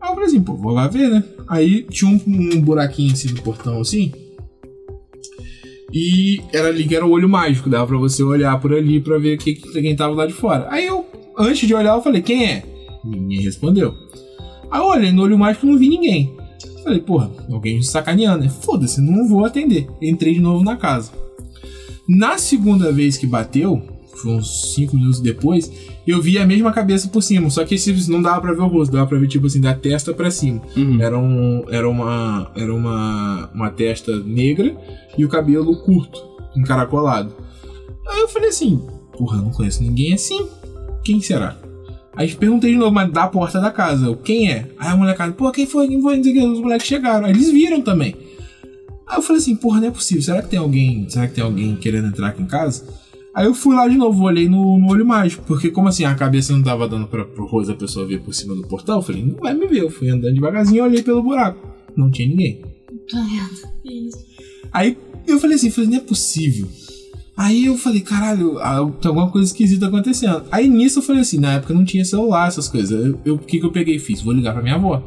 Aí 0.02 0.10
eu 0.10 0.16
falei 0.16 0.26
assim, 0.26 0.42
pô, 0.42 0.56
vou 0.56 0.72
lá 0.72 0.88
ver, 0.88 1.10
né? 1.10 1.24
Aí 1.48 1.84
tinha 1.84 2.10
um, 2.10 2.20
um 2.26 2.62
buraquinho 2.62 3.14
assim 3.14 3.30
no 3.30 3.42
portão, 3.42 3.80
assim. 3.82 4.12
E 5.96 6.42
era 6.52 6.68
ali 6.68 6.86
que 6.86 6.94
era 6.94 7.06
o 7.06 7.12
olho 7.12 7.30
mágico, 7.30 7.70
dava 7.70 7.88
pra 7.88 7.98
você 7.98 8.22
olhar 8.22 8.60
por 8.60 8.74
ali 8.74 9.00
pra 9.00 9.18
ver 9.18 9.38
que, 9.38 9.54
quem 9.54 9.96
tava 9.96 10.14
lá 10.14 10.26
de 10.26 10.34
fora. 10.34 10.68
Aí 10.70 10.86
eu, 10.86 11.06
antes 11.38 11.66
de 11.66 11.74
olhar, 11.74 11.96
eu 11.96 12.02
falei, 12.02 12.22
quem 12.22 12.46
é? 12.46 12.64
Ninguém 13.02 13.40
respondeu. 13.40 13.96
Aí 14.70 14.82
eu 14.82 14.88
olhei 14.88 15.14
no 15.14 15.24
olho 15.24 15.38
mágico 15.38 15.66
não 15.66 15.78
vi 15.78 15.88
ninguém. 15.88 16.36
Falei, 16.84 17.00
porra, 17.00 17.32
alguém 17.50 17.78
me 17.78 17.84
sacaneando, 17.84 18.44
né? 18.44 18.50
Foda-se, 18.50 19.00
não 19.00 19.26
vou 19.26 19.46
atender. 19.46 19.88
Entrei 20.02 20.34
de 20.34 20.42
novo 20.42 20.66
na 20.66 20.76
casa. 20.76 21.14
Na 22.10 22.38
segunda 22.38 22.92
vez 22.92 23.16
que 23.16 23.26
bateu, 23.26 23.82
foi 24.18 24.32
uns 24.32 24.74
5 24.74 24.96
minutos 24.96 25.20
depois, 25.20 25.72
eu 26.06 26.22
vi 26.22 26.38
a 26.38 26.46
mesma 26.46 26.72
cabeça 26.72 27.08
por 27.08 27.22
cima. 27.22 27.50
Só 27.50 27.64
que 27.66 27.76
esse 27.76 28.10
não 28.10 28.22
dava 28.22 28.42
pra 28.42 28.54
ver 28.54 28.62
o 28.62 28.68
rosto, 28.68 28.92
dava 28.92 29.08
pra 29.08 29.18
ver, 29.18 29.28
tipo 29.28 29.48
assim, 29.48 29.62
da 29.62 29.74
testa 29.74 30.14
pra 30.14 30.32
cima. 30.32 30.62
Uhum. 30.76 31.02
Era, 31.02 31.18
um, 31.18 31.66
era, 31.70 31.90
uma, 31.90 32.52
era 32.56 32.74
uma, 32.74 33.50
uma 33.54 33.70
testa 33.70 34.16
negra 34.20 34.76
e 35.18 35.26
o 35.26 35.30
cabelo 35.30 35.76
curto, 35.84 36.22
encaracolado. 36.56 37.36
Aí 38.08 38.20
eu 38.22 38.28
falei 38.28 38.50
assim, 38.50 38.82
porra, 39.18 39.38
eu 39.38 39.44
não 39.44 39.52
conheço 39.52 39.84
ninguém 39.84 40.14
assim. 40.14 40.48
Quem 41.04 41.22
será? 41.22 41.58
Aí 42.16 42.34
perguntei 42.34 42.72
de 42.72 42.78
novo, 42.78 42.92
mas 42.92 43.12
da 43.12 43.28
porta 43.28 43.60
da 43.60 43.70
casa, 43.72 44.06
eu, 44.06 44.16
quem 44.16 44.50
é? 44.50 44.70
Aí 44.78 44.90
a 44.90 44.96
molecada, 44.96 45.34
pô, 45.34 45.52
quem 45.52 45.66
foi? 45.66 45.88
Quem 45.88 46.02
foi? 46.02 46.20
Os 46.20 46.60
moleques 46.60 46.88
chegaram. 46.88 47.26
Aí 47.26 47.32
eles 47.32 47.52
viram 47.52 47.82
também. 47.82 48.16
Aí 49.06 49.18
eu 49.18 49.22
falei 49.22 49.42
assim, 49.42 49.56
porra, 49.56 49.82
não 49.82 49.88
é 49.90 49.92
possível. 49.92 50.24
Será 50.24 50.42
que 50.42 50.50
tem 50.50 50.58
alguém. 50.58 51.08
Será 51.10 51.28
que 51.28 51.36
tem 51.36 51.44
alguém 51.44 51.76
querendo 51.76 52.08
entrar 52.08 52.30
aqui 52.30 52.42
em 52.42 52.48
casa? 52.48 52.86
Aí 53.36 53.46
eu 53.46 53.54
fui 53.54 53.76
lá 53.76 53.86
de 53.86 53.98
novo, 53.98 54.24
olhei 54.24 54.48
no, 54.48 54.80
no 54.80 54.88
olho 54.90 55.06
mágico. 55.06 55.44
Porque 55.46 55.70
como 55.70 55.90
assim, 55.90 56.06
a 56.06 56.16
cabeça 56.16 56.54
não 56.54 56.64
tava 56.64 56.88
dando 56.88 57.06
pra, 57.06 57.26
pro 57.26 57.46
rosto 57.46 57.74
da 57.74 57.76
pessoa 57.78 58.08
ver 58.08 58.22
por 58.22 58.34
cima 58.34 58.56
do 58.56 58.66
portal, 58.66 59.00
eu 59.00 59.02
falei, 59.02 59.26
não 59.26 59.36
vai 59.36 59.54
me 59.54 59.68
ver. 59.68 59.82
Eu 59.82 59.90
fui 59.90 60.10
andando 60.10 60.34
devagarzinho 60.34 60.86
olhei 60.86 61.04
pelo 61.04 61.22
buraco. 61.22 61.68
Não 61.98 62.10
tinha 62.10 62.30
ninguém. 62.30 62.62
Aí 64.72 64.98
eu 65.28 65.38
falei 65.38 65.58
assim, 65.58 65.70
falei, 65.70 65.90
não 65.90 65.98
é 65.98 66.02
possível. 66.02 66.70
Aí 67.36 67.66
eu 67.66 67.78
falei, 67.78 68.00
caralho, 68.00 68.58
ah, 68.60 68.90
tem 69.02 69.10
alguma 69.10 69.30
coisa 69.30 69.48
esquisita 69.48 69.88
acontecendo. 69.88 70.44
Aí 70.50 70.70
nisso 70.70 71.00
eu 71.00 71.04
falei 71.04 71.22
assim, 71.22 71.38
na 71.38 71.56
época 71.56 71.74
não 71.74 71.84
tinha 71.84 72.06
celular, 72.06 72.48
essas 72.48 72.70
coisas. 72.70 73.14
O 73.28 73.38
que, 73.38 73.60
que 73.60 73.66
eu 73.66 73.72
peguei 73.72 73.98
e 73.98 74.00
fiz? 74.00 74.22
Vou 74.22 74.34
ligar 74.34 74.54
pra 74.54 74.64
minha 74.64 74.76
avó. 74.76 75.04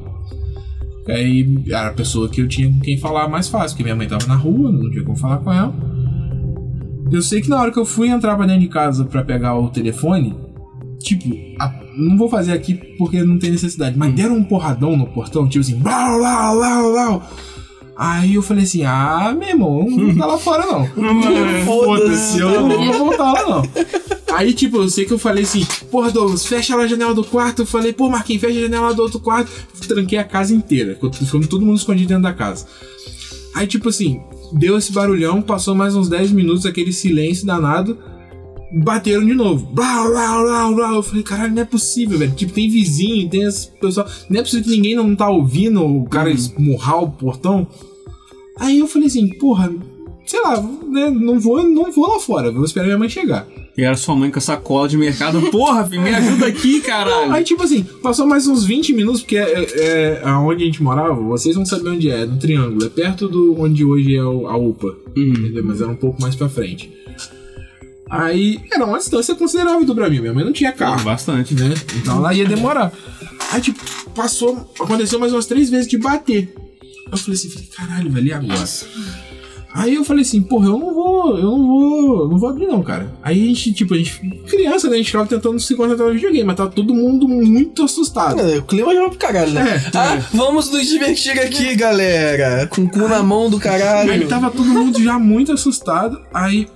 Aí 1.09 1.65
era 1.67 1.89
a 1.89 1.95
pessoa 1.95 2.29
que 2.29 2.43
eu 2.43 2.47
tinha 2.47 2.71
com 2.71 2.81
quem 2.81 2.99
falar 2.99 3.27
mais 3.29 3.49
fácil, 3.49 3.71
porque 3.71 3.83
minha 3.83 3.97
mãe 3.97 4.07
tava 4.07 4.27
na 4.27 4.37
rua, 4.37 4.71
não 4.71 4.91
tinha 4.91 5.03
como 5.03 5.17
falar 5.17 5.39
com 5.39 5.51
ela. 5.51 5.75
Eu 7.11 7.23
sei 7.23 7.41
que 7.41 7.49
na 7.49 7.61
hora 7.61 7.71
que 7.71 7.79
eu 7.79 7.87
fui 7.87 8.09
entrar 8.09 8.37
pra 8.37 8.47
dentro 8.47 8.61
de 8.63 8.69
casa 8.69 9.05
pra 9.05 9.23
pegar 9.25 9.57
o 9.59 9.69
telefone, 9.71 10.35
tipo, 11.01 11.29
a- 11.59 11.73
não 11.97 12.17
vou 12.17 12.29
fazer 12.29 12.53
aqui 12.53 12.75
porque 12.99 13.23
não 13.23 13.39
tem 13.39 13.51
necessidade, 13.51 13.97
mas 13.97 14.15
deram 14.15 14.37
um 14.37 14.45
porradão 14.45 14.97
no 14.97 15.07
portão, 15.07 15.49
tipo 15.49 15.61
assim, 15.65 15.77
blau, 15.77 16.19
blau, 16.19 16.57
blau, 16.57 16.93
blau. 16.93 17.31
Aí 17.97 18.35
eu 18.35 18.43
falei 18.43 18.63
assim, 18.63 18.85
ah, 18.85 19.35
meu 19.37 19.49
irmão, 19.49 19.85
não 19.91 20.11
ficar 20.13 20.27
lá 20.27 20.39
fora 20.39 20.65
não. 20.67 20.87
Foda-se, 21.65 22.39
eu 22.39 22.69
não 22.69 22.85
vou 22.85 22.93
voltar 23.07 23.33
lá 23.33 23.43
não. 23.49 23.63
Aí, 24.37 24.53
tipo, 24.53 24.77
eu 24.77 24.89
sei 24.89 25.05
que 25.05 25.13
eu 25.13 25.19
falei 25.19 25.43
assim, 25.43 25.67
porra, 25.91 26.11
Douglas, 26.13 26.47
fecha 26.47 26.77
lá 26.77 26.85
a 26.85 26.87
janela 26.87 27.15
do 27.15 27.25
quarto. 27.25 27.63
Eu 27.63 27.67
falei, 27.67 27.93
pô, 27.93 28.09
Marquinhos, 28.09 28.41
fecha 28.43 28.57
a 28.59 28.63
janela 28.63 28.95
do 28.95 29.03
outro 29.03 29.19
quarto. 29.19 29.51
Tranquei 29.89 30.19
a 30.19 30.23
casa 30.25 30.55
inteira. 30.55 30.95
Ficou 30.95 31.11
todo 31.49 31.65
mundo 31.65 31.79
escondido 31.79 32.09
dentro 32.09 32.23
da 32.23 32.33
casa. 32.33 32.67
Aí, 33.57 33.67
tipo 33.67 33.89
assim, 33.89 34.21
deu 34.53 34.77
esse 34.79 34.93
barulhão, 34.93 35.43
passou 35.43 35.75
mais 35.75 35.95
uns 35.95 36.09
10 36.09 36.33
minutos, 36.33 36.67
aquele 36.67 36.93
silêncio 36.93 37.47
danado. 37.47 37.99
Bateram 38.71 39.25
de 39.25 39.33
novo. 39.33 39.67
Blá, 39.73 40.07
blá, 40.07 40.43
blá, 40.43 40.73
blá. 40.73 40.95
Eu 40.95 41.03
falei, 41.03 41.23
caralho, 41.23 41.55
não 41.55 41.63
é 41.63 41.65
possível, 41.65 42.19
velho. 42.19 42.35
Tipo, 42.35 42.53
tem 42.53 42.69
vizinho, 42.69 43.29
tem 43.29 43.45
esse 43.45 43.71
pessoal. 43.71 44.07
Não 44.29 44.41
é 44.41 44.43
possível 44.43 44.65
que 44.65 44.71
ninguém 44.71 44.95
não 44.95 45.17
tá 45.17 45.29
ouvindo 45.31 45.83
o 45.83 46.05
cara 46.05 46.31
esmurrar 46.31 47.03
o 47.03 47.11
portão. 47.11 47.67
Aí 48.59 48.79
eu 48.81 48.87
falei 48.87 49.09
assim, 49.09 49.29
porra, 49.39 49.73
sei 50.27 50.41
lá, 50.43 50.61
né, 50.61 51.11
não 51.11 51.41
vou, 51.41 51.63
não 51.63 51.91
vou 51.91 52.09
lá 52.09 52.21
fora, 52.21 52.53
vou 52.53 52.65
esperar 52.65 52.85
minha 52.85 52.99
mãe 52.99 53.09
chegar. 53.09 53.47
E 53.79 53.85
era 53.85 53.95
sua 53.97 54.17
mãe 54.17 54.29
com 54.29 54.41
a 54.41 54.43
sacola 54.43 54.89
de 54.89 54.97
mercado. 54.97 55.41
Porra, 55.53 55.87
filho, 55.87 56.03
me 56.03 56.13
ajuda 56.13 56.49
aqui, 56.49 56.81
caralho. 56.81 57.33
Aí, 57.33 57.45
tipo 57.45 57.63
assim, 57.63 57.85
passou 58.03 58.27
mais 58.27 58.49
uns 58.49 58.65
20 58.65 58.93
minutos, 58.93 59.21
porque 59.21 59.37
é, 59.37 59.63
é, 59.63 60.23
é 60.25 60.31
onde 60.33 60.65
a 60.65 60.67
gente 60.67 60.83
morava, 60.83 61.15
vocês 61.15 61.55
vão 61.55 61.65
saber 61.65 61.91
onde 61.91 62.11
é, 62.11 62.27
no 62.27 62.37
Triângulo. 62.41 62.85
É 62.85 62.89
perto 62.89 63.29
do 63.29 63.55
onde 63.57 63.85
hoje 63.85 64.17
é 64.17 64.19
a 64.19 64.57
UPA. 64.57 64.97
Hum. 65.17 65.29
Entendeu? 65.29 65.65
Mas 65.65 65.81
era 65.81 65.89
um 65.89 65.95
pouco 65.95 66.21
mais 66.21 66.35
pra 66.35 66.49
frente. 66.49 66.93
Aí, 68.11 68.59
era 68.73 68.85
uma 68.85 68.99
distância 68.99 69.37
considerável 69.37 69.85
do 69.85 69.95
pra 69.95 70.11
mim. 70.11 70.19
Minha 70.19 70.35
mãe 70.35 70.45
não 70.45 70.53
tinha 70.53 70.73
carro, 70.73 71.05
Bastante. 71.05 71.55
né? 71.55 71.73
Então 71.99 72.17
ela 72.17 72.35
ia 72.35 72.47
demorar. 72.47 72.93
Aí, 73.53 73.61
tipo, 73.61 73.81
passou, 74.13 74.69
aconteceu 74.81 75.21
mais 75.21 75.33
umas 75.33 75.47
três 75.47 75.71
vezes 75.71 75.87
de 75.87 75.99
bater. 75.99 76.53
Eu 77.13 77.17
falei 77.17 77.39
assim, 77.39 77.49
falei, 77.49 77.69
caralho, 77.69 78.11
velho, 78.11 78.27
e 78.27 78.33
agora? 78.33 78.67
Aí 79.79 79.95
eu 79.95 80.03
falei 80.03 80.23
assim, 80.23 80.43
porra, 80.43 80.67
eu 80.67 80.77
não 80.77 80.93
vou, 80.93 81.39
eu 81.39 81.45
não 81.45 81.67
vou, 81.67 82.29
não 82.29 82.37
vou 82.37 82.49
abrir 82.49 82.67
não, 82.67 82.83
cara. 82.83 83.13
Aí 83.23 83.45
a 83.45 83.47
gente, 83.47 83.73
tipo, 83.73 83.95
a 83.95 83.97
gente, 83.97 84.19
criança, 84.49 84.89
né, 84.89 84.95
a 84.95 84.97
gente 84.97 85.07
ficava 85.07 85.27
tentando 85.27 85.61
se 85.61 85.77
concentrar 85.77 86.09
no 86.09 86.15
videogame, 86.15 86.45
mas 86.45 86.57
tava 86.57 86.71
todo 86.71 86.93
mundo 86.93 87.29
muito 87.29 87.85
assustado. 87.85 88.41
É, 88.41 88.59
O 88.59 88.63
clima 88.63 88.93
já 88.93 89.01
vai 89.01 89.11
pro 89.11 89.19
caralho, 89.19 89.53
né? 89.53 89.83
É, 89.95 89.97
ah, 89.97 90.21
vamos 90.35 90.69
nos 90.71 90.85
divertir 90.85 91.39
aqui, 91.39 91.77
galera. 91.77 92.67
Com 92.67 92.83
o 92.83 92.91
cu 92.91 93.07
na 93.07 93.23
mão 93.23 93.49
do 93.49 93.61
caralho. 93.61 94.11
Aí 94.11 94.27
tava 94.27 94.51
todo 94.51 94.67
mundo 94.67 95.01
já 95.01 95.17
muito 95.17 95.53
assustado, 95.53 96.21
aí 96.35 96.67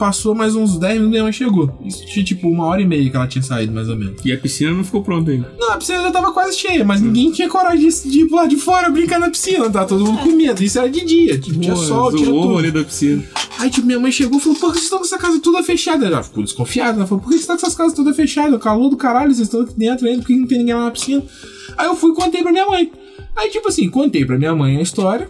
passou 0.00 0.34
mais 0.34 0.56
uns 0.56 0.78
10 0.78 0.94
minutos 0.94 1.08
e 1.08 1.10
minha 1.10 1.22
mãe 1.24 1.32
chegou. 1.32 1.78
Isso 1.84 2.06
tinha, 2.06 2.24
tipo, 2.24 2.48
uma 2.48 2.64
hora 2.64 2.80
e 2.80 2.86
meia 2.86 3.10
que 3.10 3.14
ela 3.14 3.26
tinha 3.28 3.42
saído, 3.42 3.70
mais 3.70 3.86
ou 3.86 3.94
menos. 3.96 4.24
E 4.24 4.32
a 4.32 4.38
piscina 4.38 4.70
não 4.70 4.82
ficou 4.82 5.02
pronta 5.02 5.30
ainda. 5.30 5.52
Não, 5.58 5.72
a 5.72 5.76
piscina 5.76 6.00
já 6.00 6.10
tava 6.10 6.32
quase 6.32 6.56
cheia, 6.56 6.82
mas 6.82 7.02
ninguém 7.02 7.30
tinha 7.30 7.50
coragem 7.50 7.86
de, 7.86 8.10
de 8.10 8.20
ir 8.22 8.30
lá 8.30 8.46
de 8.46 8.56
fora 8.56 8.88
brincar 8.88 9.20
na 9.20 9.28
piscina, 9.28 9.68
tá? 9.68 9.84
Todo 9.84 10.06
mundo 10.06 10.22
com 10.22 10.30
medo. 10.30 10.64
Isso 10.64 10.78
era 10.78 10.88
de 10.88 11.04
dia, 11.04 11.38
tipo, 11.38 11.60
tinha 11.60 11.74
Pô, 11.74 11.82
sol, 11.82 12.10
tinha 12.12 12.24
tudo. 12.24 12.48
rolê 12.48 12.70
da 12.70 12.82
piscina. 12.82 13.22
Aí, 13.58 13.68
tipo, 13.68 13.86
minha 13.86 14.00
mãe 14.00 14.10
chegou 14.10 14.38
e 14.38 14.40
falou, 14.40 14.58
por 14.58 14.68
que 14.68 14.78
vocês 14.78 14.84
estão 14.84 14.98
com 15.00 15.04
essa 15.04 15.18
casa 15.18 15.38
toda 15.38 15.62
fechada? 15.62 16.06
Ela 16.06 16.22
ficou 16.22 16.42
desconfiada, 16.42 16.96
ela 16.96 17.06
falou, 17.06 17.22
por 17.22 17.28
que 17.28 17.34
vocês 17.34 17.42
estão 17.42 17.56
com 17.58 17.66
essas 17.66 17.74
casas 17.76 17.92
todas 17.92 18.16
fechadas? 18.16 18.58
Calor 18.58 18.88
do 18.88 18.96
caralho, 18.96 19.34
vocês 19.34 19.48
estão 19.48 19.60
aqui 19.60 19.74
dentro 19.76 20.06
ainda, 20.06 20.22
por 20.22 20.28
que 20.28 20.34
não 20.36 20.46
tem 20.46 20.58
ninguém 20.60 20.74
lá 20.74 20.84
na 20.84 20.90
piscina? 20.90 21.22
Aí 21.76 21.86
eu 21.86 21.94
fui 21.94 22.12
e 22.12 22.14
contei 22.14 22.42
pra 22.42 22.52
minha 22.52 22.66
mãe. 22.66 22.90
Aí, 23.36 23.50
tipo 23.50 23.68
assim, 23.68 23.88
contei 23.90 24.24
pra 24.24 24.38
minha 24.38 24.54
mãe 24.54 24.78
a 24.78 24.82
história. 24.82 25.28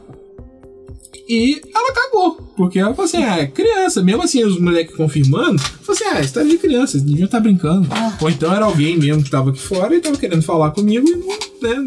E 1.32 1.60
ela 1.72 1.92
cagou. 1.92 2.32
Porque 2.56 2.78
ela 2.78 2.90
falou 2.92 3.04
assim: 3.04 3.22
ah, 3.22 3.38
é 3.38 3.46
criança. 3.46 4.02
Mesmo 4.02 4.22
assim, 4.22 4.42
os 4.44 4.58
moleques 4.60 4.96
confirmando, 4.96 5.58
falou 5.60 5.92
assim: 5.96 6.04
ah, 6.04 6.18
é 6.18 6.22
história 6.24 6.48
de 6.50 6.58
criança, 6.58 6.96
eles 6.96 7.06
deviam 7.08 7.26
estar 7.26 7.38
brincando. 7.40 7.86
Ou 8.20 8.28
então 8.28 8.52
era 8.52 8.64
alguém 8.64 8.98
mesmo 8.98 9.22
que 9.22 9.30
tava 9.30 9.50
aqui 9.50 9.60
fora 9.60 9.94
e 9.94 10.00
tava 10.00 10.16
querendo 10.16 10.42
falar 10.42 10.72
comigo 10.72 11.06
e 11.08 11.14
não, 11.16 11.28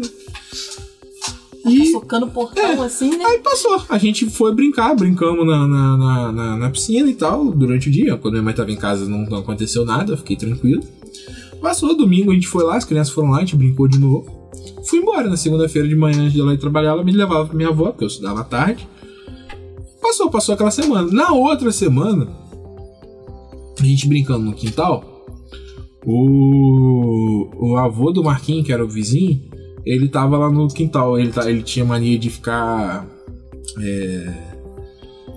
Tá 1.62 1.70
socando 1.92 2.26
o 2.26 2.30
portão 2.30 2.82
assim, 2.82 3.16
né? 3.16 3.24
Aí 3.24 3.38
passou. 3.38 3.82
A 3.88 3.96
gente 3.98 4.28
foi 4.28 4.54
brincar, 4.54 4.94
brincamos 4.94 5.46
na, 5.46 5.66
na, 5.66 5.96
na, 5.96 6.32
na- 6.32 6.56
na 6.58 6.70
piscina 6.70 7.08
e 7.10 7.14
tal, 7.14 7.50
durante 7.52 7.88
o 7.88 7.92
dia. 7.92 8.16
Quando 8.18 8.34
minha 8.34 8.42
mãe 8.44 8.52
tava 8.54 8.70
em 8.70 8.76
casa 8.76 9.06
não, 9.08 9.24
não 9.24 9.38
aconteceu 9.38 9.84
nada, 9.84 10.12
eu 10.12 10.16
fiquei 10.18 10.36
tranquilo. 10.36 10.82
Passou, 11.62 11.96
domingo 11.96 12.30
a 12.30 12.34
gente 12.34 12.46
foi 12.48 12.62
lá, 12.64 12.76
as 12.76 12.84
crianças 12.84 13.14
foram 13.14 13.30
lá, 13.30 13.38
a 13.38 13.40
gente 13.40 13.56
brincou 13.56 13.88
de 13.88 13.98
novo. 13.98 14.50
Fui 14.86 14.98
embora 14.98 15.28
na 15.30 15.36
segunda-feira 15.38 15.88
de 15.88 15.96
manhã, 15.96 16.22
antes 16.24 16.34
de 16.34 16.40
ela 16.40 16.52
ir 16.52 16.58
trabalhar, 16.58 16.90
ela 16.90 17.02
me 17.04 17.12
levava 17.12 17.46
pra 17.46 17.56
minha 17.56 17.70
avó, 17.70 17.86
porque 17.90 18.04
eu 18.04 18.08
estudava 18.08 18.40
à 18.40 18.44
tarde. 18.44 18.86
Passou, 20.04 20.30
passou 20.30 20.54
aquela 20.54 20.70
semana. 20.70 21.10
Na 21.10 21.32
outra 21.32 21.72
semana, 21.72 22.28
a 23.80 23.82
gente 23.82 24.06
brincando 24.06 24.44
no 24.44 24.52
quintal, 24.52 25.02
o, 26.04 27.48
o 27.56 27.76
avô 27.78 28.12
do 28.12 28.22
Marquinhos, 28.22 28.66
que 28.66 28.72
era 28.72 28.84
o 28.84 28.88
vizinho, 28.88 29.40
ele 29.82 30.06
tava 30.08 30.36
lá 30.36 30.50
no 30.50 30.68
quintal. 30.68 31.18
Ele, 31.18 31.32
tá, 31.32 31.48
ele 31.48 31.62
tinha 31.62 31.86
mania 31.86 32.18
de 32.18 32.28
ficar. 32.28 33.08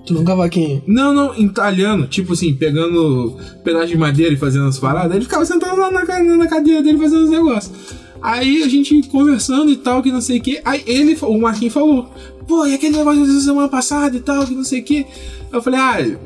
Tu 0.06 0.14
num 0.14 0.26
cavaquinho. 0.26 0.84
Não, 0.86 1.14
não, 1.14 1.34
entalhando, 1.38 2.06
tipo 2.06 2.34
assim, 2.34 2.54
pegando 2.54 3.38
pedaço 3.64 3.88
de 3.88 3.98
madeira 3.98 4.34
e 4.34 4.38
fazendo 4.38 4.68
as 4.68 4.78
paradas. 4.78 5.16
Ele 5.16 5.24
ficava 5.24 5.46
sentado 5.46 5.80
lá 5.80 5.90
na, 5.90 6.04
na 6.04 6.48
cadeira 6.48 6.84
dele 6.84 6.98
fazendo 6.98 7.24
os 7.24 7.30
negócios. 7.30 7.74
Aí 8.22 8.64
a 8.64 8.68
gente 8.68 9.02
conversando 9.10 9.72
e 9.72 9.78
tal, 9.78 10.02
que 10.02 10.12
não 10.12 10.22
sei 10.22 10.40
o 10.40 10.42
que. 10.42 10.60
Aí 10.66 10.84
ele, 10.86 11.18
o 11.22 11.40
Marquinhos 11.40 11.74
falou: 11.74 12.10
Pô, 12.48 12.66
e 12.66 12.74
aquele 12.74 12.98
negócio 12.98 13.26
da 13.26 13.40
semana 13.42 13.68
passada 13.68 14.16
e 14.16 14.20
tal, 14.20 14.46
que 14.46 14.56
não 14.56 14.64
sei 14.64 14.80
o 14.80 14.84
que. 14.84 15.06
Eu 15.52 15.62
falei: 15.62 15.80
Ah, 15.80 16.18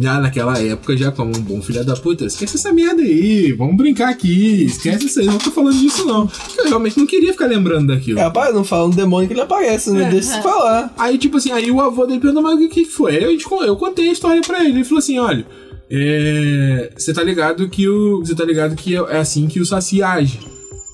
já 0.00 0.20
naquela 0.20 0.58
época, 0.58 0.96
já 0.96 1.10
como 1.10 1.36
um 1.36 1.40
bom 1.40 1.62
filho 1.62 1.84
da 1.84 1.96
puta, 1.96 2.24
esquece 2.24 2.56
essa 2.56 2.72
merda 2.72 3.02
aí, 3.02 3.52
vamos 3.52 3.76
brincar 3.76 4.08
aqui, 4.08 4.64
esquece 4.64 5.06
isso 5.06 5.20
aí, 5.20 5.26
não 5.26 5.38
tô 5.38 5.50
falando 5.50 5.78
disso 5.78 6.04
não. 6.04 6.26
Porque 6.26 6.60
eu 6.60 6.68
realmente 6.68 6.98
não 6.98 7.06
queria 7.06 7.32
ficar 7.32 7.46
lembrando 7.46 7.88
daquilo. 7.88 8.18
É, 8.18 8.22
rapaz, 8.22 8.54
não 8.54 8.64
fala 8.64 8.88
no 8.88 8.94
demônio 8.94 9.28
que 9.28 9.34
ele 9.34 9.40
aparece, 9.40 9.90
né? 9.90 10.04
É. 10.04 10.10
Deixa 10.10 10.36
eu 10.36 10.42
falar. 10.42 10.92
Aí, 10.98 11.16
tipo 11.16 11.36
assim, 11.36 11.52
aí 11.52 11.70
o 11.70 11.80
avô 11.80 12.06
dele 12.06 12.20
perguntou, 12.20 12.42
mas 12.42 12.60
o 12.60 12.68
que, 12.68 12.84
foi? 12.84 13.16
Aí 13.16 13.24
eu, 13.24 13.38
eu 13.62 13.76
contei 13.76 14.08
a 14.08 14.12
história 14.12 14.42
pra 14.42 14.60
ele. 14.60 14.78
Ele 14.78 14.84
falou 14.84 14.98
assim: 14.98 15.18
olha, 15.18 15.46
é, 15.90 16.90
você 16.96 17.12
tá 17.12 17.22
ligado 17.22 17.68
que 17.68 17.88
o. 17.88 18.18
Você 18.18 18.34
tá 18.34 18.44
ligado 18.44 18.76
que 18.76 18.96
é 18.96 19.16
assim 19.16 19.46
que 19.46 19.60
o 19.60 19.66
Saci 19.66 20.02
age. 20.02 20.40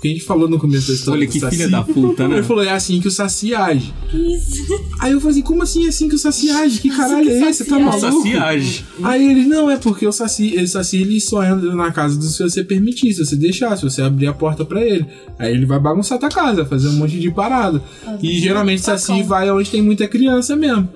Que 0.04 0.08
a 0.10 0.12
gente 0.12 0.24
falou 0.26 0.46
no 0.46 0.58
começo 0.58 0.88
da 0.88 0.92
história. 0.92 1.18
Olha 1.20 1.26
do 1.26 1.32
que 1.32 1.40
Saci. 1.40 1.56
filha 1.56 1.68
da 1.70 1.82
puta, 1.82 2.28
né? 2.28 2.34
Ele 2.36 2.42
falou, 2.42 2.62
é 2.62 2.70
assim 2.72 3.00
que 3.00 3.08
o 3.08 3.10
Saci 3.10 3.54
age. 3.54 3.90
Isso. 4.12 4.84
Aí 5.00 5.12
eu 5.12 5.18
falei 5.18 5.32
assim, 5.38 5.42
como 5.42 5.62
assim 5.62 5.86
é 5.86 5.88
assim 5.88 6.10
que 6.10 6.14
o 6.14 6.18
Saci 6.18 6.50
age? 6.50 6.78
Que 6.78 6.90
caralho 6.90 7.24
que 7.24 7.30
é 7.32 7.48
esse? 7.48 7.64
Você 7.64 7.70
tá 7.70 7.90
Saci 7.90 8.02
maluco? 8.02 8.20
age? 8.28 8.30
Saciagem. 8.34 8.84
Aí 9.02 9.30
ele, 9.30 9.46
não, 9.46 9.70
é 9.70 9.78
porque 9.78 10.06
o 10.06 10.12
Saci, 10.12 10.58
o 10.62 10.68
Saci 10.68 10.98
ele 11.00 11.18
só 11.22 11.42
entra 11.42 11.74
na 11.74 11.90
casa 11.90 12.18
do 12.18 12.24
se 12.26 12.42
você 12.42 12.62
permitir, 12.62 13.14
se 13.14 13.24
você 13.24 13.34
deixar, 13.34 13.74
se 13.78 13.82
você 13.82 14.02
abrir 14.02 14.26
a 14.26 14.34
porta 14.34 14.62
pra 14.62 14.82
ele. 14.84 15.06
Aí 15.38 15.54
ele 15.54 15.64
vai 15.64 15.78
bagunçar 15.80 16.18
tua 16.18 16.28
casa, 16.28 16.66
fazer 16.66 16.88
um 16.88 16.96
monte 16.96 17.18
de 17.18 17.30
parada. 17.30 17.82
E 18.22 18.38
geralmente 18.40 18.80
o 18.80 18.84
Saci 18.84 19.22
vai 19.22 19.50
onde 19.50 19.70
tem 19.70 19.80
muita 19.80 20.06
criança 20.06 20.54
mesmo. 20.54 20.86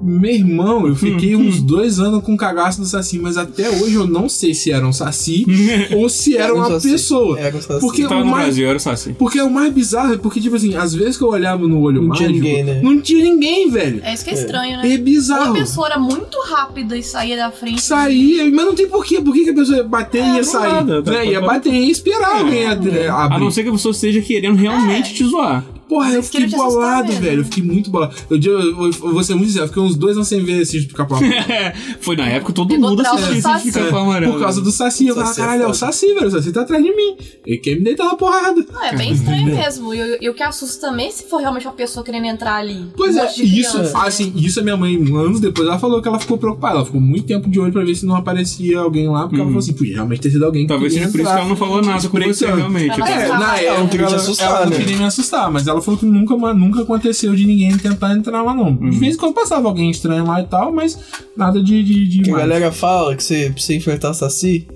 Meu 0.00 0.30
irmão, 0.30 0.86
eu 0.86 0.94
fiquei 0.94 1.34
uns 1.34 1.60
dois 1.60 1.98
anos 1.98 2.22
com 2.22 2.36
cagaço 2.36 2.80
do 2.80 2.86
Saci, 2.86 3.18
mas 3.18 3.36
até 3.36 3.68
hoje 3.70 3.96
eu 3.96 4.06
não 4.06 4.28
sei 4.28 4.54
se 4.54 4.70
era 4.70 4.86
um 4.86 4.92
Saci 4.92 5.44
ou 5.96 6.08
se 6.08 6.36
era 6.36 6.44
Era 6.44 6.54
um 6.54 6.58
uma 6.58 6.68
Saci. 6.68 6.90
pessoa. 6.92 7.40
Era 7.40 7.56
um 7.56 7.60
Saci. 7.60 7.80
Porque 7.80 8.06
o 8.06 8.08
no 8.08 8.35
mais, 8.36 8.46
Brasil, 8.46 8.68
era 8.68 8.76
o 8.76 8.80
Saci. 8.80 9.14
porque 9.18 9.40
o 9.40 9.50
mais 9.50 9.72
bizarro 9.72 10.14
é 10.14 10.18
porque, 10.18 10.40
tipo 10.40 10.56
assim, 10.56 10.74
às 10.76 10.94
vezes 10.94 11.16
que 11.16 11.24
eu 11.24 11.28
olhava 11.28 11.66
no 11.66 11.80
olho 11.80 12.02
Não 12.02 12.14
tinha 12.14 12.28
mágico, 12.28 12.46
ninguém, 12.46 12.64
né? 12.64 12.80
não 12.82 13.00
tinha 13.00 13.24
ninguém, 13.24 13.70
velho. 13.70 14.00
É 14.04 14.14
isso 14.14 14.24
que 14.24 14.30
é 14.30 14.34
estranho, 14.34 14.76
né? 14.78 14.82
É 14.92 14.94
Uma 14.96 14.98
bizarro. 15.04 15.54
pessoa 15.54 15.86
era 15.86 15.98
muito 15.98 16.38
rápida 16.48 16.96
e 16.96 17.02
saía 17.02 17.36
da 17.36 17.50
frente. 17.50 17.80
Saía, 17.82 18.44
mas 18.50 18.64
não 18.64 18.74
tem 18.74 18.86
porquê. 18.88 19.20
Por 19.20 19.32
que, 19.34 19.44
que 19.44 19.50
a 19.50 19.54
pessoa 19.54 19.78
ia 19.78 19.84
bater 19.84 20.24
e 20.24 20.36
ia 20.36 20.44
sair? 20.44 20.72
nada, 20.72 21.02
tá- 21.02 21.10
né? 21.12 21.26
Ia 21.26 21.40
tá- 21.40 21.46
bater 21.46 21.72
e 21.72 21.90
esperar 21.90 22.36
alguém 22.40 22.64
É. 22.64 22.68
abrir. 22.68 23.08
A 23.10 23.38
não 23.38 23.50
ser 23.50 23.62
que 23.62 23.68
a 23.68 23.72
pessoa 23.72 23.92
esteja 23.92 24.20
querendo 24.20 24.56
realmente 24.56 25.14
te 25.14 25.24
zoar. 25.24 25.64
Porra, 25.88 26.12
eu 26.14 26.22
fiquei 26.22 26.46
bolado, 26.48 27.12
velho. 27.12 27.40
Eu 27.40 27.44
fiquei 27.44 27.62
muito 27.62 27.90
bolado. 27.90 28.14
Eu, 28.30 28.36
eu, 28.38 28.60
eu, 28.60 28.84
eu 28.86 28.92
vou 28.92 29.22
ser 29.22 29.34
muito 29.34 29.48
sincero, 29.48 29.64
eu 29.64 29.68
fiquei 29.68 29.82
uns 29.82 29.96
dois 29.96 30.16
anos 30.16 30.28
sem 30.28 30.42
ver 30.44 30.62
esse 30.62 30.72
tipo 30.72 30.82
de 30.82 30.88
pica-pau. 30.88 31.18
Foi 32.00 32.16
na 32.16 32.28
época 32.28 32.52
todo 32.52 32.68
Pegou 32.68 32.90
mundo 32.90 33.02
assistia 33.02 33.26
do 33.26 33.32
esse 33.32 33.42
Saci. 33.42 33.64
Pica-Pau 33.72 34.02
Amarelo. 34.02 34.32
Por 34.32 34.40
causa 34.40 34.60
do 34.60 34.70
Saci. 34.70 35.06
Eu 35.06 35.14
falei, 35.14 35.28
Saci 35.28 35.40
é 35.40 35.44
caralho, 35.44 35.62
é 35.62 35.66
o. 35.68 35.74
Saci, 35.74 36.06
velho. 36.14 36.26
O 36.26 36.30
Saci 36.30 36.52
tá 36.52 36.62
atrás 36.62 36.82
de 36.82 36.94
mim. 36.94 37.16
Ele 37.46 37.58
quer 37.58 37.76
me 37.76 37.82
deitar 37.84 38.04
na 38.04 38.16
porrada. 38.16 38.64
Não, 38.72 38.84
é 38.84 38.96
bem 38.96 39.12
estranho 39.12 39.46
mesmo. 39.46 39.94
E 39.94 39.98
eu- 39.98 40.18
e 40.20 40.28
o 40.30 40.34
que 40.34 40.42
assusta 40.42 40.88
também 40.88 41.08
é 41.08 41.10
se 41.10 41.24
for 41.24 41.38
realmente 41.40 41.66
uma 41.66 41.72
pessoa 41.74 42.04
querendo 42.04 42.24
entrar 42.26 42.56
ali. 42.56 42.86
Pois 42.96 43.14
Um 43.16 43.20
é, 43.20 43.26
isso, 43.26 43.36
criança, 43.72 43.82
né? 43.82 43.90
assim, 44.06 44.32
isso 44.36 44.60
a 44.60 44.62
minha 44.62 44.76
mãe, 44.76 44.96
anos 44.96 45.40
depois, 45.40 45.68
ela 45.68 45.78
falou 45.78 46.00
que 46.02 46.08
ela 46.08 46.18
ficou 46.18 46.38
preocupada. 46.38 46.76
Ela 46.76 46.84
ficou 46.86 47.00
muito 47.00 47.26
tempo 47.26 47.48
de 47.48 47.60
olho 47.60 47.72
pra 47.72 47.84
ver 47.84 47.94
se 47.94 48.04
não 48.06 48.16
aparecia 48.16 48.78
alguém 48.80 49.08
lá, 49.08 49.22
porque 49.22 49.36
ela 49.36 49.44
falou 49.46 49.58
assim, 49.60 49.72
podia 49.72 49.94
realmente 49.94 50.20
ter 50.20 50.30
sido 50.30 50.44
alguém 50.44 50.62
que 50.62 50.68
Talvez 50.68 50.92
seja 50.92 51.08
por 51.08 51.20
isso 51.20 51.30
que 51.30 51.36
ela 51.38 51.48
não 51.48 51.56
falou 51.56 51.82
nada 51.82 52.08
com 52.08 52.18
você, 52.18 52.46
realmente. 52.46 53.00
É, 53.00 53.24
Ela 53.26 53.38
na 53.38 53.46
não 53.46 53.54
época 53.54 53.88
queria 53.88 54.06
te 54.06 54.12
ela, 54.12 54.16
assustar, 54.22 54.48
ela 54.50 54.60
não 54.64 54.70
né? 54.70 54.76
queria 54.76 54.96
me 54.96 55.04
assustar, 55.04 55.50
mas 55.50 55.66
ela 55.66 55.75
falou 55.82 55.98
que 55.98 56.06
nunca, 56.06 56.36
mas 56.36 56.56
nunca 56.56 56.82
aconteceu 56.82 57.34
de 57.34 57.46
ninguém 57.46 57.76
tentar 57.78 58.14
entrar 58.14 58.42
lá, 58.42 58.54
não. 58.54 58.74
De 58.76 58.98
vez 58.98 59.14
em 59.14 59.18
quando 59.18 59.34
passava 59.34 59.68
alguém 59.68 59.90
estranho 59.90 60.24
lá 60.26 60.40
e 60.40 60.46
tal, 60.46 60.72
mas 60.72 60.98
nada 61.36 61.62
de. 61.62 61.82
de, 61.82 62.08
de 62.08 62.22
Que 62.22 62.30
a 62.30 62.36
galera 62.36 62.72
fala 62.72 63.14
que 63.16 63.22
você, 63.22 63.50
pra 63.50 63.60
você 63.62 63.76
enfrentar 63.76 64.10
o 64.10 64.14
Saci, 64.14 64.66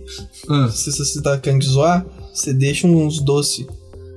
Ah, 0.48 0.68
se 0.68 0.90
você 0.92 1.20
tá 1.22 1.36
querendo 1.38 1.64
zoar, 1.64 2.04
você 2.32 2.52
deixa 2.52 2.86
uns 2.86 3.20
doces 3.20 3.66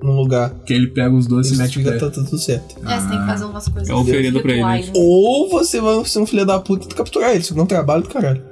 num 0.01 0.15
lugar. 0.15 0.53
que 0.65 0.73
ele 0.73 0.87
pega 0.87 1.15
os 1.15 1.27
dois 1.27 1.49
e 1.51 1.57
mete 1.57 1.79
o 1.79 1.83
pé. 1.83 1.97
tá 1.97 2.09
tudo 2.09 2.37
certo. 2.37 2.75
É, 2.85 2.99
você 2.99 3.07
tem 3.09 3.19
que 3.19 3.25
fazer 3.25 3.45
umas 3.45 3.67
coisas. 3.69 3.89
É 3.89 3.93
oferenda 3.93 4.41
pra 4.41 4.51
ele. 4.51 4.61
né? 4.63 4.91
Ou 4.95 5.49
você 5.49 5.79
vai 5.79 6.03
ser 6.05 6.19
um 6.19 6.25
filho 6.25 6.45
da 6.45 6.59
puta 6.59 6.85
e 6.85 6.93
capturar 6.93 7.31
ele, 7.31 7.39
isso 7.39 7.53
não 7.53 7.61
é 7.61 7.63
um 7.63 7.67
trabalho 7.67 8.03
do 8.03 8.09
caralho. 8.09 8.43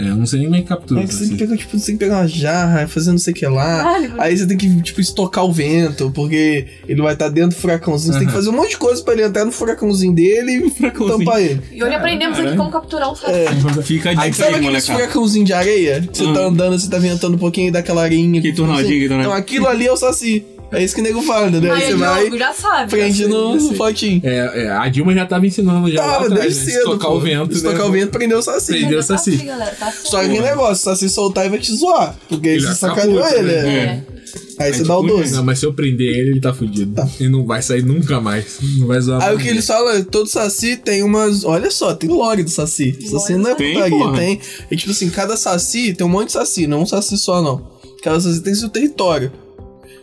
É, 0.00 0.08
eu 0.10 0.16
não 0.16 0.26
sei 0.26 0.38
nem 0.40 0.48
como 0.48 0.56
é 0.58 0.62
que 0.62 0.68
captura. 0.68 1.00
É 1.02 1.06
que 1.06 1.12
você 1.12 1.18
tem 1.18 1.26
assim. 1.28 1.36
que 1.36 1.44
pegar, 1.44 1.56
tipo, 1.56 1.78
você 1.78 1.86
tem 1.86 1.94
que 1.96 2.04
pegar 2.04 2.16
uma 2.20 2.28
jarra, 2.28 2.86
fazer 2.88 3.10
não 3.12 3.18
sei 3.18 3.32
o 3.32 3.36
que 3.36 3.46
lá. 3.46 3.82
Caralho, 3.84 4.14
Aí 4.18 4.36
você 4.36 4.46
tem 4.46 4.56
que, 4.56 4.82
tipo, 4.82 5.00
estocar 5.00 5.44
o 5.44 5.52
vento, 5.52 6.10
porque 6.14 6.66
ele 6.88 7.02
vai 7.02 7.12
estar 7.12 7.28
dentro 7.28 7.50
do 7.50 7.60
furacãozinho. 7.60 8.12
Você 8.14 8.18
tem 8.20 8.28
que 8.28 8.34
fazer 8.34 8.48
um 8.48 8.52
monte 8.52 8.70
de 8.70 8.76
coisa 8.78 9.02
pra 9.02 9.12
ele 9.14 9.24
entrar 9.24 9.44
no 9.44 9.52
furacãozinho 9.52 10.14
dele 10.14 10.52
e 10.66 10.70
Furacãozinho. 10.70 11.18
tampar 11.18 11.40
ele. 11.42 11.60
E 11.72 11.82
hoje 11.84 11.94
aprendemos 11.94 12.38
aqui 12.38 12.56
como 12.56 12.70
capturar 12.70 13.10
o 13.12 13.16
saci. 13.16 13.32
É. 13.32 13.82
Fica 13.82 14.10
a 14.10 14.12
Aí 14.22 14.30
dica 14.30 14.42
sabe 14.44 14.54
aí, 14.54 14.54
aqueles 14.60 14.64
molecada. 14.88 14.98
furacãozinho 14.98 15.44
de 15.44 15.52
areia? 15.52 16.00
Que 16.00 16.18
você 16.18 16.24
tá 16.24 16.40
Uhum. 16.40 16.46
andando, 16.48 16.78
você 16.78 16.88
tá 16.90 16.98
ventando 16.98 17.34
um 17.34 17.38
pouquinho 17.38 17.68
e 17.68 17.70
dá 17.70 17.80
aquela 17.80 18.02
areinha. 18.02 18.40
Que 18.40 18.52
tornadinho, 18.52 18.88
que 18.88 19.08
tornadinho. 19.08 19.30
Então 19.30 19.32
aquilo 19.32 19.66
ali 19.66 19.86
é 19.86 19.92
o 19.92 19.96
Saci. 19.96 20.44
É 20.72 20.84
isso 20.84 20.94
que 20.94 21.00
o 21.00 21.04
nego 21.04 21.20
fala, 21.22 21.48
entendeu? 21.48 21.72
Aí 21.72 21.82
Aí 21.82 21.88
você 21.88 21.94
o 21.94 21.98
vai, 21.98 22.38
já 22.38 22.52
sabe. 22.52 22.90
prende 22.90 23.26
no, 23.26 23.54
no 23.54 23.60
Sim. 23.60 23.74
fotinho. 23.74 24.20
É, 24.24 24.62
é, 24.64 24.70
a 24.70 24.88
Dilma 24.88 25.12
já 25.12 25.26
tava 25.26 25.44
ensinando 25.46 25.90
já 25.90 26.00
Tava 26.02 26.26
atrás, 26.26 26.42
desde 26.42 26.60
né? 26.60 26.66
cedo. 26.72 26.78
Estocar 26.78 27.10
pô. 27.10 27.16
o 27.16 27.20
vento, 27.20 27.52
Estocar 27.56 27.78
né? 27.80 27.84
o 27.84 27.90
vento, 27.92 28.10
prendeu 28.10 28.38
o 28.38 28.42
saci. 28.42 28.72
Prendeu 28.72 28.98
o 28.98 29.02
Tá 29.02 29.06
saci. 29.18 29.34
assim, 29.34 29.46
galera, 29.46 29.74
tá 29.74 29.92
Só 29.92 30.20
que 30.22 30.28
negócio, 30.28 30.76
se 30.76 30.82
o 30.82 30.84
saci 30.84 31.08
soltar, 31.08 31.44
ele 31.44 31.50
vai 31.50 31.58
te 31.58 31.72
zoar. 31.74 32.14
Porque 32.28 32.48
aí 32.48 32.54
Ele 32.56 32.66
você 32.66 32.74
sacaneou 32.74 33.26
ele. 33.28 33.42
né? 33.42 33.52
é. 33.52 33.84
É. 33.84 34.20
Aí 34.60 34.72
você 34.74 34.82
É 34.82 34.84
dá 34.84 34.96
o 34.96 35.02
tipo, 35.02 35.16
12. 35.16 35.34
Não, 35.34 35.42
mas 35.44 35.58
se 35.58 35.66
eu 35.66 35.72
prender 35.72 36.06
ele, 36.06 36.30
ele 36.32 36.40
tá 36.40 36.52
fudido. 36.54 37.02
Ele 37.18 37.30
não 37.30 37.44
vai 37.44 37.62
sair 37.62 37.82
nunca 37.82 38.20
mais. 38.20 38.58
Não 38.78 38.86
vai 38.86 39.00
zoar 39.00 39.20
Aí 39.22 39.28
mais 39.30 39.40
o 39.40 39.42
que 39.42 39.48
eles 39.48 39.66
falam, 39.66 39.90
é, 39.94 40.02
todo 40.04 40.28
saci 40.28 40.76
tem 40.76 41.02
umas. 41.02 41.44
Olha 41.44 41.70
só, 41.70 41.94
tem 41.94 42.08
lore 42.08 42.44
do 42.44 42.50
saci. 42.50 42.96
Saci 43.10 43.34
não 43.34 43.50
é 43.50 43.54
Tem, 43.56 43.74
putaria, 43.74 44.12
tem. 44.12 44.40
É 44.70 44.76
tipo 44.76 44.92
assim, 44.92 45.10
cada 45.10 45.36
saci 45.36 45.94
tem 45.94 46.06
um 46.06 46.10
monte 46.10 46.26
de 46.26 46.32
saci, 46.34 46.66
não 46.68 46.82
um 46.82 46.86
saci 46.86 47.16
só, 47.18 47.42
não. 47.42 47.68
Cada 48.04 48.20
saci 48.20 48.40
tem 48.40 48.54
seu 48.54 48.68
território. 48.68 49.32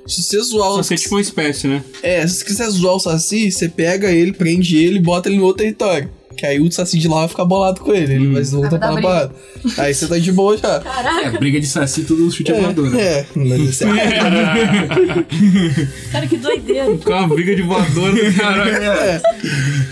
Se 0.08 0.24
você 0.24 0.42
zoar 0.42 0.70
Só 0.72 0.80
o. 0.80 0.84
que 0.84 0.94
é 0.94 0.98
tipo 0.98 1.16
uma 1.16 1.22
espécie, 1.22 1.68
né? 1.68 1.84
É, 2.02 2.26
se 2.26 2.36
você 2.38 2.46
quiser 2.46 2.70
zoar 2.70 2.96
o 2.96 3.00
saci, 3.00 3.52
você 3.52 3.68
pega 3.68 4.10
ele, 4.12 4.32
prende 4.32 4.78
ele 4.78 4.98
e 4.98 5.02
bota 5.02 5.28
ele 5.30 5.38
no 5.38 5.44
outro 5.44 5.64
território. 5.64 6.10
Que 6.36 6.46
aí 6.46 6.60
o 6.60 6.72
saci 6.72 7.00
de 7.00 7.08
lá 7.08 7.22
vai 7.22 7.28
ficar 7.30 7.46
bolado 7.46 7.82
com 7.82 7.92
ele. 7.94 8.14
Ele 8.14 8.28
vai 8.32 8.46
se 8.46 8.52
voltar 8.52 8.70
Vai 8.70 8.80
dar 8.80 8.92
pra 8.94 9.02
parada. 9.02 9.36
Aí 9.80 9.92
você 9.94 10.08
tá 10.08 10.20
de 10.20 10.32
boa 10.32 10.56
já. 10.56 10.80
Caraca, 10.80 11.28
É, 11.28 11.32
briga 11.32 11.60
de 11.60 11.66
saci, 11.66 12.04
tudo 12.04 12.32
chute 12.32 12.52
é, 12.52 12.62
voador, 12.62 12.92
né? 12.92 13.02
É, 13.02 13.26
mas 13.36 13.82
é. 13.82 13.88
cara, 16.12 16.28
que 16.28 16.38
doideira. 16.38 16.96
Com 16.98 17.10
uma 17.12 17.28
briga 17.28 17.56
de 17.56 17.64
voadora 17.64 18.14
do 18.14 18.34
caralho. 18.36 18.72
é. 18.72 19.22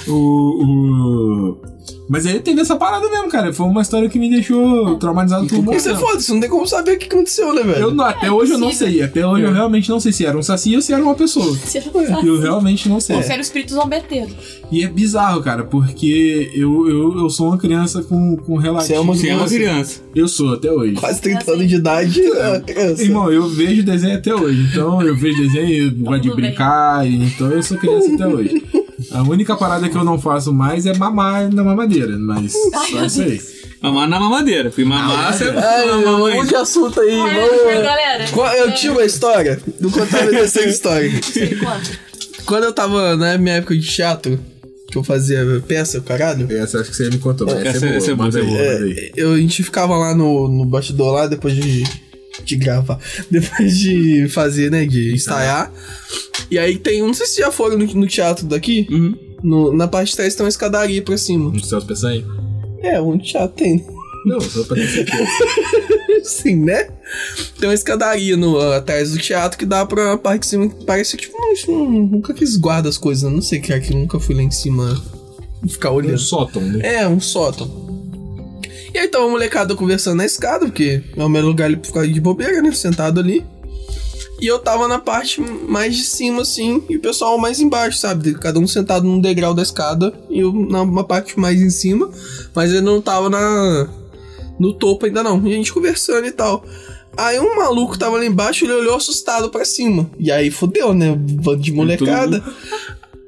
O, 0.08 0.12
o... 0.64 1.75
Mas 2.08 2.26
aí 2.26 2.40
teve 2.40 2.62
essa 2.62 2.76
parada 2.76 3.10
mesmo, 3.10 3.28
cara. 3.30 3.52
Foi 3.54 3.66
uma 3.66 3.82
história 3.82 4.08
que 4.08 4.20
me 4.20 4.30
deixou 4.30 4.96
traumatizado 4.98 5.48
por 5.48 5.58
um 5.58 5.62
bom 5.64 5.74
Isso 5.74 5.90
é 5.90 5.96
foda, 5.96 6.20
você 6.20 6.32
não 6.34 6.40
tem 6.40 6.50
como 6.50 6.68
saber 6.68 6.94
o 6.94 7.00
que 7.00 7.06
aconteceu, 7.08 7.54
né, 7.54 7.64
velho? 7.64 7.80
Eu 7.80 7.92
não- 7.94 8.06
até 8.06 8.32
hoje 8.32 8.52
eu 8.54 8.58
não 8.58 8.72
sei. 8.72 9.02
Até 9.02 9.26
hoje 9.26 9.44
eu 9.44 9.52
realmente 9.54 9.90
não 9.90 10.00
sei 10.00 10.12
se 10.12 10.26
era 10.26 10.38
um 10.38 10.44
saci 10.44 10.76
ou 10.76 10.82
se 10.82 10.94
era 10.94 11.02
uma 11.02 11.16
pessoa. 11.16 11.46
Você 11.56 11.82
não 11.94 12.06
sabe. 12.08 12.28
Eu 12.28 12.40
realmente 12.40 12.88
não 12.88 13.00
sei. 13.00 13.16
Ou 13.16 13.24
se 13.24 13.30
era 13.32 13.40
o 13.40 13.42
espírito 13.42 13.74
zombeteiro. 13.74 14.30
E 14.72 14.84
é 14.84 14.88
bizarro, 14.88 15.42
cara, 15.42 15.64
porque 15.64 16.52
eu, 16.54 16.88
eu, 16.90 17.18
eu 17.20 17.30
sou 17.30 17.48
uma 17.48 17.58
criança 17.58 18.04
com, 18.04 18.36
com 18.38 18.56
relativo. 18.58 18.88
Você 18.88 18.96
é 18.96 19.00
uma 19.00 19.14
Você 19.16 19.30
é 19.30 19.36
uma 19.36 19.48
criança. 19.48 20.02
Eu 20.16 20.28
sou 20.28 20.54
até 20.54 20.72
hoje. 20.72 20.94
Quase 20.96 21.22
30 21.22 21.52
anos 21.52 21.68
de 21.70 21.76
idade. 21.76 22.22
é, 22.22 22.60
criança. 22.60 23.04
Irmão, 23.04 23.32
eu 23.32 23.48
vejo 23.50 23.84
desenho 23.84 24.18
até 24.18 24.34
hoje. 24.34 24.68
Então 24.72 25.02
eu 25.02 25.16
vejo 25.16 25.42
desenho, 25.42 25.86
eu 25.88 25.92
gosto 26.04 26.22
de 26.22 26.36
brincar. 26.36 27.08
Então 27.08 27.50
eu 27.52 27.64
sou 27.64 27.78
criança 27.78 28.14
até 28.14 28.28
hoje. 28.28 28.64
A 29.16 29.24
única 29.24 29.56
parada 29.56 29.88
que 29.90 29.96
eu 29.96 30.04
não 30.04 30.20
faço 30.20 30.54
mais 30.54 30.86
é 30.86 30.94
mamar 30.98 31.52
na 31.54 31.64
mamadeira. 31.64 32.18
Mas 32.18 32.52
só 32.92 33.06
isso 33.06 33.22
aí. 33.22 33.42
Mamar 33.82 34.08
na 34.10 34.20
mamadeira. 34.20 34.72
Fui 34.72 34.84
mamar, 34.84 35.34
você 35.34 35.46
Ai, 35.50 35.86
mamar 35.88 36.04
vamos 36.04 36.20
mãe. 36.36 36.46
de 36.46 36.56
assunto 36.56 37.00
aí, 37.00 37.16
vamos. 37.16 37.84
galera. 37.84 38.26
Qual- 38.32 38.54
Eu 38.54 38.74
tinha 38.74 38.92
uma 38.92 39.04
história, 39.04 39.60
não 39.80 39.90
contava 39.92 40.32
dessa 40.32 40.62
história. 40.64 41.12
Sei 41.22 41.56
quanto. 41.56 41.92
Quando 42.46 42.64
eu 42.66 42.74
tava 42.74 43.16
na 43.16 43.38
minha 43.38 43.56
época 43.56 43.76
de 43.78 43.86
teatro, 43.88 44.40
que 44.92 44.98
eu 44.98 45.04
fazia 45.04 45.44
peça, 45.68 46.00
caralho, 46.02 46.48
Essa 46.52 46.80
acho 46.82 46.90
que 46.92 46.96
você 46.96 47.10
me 47.10 47.18
contou. 47.18 47.48
Essa, 47.50 47.68
Essa- 47.70 47.86
é 47.86 47.90
boa. 47.90 47.98
essa 47.98 48.12
é 48.12 48.16
boa, 48.16 48.26
manda 48.26 48.40
essa 48.40 48.48
é 48.48 48.52
aí, 48.52 48.56
boa. 48.58 48.74
manda 48.74 48.86
aí. 48.86 48.98
é, 48.98 49.12
eu, 49.16 49.34
a 49.34 49.38
gente 49.38 49.64
ficava 49.64 49.96
lá 49.98 50.14
no, 50.16 50.48
no 50.48 50.66
bastidor 50.66 51.14
lá 51.14 51.28
depois 51.28 51.56
de, 51.56 51.84
de 52.44 52.56
gravar, 52.56 53.00
depois 53.32 53.78
de 53.80 54.28
fazer, 54.30 54.70
né, 54.72 54.86
de 54.86 55.14
ensaiar. 55.14 55.72
E 56.52 56.60
aí 56.60 56.78
tem, 56.78 57.02
não 57.02 57.14
sei 57.14 57.26
se 57.26 57.40
já 57.42 57.52
foram 57.52 57.78
no, 57.78 57.86
no 57.86 58.08
teatro 58.08 58.46
daqui, 58.46 58.88
Uhum. 58.90 59.16
no- 59.44 59.74
na 59.74 59.88
parte 59.88 60.10
de 60.10 60.16
trás 60.18 60.36
tem 60.36 60.44
uma 60.46 60.50
escadaria 60.50 61.02
pra 61.02 61.18
cima. 61.18 61.50
No 61.52 61.64
Celso 61.64 61.88
Peçanha? 61.88 62.24
É, 62.82 63.02
um 63.02 63.18
teatro 63.18 63.56
tem. 63.56 63.86
Não, 64.26 64.40
só 64.42 64.64
pra 64.64 64.76
ter. 64.76 65.06
Sim, 66.24 66.56
né? 66.64 66.90
Tem 67.60 67.70
uma 67.70 67.74
escadaria 67.76 68.36
no, 68.36 68.60
atrás 68.72 69.12
do 69.12 69.20
teatro 69.20 69.58
que 69.58 69.66
dá 69.66 69.86
pra 69.86 70.18
parte 70.18 70.42
de 70.42 70.48
cima. 70.48 70.68
que 70.68 70.84
Parece 70.86 71.16
tipo. 71.18 71.36
Um, 71.70 71.74
um- 71.74 72.08
nunca 72.08 72.34
quis 72.34 72.58
guarda 72.58 72.90
as 72.90 72.98
coisas. 72.98 73.32
Não 73.32 73.42
sei 73.42 73.60
o 73.60 73.62
que 73.62 73.72
é 73.72 73.76
aquilo. 73.76 74.00
Nunca 74.00 74.20
fui 74.20 74.34
lá 74.36 74.42
em 74.42 74.50
cima 74.52 75.00
ficar 75.68 75.92
Um 75.92 75.96
olhando. 75.96 76.18
sótão, 76.18 76.62
né? 76.64 76.80
É, 76.96 77.08
um 77.08 77.20
sótão. 77.20 77.85
E 78.96 78.98
aí 78.98 79.10
tava 79.10 79.26
a 79.26 79.30
molecada 79.30 79.76
conversando 79.76 80.16
na 80.16 80.26
escada, 80.26 80.68
porque 80.68 81.04
é 81.18 81.22
o 81.22 81.28
melhor 81.28 81.50
lugar 81.50 81.70
pra 81.76 81.84
ficar 81.84 82.08
de 82.08 82.22
bobeira, 82.22 82.62
né? 82.62 82.72
Sentado 82.72 83.20
ali. 83.20 83.46
E 84.40 84.48
eu 84.48 84.58
tava 84.58 84.88
na 84.88 84.98
parte 84.98 85.42
mais 85.42 85.98
de 85.98 86.06
cima, 86.06 86.44
assim, 86.44 86.82
e 86.90 86.96
o 86.96 87.02
pessoal 87.02 87.38
mais 87.38 87.60
embaixo, 87.60 87.98
sabe? 87.98 88.34
Cada 88.36 88.58
um 88.58 88.66
sentado 88.66 89.06
num 89.06 89.20
degrau 89.20 89.54
da 89.54 89.62
escada 89.62 90.14
e 90.30 90.40
eu 90.40 90.54
na 90.54 90.82
uma 90.84 91.04
parte 91.04 91.38
mais 91.38 91.62
em 91.62 91.70
cima, 91.70 92.10
mas 92.56 92.72
eu 92.72 92.82
não 92.82 93.02
tava 93.02 93.30
na 93.30 93.90
no 94.58 94.72
topo 94.72 95.06
ainda 95.06 95.22
não. 95.22 95.46
E 95.46 95.52
a 95.52 95.58
gente 95.58 95.74
conversando 95.74 96.26
e 96.26 96.32
tal. 96.32 96.64
Aí 97.18 97.38
um 97.38 97.54
maluco 97.54 98.00
tava 98.00 98.16
lá 98.16 98.26
embaixo, 98.26 98.64
ele 98.64 98.76
olhou 98.76 98.96
assustado 98.96 99.50
pra 99.50 99.66
cima. 99.66 100.10
E 100.18 100.32
aí 100.32 100.50
fodeu, 100.50 100.94
né? 100.94 101.14
Bando 101.18 101.62
de 101.62 101.74
molecada. 101.74 102.42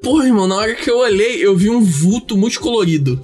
Porra, 0.02 0.28
irmão, 0.28 0.48
na 0.48 0.56
hora 0.56 0.76
que 0.76 0.90
eu 0.90 1.00
olhei, 1.00 1.46
eu 1.46 1.58
vi 1.58 1.70
um 1.70 1.82
vulto 1.82 2.38
multicolorido. 2.38 3.20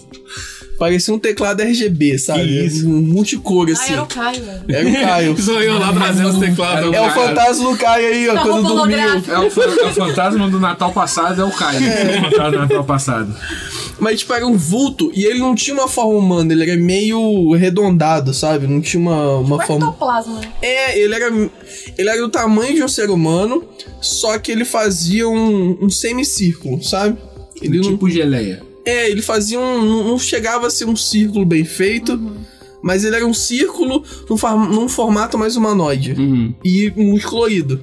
Parecia 0.77 1.13
um 1.13 1.19
teclado 1.19 1.61
RGB, 1.61 2.17
sabe? 2.17 2.43
Que 2.43 2.65
isso? 2.65 2.87
Um 2.89 3.01
multicor, 3.01 3.67
Ah, 3.69 3.73
assim. 3.73 3.93
era 3.93 4.03
o 4.03 4.05
Caio, 4.07 4.43
velho. 4.43 4.63
Era 4.67 4.89
o 4.89 4.93
Caio. 4.93 5.37
Sou 5.41 5.61
eu 5.61 5.77
lá 5.79 5.93
trazendo 5.93 6.29
os 6.29 6.37
teclados. 6.39 6.91
É 6.93 7.01
o 7.01 7.11
fantasma 7.11 7.71
do 7.71 7.77
Caio 7.77 8.07
aí, 8.07 8.29
ó, 8.29 8.33
Da 8.33 8.41
quando 8.41 8.67
dormiu. 8.67 8.97
É 8.99 9.39
o, 9.39 9.43
é 9.43 9.47
o 9.47 9.51
fantasma 9.93 10.49
do 10.49 10.59
Natal 10.59 10.91
passado, 10.91 11.41
é 11.41 11.45
o 11.45 11.51
Caio. 11.51 11.83
É. 11.83 12.19
O 12.19 12.23
fantasma 12.23 12.51
do 12.51 12.57
Natal 12.57 12.83
passado. 12.83 13.35
Mas, 13.99 14.19
tipo, 14.21 14.33
era 14.33 14.45
um 14.45 14.57
vulto 14.57 15.11
e 15.13 15.23
ele 15.25 15.39
não 15.39 15.53
tinha 15.55 15.75
uma 15.75 15.87
forma 15.87 16.13
humana, 16.15 16.51
ele 16.51 16.69
era 16.69 16.75
meio 16.81 17.53
arredondado, 17.53 18.33
sabe? 18.33 18.67
Não 18.67 18.81
tinha 18.81 18.99
uma, 18.99 19.37
uma 19.37 19.57
Tipo 19.59 19.67
forma. 19.67 19.85
ectoplasma, 19.87 20.39
né? 20.39 20.51
É, 20.61 20.99
ele 20.99 21.13
era, 21.13 21.27
ele 21.97 22.09
era 22.09 22.19
do 22.19 22.29
tamanho 22.29 22.73
de 22.73 22.83
um 22.83 22.87
ser 22.87 23.09
humano, 23.09 23.63
só 24.01 24.37
que 24.39 24.51
ele 24.51 24.65
fazia 24.65 25.29
um, 25.29 25.77
um 25.79 25.89
semicírculo, 25.89 26.83
sabe? 26.83 27.15
Ele 27.61 27.77
não, 27.77 27.91
tipo 27.91 28.09
geleia. 28.09 28.61
É, 28.85 29.09
ele 29.09 29.21
fazia 29.21 29.59
um. 29.59 30.03
Não, 30.07 30.19
chegava 30.19 30.67
a 30.67 30.69
ser 30.69 30.85
um 30.85 30.95
círculo 30.95 31.45
bem 31.45 31.63
feito, 31.63 32.19
mas 32.81 33.03
ele 33.03 33.15
era 33.15 33.25
um 33.25 33.33
círculo 33.33 34.03
num, 34.29 34.65
num 34.67 34.89
formato 34.89 35.37
mais 35.37 35.55
humanoide 35.55 36.13
Uhum. 36.13 36.53
e 36.63 36.91
musculoído. 36.95 37.81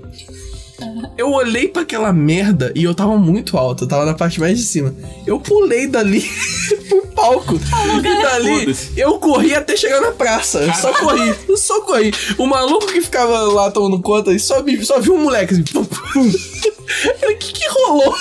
Eu 1.18 1.32
olhei 1.32 1.68
pra 1.68 1.82
aquela 1.82 2.12
merda 2.14 2.72
e 2.74 2.82
eu 2.84 2.94
tava 2.94 3.16
muito 3.18 3.58
alto, 3.58 3.84
eu 3.84 3.88
tava 3.88 4.06
na 4.06 4.14
parte 4.14 4.40
mais 4.40 4.56
de 4.58 4.64
cima. 4.64 4.94
Eu 5.26 5.38
pulei 5.38 5.86
dali 5.86 6.22
pro 6.88 7.06
palco. 7.08 7.60
e 7.98 8.22
dali 8.22 8.74
eu 8.96 9.18
corri 9.18 9.54
até 9.54 9.76
chegar 9.76 10.00
na 10.00 10.12
praça. 10.12 10.60
Eu 10.60 10.72
só 10.74 10.92
corri, 10.94 11.34
eu 11.46 11.56
só 11.58 11.80
corri. 11.82 12.10
O 12.38 12.46
maluco 12.46 12.86
que 12.86 13.02
ficava 13.02 13.38
lá 13.52 13.70
tomando 13.70 14.00
conta, 14.00 14.36
só, 14.38 14.62
vi- 14.62 14.82
só 14.84 14.98
viu 14.98 15.14
um 15.14 15.24
moleque 15.24 15.52
assim. 15.52 15.62
Pum, 15.64 15.84
pum. 15.84 16.32
O 17.22 17.36
que 17.38 17.52
que 17.52 17.68
rolou? 17.68 18.16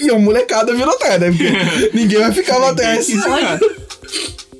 E 0.00 0.08
a 0.08 0.16
molecada 0.18 0.72
virou 0.72 0.94
atrás, 0.94 1.20
né? 1.20 1.30
Porque 1.32 1.50
ninguém 1.96 2.18
vai 2.20 2.30
ficar 2.30 2.58
lá 2.58 2.70
atrás. 2.70 3.08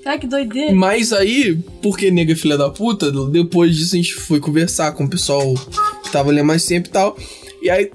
Cara, 0.02 0.18
que 0.18 0.26
doideira. 0.26 0.74
Mas 0.74 1.12
aí, 1.12 1.56
porque 1.80 2.10
nega 2.10 2.32
é 2.32 2.36
filha 2.36 2.58
da 2.58 2.68
puta, 2.68 3.12
depois 3.30 3.76
disso 3.76 3.94
a 3.94 3.98
gente 3.98 4.14
foi 4.14 4.40
conversar 4.40 4.90
com 4.92 5.04
o 5.04 5.08
pessoal 5.08 5.54
que 6.02 6.10
tava 6.10 6.30
ali 6.30 6.40
há 6.40 6.44
mais 6.44 6.64
tempo 6.66 6.88
e 6.88 6.90
tal. 6.90 7.16
E 7.64 7.70
aí 7.70 7.90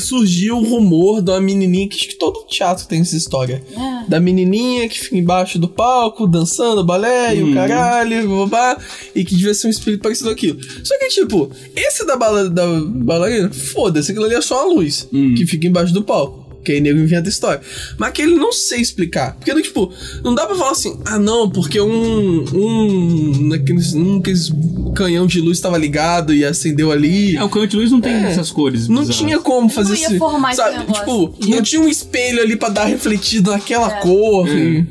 surgiu 0.00 0.56
o 0.56 0.64
rumor 0.64 1.22
da 1.22 1.40
menininha, 1.40 1.88
que 1.88 1.94
acho 1.94 2.08
que 2.08 2.16
todo 2.16 2.44
teatro 2.48 2.86
tem 2.88 3.00
essa 3.00 3.16
história. 3.16 3.62
É. 3.70 4.10
Da 4.10 4.18
menininha 4.18 4.88
que 4.88 4.98
fica 4.98 5.16
embaixo 5.16 5.58
do 5.58 5.68
palco, 5.68 6.26
dançando 6.26 6.84
balé 6.84 7.36
e 7.36 7.44
o 7.44 7.54
caralho, 7.54 8.28
babá, 8.28 8.76
e 9.14 9.24
que 9.24 9.36
devia 9.36 9.54
ser 9.54 9.68
um 9.68 9.70
espírito 9.70 10.02
parecido 10.02 10.30
com 10.30 10.34
aquilo. 10.34 10.58
Só 10.82 10.98
que, 10.98 11.08
tipo, 11.08 11.50
esse 11.76 12.04
da, 12.04 12.16
bala, 12.16 12.50
da 12.50 12.66
bailarina, 12.66 13.50
foda-se, 13.50 14.10
aquilo 14.10 14.26
ali 14.26 14.34
é 14.34 14.40
só 14.40 14.66
uma 14.66 14.74
luz 14.74 15.08
que 15.36 15.46
fica 15.46 15.66
embaixo 15.66 15.94
do 15.94 16.02
palco. 16.02 16.47
Que 16.64 16.72
aí 16.72 16.80
nego 16.80 16.98
inventa 16.98 17.28
história. 17.28 17.60
Mas 17.96 18.08
aquele 18.10 18.34
não 18.34 18.52
sei 18.52 18.80
explicar. 18.80 19.34
Porque, 19.36 19.54
tipo, 19.62 19.92
não 20.22 20.34
dá 20.34 20.44
pra 20.46 20.54
falar 20.56 20.72
assim, 20.72 20.98
ah 21.06 21.18
não, 21.18 21.48
porque 21.48 21.80
um. 21.80 22.44
Um. 22.52 23.48
Naqueles, 23.48 23.94
um 23.94 24.18
aqueles 24.18 24.52
canhão 24.94 25.26
de 25.26 25.40
luz 25.40 25.60
tava 25.60 25.78
ligado 25.78 26.34
e 26.34 26.44
acendeu 26.44 26.90
ali. 26.90 27.36
É, 27.36 27.44
o 27.44 27.48
canhão 27.48 27.66
de 27.66 27.76
luz 27.76 27.90
não 27.90 28.00
tem 28.00 28.12
É. 28.12 28.30
essas 28.30 28.50
cores. 28.50 28.88
Não 28.88 29.02
bizarras. 29.02 29.16
tinha 29.16 29.38
como 29.38 29.68
fazer 29.68 29.94
ia 29.96 30.08
isso. 30.08 30.18
sabe? 30.56 30.92
Tipo, 30.92 31.34
não 31.46 31.62
tinha 31.62 31.80
um 31.80 31.88
espelho 31.88 32.42
ali 32.42 32.56
pra 32.56 32.68
dar 32.68 32.84
refletido 32.84 33.50
naquela 33.50 33.98
É. 33.98 34.00
cor. 34.00 34.48
E, 34.48 34.84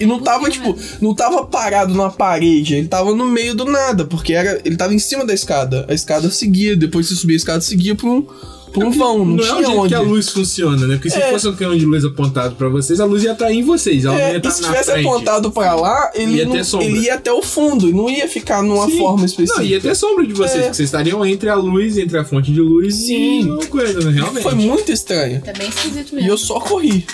e 0.00 0.06
não 0.06 0.20
tava, 0.20 0.50
tipo, 0.50 0.76
não 1.00 1.14
tava 1.14 1.44
parado 1.46 1.92
numa 1.94 2.10
parede. 2.10 2.74
Ele 2.74 2.88
tava 2.88 3.14
no 3.14 3.24
meio 3.26 3.54
do 3.54 3.64
nada, 3.64 4.04
porque 4.04 4.34
era, 4.34 4.60
ele 4.64 4.76
tava 4.76 4.92
em 4.94 4.98
cima 4.98 5.24
da 5.24 5.32
escada. 5.32 5.86
A 5.88 5.94
escada 5.94 6.30
seguia, 6.30 6.76
depois 6.76 7.08
você 7.08 7.14
subia 7.14 7.34
a 7.36 7.38
escada, 7.38 7.60
seguia 7.60 7.94
pra 7.94 8.08
um, 8.08 8.26
pra 8.74 8.86
um 8.86 8.90
vão. 8.90 9.24
Não, 9.24 9.36
Não, 9.36 9.44
é 9.44 9.52
o 9.52 9.54
tinha 9.56 9.66
jeito 9.66 9.80
onde. 9.80 9.88
que 9.88 9.94
a 9.94 10.00
luz 10.00 10.28
funciona, 10.28 10.86
né? 10.86 10.96
Porque 10.96 11.10
se 11.10 11.18
É. 11.18 11.30
fosse 11.30 11.48
um 11.48 11.54
canhão 11.54 11.76
de 11.76 11.86
luz 11.86 12.04
apontado 12.04 12.54
pra 12.56 12.68
vocês, 12.68 13.00
a 13.00 13.04
luz 13.04 13.22
ia 13.22 13.32
estar 13.32 13.50
em 13.52 13.62
vocês. 13.62 14.04
Ela 14.04 14.14
não 14.14 14.20
ia 14.20 14.34
É, 14.34 14.36
estar 14.36 14.48
e 14.48 14.52
se 14.52 14.62
na 14.62 14.68
tivesse 14.68 14.90
frente. 14.92 15.06
apontado 15.06 15.50
pra 15.50 15.74
lá, 15.74 16.10
ele, 16.14 16.34
Ia 16.38 16.44
não- 16.46 16.82
ele 16.82 16.98
ia 17.00 17.14
até 17.14 17.32
o 17.32 17.40
fundo, 17.42 17.88
e 17.88 17.92
não 17.92 18.10
ia 18.10 18.28
ficar 18.28 18.62
numa 18.62 18.86
Sim. 18.86 18.98
forma 18.98 19.24
específica. 19.24 19.58
Não, 19.58 19.64
ia 19.64 19.80
ter 19.80 19.94
sombra 19.94 20.26
de 20.26 20.32
vocês, 20.34 20.56
É. 20.56 20.60
porque 20.62 20.74
vocês 20.76 20.88
estariam 20.88 21.24
entre 21.24 21.48
a 21.48 21.54
luz, 21.54 21.96
entre 21.96 22.18
a 22.18 22.24
fonte 22.24 22.52
de 22.52 22.60
luz 22.60 22.94
Sim. 22.94 23.40
e 23.40 23.44
uma 23.50 23.66
coisa, 23.66 24.00
né? 24.00 24.10
Realmente. 24.10 24.42
Foi 24.42 24.54
muito 24.54 24.90
estranho. 24.92 25.40
Tá 25.40 25.52
bem 25.52 25.68
esquisito 25.68 26.12
E 26.12 26.16
mesmo. 26.16 26.30
eu 26.30 26.36
só 26.38 26.58
corri. 26.60 27.06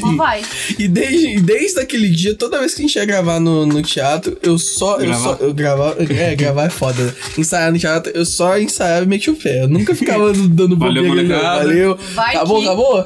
Só 0.00 0.12
vai. 0.16 0.42
E 0.78 0.86
desde, 0.86 1.40
desde 1.40 1.80
aquele 1.80 2.10
dia, 2.10 2.34
toda 2.34 2.58
vez 2.58 2.74
que 2.74 2.82
a 2.82 2.86
gente 2.86 2.96
ia 2.96 3.04
gravar 3.06 3.40
no, 3.40 3.64
no 3.64 3.82
teatro, 3.82 4.36
eu 4.42 4.58
só. 4.58 4.96
Eu 4.98 5.06
Gravar? 5.06 5.22
só 5.38 5.44
eu 5.44 5.54
gravava. 5.54 5.96
É, 6.02 6.34
gravar 6.36 6.66
é 6.66 6.70
foda. 6.70 7.02
né? 7.02 7.12
Ensaiar 7.38 7.72
no 7.72 7.78
teatro, 7.78 8.12
eu 8.14 8.26
só 8.26 8.58
ensaiava 8.58 9.04
e 9.04 9.08
metia 9.08 9.32
o 9.32 9.36
pé. 9.36 9.62
Eu 9.64 9.68
nunca 9.68 9.94
ficava 9.94 10.30
dando 10.50 10.76
Valeu 10.76 10.97
Valeu, 11.02 11.08
molecada. 11.08 11.58
Valeu. 11.64 11.98
Vai 12.14 12.36
Acabou, 12.36 12.58
que- 12.60 12.66
acabou? 12.66 13.04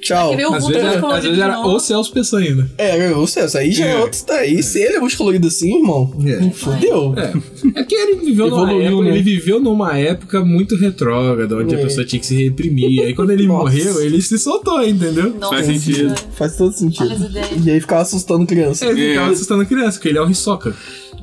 Tchau. 0.00 0.32
Às 0.54 0.66
vezes, 0.66 0.82
era, 0.82 1.14
às 1.16 1.22
vezes 1.24 1.38
era 1.38 1.60
o 1.60 1.78
Celso 1.80 2.12
Peçanha, 2.12 2.70
É, 2.76 3.10
o 3.12 3.26
Celso, 3.26 3.56
aí 3.56 3.72
já 3.72 3.86
é 3.86 3.92
É. 3.92 3.96
outro 3.98 4.20
daí. 4.26 4.62
Se 4.62 4.78
ele 4.78 4.96
é 4.96 5.00
muito 5.00 5.16
colorido 5.16 5.46
assim, 5.48 5.76
irmão, 5.78 6.12
É. 6.26 6.50
fudeu. 6.50 7.14
É. 7.16 7.80
é 7.80 7.84
que 7.84 7.94
ele 7.94 8.16
viveu, 8.16 8.50
numa 8.50 8.64
Evoluiu, 8.64 8.86
época, 8.86 9.02
né? 9.04 9.10
ele 9.10 9.22
viveu 9.22 9.60
numa 9.60 9.98
época 9.98 10.44
muito 10.44 10.76
retrógrada, 10.76 11.56
onde 11.56 11.74
É. 11.74 11.78
a 11.78 11.82
pessoa 11.82 12.04
tinha 12.04 12.20
que 12.20 12.26
se 12.26 12.36
reprimir. 12.44 13.00
Aí 13.02 13.14
quando 13.14 13.30
ele 13.30 13.46
Nossa. 13.46 13.62
morreu, 13.62 14.02
ele 14.02 14.20
se 14.20 14.38
soltou, 14.38 14.82
entendeu? 14.86 15.34
Nossa, 15.40 15.54
Faz 15.54 15.66
sentido. 15.66 16.14
Faz 16.34 16.56
todo 16.56 16.72
sentido. 16.74 17.14
E 17.64 17.70
aí 17.70 17.80
ficava 17.80 18.02
assustando 18.02 18.44
criança. 18.46 18.84
Ele 18.84 19.06
É. 19.06 19.08
ficava 19.12 19.32
assustando 19.32 19.62
a 19.62 19.64
criança, 19.66 19.92
porque 19.92 20.08
ele 20.10 20.18
é 20.18 20.22
o 20.22 20.28
Hisoka. 20.30 20.74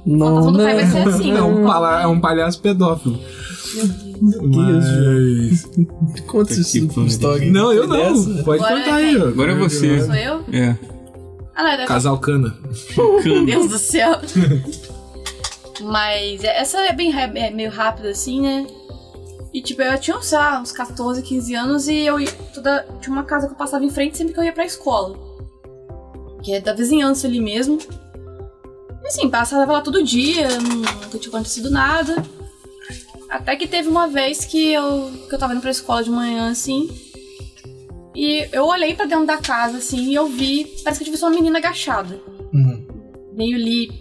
Não, 0.06 0.54
pai 0.54 0.76
vai 0.76 0.86
ser 0.88 1.06
não. 1.06 1.14
assim, 1.14 1.32
É 1.38 1.42
um, 1.42 1.60
né? 1.62 1.68
pala- 1.68 2.02
é 2.02 2.08
um 2.08 2.20
palhaço 2.20 2.62
pedófilo. 2.62 3.20
Deus, 4.22 4.42
Mas... 4.42 5.66
Conta 6.28 6.54
pariu. 6.94 7.08
história. 7.08 7.52
Não, 7.52 7.72
eu 7.74 7.88
não. 7.88 8.44
Pode 8.44 8.64
Agora 8.64 8.80
contar 8.84 9.00
é 9.02 9.04
aí, 9.06 9.16
quem? 9.16 9.28
Agora 9.28 9.52
é 9.52 9.56
você. 9.56 10.02
Sou 10.02 10.16
eu? 10.16 10.44
É. 10.52 10.76
Ah, 11.56 11.64
não, 11.64 11.70
é 11.70 11.86
Casal 11.86 12.18
cana. 12.20 12.56
Meu 13.24 13.46
Deus 13.46 13.70
do 13.70 13.78
céu. 13.78 14.12
Mas 15.82 16.44
essa 16.44 16.80
é 16.82 16.94
bem 16.94 17.10
ra- 17.12 17.32
é 17.36 17.50
meio 17.50 17.72
rápida 17.72 18.10
assim, 18.10 18.42
né? 18.42 18.68
E 19.54 19.62
tipo, 19.62 19.82
eu 19.82 20.00
tinha, 20.00 20.22
sei 20.22 20.38
lá, 20.38 20.62
uns 20.62 20.72
14, 20.72 21.22
15 21.22 21.56
anos 21.56 21.88
e 21.88 22.06
eu 22.06 22.20
ia 22.20 22.32
toda. 22.54 22.86
Tinha 23.02 23.12
uma 23.14 23.24
casa 23.24 23.48
que 23.48 23.54
eu 23.54 23.58
passava 23.58 23.84
em 23.84 23.90
frente 23.90 24.18
sempre 24.18 24.34
que 24.34 24.40
eu 24.40 24.44
ia 24.44 24.54
pra 24.54 24.66
escola. 24.66 25.18
Que 26.44 26.54
é 26.54 26.62
da 26.62 26.74
vizinhança 26.74 27.28
ali 27.28 27.42
mesmo. 27.42 27.78
Assim, 29.12 29.30
passava 29.30 29.70
lá 29.74 29.82
todo 29.82 30.02
dia, 30.02 30.48
nunca 30.62 31.18
tinha 31.20 31.28
acontecido 31.28 31.70
nada. 31.70 32.24
Até 33.30 33.58
que 33.58 33.68
teve 33.68 33.90
uma 33.90 34.08
vez 34.08 34.46
que 34.46 34.72
eu, 34.72 35.12
que 35.28 35.36
eu 35.36 35.40
tava 35.40 35.52
indo 35.52 35.62
pra 35.62 35.70
escola 35.70 36.02
de 36.02 36.10
manhã, 36.10 36.50
assim. 36.50 36.90
E 38.16 38.48
eu 38.54 38.66
olhei 38.66 38.94
pra 38.96 39.06
dentro 39.06 39.26
da 39.26 39.36
casa, 39.38 39.80
assim, 39.80 39.98
e 40.12 40.16
eu 40.16 40.28
vi. 40.28 40.64
Parece 40.82 41.04
que 41.04 41.10
eu 41.10 41.14
tive 41.14 41.22
uma 41.26 41.32
menina 41.36 41.58
agachada 41.60 42.22
Uhum. 42.54 42.86
meio 43.34 43.58
ali 43.58 43.92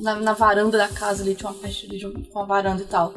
na, 0.00 0.14
na 0.16 0.32
varanda 0.32 0.78
da 0.78 0.86
casa 0.88 1.24
ali, 1.24 1.34
tinha 1.34 1.50
uma 1.50 1.58
parte 1.58 1.88
de 1.88 2.06
um- 2.06 2.12
com 2.12 2.38
uma 2.38 2.46
varanda 2.46 2.82
e 2.82 2.86
tal. 2.86 3.12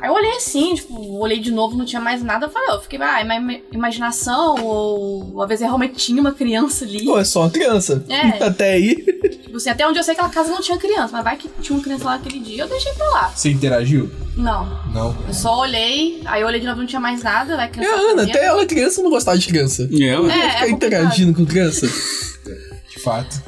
Aí 0.00 0.08
eu 0.08 0.14
olhei 0.14 0.30
assim, 0.36 0.74
tipo, 0.76 0.94
olhei 1.18 1.40
de 1.40 1.50
novo, 1.50 1.76
não 1.76 1.84
tinha 1.84 2.00
mais 2.00 2.22
nada, 2.22 2.46
eu 2.46 2.50
falei, 2.50 2.68
ó, 2.70 2.74
eu 2.76 2.80
fiquei, 2.80 3.00
ah, 3.02 3.20
é 3.20 3.24
minha 3.24 3.36
ima- 3.40 3.60
imaginação, 3.72 4.54
ou 4.64 5.42
às 5.42 5.48
vezes 5.48 5.64
realmente 5.64 5.94
tinha 5.96 6.20
uma 6.20 6.30
criança 6.32 6.84
ali. 6.84 7.04
Pô, 7.04 7.18
é 7.18 7.24
só 7.24 7.40
uma 7.40 7.50
criança. 7.50 8.04
É. 8.08 8.38
Até 8.44 8.74
aí. 8.74 8.94
Tipo 8.94 9.56
assim, 9.56 9.70
até 9.70 9.86
onde 9.88 9.98
eu 9.98 10.04
sei 10.04 10.14
que 10.14 10.20
aquela 10.20 10.32
casa 10.32 10.50
não 10.52 10.60
tinha 10.60 10.78
criança, 10.78 11.08
mas 11.12 11.24
vai 11.24 11.36
que 11.36 11.48
tinha 11.60 11.76
uma 11.76 11.82
criança 11.82 12.04
lá 12.04 12.12
naquele 12.12 12.38
dia, 12.38 12.62
eu 12.62 12.68
deixei 12.68 12.92
pra 12.92 13.08
lá. 13.08 13.28
Você 13.34 13.50
interagiu? 13.50 14.08
Não. 14.36 14.68
Não. 14.94 15.16
Eu 15.26 15.34
só 15.34 15.58
olhei, 15.58 16.20
aí 16.26 16.42
eu 16.42 16.46
olhei 16.46 16.60
de 16.60 16.66
novo, 16.66 16.78
não 16.80 16.86
tinha 16.86 17.00
mais 17.00 17.20
nada, 17.24 17.56
vai 17.56 17.66
É 17.66 17.68
criança. 17.68 17.96
a 17.96 18.10
Ana, 18.12 18.22
até 18.22 18.44
ela 18.44 18.64
criança 18.66 19.02
não 19.02 19.10
gostava 19.10 19.36
de 19.36 19.46
criança. 19.48 19.88
E 19.90 20.04
ela? 20.06 20.32
É, 20.32 20.36
é 20.38 20.40
Ficar 20.50 20.52
complicado. 20.68 20.74
interagindo 20.76 21.34
com 21.34 21.44
criança. 21.44 21.88
De 21.88 23.00
fato. 23.02 23.42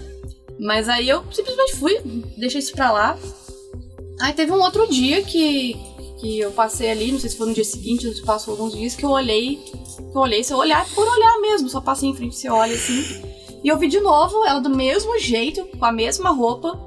Mas 0.58 0.88
aí 0.88 1.08
eu 1.08 1.22
simplesmente 1.30 1.76
fui, 1.76 1.96
deixei 2.36 2.58
isso 2.58 2.72
pra 2.72 2.90
lá. 2.90 3.16
Aí 4.20 4.32
teve 4.34 4.52
um 4.52 4.60
outro 4.60 4.86
dia 4.90 5.22
que, 5.22 5.74
que 6.20 6.38
eu 6.38 6.50
passei 6.52 6.90
ali, 6.90 7.12
não 7.12 7.18
sei 7.18 7.30
se 7.30 7.36
foi 7.36 7.46
no 7.48 7.54
dia 7.54 7.64
seguinte 7.64 8.06
ou 8.06 8.12
se 8.12 8.22
passou 8.22 8.52
alguns 8.52 8.72
dias, 8.76 8.94
que 8.94 9.04
eu 9.04 9.10
olhei. 9.10 9.56
Que 9.56 10.16
eu 10.16 10.20
olhei, 10.20 10.44
se 10.44 10.52
eu 10.52 10.58
olhar 10.58 10.86
por 10.94 11.06
olhar 11.06 11.40
mesmo, 11.40 11.68
só 11.68 11.80
passei 11.80 12.08
em 12.10 12.14
frente, 12.14 12.36
você 12.36 12.48
olha 12.50 12.74
assim. 12.74 13.22
E 13.62 13.68
eu 13.68 13.78
vi 13.78 13.88
de 13.88 14.00
novo 14.00 14.44
ela 14.44 14.60
do 14.60 14.70
mesmo 14.70 15.18
jeito, 15.18 15.64
com 15.78 15.84
a 15.84 15.92
mesma 15.92 16.30
roupa. 16.30 16.78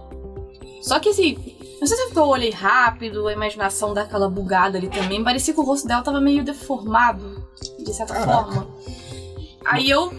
Só 0.81 0.99
que 0.99 1.09
assim, 1.09 1.38
não 1.79 1.88
sei 1.88 1.97
se 1.97 2.03
é 2.03 2.19
eu 2.19 2.23
olhei 2.23 2.49
rápido, 2.51 3.27
a 3.27 3.34
imaginação 3.34 3.93
daquela 3.93 4.29
bugada 4.29 4.77
ali 4.77 4.88
também. 4.88 5.23
Parecia 5.23 5.53
que 5.53 5.59
o 5.59 5.63
rosto 5.63 5.88
dela 5.88 6.01
tava 6.01 6.21
meio 6.21 6.43
deformado, 6.43 7.43
de 7.79 7.93
certa 7.93 8.13
Caraca. 8.13 8.43
forma. 8.51 8.67
Aí 9.65 9.89
eu. 9.89 10.11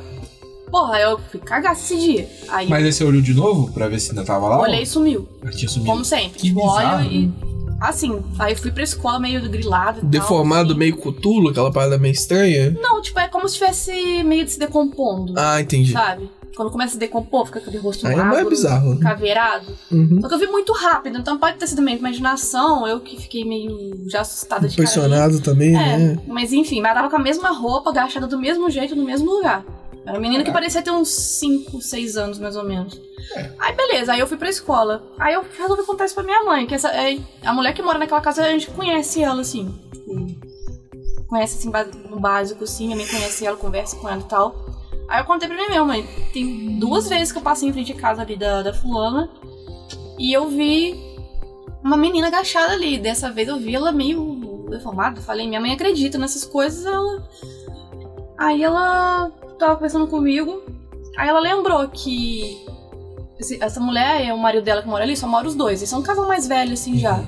Porra, 0.70 0.98
eu 0.98 1.18
fui 1.30 1.38
cagar 1.40 1.72
esse 1.74 1.96
dia. 1.96 2.28
Aí 2.48 2.68
Mas 2.68 2.84
aí 2.84 2.92
você 2.92 3.04
olhou 3.04 3.22
de 3.22 3.32
novo 3.32 3.72
pra 3.72 3.86
ver 3.88 4.00
se 4.00 4.10
ainda 4.10 4.24
tava 4.24 4.48
lá? 4.48 4.56
eu 4.56 4.60
olhei 4.62 4.82
e 4.82 4.86
sumiu. 4.86 5.28
ou 5.42 5.50
Tinha 5.50 5.68
sumido. 5.68 5.90
Como 5.90 6.04
sempre. 6.04 6.38
Que 6.38 6.48
tipo, 6.48 6.60
bizarro. 6.66 6.98
olho 7.06 7.12
e. 7.12 7.53
Assim, 7.80 8.22
aí 8.38 8.52
eu 8.52 8.56
fui 8.58 8.70
pra 8.70 8.82
escola 8.82 9.18
meio 9.18 9.40
grilado 9.48 10.00
tal, 10.00 10.08
Deformado, 10.10 10.70
assim. 10.70 10.78
meio 10.78 10.96
cutulo, 10.96 11.50
aquela 11.50 11.70
parada 11.72 11.98
meio 11.98 12.12
estranha. 12.12 12.70
Não, 12.80 13.00
tipo, 13.02 13.18
é 13.18 13.28
como 13.28 13.48
se 13.48 13.54
estivesse 13.54 14.22
meio 14.22 14.46
se 14.48 14.58
decompondo. 14.58 15.34
Ah, 15.36 15.60
entendi. 15.60 15.92
Sabe? 15.92 16.30
Quando 16.56 16.70
começa 16.70 16.90
a 16.90 16.92
se 16.92 16.98
decompor, 16.98 17.46
fica 17.46 17.58
aquele 17.58 17.78
rosto 17.78 18.06
Aí 18.06 18.12
é 18.14 18.16
magro, 18.16 18.48
bizarro. 18.48 18.96
caveirado. 19.00 19.66
Uhum. 19.90 20.20
Só 20.20 20.28
que 20.28 20.34
eu 20.34 20.38
vi 20.38 20.46
muito 20.46 20.72
rápido, 20.72 21.18
então 21.18 21.36
pode 21.36 21.58
ter 21.58 21.66
sido 21.66 21.82
minha 21.82 21.96
imaginação, 21.96 22.86
eu 22.86 23.00
que 23.00 23.20
fiquei 23.20 23.44
meio 23.44 24.04
já 24.08 24.20
assustada 24.20 24.68
de. 24.68 24.74
Impressionado 24.74 25.40
também, 25.40 25.74
É, 25.76 25.96
né? 25.98 26.18
mas 26.28 26.52
enfim, 26.52 26.80
mas 26.80 26.94
tava 26.94 27.10
com 27.10 27.16
a 27.16 27.18
mesma 27.18 27.50
roupa, 27.50 27.90
agachada 27.90 28.28
do 28.28 28.38
mesmo 28.38 28.70
jeito, 28.70 28.94
no 28.94 29.04
mesmo 29.04 29.28
lugar. 29.32 29.64
Era 30.04 30.12
uma 30.12 30.20
menina 30.20 30.44
que 30.44 30.52
parecia 30.52 30.82
ter 30.82 30.90
uns 30.90 31.08
5, 31.08 31.80
6 31.80 32.16
anos, 32.16 32.38
mais 32.38 32.56
ou 32.56 32.64
menos. 32.64 33.00
Aí 33.58 33.74
beleza, 33.74 34.12
aí 34.12 34.20
eu 34.20 34.26
fui 34.26 34.36
pra 34.36 34.50
escola. 34.50 35.02
Aí 35.18 35.34
eu 35.34 35.44
resolvi 35.58 35.82
contar 35.84 36.04
isso 36.04 36.14
pra 36.14 36.22
minha 36.22 36.44
mãe, 36.44 36.66
que 36.66 36.74
essa, 36.74 36.88
é, 36.88 37.18
a 37.42 37.52
mulher 37.52 37.72
que 37.72 37.82
mora 37.82 37.98
naquela 37.98 38.20
casa, 38.20 38.42
a 38.44 38.50
gente 38.50 38.70
conhece 38.70 39.22
ela, 39.22 39.40
assim. 39.40 39.74
Conhece, 41.26 41.58
assim, 41.58 41.72
no 42.10 42.20
básico, 42.20 42.64
assim, 42.64 42.92
a 42.92 42.96
mãe 42.96 43.06
conhece 43.06 43.46
ela, 43.46 43.56
conversa 43.56 43.96
com 43.96 44.08
ela 44.08 44.20
e 44.20 44.24
tal. 44.24 44.54
Aí 45.08 45.20
eu 45.20 45.24
contei 45.24 45.48
pra 45.48 45.68
minha 45.68 45.84
mãe, 45.84 46.06
tem 46.32 46.78
duas 46.78 47.08
vezes 47.08 47.32
que 47.32 47.38
eu 47.38 47.42
passei 47.42 47.68
em 47.68 47.72
frente 47.72 47.92
à 47.92 47.96
casa 47.96 48.22
ali 48.22 48.36
da, 48.36 48.62
da 48.62 48.74
fulana, 48.74 49.30
e 50.18 50.32
eu 50.32 50.48
vi 50.48 50.94
uma 51.82 51.96
menina 51.96 52.28
agachada 52.28 52.72
ali. 52.72 52.98
Dessa 52.98 53.30
vez 53.30 53.48
eu 53.48 53.58
vi 53.58 53.74
ela 53.74 53.90
meio 53.90 54.66
deformada. 54.70 55.20
Falei, 55.20 55.46
minha 55.46 55.60
mãe 55.60 55.72
acredita 55.72 56.18
nessas 56.18 56.44
coisas, 56.44 56.86
ela. 56.86 57.28
Aí 58.38 58.62
ela 58.62 59.30
tava 59.64 59.76
conversando 59.76 60.06
comigo. 60.06 60.62
Aí 61.16 61.28
ela 61.28 61.40
lembrou 61.40 61.86
que 61.88 62.56
esse- 63.38 63.62
essa 63.62 63.80
mulher 63.80 64.26
e 64.26 64.32
o 64.32 64.38
marido 64.38 64.64
dela 64.64 64.82
que 64.82 64.88
mora 64.88 65.04
ali, 65.04 65.16
só 65.16 65.26
mora 65.26 65.46
os 65.46 65.54
dois. 65.54 65.80
Eles 65.80 65.88
são 65.90 66.00
um 66.00 66.02
casal 66.02 66.26
mais 66.26 66.46
velho, 66.46 66.72
assim, 66.72 66.98
já. 66.98 67.22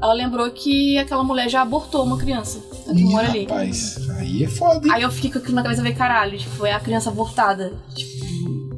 Ela 0.00 0.12
lembrou 0.12 0.48
que 0.50 0.96
aquela 0.98 1.24
mulher 1.24 1.48
já 1.48 1.60
abortou 1.62 2.04
uma 2.04 2.16
criança 2.16 2.60
a 2.88 2.92
que 2.92 3.00
Ih, 3.00 3.04
mora 3.04 3.26
ali. 3.28 3.42
Rapaz, 3.44 3.96
aí 4.18 4.44
é 4.44 4.48
foda, 4.48 4.86
hein? 4.86 4.92
Aí 4.94 5.02
eu 5.02 5.10
fiquei 5.10 5.30
com 5.32 5.38
aquilo 5.38 5.54
na 5.56 5.62
cabeça, 5.62 5.82
veio 5.82 5.96
caralho, 5.96 6.38
tipo, 6.38 6.64
é 6.64 6.72
a 6.72 6.78
criança 6.80 7.10
abortada. 7.10 7.72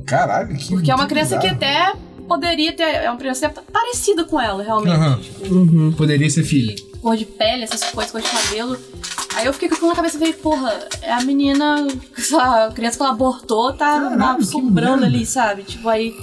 Caralho, 0.07 0.57
que 0.57 0.69
Porque 0.69 0.91
é 0.91 0.95
uma 0.95 1.07
criança 1.07 1.39
que 1.39 1.49
bizarro. 1.51 1.93
até 1.93 1.99
poderia 2.27 2.73
ter. 2.73 2.83
É 2.83 3.11
uma 3.11 3.19
criança 3.19 3.47
até 3.47 3.61
parecida 3.61 4.25
com 4.25 4.41
ela, 4.41 4.63
realmente. 4.63 4.93
Aham. 4.97 5.19
Tipo, 5.21 5.55
Uhum. 5.55 5.93
Poderia 5.93 6.29
ser 6.31 6.43
filho. 6.45 6.75
cor 7.03 7.17
de 7.17 7.25
pele, 7.25 7.65
essas 7.65 7.83
coisas, 7.85 8.11
cor 8.11 8.21
de 8.21 8.29
cabelo. 8.29 8.77
Aí 9.35 9.47
eu 9.47 9.53
fiquei 9.53 9.69
com 9.69 9.75
aquilo 9.75 9.91
na 9.91 9.97
cabeça 9.97 10.17
e 10.17 10.19
falei, 10.19 10.35
porra, 10.35 10.89
é 11.03 11.13
a 11.13 11.21
menina, 11.23 11.87
essa 12.19 12.71
criança 12.75 12.97
que 12.97 13.03
ela 13.03 13.13
abortou, 13.13 13.73
tá 13.73 14.11
que 14.11 14.43
assombrando 14.43 15.05
ali, 15.05 15.25
sabe? 15.25 15.63
Tipo, 15.63 15.89
aí. 15.89 16.15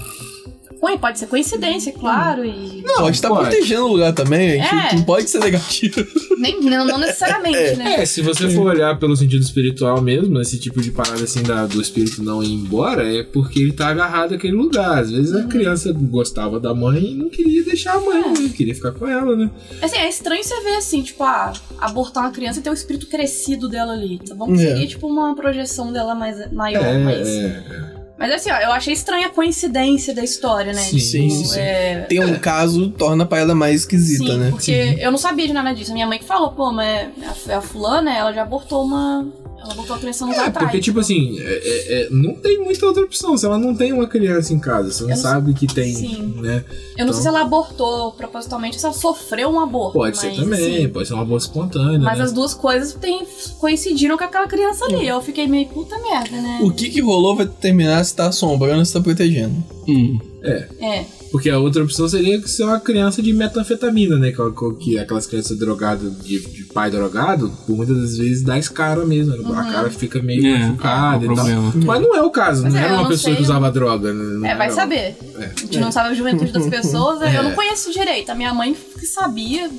Ué, 0.82 0.98
pode 0.98 1.18
ser 1.18 1.28
coincidência, 1.28 1.92
claro, 1.92 2.46
e. 2.46 2.84
pode 2.98 3.16
estar 3.16 3.30
pode. 3.30 3.42
protegendo 3.50 3.86
o 3.86 3.88
lugar 3.94 4.14
também, 4.14 4.62
a 4.62 4.64
gente 4.64 4.94
É. 4.94 4.96
não 4.96 5.04
pode 5.04 5.30
ser 5.30 5.40
negativo. 5.40 6.06
Nem, 6.38 6.62
não, 6.62 6.86
não 6.86 7.00
necessariamente, 7.00 7.76
né? 7.78 7.96
É, 8.02 8.06
se 8.06 8.22
você 8.22 8.48
for 8.50 8.68
olhar 8.68 8.98
pelo 9.00 9.16
sentido 9.18 9.42
espiritual 9.42 10.00
mesmo, 10.02 10.40
esse 10.40 10.60
tipo 10.60 10.80
de 10.80 10.92
parada 10.92 11.24
assim 11.24 11.42
da, 11.42 11.66
do 11.66 11.82
espírito 11.82 12.22
não 12.24 12.44
ir 12.44 12.54
embora, 12.54 13.12
é 13.12 13.24
porque 13.24 13.58
ele 13.60 13.74
tá 13.74 13.88
agarrado 13.88 14.36
àquele 14.36 14.54
lugar. 14.54 15.00
Às 15.00 15.10
vezes 15.12 15.32
Uhum. 15.32 15.42
a 15.42 15.44
criança 15.46 15.92
gostava 15.94 16.60
da 16.60 16.76
mãe 16.76 17.12
e 17.12 17.16
não 17.16 17.30
queria 17.30 17.64
deixar 17.64 17.94
a 17.96 18.00
mãe, 18.00 18.22
né? 18.22 18.50
queria 18.56 18.76
ficar 18.76 18.92
com 18.92 19.08
ela, 19.08 19.36
né? 19.36 19.50
Assim, 19.82 19.98
é 19.98 20.08
estranho 20.08 20.44
você 20.44 20.62
ver 20.62 20.76
assim, 20.76 21.02
tipo, 21.02 21.24
ah, 21.24 21.54
abortar 21.80 22.24
uma 22.24 22.32
criança 22.32 22.60
e 22.60 22.62
ter 22.62 22.70
o 22.70 22.74
espírito 22.74 23.08
crescido 23.08 23.68
dela 23.68 23.94
ali. 23.94 24.20
Tá 24.20 24.36
bom? 24.36 24.54
É. 24.54 24.58
Seria 24.58 24.86
tipo 24.88 25.08
uma 25.08 25.36
projeção 25.36 25.92
dela 25.92 26.14
mais, 26.14 26.52
maior, 26.52 26.84
é, 26.86 26.98
mas. 27.00 27.28
é. 27.28 27.97
Mas 28.18 28.32
assim, 28.32 28.50
ó, 28.52 28.58
eu 28.58 28.72
achei 28.72 28.94
estranha 28.94 29.28
a 29.28 29.30
coincidência 29.30 30.14
da 30.14 30.24
história, 30.24 30.74
né? 30.74 30.82
Sim, 30.82 31.00
sim, 31.00 31.28
Tipo, 31.28 31.44
sim. 31.50 31.60
é, 31.60 32.06
Tem 32.10 32.20
um 32.24 32.40
caso, 32.40 32.90
torna 32.90 33.24
a 33.24 33.28
parada 33.28 33.54
mais 33.54 33.82
esquisita, 33.82 34.24
Sim, 34.34 34.38
né? 34.40 34.50
porque 34.50 34.98
eu 35.00 35.12
não 35.12 35.18
sabia 35.20 35.46
de 35.48 35.54
nada 35.54 35.74
disso. 35.74 35.94
Minha 35.94 36.08
mãe 36.08 36.18
que 36.18 36.26
falou, 36.26 36.52
pô, 36.52 36.72
mas 36.72 37.10
a, 37.50 37.58
a 37.58 37.62
fulana, 37.62 38.12
ela 38.16 38.34
já 38.34 38.42
abortou 38.42 38.84
uma. 38.84 39.28
Ela 39.60 39.74
abortou 39.74 39.96
a 39.96 40.00
criança 40.00 40.24
anos 40.26 40.38
É, 40.38 40.40
atrás. 40.42 40.66
porque, 40.68 40.80
tipo 40.80 41.00
assim, 41.00 41.40
é- 41.40 41.44
é- 41.44 41.94
é, 42.04 42.10
não 42.12 42.36
tem 42.36 42.60
muita 42.64 42.86
outra 42.86 43.04
opção. 43.04 43.36
Se 43.38 43.46
ela 43.46 43.58
não 43.58 43.76
tem 43.76 43.92
uma 43.92 44.08
criança 44.08 44.54
em 44.54 44.60
casa, 44.60 44.92
você 44.92 45.04
não, 45.04 45.10
não- 45.10 45.18
sabe 45.18 45.54
que 45.54 45.68
tem, 45.68 45.94
Sim. 45.94 46.34
né? 46.38 46.64
Eu 46.98 47.06
não 47.06 47.14
sei 47.14 47.22
então- 47.22 47.22
se 47.22 47.28
ela 47.28 47.42
abortou 47.42 48.12
propositalmente 48.14 48.76
ou 48.76 48.80
se 48.80 48.86
ela 48.86 48.94
sofreu 48.96 49.50
um 49.50 49.60
aborto. 49.60 49.94
Pode 49.94 50.18
ser 50.18 50.28
mas, 50.28 50.38
também, 50.38 50.76
assim, 50.78 50.90
pode 50.90 51.08
ser 51.08 51.14
uma 51.16 51.26
boa 51.26 51.38
espontânea, 51.38 52.00
mas 52.00 52.18
né? 52.20 52.24
as 52.24 52.32
duas 52.32 52.54
coisas 52.54 52.94
tem, 52.94 53.26
coincidiram 53.60 54.18
com 54.18 54.24
aquela 54.24 54.48
criança 54.48 54.86
ali. 54.86 55.08
Eu 55.08 55.22
fiquei 55.22 55.48
meio 55.48 55.68
puta 55.68 55.98
merda, 56.00 56.40
né? 56.40 56.60
O 56.62 56.72
que 56.72 56.90
que 56.90 57.02
rolou 57.02 57.36
vai 57.36 57.46
determinar 57.46 58.04
se 58.04 58.16
tá 58.16 58.28
assombrando 58.28 58.80
ou 58.80 58.86
se 58.86 58.94
tá 58.94 59.02
protegendo. 59.02 59.56
Hum. 59.88 60.20
É. 60.44 61.06
Porque 61.32 61.50
a 61.50 61.60
outra 61.60 61.84
opção 61.84 62.08
seria 62.08 62.46
ser 62.48 62.64
uma 62.64 62.80
criança 62.80 63.22
de 63.22 63.34
metanfetamina, 63.34 64.18
né? 64.18 64.32
Que, 64.32 64.74
que 64.80 64.98
aquelas 65.00 65.28
crianças 65.28 65.58
drogadas, 65.58 66.12
de, 66.24 66.40
de 66.40 66.64
pai 66.66 66.90
drogado, 66.90 67.52
por 67.66 67.76
muitas 67.76 67.98
das 67.98 68.18
vezes 68.18 68.44
dá 68.44 68.58
escara 68.58 69.06
mesmo. 69.06 69.36
né? 69.36 69.40
Uhum. 69.40 69.54
A 69.60 69.64
cara 69.72 69.90
fica 69.90 70.22
meio 70.22 70.46
É, 70.46 70.58
machucada 70.60 71.26
é 71.26 71.30
e 71.32 71.36
tal. 71.36 71.46
Mas 71.86 72.02
não 72.02 72.16
é 72.16 72.22
o 72.22 72.30
caso, 72.30 72.64
Mas 72.64 72.74
não 72.74 72.80
é, 72.80 72.84
era 72.84 72.94
uma 72.94 73.02
não 73.04 73.10
pessoa 73.10 73.34
sei, 73.34 73.36
que 73.36 73.42
usava 73.42 73.72
droga. 73.72 74.14
né? 74.14 74.24
Não 74.40 74.46
É, 74.46 74.56
vai 74.56 74.68
era- 74.68 74.76
saber. 74.76 75.18
É. 75.38 75.46
A 75.56 75.60
gente 75.60 75.80
não 75.80 75.92
sabe 75.92 76.10
a 76.10 76.14
juventude 76.14 76.52
das 76.52 76.66
pessoas. 76.70 77.22
É. 77.22 77.38
Eu 77.38 77.44
não 77.44 77.52
conheço 77.52 77.92
direito. 77.92 78.30
A 78.32 78.36
minha 78.36 78.54
mãe 78.54 78.76
que 78.98 79.06
sabia, 79.06 79.70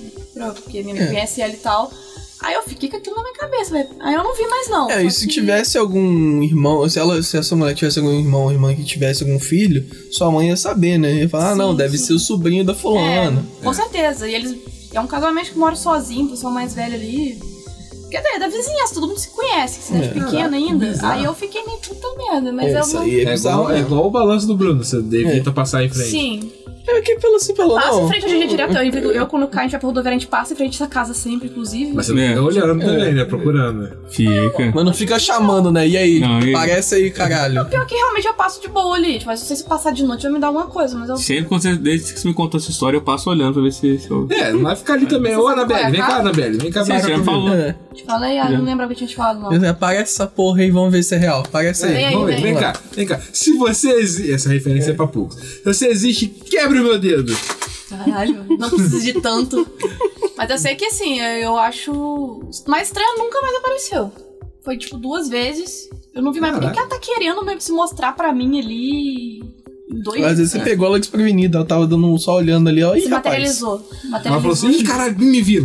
porque 0.54 0.82
minha 0.82 0.94
mãe 0.94 1.04
É. 1.04 1.06
conhece 1.08 1.40
ela 1.40 1.52
e 1.52 1.56
tal. 1.56 1.90
Aí 2.40 2.54
eu 2.54 2.62
fiquei 2.62 2.88
com 2.88 2.96
aquilo 2.96 3.16
na 3.16 3.22
minha 3.22 3.34
cabeça, 3.34 3.72
velho. 3.72 3.88
Aí 4.00 4.14
eu 4.14 4.22
não 4.22 4.34
vi 4.36 4.46
mais, 4.46 4.68
não. 4.70 4.88
É, 4.90 5.02
e 5.04 5.10
se 5.10 5.26
que- 5.26 5.34
tivesse 5.34 5.76
algum 5.76 6.42
irmão, 6.42 6.88
se, 6.88 6.98
ela, 6.98 7.20
se 7.22 7.36
essa 7.36 7.56
mulher 7.56 7.74
tivesse 7.74 7.98
algum 7.98 8.12
irmão 8.16 8.44
ou 8.44 8.52
irmã 8.52 8.74
que 8.74 8.84
tivesse 8.84 9.24
algum 9.24 9.40
filho, 9.40 9.84
sua 10.12 10.30
mãe 10.30 10.48
ia 10.48 10.56
saber, 10.56 10.98
né? 10.98 11.12
Ia 11.14 11.28
falar, 11.28 11.48
ah, 11.48 11.52
Sim, 11.52 11.58
não, 11.58 11.74
deve 11.74 11.98
sim. 11.98 12.04
ser 12.06 12.12
o 12.12 12.18
sobrinho 12.18 12.64
da 12.64 12.74
fulana. 12.74 13.44
É, 13.60 13.64
com 13.64 13.72
certeza. 13.72 14.28
E 14.28 14.34
eles. 14.34 14.56
É 14.92 15.00
um 15.00 15.06
casamento 15.06 15.50
que 15.52 15.58
mora 15.58 15.74
sozinho, 15.76 16.26
o 16.26 16.30
pessoal 16.30 16.52
mais 16.52 16.74
velho 16.74 16.94
ali. 16.94 17.38
Quer 18.10 18.22
dizer, 18.22 18.36
é 18.36 18.38
da 18.38 18.48
vizinhança, 18.48 18.94
todo 18.94 19.06
mundo 19.08 19.18
se 19.18 19.28
conhece, 19.28 19.82
cidade 19.82 20.06
É. 20.06 20.08
pequena 20.24 20.56
ainda. 20.56 20.86
bizarro. 20.86 21.12
Aí 21.18 21.24
eu 21.24 21.34
fiquei 21.34 21.62
meio 21.66 21.76
puta 21.78 22.06
merda, 22.16 22.50
mas 22.52 22.72
É, 22.72 22.78
eu 22.78 22.80
isso 22.82 22.94
não. 22.94 23.02
aí 23.02 23.20
é, 23.20 23.24
É 23.30 23.34
igual, 23.36 23.70
é 23.70 23.80
igual 23.80 24.06
o 24.06 24.10
balanço 24.10 24.46
do 24.46 24.56
Bruno, 24.56 24.82
você 24.82 24.96
evita 24.96 25.52
passar 25.52 25.84
em 25.84 25.90
frente. 25.90 26.08
Sim. 26.10 26.52
É 26.90 27.00
que 27.02 27.16
pelo 27.16 27.36
assim, 27.36 27.54
pelo 27.54 27.74
Passa 27.74 27.88
não. 27.92 28.04
em 28.06 28.08
frente 28.08 28.24
hoje 28.26 28.34
em 28.34 28.38
dia 28.38 28.48
direto. 28.48 28.76
Eu, 28.76 29.12
eu 29.12 29.26
quando 29.26 29.46
cai, 29.48 29.60
a 29.60 29.62
gente 29.64 29.72
vai 29.72 29.80
pra 29.80 29.88
rodoviária, 29.88 30.16
a 30.16 30.18
gente 30.18 30.28
passa 30.28 30.52
em 30.52 30.56
frente 30.56 30.72
dessa 30.72 30.86
casa 30.86 31.12
sempre, 31.14 31.48
inclusive. 31.48 31.92
Mas 31.92 32.06
você 32.06 32.12
não 32.12 32.22
É. 32.22 32.28
fica 32.28 32.42
olhando 32.42 32.80
também, 32.84 33.14
né? 33.14 33.24
Procurando. 33.24 33.90
Fica. 34.10 34.72
Mas 34.74 34.84
não 34.84 34.92
fica 34.94 35.18
chamando, 35.18 35.70
né? 35.70 35.86
E 35.86 35.96
aí? 35.96 36.20
Não, 36.20 36.40
e- 36.40 36.52
Parece 36.52 36.94
aí, 36.96 37.10
caralho. 37.10 37.64
Pior 37.66 37.86
que 37.86 37.94
realmente 37.94 38.26
eu 38.26 38.34
passo 38.34 38.60
de 38.60 38.68
boa 38.68 38.96
ali. 38.96 39.14
Tipo, 39.14 39.26
mas 39.26 39.40
não 39.40 39.46
sei 39.46 39.56
se 39.56 39.64
passar 39.64 39.92
de 39.92 40.02
noite 40.02 40.22
vai 40.22 40.32
me 40.32 40.38
dar 40.40 40.48
alguma 40.48 40.66
coisa, 40.66 40.96
mas 40.96 41.08
eu. 41.08 41.16
Sempre 41.16 41.44
quando 41.44 41.62
você, 41.62 41.76
desde 41.76 42.12
que 42.14 42.20
você 42.20 42.28
me 42.28 42.34
contou 42.34 42.58
essa 42.58 42.70
história, 42.70 42.96
eu 42.96 43.02
passo 43.02 43.30
olhando 43.30 43.54
pra 43.54 43.62
ver 43.62 43.72
se, 43.72 43.98
se 43.98 44.10
eu. 44.10 44.26
É, 44.30 44.52
não 44.52 44.62
vai 44.62 44.74
ficar 44.76 44.94
ali 44.94 45.06
também. 45.06 45.32
Você 45.34 45.40
Ô, 45.40 45.48
Anabelle, 45.48 45.82
é 45.84 45.90
vem 45.90 46.00
a 46.00 46.06
cá? 46.06 46.16
Anabelle. 46.16 46.58
Vem 46.58 46.70
cá, 46.70 46.84
Sim, 46.84 46.92
vem 46.92 47.00
você 47.00 47.10
cá 47.10 47.16
já 47.18 47.24
falou. 47.24 47.52
É. 47.54 47.74
Te 47.94 48.04
falei, 48.04 48.38
ah, 48.38 48.48
não 48.48 48.64
lembro 48.64 48.84
o 48.84 48.88
que 48.88 48.94
eu 48.94 48.98
tinha 48.98 49.08
te 49.08 49.16
falado, 49.16 49.40
não. 49.40 49.68
Aparece 49.70 50.12
essa 50.14 50.26
porra 50.26 50.60
aí, 50.62 50.70
vamos 50.70 50.92
ver 50.92 51.02
se 51.02 51.14
é 51.14 51.18
real. 51.18 51.40
Aparece 51.40 51.84
aí. 51.86 51.92
Vem 51.92 52.06
aí, 52.06 52.12
Vamos 52.14 52.28
ver, 52.28 52.34
vem. 52.36 52.44
vem 52.44 52.54
cá, 52.54 52.72
vem 52.94 53.06
cá. 53.06 53.20
Se 53.32 53.52
você 53.56 53.90
existe. 53.90 54.32
Essa 54.32 54.48
referência 54.50 54.90
é, 54.90 54.94
pra 54.94 55.06
poucos. 55.06 55.36
Se 55.36 55.62
você 55.64 55.86
existe, 55.88 56.26
quebre 56.26 56.77
meu 56.82 56.98
dedo. 56.98 57.36
Caralho, 57.88 58.44
não 58.58 58.68
precisa 58.68 59.00
de 59.00 59.20
tanto. 59.20 59.66
Mas 60.36 60.50
eu 60.50 60.58
sei 60.58 60.74
que 60.76 60.84
assim, 60.84 61.20
eu 61.20 61.56
acho. 61.56 62.42
Mas 62.66 62.88
estranho 62.88 63.18
nunca 63.18 63.40
mais 63.40 63.56
apareceu. 63.56 64.12
Foi 64.62 64.76
tipo 64.76 64.96
duas 64.98 65.28
vezes. 65.28 65.88
Eu 66.14 66.22
não 66.22 66.32
vi 66.32 66.40
mais. 66.40 66.58
Por 66.58 66.70
que, 66.72 66.78
ela 66.78 66.88
tá 66.88 66.98
querendo 66.98 67.44
mesmo 67.44 67.60
se 67.60 67.72
mostrar 67.72 68.14
pra 68.14 68.32
mim 68.32 68.58
ali? 68.60 69.42
Dois 70.04 70.22
Às 70.22 70.36
vezes 70.36 70.52
você 70.52 70.58
né? 70.58 70.64
pegou 70.64 70.86
ela 70.86 71.00
desprevenida, 71.00 71.56
ela 71.58 71.66
tava 71.66 71.86
dando 71.86 72.06
um 72.06 72.18
só 72.18 72.34
olhando 72.34 72.68
ali, 72.68 72.84
ó. 72.84 72.92
Se 72.92 73.04
rapaz. 73.08 73.24
materializou. 73.24 73.72
Ela 73.72 73.80
falou 73.80 74.10
Materializou. 74.10 74.68
assim: 74.70 74.78
ih, 74.80 74.84
caralho, 74.84 75.18
me 75.18 75.40
viram. 75.40 75.64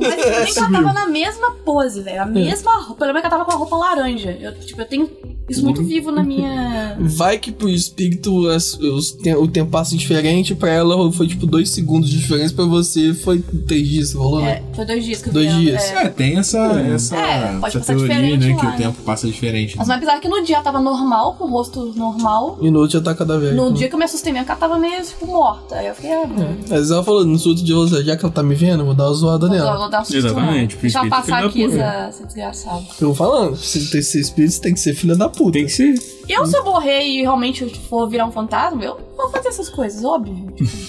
Mas 0.00 0.52
que 0.52 0.58
ela 0.58 0.70
tava 0.72 0.92
na 0.92 1.06
mesma 1.06 1.52
pose, 1.64 2.02
velho. 2.02 2.22
A 2.22 2.26
mesma 2.26 2.76
roupa. 2.80 2.96
Pelo 2.96 3.12
menos 3.14 3.20
que 3.20 3.26
ela 3.26 3.36
tava 3.38 3.44
com 3.44 3.52
a 3.52 3.54
roupa 3.54 3.76
laranja. 3.76 4.36
Eu, 4.40 4.58
tipo, 4.58 4.80
eu 4.80 4.86
tenho 4.86 5.08
isso 5.50 5.64
muito 5.64 5.82
vivo 5.84 6.10
na 6.10 6.22
minha. 6.22 6.96
Vai 7.00 7.38
que 7.38 7.50
pro 7.52 7.68
espírito 7.68 8.48
as- 8.48 8.74
os 8.78 9.12
te- 9.12 9.34
o 9.34 9.46
tempo 9.48 9.70
passa 9.70 9.96
diferente, 9.96 10.54
pra 10.54 10.70
ela 10.70 11.10
foi 11.12 11.26
tipo 11.26 11.46
dois 11.46 11.70
segundos 11.70 12.08
de 12.10 12.18
diferença, 12.18 12.54
pra 12.54 12.64
você 12.64 13.12
foi 13.14 13.40
três 13.66 13.88
dias, 13.88 14.12
rolou, 14.12 14.40
né? 14.42 14.62
É, 14.70 14.74
foi 14.74 14.84
dois 14.84 15.04
dias 15.04 15.22
que 15.22 15.28
eu 15.28 15.32
Dois 15.32 15.52
vi 15.54 15.60
dias. 15.60 15.82
É. 15.92 16.04
É, 16.04 16.08
tem 16.08 16.38
essa, 16.38 16.58
essa, 16.80 17.16
É, 17.16 17.58
pode 17.58 17.76
essa 17.76 17.78
passar 17.80 17.94
teoria, 17.96 18.14
diferente 18.16 18.46
né? 18.46 18.54
lá, 18.54 18.60
Que 18.60 18.66
o 18.66 18.70
né? 18.70 18.76
tempo 18.76 19.02
passa 19.02 19.26
diferente. 19.26 19.76
Mas 19.76 19.88
né? 19.88 20.00
é 20.02 20.18
que 20.20 20.28
no 20.28 20.42
dia 20.42 20.56
ela 20.56 20.64
tava 20.64 20.80
normal, 20.80 21.34
com 21.34 21.44
o 21.44 21.50
rosto 21.50 21.92
normal. 21.96 22.58
E 22.60 22.70
no 22.70 22.80
outro 22.80 22.98
já 22.98 23.00
tá 23.04 23.14
cada 23.14 23.38
vez. 23.38 23.54
No 23.54 23.72
dia 23.72 23.88
que 23.88 23.94
eu 23.94 23.98
me 23.98 24.04
assustei 24.04 24.32
que 24.32 24.38
ela 24.38 24.56
tava 24.56 24.78
meio, 24.78 25.02
tipo, 25.02 25.26
morta. 25.26 25.76
Aí 25.76 25.86
eu 25.86 25.94
fiquei, 25.94 26.12
ah, 26.12 26.26
Mas 26.68 26.90
ela 26.90 27.02
falou, 27.02 27.24
no 27.24 27.32
outro 27.32 27.54
dia, 27.54 27.74
você, 27.74 28.04
já 28.04 28.16
que 28.16 28.24
ela 28.24 28.32
tá 28.32 28.42
me 28.42 28.54
vendo, 28.54 28.80
eu 28.80 28.86
vou 28.86 28.94
dar 28.94 29.06
uma 29.08 29.14
zoada 29.14 29.46
vou, 29.46 29.56
nela. 29.56 29.76
vou 29.78 29.90
dar 29.90 30.00
um 30.00 30.04
susto 30.04 30.16
Exatamente, 30.18 30.76
nela. 30.76 30.80
Deixa 30.82 30.98
ela 30.98 31.06
espírito 31.06 31.10
passar 31.10 31.42
da 31.42 31.48
aqui, 31.48 31.64
essa, 31.64 31.76
essa 32.08 32.26
desgraçada. 32.26 32.82
Eu 33.00 33.06
vou 33.08 33.14
falando, 33.14 33.56
se 33.56 33.78
tem 33.90 34.00
que 34.00 34.02
ser 34.02 34.20
espírito, 34.20 34.52
você 34.54 34.60
tem 34.60 34.74
que 34.74 34.80
ser 34.80 34.94
filha 34.94 35.16
da 35.16 35.28
puta. 35.28 35.39
Tem 35.50 35.64
que 35.66 35.72
ser. 35.72 35.94
Eu, 36.28 36.44
se 36.46 36.56
eu 36.56 36.64
morrer 36.64 37.02
e 37.02 37.20
realmente 37.22 37.64
for 37.88 38.08
virar 38.08 38.26
um 38.26 38.32
fantasma, 38.32 38.82
eu 38.84 38.98
vou 39.16 39.30
fazer 39.30 39.48
essas 39.48 39.68
coisas, 39.68 40.04
óbvio. 40.04 40.34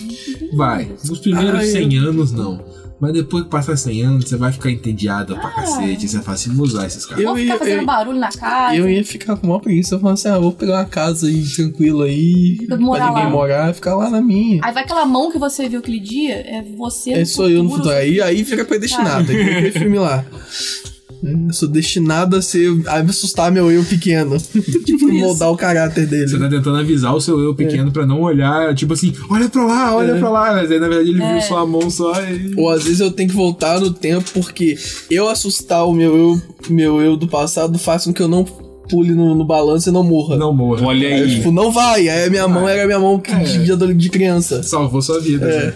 Vai. 0.55 0.89
Nos 1.07 1.19
primeiros 1.19 1.59
Ai, 1.59 1.65
100 1.67 1.97
anos, 1.97 2.31
não. 2.31 2.63
Mas 2.99 3.13
depois 3.13 3.45
que 3.45 3.49
passar 3.49 3.75
100 3.75 4.03
anos, 4.03 4.25
você 4.29 4.37
vai 4.37 4.51
ficar 4.51 4.69
entediado 4.69 5.35
pra 5.35 5.49
cacete. 5.49 6.07
Você 6.07 6.19
fala 6.19 6.35
assim, 6.35 6.53
vou 6.53 6.67
usar 6.67 6.85
esses 6.85 7.03
caras. 7.03 7.23
Eu 7.23 7.29
vou 7.29 7.35
ficar 7.37 7.57
fazendo 7.57 7.79
eu- 7.79 7.85
barulho 7.87 8.19
na 8.19 8.29
casa. 8.29 8.75
Eu 8.75 8.87
ia 8.87 9.03
ficar 9.03 9.35
com 9.37 9.47
uma 9.47 9.59
preguiça, 9.59 9.95
eu 9.95 9.99
falava 9.99 10.13
assim, 10.13 10.27
ah, 10.27 10.37
vou 10.37 10.51
pegar 10.51 10.73
uma 10.77 10.85
casa 10.85 11.25
aí 11.25 11.43
tranquila 11.43 12.05
aí, 12.05 12.57
Fica 12.59 12.77
morar 12.77 12.99
pra 13.05 13.09
ninguém 13.09 13.23
lá. 13.23 13.29
morar, 13.31 13.73
ficar 13.73 13.95
lá 13.95 14.07
na 14.07 14.21
minha. 14.21 14.61
Aí 14.63 14.71
vai 14.71 14.83
aquela 14.83 15.03
mão 15.07 15.31
que 15.31 15.39
você 15.39 15.67
viu 15.67 15.79
aquele 15.79 15.99
dia, 15.99 16.35
é 16.35 16.63
você 16.77 17.13
É 17.13 17.25
sou 17.25 17.49
eu 17.49 17.63
no 17.63 17.71
futuro. 17.71 17.89
Aí, 17.89 18.21
aí 18.21 18.45
fica 18.45 18.63
predestinado. 18.63 19.31
Aí 19.31 19.41
aquele 19.49 19.71
filme 19.71 19.97
lá. 19.97 20.23
Eu 21.23 21.53
sou 21.53 21.67
destinado 21.69 22.35
a 22.35 22.41
ser. 22.41 22.69
a 22.87 23.03
me 23.03 23.09
assustar 23.11 23.51
meu 23.51 23.71
eu 23.71 23.83
pequeno. 23.83 24.37
tipo, 24.85 25.11
moldar 25.13 25.51
o 25.51 25.57
caráter 25.57 26.05
Você 26.07 26.25
dele. 26.25 26.39
tá 26.39 26.49
tentando 26.49 26.77
avisar 26.77 27.13
o 27.15 27.21
seu 27.21 27.39
eu 27.39 27.53
pequeno 27.53 27.89
É. 27.89 27.91
pra 27.91 28.05
não 28.05 28.21
olhar, 28.21 28.73
tipo 28.73 28.93
assim, 28.93 29.13
olha 29.29 29.47
pra 29.47 29.65
lá, 29.65 29.95
olha 29.95 30.15
pra 30.15 30.29
lá. 30.29 30.53
Mas 30.53 30.71
aí 30.71 30.79
na 30.79 30.87
verdade 30.87 31.09
ele 31.11 31.19
viu 31.25 31.41
só 31.41 31.59
a 31.59 31.65
mão 31.67 31.89
só 31.91 32.11
e. 32.23 32.53
Ou 32.57 32.69
às 32.69 32.83
vezes 32.83 32.99
eu 32.99 33.11
tenho 33.11 33.29
que 33.29 33.35
voltar 33.35 33.79
no 33.79 33.91
tempo 33.91 34.29
porque 34.33 34.77
eu 35.09 35.29
assustar 35.29 35.85
o 35.87 35.93
meu 35.93 36.17
eu, 36.17 36.41
meu 36.69 37.01
eu 37.01 37.15
do 37.15 37.27
passado 37.27 37.77
faz 37.77 38.05
com 38.05 38.13
que 38.13 38.21
eu 38.21 38.27
não 38.27 38.43
pule 38.43 39.11
no, 39.13 39.35
no 39.35 39.45
balanço 39.45 39.89
e 39.89 39.91
não 39.91 40.03
morra. 40.03 40.35
Não 40.37 40.51
morra. 40.53 40.85
Olha 40.87 41.07
Aí, 41.07 41.19
eu, 41.19 41.25
aí. 41.25 41.35
tipo, 41.35 41.51
não 41.51 41.71
vai. 41.71 42.09
Aí 42.09 42.25
a 42.25 42.29
minha 42.29 42.47
mão 42.47 42.63
Vai. 42.63 42.73
era 42.73 42.83
a 42.83 42.87
minha 42.87 42.99
mão 42.99 43.19
que- 43.19 43.33
de, 43.35 43.75
de, 43.75 43.93
de 43.93 44.09
criança. 44.09 44.63
Salvou 44.63 45.01
sua 45.01 45.19
vida, 45.21 45.45
É. 45.45 45.65
né? 45.67 45.73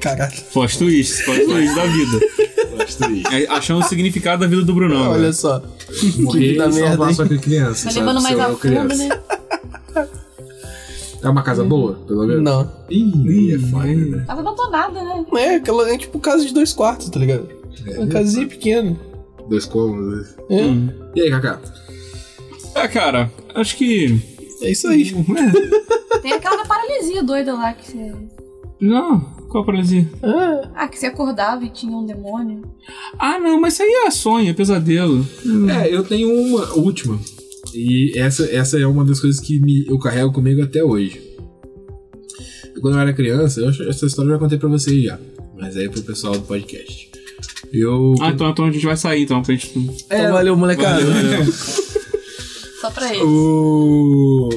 Caralho. 0.00 0.32
Plot 0.52 0.76
twist, 0.78 1.24
plot 1.24 1.44
twist 1.44 1.74
da 1.74 1.86
vida. 1.86 2.20
Gostei. 2.80 3.22
É, 3.30 3.46
Achando 3.48 3.80
o 3.80 3.84
significado 3.88 4.40
da 4.42 4.46
vida 4.46 4.62
do 4.62 4.74
Brunão. 4.74 5.12
Olha 5.12 5.28
né? 5.28 5.32
só. 5.32 5.62
Morrer 6.18 6.40
e 6.44 6.48
vida 6.52 6.68
merda, 6.68 6.88
salvar 6.88 7.08
hein? 7.08 7.14
sua 7.14 7.28
criança. 7.28 7.84
Vai 7.84 7.92
sabe? 7.92 8.06
levando 8.06 8.22
mais 8.22 8.36
Seu 8.36 8.44
a 8.44 8.48
eu 8.48 8.56
fundo, 8.56 8.60
criança. 8.60 9.08
né? 9.08 9.20
É 11.22 11.28
uma 11.28 11.42
casa 11.42 11.62
boa, 11.62 11.94
pelo 12.06 12.26
menos? 12.26 12.42
Não. 12.42 12.70
Ih, 12.88 13.54
é 13.54 13.58
foda, 13.58 13.86
né? 13.86 14.24
Tava 14.26 14.40
abandonada, 14.40 15.02
né? 15.04 15.24
É, 15.36 15.54
aquela 15.56 15.90
é 15.90 15.98
tipo 15.98 16.18
casa 16.18 16.44
de 16.46 16.54
dois 16.54 16.72
quartos, 16.72 17.10
tá 17.10 17.20
ligado? 17.20 17.46
É. 17.86 17.98
Uma 17.98 18.06
casinha 18.06 18.46
pequena. 18.46 18.96
Dois 19.48 19.66
cômodos. 19.66 20.30
né? 20.30 20.34
É, 20.48 20.62
Hum. 20.62 20.88
E 21.14 21.20
aí, 21.20 21.30
Kaká? 21.30 21.60
É, 22.74 22.88
cara, 22.88 23.30
acho 23.54 23.76
que. 23.76 24.18
é 24.62 24.70
isso 24.70 24.88
aí. 24.88 25.12
Tem 26.22 26.32
aquela 26.32 26.64
paralisia 26.64 27.22
doida 27.22 27.52
lá 27.54 27.72
que 27.74 27.90
você. 27.90 28.14
Não, 28.80 29.26
qual 29.50 29.64
paralisia? 29.66 30.08
Ah, 30.22 30.70
Ah, 30.74 30.88
que 30.88 30.98
você 30.98 31.06
acordava 31.06 31.64
e 31.64 31.68
tinha 31.70 31.92
um 31.94 32.06
demônio. 32.06 32.62
Ah, 33.18 33.38
não, 33.38 33.60
mas 33.60 33.74
isso 33.74 33.82
aí 33.82 33.90
é 34.06 34.10
sonho, 34.10 34.48
é 34.48 34.52
pesadelo. 34.54 35.26
É, 35.70 35.94
eu 35.94 36.02
tenho 36.04 36.32
uma 36.32 36.72
última. 36.74 37.18
E 37.74 38.12
essa, 38.18 38.44
essa 38.50 38.78
é 38.78 38.86
uma 38.86 39.04
das 39.04 39.20
coisas 39.20 39.40
que 39.40 39.60
me, 39.60 39.84
eu 39.86 39.98
carrego 39.98 40.32
comigo 40.32 40.62
até 40.62 40.82
hoje. 40.82 41.20
Quando 42.80 42.94
eu 42.94 43.00
era 43.00 43.12
criança, 43.12 43.60
eu, 43.60 43.68
acho- 43.68 43.82
essa 43.82 44.06
história 44.06 44.28
eu 44.30 44.32
já 44.34 44.38
contei 44.38 44.56
pra 44.58 44.68
vocês 44.68 45.02
já. 45.04 45.18
Mas 45.58 45.76
aí 45.76 45.88
pro 45.88 46.00
pessoal 46.02 46.32
do 46.32 46.40
podcast. 46.42 47.10
Eu. 47.72 48.14
Ah, 48.20 48.30
então, 48.30 48.48
então 48.50 48.64
a 48.64 48.70
gente 48.70 48.86
vai 48.86 48.96
sair, 48.96 49.22
então, 49.22 49.42
pra 49.42 49.54
gente. 49.54 49.70
então 49.78 50.32
valeu, 50.32 50.56
molecada. 50.56 51.02
Só 52.80 52.90
pra 52.90 53.14
ele. 53.14 53.22
O... 53.22 54.48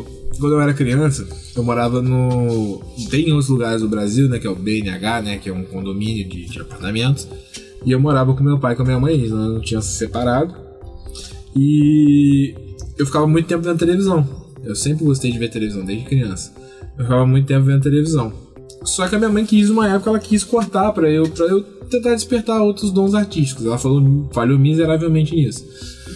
Quando 0.43 0.55
eu 0.55 0.61
era 0.61 0.73
criança, 0.73 1.25
eu 1.55 1.63
morava 1.63 2.01
no. 2.01 2.81
Tem 3.09 3.29
em 3.29 3.31
outros 3.31 3.47
lugares 3.47 3.81
do 3.81 3.87
Brasil, 3.87 4.27
né? 4.27 4.39
Que 4.39 4.45
é 4.45 4.49
o 4.49 4.55
BNH, 4.57 5.21
né? 5.21 5.37
Que 5.37 5.47
é 5.47 5.53
um 5.53 5.63
condomínio 5.63 6.27
de, 6.27 6.47
de 6.47 6.59
apartamentos. 6.59 7.25
E 7.85 7.93
eu 7.93 7.97
morava 7.97 8.33
com 8.33 8.43
meu 8.43 8.59
pai 8.59 8.73
e 8.73 8.75
com 8.75 8.81
a 8.81 8.85
minha 8.85 8.99
mãe, 8.99 9.13
eles 9.13 9.31
não 9.31 9.61
tinham 9.61 9.81
se 9.81 9.97
separado. 9.97 10.53
E 11.55 12.53
eu 12.97 13.05
ficava 13.05 13.25
muito 13.25 13.47
tempo 13.47 13.63
vendo 13.63 13.77
televisão. 13.77 14.27
Eu 14.65 14.75
sempre 14.75 15.05
gostei 15.05 15.31
de 15.31 15.39
ver 15.39 15.49
televisão, 15.49 15.85
desde 15.85 16.03
criança. 16.03 16.53
Eu 16.97 17.05
ficava 17.05 17.25
muito 17.25 17.47
tempo 17.47 17.63
vendo 17.63 17.81
televisão. 17.81 18.33
Só 18.83 19.07
que 19.07 19.15
a 19.15 19.19
minha 19.19 19.31
mãe 19.31 19.45
quis, 19.45 19.69
uma 19.69 19.87
época, 19.87 20.09
ela 20.09 20.19
quis 20.19 20.43
cortar 20.43 20.91
pra 20.91 21.09
eu, 21.09 21.23
pra 21.29 21.45
eu 21.45 21.63
tentar 21.89 22.15
despertar 22.15 22.61
outros 22.61 22.91
dons 22.91 23.13
artísticos. 23.13 23.65
Ela 23.65 23.77
falou, 23.77 24.29
falhou 24.33 24.59
miseravelmente 24.59 25.33
nisso. 25.33 25.65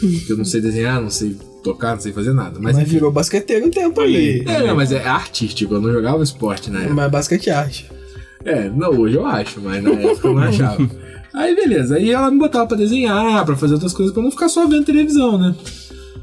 Que 0.02 0.34
eu 0.34 0.38
não 0.38 0.44
sei 0.44 0.60
desenhar, 0.60 1.02
não 1.02 1.10
sei 1.10 1.38
tocar, 1.64 1.96
não 1.96 2.02
sei 2.02 2.12
fazer 2.14 2.34
nada. 2.34 2.60
Mas, 2.62 2.76
Mas 2.78 2.90
virou 2.90 3.12
basqueteiro 3.12 3.66
um 3.68 3.70
tempo 3.72 4.00
ali. 4.02 4.44
é, 4.48 4.66
não, 4.66 4.76
mas 4.76 4.92
é 4.92 5.06
artístico, 5.06 5.74
eu 5.76 5.82
não 5.82 5.92
jogava 5.92 6.24
esporte 6.24 6.70
na 6.72 6.80
época. 6.80 6.94
Mas 6.94 7.12
basquete 7.12 7.50
é 7.50 7.54
arte. 7.54 7.86
É, 8.46 8.70
não, 8.70 8.90
hoje 8.92 9.16
eu 9.16 9.26
acho, 9.26 9.60
mas 9.62 9.84
na 9.84 9.92
época 9.92 10.28
eu 10.28 10.34
não 10.34 10.44
achava. 10.44 10.90
Aí 11.34 11.56
beleza, 11.56 11.96
aí 11.98 12.10
ela 12.12 12.32
me 12.32 12.40
botava 12.40 12.66
pra 12.68 12.78
desenhar, 12.78 13.46
pra 13.46 13.56
fazer 13.56 13.74
outras 13.74 13.94
coisas, 13.94 14.14
pra 14.14 14.24
não 14.24 14.32
ficar 14.32 14.50
só 14.50 14.66
vendo 14.68 14.86
televisão, 14.86 15.38
né? 15.38 15.56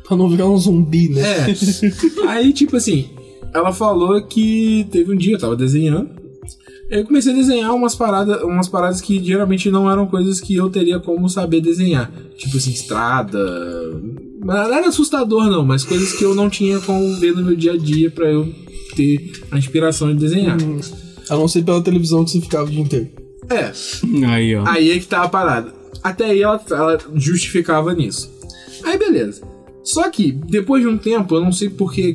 Pra 0.06 0.16
não 0.16 0.28
virar 0.28 0.48
um 0.48 0.56
zumbi, 0.58 1.08
né? 1.08 1.22
É. 1.22 2.28
Aí, 2.28 2.52
tipo 2.52 2.76
assim, 2.76 3.10
ela 3.52 3.72
falou 3.72 4.20
que 4.22 4.86
teve 4.90 5.12
um 5.12 5.16
dia, 5.16 5.34
eu 5.34 5.38
tava 5.38 5.56
desenhando. 5.56 6.08
Eu 6.90 7.04
comecei 7.06 7.32
a 7.32 7.36
desenhar 7.36 7.74
umas 7.74 7.94
paradas, 7.94 8.42
umas 8.42 8.68
paradas 8.68 9.00
que 9.00 9.22
geralmente 9.24 9.70
não 9.70 9.90
eram 9.90 10.06
coisas 10.06 10.40
que 10.40 10.54
eu 10.54 10.68
teria 10.68 10.98
como 11.00 11.28
saber 11.28 11.60
desenhar. 11.60 12.12
Tipo 12.36 12.56
assim, 12.58 12.72
estrada. 12.72 13.38
Mas 14.44 14.68
Nada 14.68 14.88
assustador, 14.88 15.46
não, 15.50 15.64
mas 15.64 15.84
coisas 15.84 16.12
que 16.12 16.22
eu 16.22 16.34
não 16.34 16.50
tinha 16.50 16.78
como 16.80 17.16
ver 17.16 17.34
no 17.34 17.42
meu 17.42 17.56
dia 17.56 17.72
a 17.72 17.76
dia 17.78 18.10
pra 18.10 18.30
eu 18.30 18.52
ter 18.94 19.32
a 19.50 19.56
inspiração 19.58 20.08
de 20.12 20.20
desenhar. 20.20 20.56
Hum, 20.62 20.78
A 21.30 21.34
não 21.34 21.48
ser 21.48 21.64
pela 21.64 21.80
televisão 21.82 22.24
que 22.24 22.30
você 22.32 22.40
ficava 22.42 22.64
o 22.64 22.70
dia 22.70 22.80
inteiro. 22.82 23.08
É, 23.50 23.72
Aí, 24.26 24.54
ó. 24.54 24.64
Aí 24.66 24.90
é 24.90 24.98
que 24.98 25.06
tá 25.06 25.22
a 25.22 25.28
parada. 25.28 25.72
Até 26.02 26.26
aí 26.26 26.42
ela, 26.42 26.62
ela 26.70 26.98
justificava 27.14 27.94
nisso. 27.94 28.30
Aí 28.84 28.98
beleza. 28.98 29.42
Só 29.82 30.10
que, 30.10 30.32
depois 30.32 30.82
de 30.82 30.88
um 30.88 30.96
tempo, 30.98 31.34
eu 31.34 31.40
não 31.42 31.52
sei 31.52 31.68
por 31.70 31.92
que, 31.92 32.14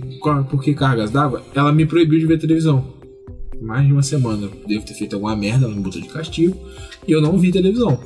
por 0.50 0.64
que 0.64 0.74
cargas 0.74 1.12
dava, 1.12 1.44
ela 1.56 1.72
me 1.72 1.86
proibiu 1.86 2.20
de 2.20 2.26
ver 2.28 2.40
televisão. 2.40 2.99
Mais 3.62 3.86
de 3.86 3.94
uma 3.94 4.04
semana. 4.04 4.44
Eu 4.44 4.52
devo 4.68 4.86
ter 4.86 4.94
feito 4.94 5.16
alguma 5.16 5.36
merda, 5.36 5.66
ela 5.66 5.76
me 5.76 5.82
botou 5.82 6.02
de 6.02 6.08
castigo. 6.08 6.58
E 7.08 7.12
eu 7.12 7.22
não 7.22 7.38
vi 7.38 7.52
televisão. 7.52 8.00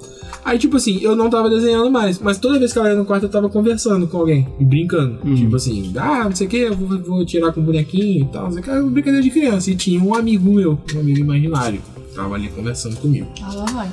Aí, 0.46 0.60
tipo 0.60 0.76
assim, 0.76 1.00
eu 1.02 1.16
não 1.16 1.30
tava 1.30 1.50
desenhando 1.50 1.90
mais, 1.90 2.20
mas 2.20 2.38
toda 2.38 2.60
vez 2.60 2.74
que 2.74 2.80
ela 2.80 2.90
ia 2.90 2.96
no 2.96 3.06
quarto 3.06 3.24
eu 3.24 3.30
tava 3.30 3.50
conversando 3.50 4.08
com 4.08 4.18
alguém 4.18 4.48
e 4.60 4.66
brincando. 4.66 5.20
Uhum. 5.24 5.36
Tipo 5.36 5.56
assim, 5.56 5.94
ah, 5.96 6.26
não 6.26 6.36
sei 6.36 6.48
o 6.48 6.50
que, 6.50 6.58
eu 6.58 6.76
vou, 6.76 7.00
vou 7.00 7.26
tirar 7.26 7.54
com 7.54 7.62
o 7.62 7.64
bonequinho 7.64 8.26
e 8.26 8.28
tal, 8.28 8.44
não 8.46 8.52
sei 8.52 8.60
o 8.60 8.64
que, 8.64 8.70
era 8.70 8.82
uma 8.82 8.92
brincadeira 8.92 9.24
de 9.24 9.30
criança. 9.30 9.72
E 9.72 9.76
tinha 9.76 10.02
um 10.04 10.14
amigo 10.14 10.52
meu, 10.52 10.78
um 10.94 11.00
amigo 11.00 11.20
imaginário, 11.20 11.82
que 11.82 12.16
tava 12.16 12.36
ali 12.36 12.50
conversando 12.50 12.98
comigo. 12.98 13.28
Ah, 13.42 13.54
lá 13.54 13.66
vai. 13.66 13.92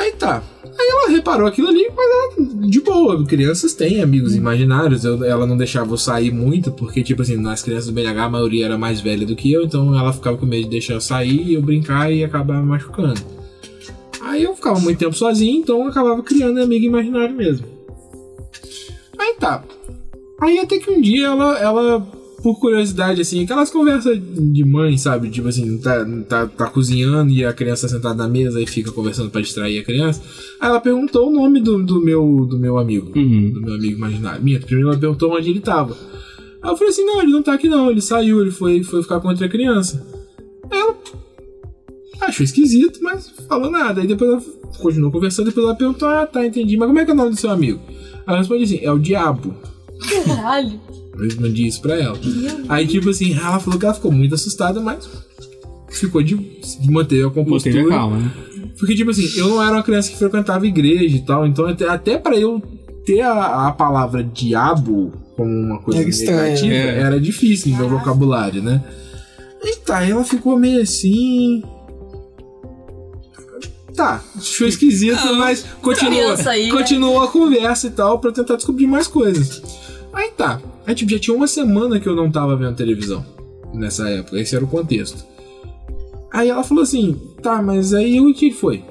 Aí 0.00 0.12
tá. 0.12 0.42
Aí 0.64 0.88
ela 0.88 1.10
reparou 1.10 1.46
aquilo 1.46 1.68
ali, 1.68 1.86
mas 1.94 2.06
ela, 2.10 2.66
de 2.66 2.80
boa, 2.80 3.22
crianças 3.26 3.74
têm 3.74 4.00
amigos 4.00 4.34
imaginários. 4.34 5.04
Eu- 5.04 5.22
ela 5.22 5.46
não 5.46 5.58
deixava 5.58 5.92
eu 5.92 5.98
sair 5.98 6.32
muito, 6.32 6.72
porque, 6.72 7.02
tipo 7.02 7.20
assim, 7.20 7.36
nas 7.36 7.62
crianças 7.62 7.86
do 7.88 7.92
BNH 7.92 8.24
a 8.24 8.30
maioria 8.30 8.64
era 8.64 8.78
mais 8.78 8.98
velha 8.98 9.26
do 9.26 9.36
que 9.36 9.52
eu, 9.52 9.62
então 9.64 9.94
ela 9.98 10.10
ficava 10.10 10.38
com 10.38 10.46
medo 10.46 10.64
de 10.64 10.70
deixar 10.70 10.94
eu 10.94 11.00
sair 11.02 11.42
e 11.50 11.52
eu 11.54 11.60
brincar 11.60 12.10
e 12.10 12.24
acabar 12.24 12.60
me 12.62 12.66
machucando. 12.66 13.20
Aí 14.22 14.42
eu 14.42 14.54
ficava 14.56 14.80
muito 14.80 14.96
tempo 14.98 15.14
sozinho, 15.14 15.60
então 15.60 15.82
eu 15.82 15.88
acabava 15.88 16.22
criando 16.22 16.62
amigo 16.62 16.86
imaginário 16.86 17.34
mesmo. 17.34 17.66
Aí 19.18 19.34
tá. 19.38 19.62
Aí 20.40 20.58
até 20.60 20.78
que 20.78 20.90
um 20.90 21.00
dia 21.02 21.26
ela, 21.26 21.58
ela 21.58 22.08
por 22.42 22.58
curiosidade, 22.58 23.20
assim, 23.20 23.44
aquelas 23.44 23.70
conversas 23.70 24.18
de 24.18 24.64
mãe, 24.64 24.96
sabe? 24.96 25.28
Tipo 25.30 25.48
assim, 25.48 25.78
tá, 25.78 26.04
tá, 26.28 26.46
tá 26.46 26.66
cozinhando 26.70 27.30
e 27.30 27.44
a 27.44 27.52
criança 27.52 27.86
tá 27.86 27.94
sentada 27.94 28.14
na 28.14 28.28
mesa 28.28 28.60
e 28.60 28.66
fica 28.66 28.90
conversando 28.90 29.30
pra 29.30 29.40
distrair 29.40 29.78
a 29.78 29.84
criança. 29.84 30.22
Aí 30.60 30.68
ela 30.68 30.80
perguntou 30.80 31.28
o 31.28 31.32
nome 31.32 31.60
do, 31.60 31.82
do, 31.84 32.00
meu, 32.02 32.46
do 32.48 32.58
meu 32.58 32.78
amigo, 32.78 33.12
Uhum. 33.16 33.50
do 33.52 33.60
meu 33.60 33.74
amigo 33.74 33.96
imaginário. 33.96 34.42
Minha, 34.42 34.58
primeiro 34.60 34.90
ela 34.90 34.98
perguntou 34.98 35.36
onde 35.36 35.50
ele 35.50 35.60
tava. 35.60 35.96
Aí 36.62 36.70
eu 36.70 36.76
falei 36.76 36.90
assim: 36.92 37.04
não, 37.04 37.20
ele 37.22 37.32
não 37.32 37.42
tá 37.42 37.54
aqui 37.54 37.68
não, 37.68 37.90
ele 37.90 38.00
saiu, 38.00 38.40
ele 38.40 38.50
foi, 38.50 38.82
foi 38.82 39.02
ficar 39.02 39.20
com 39.20 39.28
outra 39.28 39.48
criança. 39.48 40.06
Aí 40.70 40.78
ela 40.78 40.96
achou 42.22 42.44
esquisito, 42.44 43.00
mas 43.02 43.30
falou 43.48 43.70
nada. 43.70 44.00
Aí 44.00 44.06
depois 44.06 44.30
ela 44.30 44.42
continuou 44.78 45.10
conversando, 45.10 45.46
depois 45.46 45.64
ela 45.66 45.74
perguntou: 45.74 46.08
ah, 46.08 46.26
tá, 46.26 46.44
entendi, 46.46 46.76
mas 46.76 46.86
como 46.86 46.98
é 46.98 47.04
que 47.04 47.10
é 47.10 47.14
o 47.14 47.16
nome 47.16 47.30
do 47.30 47.36
seu 47.36 47.50
amigo? 47.50 47.80
Aí 48.26 48.34
eu 48.34 48.38
respondi 48.38 48.64
assim: 48.64 48.78
é 48.82 48.90
o 48.92 48.98
Diabo. 48.98 49.54
Caralho. 50.26 50.80
Eu 51.20 51.24
respondi 51.26 51.66
isso 51.66 51.82
pra 51.82 51.96
ela. 52.00 52.18
Aí, 52.68 52.86
tipo 52.86 53.10
assim, 53.10 53.34
ela 53.34 53.60
falou 53.60 53.78
que 53.78 53.84
ela 53.84 53.94
ficou 53.94 54.10
muito 54.10 54.34
assustada, 54.34 54.80
mas 54.80 55.06
ficou 55.90 56.22
de, 56.22 56.34
de 56.34 56.90
manter 56.90 57.26
a 57.26 57.30
compostura. 57.30 57.74
Manteve 57.74 57.94
a 57.94 57.98
calma, 57.98 58.18
né? 58.18 58.32
Porque, 58.78 58.94
tipo 58.94 59.10
assim, 59.10 59.28
eu 59.36 59.48
não 59.48 59.62
era 59.62 59.72
uma 59.72 59.82
criança 59.82 60.10
que 60.10 60.16
frequentava 60.16 60.66
igreja 60.66 61.14
e 61.14 61.20
tal, 61.20 61.46
então 61.46 61.66
até, 61.66 61.86
até 61.86 62.16
pra 62.16 62.36
eu 62.36 62.62
ter 63.04 63.20
a, 63.20 63.68
a 63.68 63.72
palavra 63.72 64.24
diabo 64.24 65.12
como 65.36 65.50
uma 65.50 65.78
coisa 65.82 66.00
Era 66.00 66.08
estranho, 66.08 66.38
negativa, 66.38 66.74
é. 66.74 67.00
era 67.00 67.20
difícil 67.20 67.72
no 67.72 67.78
meu 67.78 67.88
vocabulário, 67.90 68.62
né? 68.62 68.82
E 69.62 69.76
tá, 69.76 70.02
ela 70.06 70.24
ficou 70.24 70.58
meio 70.58 70.80
assim. 70.80 71.62
Tá, 73.94 74.24
achou 74.34 74.66
esquisito, 74.66 75.34
mas 75.36 75.62
continua, 75.82 76.36
aí, 76.48 76.66
né? 76.66 76.72
continuou 76.72 77.20
a 77.20 77.28
conversa 77.28 77.88
e 77.88 77.90
tal 77.90 78.18
pra 78.18 78.32
tentar 78.32 78.56
descobrir 78.56 78.86
mais 78.86 79.06
coisas. 79.06 79.62
Aí 80.12 80.30
tá. 80.30 80.60
Aí 80.90 80.94
tipo, 80.96 81.12
já 81.12 81.20
tinha 81.20 81.36
uma 81.36 81.46
semana 81.46 82.00
que 82.00 82.08
eu 82.08 82.16
não 82.16 82.28
tava 82.32 82.56
vendo 82.56 82.74
televisão 82.74 83.24
nessa 83.72 84.08
época, 84.10 84.40
esse 84.40 84.56
era 84.56 84.64
o 84.64 84.68
contexto. 84.68 85.24
Aí 86.32 86.48
ela 86.48 86.64
falou 86.64 86.82
assim: 86.82 87.16
tá, 87.40 87.62
mas 87.62 87.94
aí 87.94 88.20
o 88.20 88.34
que 88.34 88.50
foi? 88.50 88.82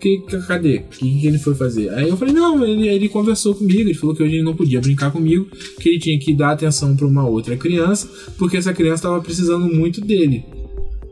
Que, 0.00 0.18
que- 0.18 0.38
cadê? 0.48 0.78
O 0.78 0.82
que, 0.90 1.20
que 1.20 1.26
ele 1.28 1.38
foi 1.38 1.54
fazer? 1.54 1.90
Aí 1.90 2.08
eu 2.08 2.16
falei: 2.16 2.34
não, 2.34 2.64
ele, 2.64 2.88
ele 2.88 3.08
conversou 3.08 3.54
comigo, 3.54 3.82
ele 3.82 3.94
falou 3.94 4.16
que 4.16 4.22
hoje 4.24 4.34
ele 4.34 4.42
não 4.42 4.56
podia 4.56 4.80
brincar 4.80 5.12
comigo, 5.12 5.46
que 5.80 5.88
ele 5.90 6.00
tinha 6.00 6.18
que 6.18 6.34
dar 6.34 6.50
atenção 6.50 6.96
pra 6.96 7.06
uma 7.06 7.24
outra 7.24 7.56
criança, 7.56 8.08
porque 8.36 8.56
essa 8.56 8.74
criança 8.74 9.04
tava 9.04 9.20
precisando 9.22 9.72
muito 9.72 10.00
dele. 10.00 10.44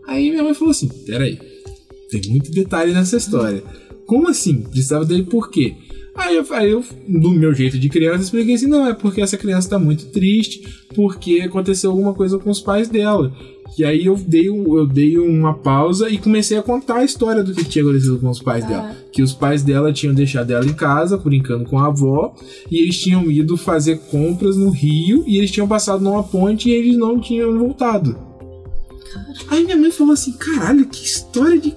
Aí 0.09 0.28
minha 0.28 0.43
mãe 0.43 0.55
falou 0.55 0.73
assim: 0.73 0.89
peraí, 1.06 1.39
tem 2.10 2.20
muito 2.31 2.51
detalhe 2.51 2.93
nessa 2.93 3.16
história. 3.16 3.62
Como 4.06 4.28
assim? 4.28 4.62
Precisava 4.62 5.05
dele 5.05 5.23
por 5.23 5.51
quê? 5.52 5.77
Aí 6.15 6.37
eu, 6.37 6.45
aí 6.51 6.71
eu, 6.71 6.85
do 7.09 7.31
meu 7.31 7.55
jeito 7.55 7.79
de 7.79 7.89
criança, 7.89 8.23
expliquei 8.25 8.55
assim: 8.55 8.67
não, 8.67 8.87
é 8.87 8.93
porque 8.93 9.21
essa 9.23 9.37
criança 9.39 9.71
tá 9.71 9.79
muito 9.79 10.07
triste, 10.07 10.63
porque 10.95 11.41
aconteceu 11.41 11.91
alguma 11.91 12.13
coisa 12.13 12.39
com 12.39 12.51
os 12.51 12.61
pais 12.61 12.89
dela. 12.89 13.33
E 13.79 13.85
aí 13.85 14.05
eu 14.05 14.17
dei, 14.17 14.49
eu 14.49 14.87
dei 14.87 15.17
uma 15.17 15.55
pausa 15.55 16.11
e 16.11 16.19
comecei 16.19 16.59
a 16.59 16.63
contar 16.63 16.97
a 16.97 17.05
história 17.05 17.43
do 17.43 17.55
que 17.55 17.65
tinha 17.65 17.83
acontecido 17.83 18.19
com 18.19 18.29
os 18.29 18.43
pais 18.43 18.65
Ah. 18.65 18.69
dela. 18.69 18.97
Que 19.11 19.23
os 19.23 19.33
pais 19.33 19.63
dela 19.63 19.91
tinham 19.91 20.15
deixado 20.15 20.51
ela 20.51 20.67
em 20.67 20.75
casa, 20.75 21.17
brincando 21.17 21.65
com 21.65 21.79
a 21.79 21.87
avó, 21.87 22.35
e 22.71 22.83
eles 22.83 22.99
tinham 22.99 23.31
ido 23.31 23.57
fazer 23.57 23.99
compras 24.11 24.57
no 24.59 24.69
Rio, 24.69 25.25
e 25.27 25.39
eles 25.39 25.51
tinham 25.51 25.67
passado 25.67 26.05
numa 26.05 26.23
ponte 26.23 26.69
e 26.69 26.73
eles 26.73 26.99
não 26.99 27.19
tinham 27.19 27.59
voltado. 27.59 28.15
Aí 29.49 29.65
minha 29.65 29.77
mãe 29.77 29.91
falou 29.91 30.15
assim: 30.15 30.33
caralho, 30.33 30.87
que 30.87 31.05
história 31.05 31.59
de. 31.59 31.75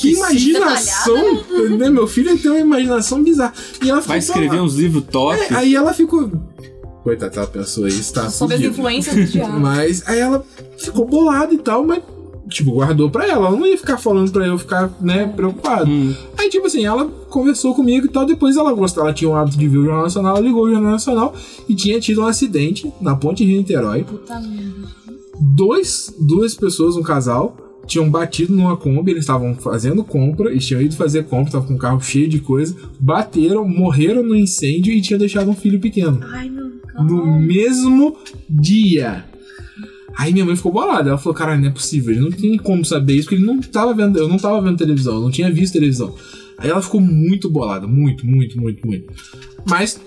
Que 0.00 0.12
imaginação! 0.14 1.44
né? 1.78 1.90
Meu 1.90 2.06
filho 2.06 2.36
tem 2.38 2.50
uma 2.50 2.60
imaginação 2.60 3.22
bizarra. 3.22 3.52
E 3.82 3.90
ela 3.90 4.00
Vai 4.00 4.18
escrever 4.18 4.60
uns 4.60 4.74
livros 4.74 5.04
top. 5.10 5.38
É, 5.38 5.54
aí 5.54 5.74
ela 5.74 5.92
ficou. 5.92 6.30
Coitada, 7.02 7.34
ela 7.36 7.46
pensou 7.46 7.88
isso, 7.88 8.12
tá 8.12 8.28
Sobre 8.28 8.56
as 8.56 8.62
influências 8.62 9.14
do 9.14 9.24
diabo. 9.24 9.58
Mas 9.60 10.06
aí 10.06 10.18
ela 10.18 10.44
ficou 10.78 11.06
bolada 11.06 11.52
e 11.54 11.58
tal, 11.58 11.82
mas, 11.82 12.02
tipo, 12.48 12.72
guardou 12.72 13.10
pra 13.10 13.26
ela. 13.26 13.46
Ela 13.46 13.56
não 13.56 13.66
ia 13.66 13.78
ficar 13.78 13.96
falando 13.96 14.30
pra 14.30 14.46
eu 14.46 14.58
ficar, 14.58 14.90
né, 15.00 15.26
preocupado. 15.26 15.90
Hum. 15.90 16.14
Aí, 16.36 16.50
tipo 16.50 16.66
assim, 16.66 16.84
ela 16.84 17.06
conversou 17.30 17.74
comigo 17.74 18.06
e 18.06 18.08
tal. 18.10 18.26
Depois 18.26 18.56
ela 18.56 18.72
gostou, 18.74 19.02
ela 19.02 19.14
tinha 19.14 19.30
o 19.30 19.34
hábito 19.34 19.56
de 19.56 19.66
ver 19.66 19.78
o 19.78 19.84
Jornal 19.84 20.02
Nacional, 20.02 20.36
ela 20.36 20.46
ligou 20.46 20.64
o 20.64 20.70
Jornal 20.70 20.92
Nacional 20.92 21.34
e 21.66 21.74
tinha 21.74 21.98
tido 21.98 22.20
um 22.20 22.26
acidente 22.26 22.92
na 23.00 23.16
ponte 23.16 23.44
Rio-Niterói. 23.44 24.04
Puta 24.04 24.38
merda. 24.40 24.99
Dois, 25.40 26.14
duas 26.18 26.54
pessoas, 26.54 26.96
um 26.96 27.02
casal, 27.02 27.56
tinham 27.86 28.08
batido 28.10 28.54
numa 28.54 28.76
Kombi, 28.76 29.10
eles 29.10 29.22
estavam 29.24 29.54
fazendo 29.54 30.04
compra, 30.04 30.50
eles 30.50 30.66
tinham 30.66 30.82
ido 30.82 30.94
fazer 30.94 31.24
compra, 31.24 31.46
estavam 31.46 31.66
com 31.68 31.74
um 31.74 31.78
carro 31.78 32.00
cheio 32.00 32.28
de 32.28 32.38
coisa, 32.40 32.76
bateram, 33.00 33.66
morreram 33.66 34.22
no 34.22 34.36
incêndio 34.36 34.92
e 34.92 35.00
tinham 35.00 35.18
deixado 35.18 35.50
um 35.50 35.54
filho 35.54 35.80
pequeno. 35.80 36.20
Ai, 36.22 36.48
meu 36.48 36.66
No 37.02 37.22
caralho. 37.22 37.40
mesmo 37.46 38.16
dia. 38.48 39.24
Aí 40.18 40.32
minha 40.32 40.44
mãe 40.44 40.56
ficou 40.56 40.72
bolada. 40.72 41.08
Ela 41.08 41.18
falou: 41.18 41.34
Caralho, 41.34 41.60
não 41.62 41.68
é 41.68 41.72
possível. 41.72 42.12
Ele 42.12 42.20
não 42.20 42.30
tem 42.30 42.56
como 42.58 42.84
saber 42.84 43.14
isso, 43.14 43.22
porque 43.24 43.36
ele 43.36 43.46
não 43.46 43.58
tava 43.60 43.94
vendo. 43.94 44.18
Eu 44.18 44.28
não 44.28 44.36
tava 44.36 44.60
vendo 44.60 44.76
televisão, 44.76 45.14
eu 45.14 45.20
não 45.22 45.30
tinha 45.30 45.50
visto 45.50 45.72
televisão. 45.72 46.14
Aí 46.58 46.68
ela 46.68 46.82
ficou 46.82 47.00
muito 47.00 47.48
bolada, 47.48 47.86
muito, 47.86 48.26
muito, 48.26 48.60
muito, 48.60 48.86
muito. 48.86 49.10
Mas 49.66 49.98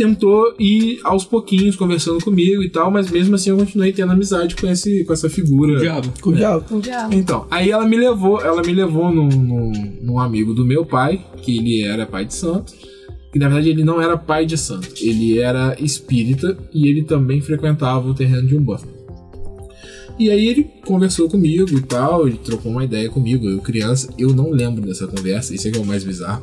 tentou 0.00 0.54
ir 0.58 0.98
aos 1.04 1.26
pouquinhos 1.26 1.76
conversando 1.76 2.24
comigo 2.24 2.62
e 2.62 2.70
tal, 2.70 2.90
mas 2.90 3.10
mesmo 3.10 3.34
assim 3.34 3.50
eu 3.50 3.56
continuei 3.58 3.92
tendo 3.92 4.10
amizade 4.10 4.56
com, 4.56 4.66
esse, 4.66 5.04
com 5.04 5.12
essa 5.12 5.28
figura. 5.28 5.78
Diabo. 5.78 6.10
Com 6.22 6.30
o 6.30 6.32
diabo. 6.32 6.64
Um 6.70 6.80
diabo. 6.80 7.14
Então, 7.14 7.46
aí 7.50 7.70
ela 7.70 7.86
me 7.86 7.98
levou, 7.98 8.40
ela 8.40 8.62
me 8.62 8.72
levou 8.72 9.12
num, 9.12 9.28
num, 9.28 9.72
num 10.00 10.18
amigo 10.18 10.54
do 10.54 10.64
meu 10.64 10.86
pai, 10.86 11.22
que 11.42 11.58
ele 11.58 11.82
era 11.82 12.06
pai 12.06 12.24
de 12.24 12.32
santo. 12.32 12.72
Que 13.30 13.38
na 13.38 13.46
verdade 13.46 13.68
ele 13.68 13.84
não 13.84 14.00
era 14.00 14.16
pai 14.16 14.46
de 14.46 14.56
santo, 14.56 14.88
ele 15.00 15.38
era 15.38 15.76
espírita 15.78 16.56
e 16.72 16.88
ele 16.88 17.04
também 17.04 17.40
frequentava 17.42 18.08
o 18.08 18.14
terreno 18.14 18.48
de 18.48 18.56
Umbanda. 18.56 18.88
E 20.18 20.30
aí 20.30 20.48
ele 20.48 20.64
conversou 20.84 21.28
comigo 21.28 21.76
e 21.76 21.82
tal, 21.82 22.26
ele 22.26 22.38
trocou 22.38 22.72
uma 22.72 22.84
ideia 22.84 23.08
comigo, 23.08 23.48
eu 23.48 23.60
criança, 23.60 24.12
eu 24.18 24.30
não 24.34 24.50
lembro 24.50 24.80
dessa 24.80 25.06
conversa, 25.06 25.54
isso 25.54 25.68
é 25.68 25.70
que 25.70 25.78
é 25.78 25.80
o 25.80 25.84
mais 25.84 26.02
bizarro. 26.02 26.42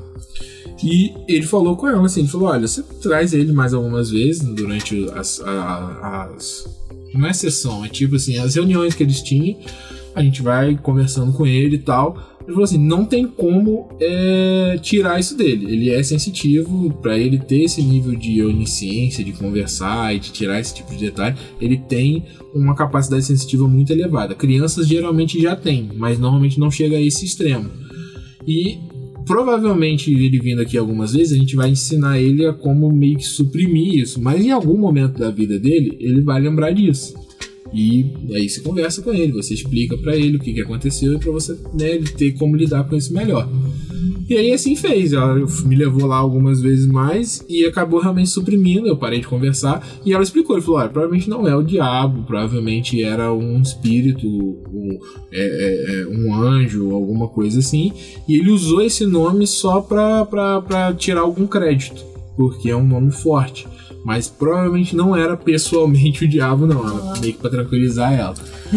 E 0.84 1.14
ele 1.28 1.44
falou 1.44 1.76
com 1.76 1.88
ela 1.88 2.06
assim, 2.06 2.22
ele 2.22 2.30
falou, 2.30 2.49
olha, 2.49 2.68
você 2.68 2.84
traz 3.02 3.34
ele 3.34 3.52
mais 3.52 3.74
algumas 3.74 4.10
vezes 4.12 4.44
durante 4.44 5.10
as, 5.16 5.41
a- 5.41 5.49
a- 5.52 6.32
as 6.36 6.66
não 7.14 7.26
é 7.28 7.34
sessão, 7.34 7.84
é 7.84 7.90
tipo 7.90 8.16
assim, 8.16 8.38
as 8.38 8.56
reuniões 8.56 8.94
que 8.94 9.02
eles 9.02 9.22
tinham, 9.22 9.58
a 10.14 10.22
gente 10.22 10.41
vai 10.41 10.76
conversando 10.78 11.32
com 11.34 11.48
ele 11.48 11.76
e 11.76 11.80
tal. 11.80 12.36
Ele 12.41 12.54
falou 12.54 12.64
assim, 12.64 12.78
não 12.78 13.04
tem 13.04 13.28
como 13.28 13.90
é, 13.99 14.78
tirar 14.82 15.20
isso 15.20 15.36
dele. 15.36 15.66
Ele 15.70 15.90
é 15.90 16.02
sensitivo, 16.02 16.90
pra 17.02 17.18
ele 17.18 17.38
ter 17.40 17.64
esse 17.64 17.82
nível 17.82 18.16
de 18.16 18.41
onisciência, 18.44 19.22
de 19.24 19.34
conversar 19.34 20.16
e 20.16 20.20
de 20.20 20.32
tirar 20.32 20.60
esse 20.60 20.74
tipo 20.76 20.91
de 20.95 20.98
detalhe, 21.06 21.36
ele 21.60 21.78
tem 21.78 22.24
uma 22.54 22.74
capacidade 22.74 23.26
sensitiva 23.26 23.68
muito 23.68 23.91
elevada. 23.91 24.34
Crianças 24.34 24.88
geralmente 24.88 25.41
já 25.41 25.56
têm, 25.58 25.90
mas 25.95 26.18
normalmente 26.20 26.58
não 26.60 26.72
chega 26.72 26.95
a 26.95 27.02
esse 27.02 27.26
extremo. 27.26 27.70
E 28.48 28.78
provavelmente 29.28 30.12
ele 30.12 30.40
vindo 30.40 30.62
aqui 30.62 30.78
algumas 30.78 31.14
vezes, 31.14 31.34
a 31.34 31.38
gente 31.38 31.56
vai 31.56 31.70
ensinar 31.70 32.20
ele 32.20 32.45
a 32.45 32.54
como 32.54 32.91
meio 32.91 33.18
que 33.18 33.26
suprimir 33.26 33.95
isso. 33.95 34.22
Mas 34.22 34.44
em 34.44 34.52
algum 34.52 34.78
momento 34.78 35.20
da 35.20 35.30
vida 35.30 35.60
dele, 35.60 35.98
ele 35.99 36.22
vai 36.22 36.41
lembrar 36.41 36.72
disso. 36.72 37.14
E 37.74 38.06
aí 38.34 38.49
você 38.49 38.62
conversa 38.62 39.02
com 39.02 39.14
ele, 39.14 39.34
você 39.34 39.54
explica 39.54 39.98
pra 39.98 40.16
ele 40.16 40.38
o 40.38 40.40
que, 40.40 40.54
que 40.54 40.62
aconteceu 40.62 41.14
e 41.14 41.20
pra 41.20 41.32
você 41.32 41.58
né, 41.74 41.98
ter 42.18 42.32
como 42.34 42.56
lidar 42.56 42.86
com 42.86 42.95
isso 42.95 43.14
melhor. 43.14 43.48
E 44.30 44.36
aí 44.36 44.52
assim 44.52 44.76
fez, 44.76 45.14
ela 45.14 45.36
me 45.36 45.76
levou 45.76 46.06
lá 46.06 46.18
algumas 46.18 46.62
vezes 46.62 46.86
mais 46.86 47.44
e 47.48 47.66
acabou 47.66 48.02
realmente 48.02 48.30
suprimindo, 48.30 48.88
eu 48.88 48.98
parei 48.98 49.22
de 49.22 49.28
conversar 49.28 49.88
e 50.06 50.14
ela 50.14 50.24
explicou, 50.24 50.58
ele 50.58 50.66
falou, 50.66 50.82
olha, 50.82 50.90
provavelmente 50.90 51.30
não 51.30 51.48
é 51.48 51.56
o 51.56 51.64
diabo, 51.64 52.24
provavelmente 52.24 53.02
era 53.02 53.32
um 53.34 53.62
espírito, 53.62 54.28
um, 54.28 54.99
é, 55.32 55.40
é, 55.40 56.02
é, 56.02 56.08
um 56.08 56.34
anjo, 56.34 56.91
alguma 56.94 57.30
coisa 57.30 57.60
assim, 57.60 57.94
e 58.28 58.36
ele 58.36 58.52
usou 58.52 58.82
esse 58.82 59.06
nome 59.06 59.48
só 59.48 59.80
pra, 59.80 60.26
pra, 60.26 60.62
pra 60.62 60.94
tirar 60.94 61.22
algum 61.22 61.48
crédito, 61.48 62.04
porque 62.36 62.70
é 62.70 62.76
um 62.76 62.86
nome 62.86 63.12
forte. 63.12 63.66
Mas 64.06 64.28
provavelmente 64.28 64.95
não 64.95 65.15
era 65.15 65.36
pessoalmente 65.36 66.24
o 66.26 66.28
diabo, 66.28 66.65
não. 66.65 66.84
Era 66.88 67.19
meio 67.19 67.34
que 67.34 67.40
pra 67.40 67.49
tranquilizar 67.49 68.14
ela. 68.14 68.34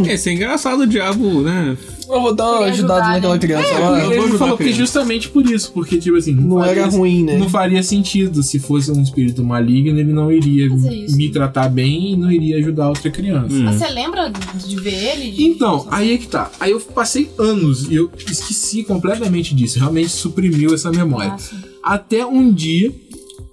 Esse 0.09 0.30
é 0.30 0.32
engraçado 0.32 0.80
o 0.82 0.86
diabo, 0.86 1.40
né? 1.42 1.76
Eu 2.09 2.20
vou 2.20 2.34
dar 2.34 2.44
uma 2.59 2.64
ajudada 2.66 3.01
ajudar, 3.05 3.12
naquela 3.14 3.34
né? 3.34 3.38
criança 3.38 3.68
É, 3.72 3.78
lá. 3.78 4.05
ele 4.16 4.36
falou 4.38 4.56
que 4.56 4.64
criança. 4.64 4.80
justamente 4.80 5.28
por 5.28 5.47
isso, 5.48 5.70
porque, 5.72 5.97
tipo 5.97 6.16
assim, 6.16 6.32
Não 6.34 6.59
faria- 6.59 6.82
era 6.82 6.86
ruim, 6.90 7.22
né? 7.22 7.36
Não 7.38 7.48
faria 7.48 7.80
sentido. 7.84 8.42
Se 8.42 8.59
fosse 8.59 8.90
um 8.90 9.01
espírito 9.01 9.44
maligno, 9.44 9.97
ele 9.97 10.12
não 10.12 10.32
iria 10.32 10.66
isso. 10.66 11.16
me 11.16 11.28
tratar 11.30 11.68
bem 11.68 12.14
e 12.14 12.16
não 12.16 12.32
iria 12.32 12.56
ajudar 12.59 12.88
outra 12.88 13.09
criança. 13.12 13.55
Hum. 13.55 13.62
Mas 13.62 13.76
você 13.76 13.88
lembra 13.90 14.28
de 14.66 14.76
ver 14.80 14.92
ele? 15.12 15.30
De- 15.30 15.44
Então, 15.44 15.86
aí 15.88 16.14
é 16.14 16.18
que 16.18 16.26
tá. 16.26 16.51
Aí 16.59 16.72
eu 16.72 16.80
passei 16.80 17.30
anos 17.38 17.88
e 17.88 17.94
eu 17.94 18.10
esqueci 18.28 18.82
completamente 18.82 19.55
disso. 19.55 19.78
Realmente 19.78 20.09
suprimiu 20.09 20.74
essa 20.74 20.90
memória. 20.90 21.30
Ah, 21.34 21.38
sim. 21.38 21.56
Até 21.82 22.26
um 22.26 22.52
dia 22.52 22.92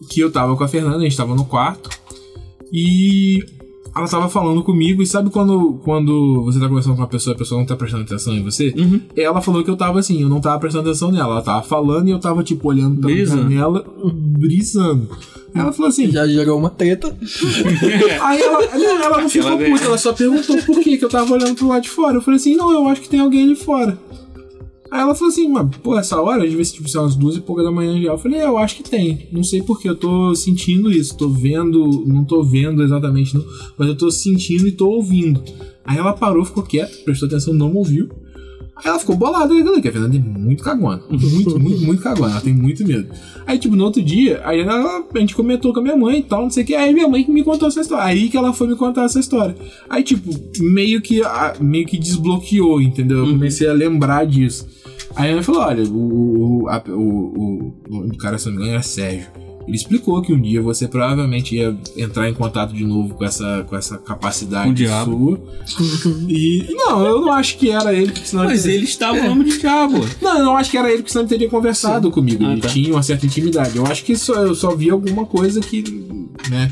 que 0.10 0.20
eu 0.20 0.32
tava 0.32 0.56
com 0.56 0.64
a 0.64 0.68
Fernanda, 0.68 0.98
a 0.98 1.02
gente 1.02 1.18
tava 1.18 1.36
no 1.36 1.46
quarto 1.46 1.90
e 2.72 3.44
ela 3.96 4.08
tava 4.08 4.30
falando 4.30 4.64
comigo. 4.64 5.02
E 5.02 5.08
sabe 5.08 5.30
quando, 5.30 5.80
quando 5.84 6.44
você 6.46 6.60
tá 6.60 6.68
conversando 6.68 6.96
com 6.96 7.02
uma 7.02 7.08
pessoa 7.08 7.34
e 7.34 7.36
a 7.36 7.38
pessoa 7.38 7.60
não 7.60 7.66
tá 7.66 7.76
prestando 7.76 8.04
atenção 8.04 8.34
em 8.34 8.44
você? 8.44 8.74
Uhum. 8.78 9.02
Ela 9.16 9.42
falou 9.42 9.64
que 9.64 9.70
eu 9.70 9.76
tava 9.76 10.00
assim, 10.00 10.22
eu 10.22 10.30
não 10.30 10.40
tava 10.40 10.60
prestando 10.60 10.88
atenção 10.90 11.12
nela. 11.12 11.34
Ela 11.34 11.42
tava 11.42 11.64
falando 11.64 12.08
e 12.08 12.12
eu 12.12 12.20
tava, 12.20 12.44
tipo, 12.44 12.68
olhando 12.70 13.02
pela 13.02 13.14
Brisa. 13.14 13.38
janela, 13.38 13.86
brisando. 14.14 15.10
Ela 15.54 15.74
falou 15.74 15.90
assim. 15.90 16.12
Já 16.12 16.28
gerou 16.28 16.60
uma 16.60 16.70
treta. 16.70 17.16
Aí 18.22 18.42
ela, 18.42 18.78
não, 18.78 19.04
ela 19.04 19.22
não 19.22 19.30
ficou 19.30 19.58
puta, 19.58 19.86
ela 19.86 19.98
só 19.98 20.14
perguntou 20.14 20.58
por 20.64 20.80
que 20.82 20.98
que 20.98 21.06
eu 21.06 21.10
tava 21.10 21.34
olhando 21.34 21.56
pro 21.56 21.68
lado 21.68 21.84
de 21.84 21.90
fora. 21.90 22.18
Eu 22.18 22.22
falei 22.22 22.40
assim, 22.40 22.56
não, 22.56 22.72
eu 22.72 22.88
acho 22.88 23.02
que 23.02 23.10
tem 23.10 23.20
alguém 23.20 23.44
ali 23.44 23.56
fora. 23.56 23.98
Aí 24.91 25.01
ela 25.01 25.14
falou 25.15 25.31
assim, 25.31 25.47
mas, 25.49 25.76
pô, 25.77 25.97
essa 25.97 26.22
hora, 26.22 26.47
devia 26.47 26.64
ser 26.64 26.76
tipo, 26.76 26.88
sei 26.88 26.99
lá, 26.99 27.05
umas 27.05 27.15
duas 27.15 27.35
e 27.35 27.41
pouca 27.41 27.64
da 27.64 27.72
manhã 27.72 28.01
já. 28.01 28.09
Eu 28.09 28.18
falei, 28.18 28.39
é, 28.39 28.45
eu 28.45 28.57
acho 28.57 28.77
que 28.77 28.84
tem. 28.84 29.27
Não 29.31 29.43
sei 29.43 29.61
porque, 29.61 29.89
eu 29.89 29.95
tô 29.95 30.34
sentindo 30.35 30.91
isso. 30.91 31.18
Tô 31.18 31.30
vendo, 31.30 32.05
não 32.05 32.23
tô 32.23 32.43
vendo 32.43 32.84
exatamente, 32.84 33.35
não, 33.35 33.45
mas 33.77 33.88
eu 33.88 33.95
tô 33.95 34.09
sentindo 34.09 34.68
e 34.68 34.72
tô 34.72 34.89
ouvindo. 34.89 35.43
Aí 35.84 35.97
ela 35.97 36.14
parou, 36.14 36.43
ficou 36.45 36.64
quieta, 36.64 36.95
prestou 37.03 37.27
atenção, 37.27 37.53
não 37.53 37.73
ouviu. 37.73 38.09
Aí 38.77 38.89
ela 38.89 38.99
ficou 38.99 39.15
bolada, 39.15 39.53
né? 39.53 39.81
Que 39.81 39.88
a 39.88 39.91
Fernanda 39.91 40.15
é 40.15 40.19
muito 40.19 40.64
cagona. 40.64 41.01
Muito, 41.09 41.59
muito, 41.59 41.85
muito 41.85 42.03
cagona. 42.03 42.34
Ela 42.34 42.41
tem 42.41 42.53
muito 42.53 42.85
medo. 42.85 43.07
Aí, 43.45 43.57
tipo, 43.57 43.76
no 43.76 43.84
outro 43.84 44.03
dia, 44.03 44.41
aí 44.43 44.59
ela, 44.59 45.03
a 45.14 45.19
gente 45.19 45.35
comentou 45.35 45.73
com 45.73 45.80
a 45.80 45.84
minha 45.84 45.97
mãe 45.97 46.19
e 46.19 46.23
tal, 46.23 46.43
não 46.43 46.49
sei 46.49 46.64
o 46.64 46.65
que. 46.68 46.76
Aí 46.76 46.93
minha 46.93 47.07
mãe 47.07 47.23
que 47.23 47.31
me 47.31 47.43
contou 47.43 47.68
essa 47.68 47.81
história. 47.81 48.03
Aí 48.05 48.30
que 48.30 48.38
ela 48.38 48.53
foi 48.53 48.68
me 48.68 48.76
contar 48.76 49.05
essa 49.05 49.19
história. 49.19 49.55
Aí, 49.89 50.03
tipo, 50.03 50.30
meio 50.59 51.01
que, 51.01 51.22
meio 51.59 51.88
que 51.88 51.97
desbloqueou, 51.97 52.80
entendeu? 52.81 53.26
Eu 53.26 53.31
comecei 53.31 53.68
a 53.68 53.73
lembrar 53.73 54.27
disso. 54.27 54.68
Aí 55.18 55.31
ela 55.31 55.44
falou: 55.44 55.61
olha, 55.61 55.84
o, 55.84 56.64
o, 56.64 56.69
a- 56.69 56.84
o, 56.88 57.73
o, 57.89 57.98
o 58.07 58.18
cara, 58.18 58.38
se 58.38 58.45
não 58.45 58.53
me 58.53 58.57
engano, 58.60 58.73
era 58.73 58.81
Sérgio. 58.84 59.27
Ele 59.68 59.76
explicou 59.76 60.22
que 60.22 60.31
um 60.31 60.39
dia 60.39 60.61
você 60.61 60.88
provavelmente 60.88 61.53
ia 61.57 61.77
entrar 61.98 62.30
em 62.30 62.34
contato 62.34 62.73
de 62.73 62.85
novo 62.85 63.15
com 63.15 63.26
essa, 63.26 63.65
com 63.68 63.76
essa 63.76 63.98
capacidade 63.98 64.69
o 64.69 64.73
diabo. 64.73 65.38
sua. 65.65 65.81
E. 66.30 66.68
Não, 66.69 67.06
eu 67.06 67.19
não 67.19 67.34
acho 67.34 67.57
que 67.57 67.69
era 67.69 67.94
ele, 67.94 68.14
porque 68.14 68.26
senão 68.27 68.45
Mas 68.45 68.65
ele 68.65 68.76
ele 68.76 68.84
estava 68.85 69.18
no 69.19 69.27
nome 69.27 69.44
de 69.44 69.57
diabo. 69.60 69.99
não, 70.22 70.38
eu 70.39 70.45
não 70.45 70.56
acho 70.56 70.72
que 70.72 70.77
era 70.77 70.88
ele, 70.89 70.99
porque 70.99 71.11
senão 71.11 71.23
ele 71.23 71.30
teria 71.30 71.49
conversado 71.49 72.10
comigo. 72.10 72.45
Ah, 72.45 72.53
ele 72.53 72.61
tá. 72.61 72.69
tinha 72.69 72.94
uma 72.94 73.03
certa 73.03 73.26
intimidade. 73.26 73.76
Eu 73.76 73.85
acho 73.85 74.06
que 74.06 74.15
só, 74.15 74.35
eu 74.35 74.56
só 74.56 74.73
vi 74.73 74.89
alguma 74.89 75.26
coisa 75.26 75.60
que. 75.60 75.84
né? 76.49 76.72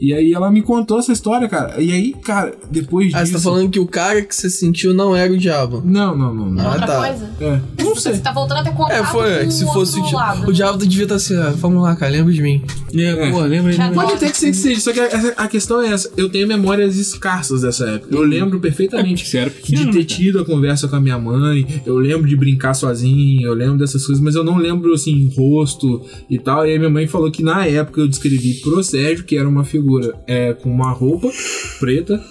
E 0.00 0.14
aí 0.14 0.32
ela 0.32 0.50
me 0.50 0.62
contou 0.62 0.98
essa 0.98 1.12
história, 1.12 1.46
cara. 1.48 1.80
E 1.80 1.92
aí, 1.92 2.14
cara, 2.24 2.54
depois 2.70 3.12
Ah, 3.14 3.18
disso. 3.22 3.32
você 3.32 3.38
tá 3.38 3.50
falando 3.50 3.68
que 3.70 3.78
o 3.78 3.86
cara 3.86 4.22
que 4.22 4.34
você 4.34 4.48
sentiu 4.48 4.94
não 4.94 5.14
era 5.14 5.30
o 5.32 5.36
diabo. 5.36 5.82
Não, 5.84 6.16
não, 6.16 6.34
não. 6.34 6.50
não. 6.50 6.66
Ah, 6.66 6.72
Outra 6.72 6.86
tá. 6.86 6.98
coisa? 7.06 7.30
É, 7.40 7.60
não 7.82 7.94
sei. 7.96 8.14
Você 8.14 8.20
tá 8.20 8.32
voltando 8.32 8.58
a 8.58 8.64
ter 8.64 8.72
contato 8.72 8.92
É, 8.92 9.04
foi. 9.04 9.44
com 9.44 9.50
Se 9.50 9.64
o 9.64 9.72
fosse 9.72 9.98
o 9.98 10.12
lado. 10.12 10.48
O 10.48 10.52
diabo 10.52 10.78
devia 10.78 11.02
estar 11.04 11.16
assim, 11.16 11.36
ah, 11.36 11.52
vamos 11.56 11.82
lá, 11.82 11.94
cara, 11.96 12.12
lembra 12.12 12.32
de 12.32 12.40
mim. 12.40 12.62
É, 12.94 13.30
pô, 13.30 13.40
lembra 13.42 13.72
Já 13.72 13.86
ele? 13.86 13.94
Pode 13.94 14.12
até 14.14 14.30
que 14.30 14.36
ser 14.38 14.46
que 14.50 14.56
seja, 14.56 14.80
só 14.80 14.92
que 14.92 15.00
a, 15.00 15.34
a 15.36 15.48
questão 15.48 15.82
é 15.82 15.88
essa. 15.92 16.10
Eu 16.16 16.30
tenho 16.30 16.48
memórias 16.48 16.96
escassas 16.96 17.60
dessa 17.60 17.84
época. 17.86 18.14
Eu 18.14 18.22
lembro 18.22 18.58
perfeitamente 18.58 19.28
Você 19.28 19.36
era 19.38 19.50
pequeno, 19.50 19.78
de 19.86 19.90
ter 19.92 19.98
né, 19.98 20.04
cara? 20.04 20.06
tido 20.06 20.38
a 20.40 20.44
conversa 20.46 20.88
com 20.88 20.96
a 20.96 21.00
minha 21.00 21.18
mãe. 21.18 21.82
Eu 21.84 21.96
lembro 21.98 22.26
de 22.26 22.36
brincar 22.36 22.72
sozinho. 22.74 23.42
Eu 23.46 23.52
lembro 23.54 23.76
dessas 23.76 24.06
coisas, 24.06 24.22
mas 24.24 24.34
eu 24.34 24.42
não 24.44 24.56
lembro, 24.56 24.94
assim, 24.94 25.30
rosto 25.36 26.02
e 26.30 26.38
tal. 26.38 26.66
E 26.66 26.70
aí 26.72 26.78
minha 26.78 26.90
mãe 26.90 27.06
falou 27.06 27.30
que 27.30 27.42
na 27.42 27.66
época 27.66 28.00
eu 28.00 28.08
descrevi 28.08 28.54
pro 28.54 28.82
Sérgio 28.82 29.24
que 29.24 29.36
era 29.36 29.46
uma 29.48 29.62
figura 29.62 29.89
é, 30.26 30.52
com 30.54 30.70
uma 30.70 30.90
roupa 30.92 31.30
preta, 31.78 32.22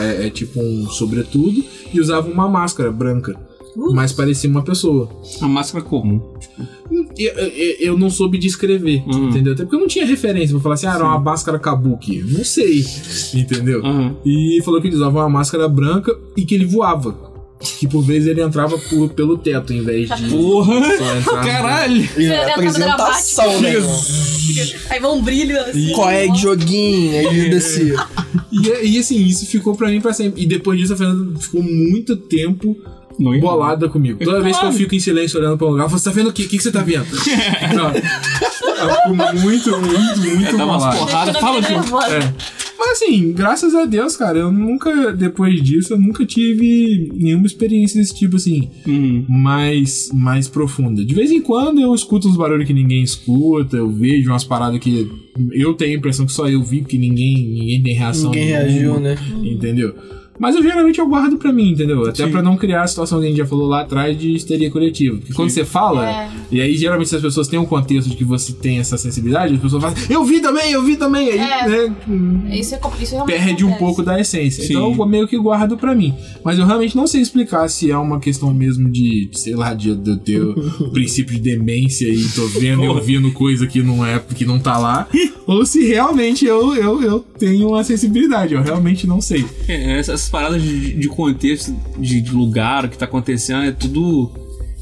é, 0.00 0.26
é 0.26 0.30
tipo 0.30 0.60
um 0.60 0.86
sobretudo, 0.88 1.64
e 1.92 2.00
usava 2.00 2.30
uma 2.30 2.48
máscara 2.48 2.90
branca. 2.90 3.38
Mas 3.94 4.12
parecia 4.12 4.50
uma 4.50 4.62
pessoa. 4.62 5.08
A 5.40 5.48
máscara 5.48 5.82
comum. 5.82 6.20
Eu, 7.16 7.32
eu, 7.32 7.76
eu 7.80 7.98
não 7.98 8.10
soube 8.10 8.36
descrever, 8.36 9.02
Uhum. 9.06 9.30
entendeu? 9.30 9.54
Até 9.54 9.62
porque 9.64 9.76
eu 9.76 9.80
não 9.80 9.86
tinha 9.88 10.04
referência 10.04 10.52
pra 10.54 10.62
falar 10.62 10.74
assim, 10.74 10.86
ah, 10.86 10.94
era 10.94 11.04
uma 11.04 11.18
máscara 11.18 11.58
kabuki. 11.58 12.22
Não 12.22 12.44
sei, 12.44 12.84
entendeu? 13.34 13.80
Aham. 13.84 14.14
E 14.26 14.60
falou 14.62 14.78
que 14.78 14.88
ele 14.88 14.96
usava 14.96 15.20
uma 15.20 15.28
máscara 15.30 15.66
branca 15.70 16.14
e 16.36 16.44
que 16.44 16.54
ele 16.54 16.66
voava. 16.66 17.31
Que 17.78 17.86
por 17.86 18.02
vezes 18.02 18.28
ele 18.28 18.42
entrava 18.42 18.76
por- 18.78 19.10
pelo 19.10 19.36
teto, 19.38 19.72
em 19.72 19.82
vez 19.82 20.08
de 20.08 20.28
Porra! 20.30 20.96
só 20.98 21.16
entrar. 21.16 21.44
Caralho! 21.44 22.02
Você 22.08 22.24
é 22.26 22.52
apresentação, 22.52 23.60
né? 23.60 23.72
Aí 24.90 25.00
vai 25.00 25.10
um 25.10 25.22
brilho 25.22 25.58
assim. 25.60 25.92
Qual 25.92 26.10
é 26.10 26.26
de 26.28 26.40
joguinho? 26.40 27.12
Aí 27.18 27.26
ele 27.38 27.48
descia. 27.50 27.96
E, 28.52 28.86
e 28.86 28.98
assim, 28.98 29.16
isso 29.24 29.46
ficou 29.46 29.74
pra 29.74 29.88
mim 29.88 30.00
pra 30.00 30.12
sempre. 30.12 30.42
E 30.42 30.46
depois 30.46 30.78
disso 30.78 30.92
a 30.92 30.96
Fernanda 30.96 31.38
ficou 31.40 31.62
muito 31.62 32.16
tempo 32.16 32.76
Não, 33.18 33.38
bolada 33.40 33.88
comigo. 33.88 34.22
Toda 34.22 34.40
vez 34.42 34.58
que 34.58 34.66
eu 34.66 34.72
fico 34.72 34.94
em 34.94 35.00
silêncio 35.00 35.38
olhando 35.40 35.56
pra 35.56 35.66
um 35.66 35.70
lugar, 35.70 35.82
ela 35.84 35.88
fala, 35.90 35.98
você 35.98 36.04
tá 36.10 36.14
vendo 36.14 36.28
o 36.28 36.32
quê? 36.34 36.42
O 36.42 36.48
que, 36.48 36.56
que 36.58 36.62
você 36.62 36.70
tá 36.70 36.82
vendo? 36.82 37.06
Muito, 39.42 39.70
muito, 39.70 39.80
muito 40.36 40.56
Dá 40.56 40.64
umas 40.66 40.96
porradas. 40.98 41.36
Fala, 41.36 41.62
Ju. 41.62 41.74
É. 41.74 42.62
Mas 42.78 43.02
assim, 43.02 43.32
graças 43.32 43.74
a 43.76 43.84
Deus, 43.84 44.16
cara, 44.16 44.38
eu 44.38 44.50
nunca, 44.50 45.12
depois 45.12 45.62
disso, 45.62 45.92
eu 45.94 46.00
nunca 46.00 46.26
tive 46.26 47.10
nenhuma 47.14 47.46
experiência 47.46 48.00
desse 48.00 48.14
tipo, 48.14 48.36
assim, 48.36 48.68
Hum. 48.86 49.24
mais, 49.28 50.10
mais 50.12 50.48
profunda. 50.48 51.04
De 51.04 51.14
vez 51.14 51.30
em 51.30 51.40
quando 51.40 51.80
eu 51.80 51.94
escuto 51.94 52.28
uns 52.28 52.36
barulhos 52.36 52.66
que 52.66 52.74
ninguém 52.74 53.02
escuta, 53.02 53.76
eu 53.76 53.88
vejo 53.88 54.30
umas 54.30 54.42
paradas 54.42 54.80
que 54.80 55.08
eu 55.52 55.74
tenho 55.74 55.92
a 55.94 55.98
impressão 55.98 56.26
que 56.26 56.32
só 56.32 56.48
eu 56.48 56.62
vi, 56.62 56.80
porque 56.80 56.98
ninguém, 56.98 57.34
ninguém 57.34 57.82
tem 57.82 57.94
reação. 57.94 58.30
Ninguém 58.30 58.46
nenhuma, 58.46 58.98
reagiu, 58.98 59.00
né? 59.00 59.16
Entendeu? 59.44 59.94
Mas 60.42 60.56
eu 60.56 60.62
geralmente 60.64 60.98
eu 60.98 61.06
guardo 61.06 61.36
pra 61.38 61.52
mim, 61.52 61.70
entendeu? 61.70 62.04
Até 62.04 62.24
Sim. 62.24 62.32
pra 62.32 62.42
não 62.42 62.56
criar 62.56 62.82
a 62.82 62.86
situação 62.88 63.20
que 63.20 63.26
a 63.26 63.28
gente 63.28 63.38
já 63.38 63.46
falou 63.46 63.68
lá 63.68 63.82
atrás 63.82 64.18
de 64.18 64.34
histeria 64.34 64.68
coletiva. 64.72 65.16
Porque 65.18 65.32
quando 65.32 65.50
você 65.50 65.64
fala, 65.64 66.10
É. 66.10 66.28
e 66.50 66.60
aí 66.60 66.76
geralmente 66.76 67.10
se 67.10 67.14
as 67.14 67.22
pessoas 67.22 67.46
têm 67.46 67.60
um 67.60 67.64
contexto 67.64 68.10
de 68.10 68.16
que 68.16 68.24
você 68.24 68.52
tem 68.52 68.80
essa 68.80 68.98
sensibilidade, 68.98 69.54
as 69.54 69.60
pessoas 69.60 69.80
falam, 69.80 69.96
eu 70.10 70.24
vi 70.24 70.40
também, 70.40 70.72
eu 70.72 70.82
vi 70.82 70.96
também. 70.96 71.28
Aí, 71.30 71.38
É. 71.38 71.68
né, 71.68 71.94
Isso, 72.50 72.74
é, 72.74 72.80
isso 73.00 73.14
realmente 73.14 73.38
perde 73.38 73.64
um 73.64 73.72
pouco 73.74 74.02
da 74.02 74.20
essência. 74.20 74.64
Sim. 74.64 74.72
Então 74.72 74.92
eu 74.98 75.06
meio 75.06 75.28
que 75.28 75.38
guardo 75.38 75.76
pra 75.76 75.94
mim. 75.94 76.12
Mas 76.44 76.58
eu 76.58 76.66
realmente 76.66 76.96
não 76.96 77.06
sei 77.06 77.20
explicar 77.20 77.68
se 77.68 77.88
é 77.92 77.96
uma 77.96 78.18
questão 78.18 78.52
mesmo 78.52 78.90
de, 78.90 79.30
sei 79.34 79.54
lá, 79.54 79.74
de, 79.74 79.94
de 79.94 80.10
eu 80.10 80.16
ter 80.16 80.42
o 80.42 80.54
princípio 80.90 81.34
de 81.36 81.40
demência 81.40 82.06
e 82.08 82.28
tô 82.34 82.46
vendo 82.48 82.82
e 82.82 82.88
ouvindo 82.88 83.30
coisa 83.32 83.64
que 83.64 83.80
não 83.80 84.04
é, 84.04 84.18
que 84.18 84.44
não 84.44 84.58
tá 84.58 84.76
lá, 84.76 85.06
ou 85.46 85.64
se 85.64 85.86
realmente 85.86 86.44
eu, 86.44 86.74
eu, 86.74 87.00
eu 87.02 87.20
tenho 87.38 87.68
uma 87.68 87.84
sensibilidade. 87.84 88.54
Eu 88.54 88.62
realmente 88.62 89.06
não 89.06 89.20
sei. 89.20 89.44
É, 89.68 89.98
essas 90.00 90.31
paradas 90.32 90.62
de, 90.62 90.94
de 90.94 91.08
contexto, 91.08 91.72
de, 91.98 92.20
de 92.20 92.32
lugar, 92.32 92.86
o 92.86 92.88
que 92.88 92.98
tá 92.98 93.04
acontecendo, 93.04 93.64
é 93.64 93.70
tudo. 93.70 94.32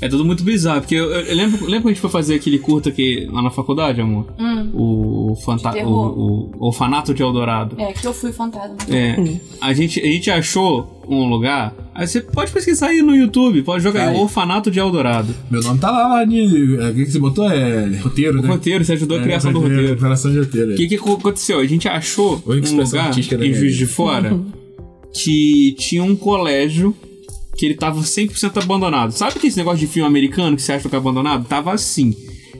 É 0.02 0.08
tudo 0.08 0.24
muito 0.24 0.42
bizarro. 0.42 0.80
Porque 0.80 0.94
eu, 0.94 1.10
eu 1.10 1.36
lembro, 1.36 1.62
lembra 1.66 1.82
que 1.82 1.88
a 1.88 1.90
gente 1.90 2.00
foi 2.00 2.08
fazer 2.08 2.36
aquele 2.36 2.58
curto 2.58 2.88
aqui 2.88 3.28
lá 3.30 3.42
na 3.42 3.50
faculdade, 3.50 4.00
amor? 4.00 4.32
Hum, 4.38 4.70
O, 4.72 5.36
fanta 5.44 5.72
o, 5.84 5.90
o, 5.90 6.50
o 6.58 6.66
Orfanato 6.68 7.12
de 7.12 7.22
Eldorado. 7.22 7.76
é, 7.78 7.92
que 7.92 8.06
eu 8.06 8.14
fui 8.14 8.32
fantasma. 8.32 8.78
É, 8.88 9.14
a 9.60 9.74
gente, 9.74 10.00
a 10.00 10.06
gente 10.06 10.30
achou 10.30 11.02
um 11.06 11.28
lugar. 11.28 11.74
Aí 11.94 12.06
você 12.06 12.22
pode 12.22 12.50
pesquisar 12.50 12.86
aí 12.86 13.02
no 13.02 13.14
YouTube, 13.14 13.62
pode 13.62 13.84
jogar 13.84 14.08
aí. 14.08 14.16
Orfanato 14.16 14.70
de 14.70 14.78
Eldorado. 14.78 15.34
Meu 15.50 15.60
nome 15.60 15.78
tá 15.78 15.90
lá, 15.90 16.08
lá 16.08 16.24
de. 16.24 16.78
é, 16.80 16.88
O 16.88 16.94
que, 16.94 17.04
que 17.04 17.12
você 17.12 17.18
botou? 17.18 17.50
É 17.52 17.98
roteiro, 17.98 18.38
O 18.38 18.42
né? 18.42 18.48
roteiro, 18.48 18.82
você 18.82 18.94
ajudou 18.94 19.18
a 19.18 19.22
criação 19.22 19.52
do 19.52 19.60
roteiro. 19.60 19.96
Criação 19.98 20.32
de 20.32 20.38
roteiro. 20.38 20.72
O 20.72 20.76
que, 20.76 20.88
que 20.88 20.94
aconteceu? 20.94 21.58
A 21.58 21.66
gente 21.66 21.86
achou 21.86 22.42
um 22.46 22.52
lugar 22.76 23.12
em 23.18 23.52
Juiz 23.52 23.76
de. 23.76 23.84
Fora 23.84 24.34
que 25.12 25.74
tinha 25.78 26.02
um 26.04 26.14
colégio 26.16 26.94
que 27.56 27.66
ele 27.66 27.74
tava 27.74 28.00
100% 28.00 28.62
abandonado. 28.62 29.12
Sabe 29.12 29.34
aquele 29.36 29.54
negócio 29.54 29.78
de 29.80 29.86
filme 29.86 30.06
americano 30.08 30.56
que 30.56 30.62
você 30.62 30.72
acha 30.72 30.88
que 30.88 30.94
é 30.94 30.98
abandonado? 30.98 31.46
Tava 31.46 31.72
assim. 31.72 32.14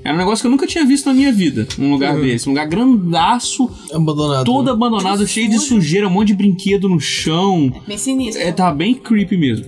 Era 0.04 0.14
um 0.14 0.18
negócio 0.18 0.42
que 0.42 0.46
eu 0.46 0.50
nunca 0.50 0.66
tinha 0.66 0.84
visto 0.84 1.06
na 1.06 1.14
minha 1.14 1.32
vida. 1.32 1.66
Um 1.78 1.90
lugar 1.90 2.14
Uhum. 2.16 2.22
desse. 2.22 2.48
Um 2.48 2.52
lugar 2.52 2.66
grandaço, 2.66 3.70
Abandonado. 3.92 4.44
todo 4.46 4.70
abandonado, 4.70 5.26
cheio 5.26 5.48
de 5.50 5.58
sujeira, 5.58 6.06
um 6.06 6.10
monte 6.10 6.28
de 6.28 6.34
brinquedo 6.34 6.88
no 6.88 6.98
chão. 7.00 7.70
Bem 7.86 7.98
sinistro. 7.98 8.42
É, 8.42 8.50
tava 8.52 8.74
bem 8.74 8.94
creepy 8.94 9.36
mesmo. 9.36 9.66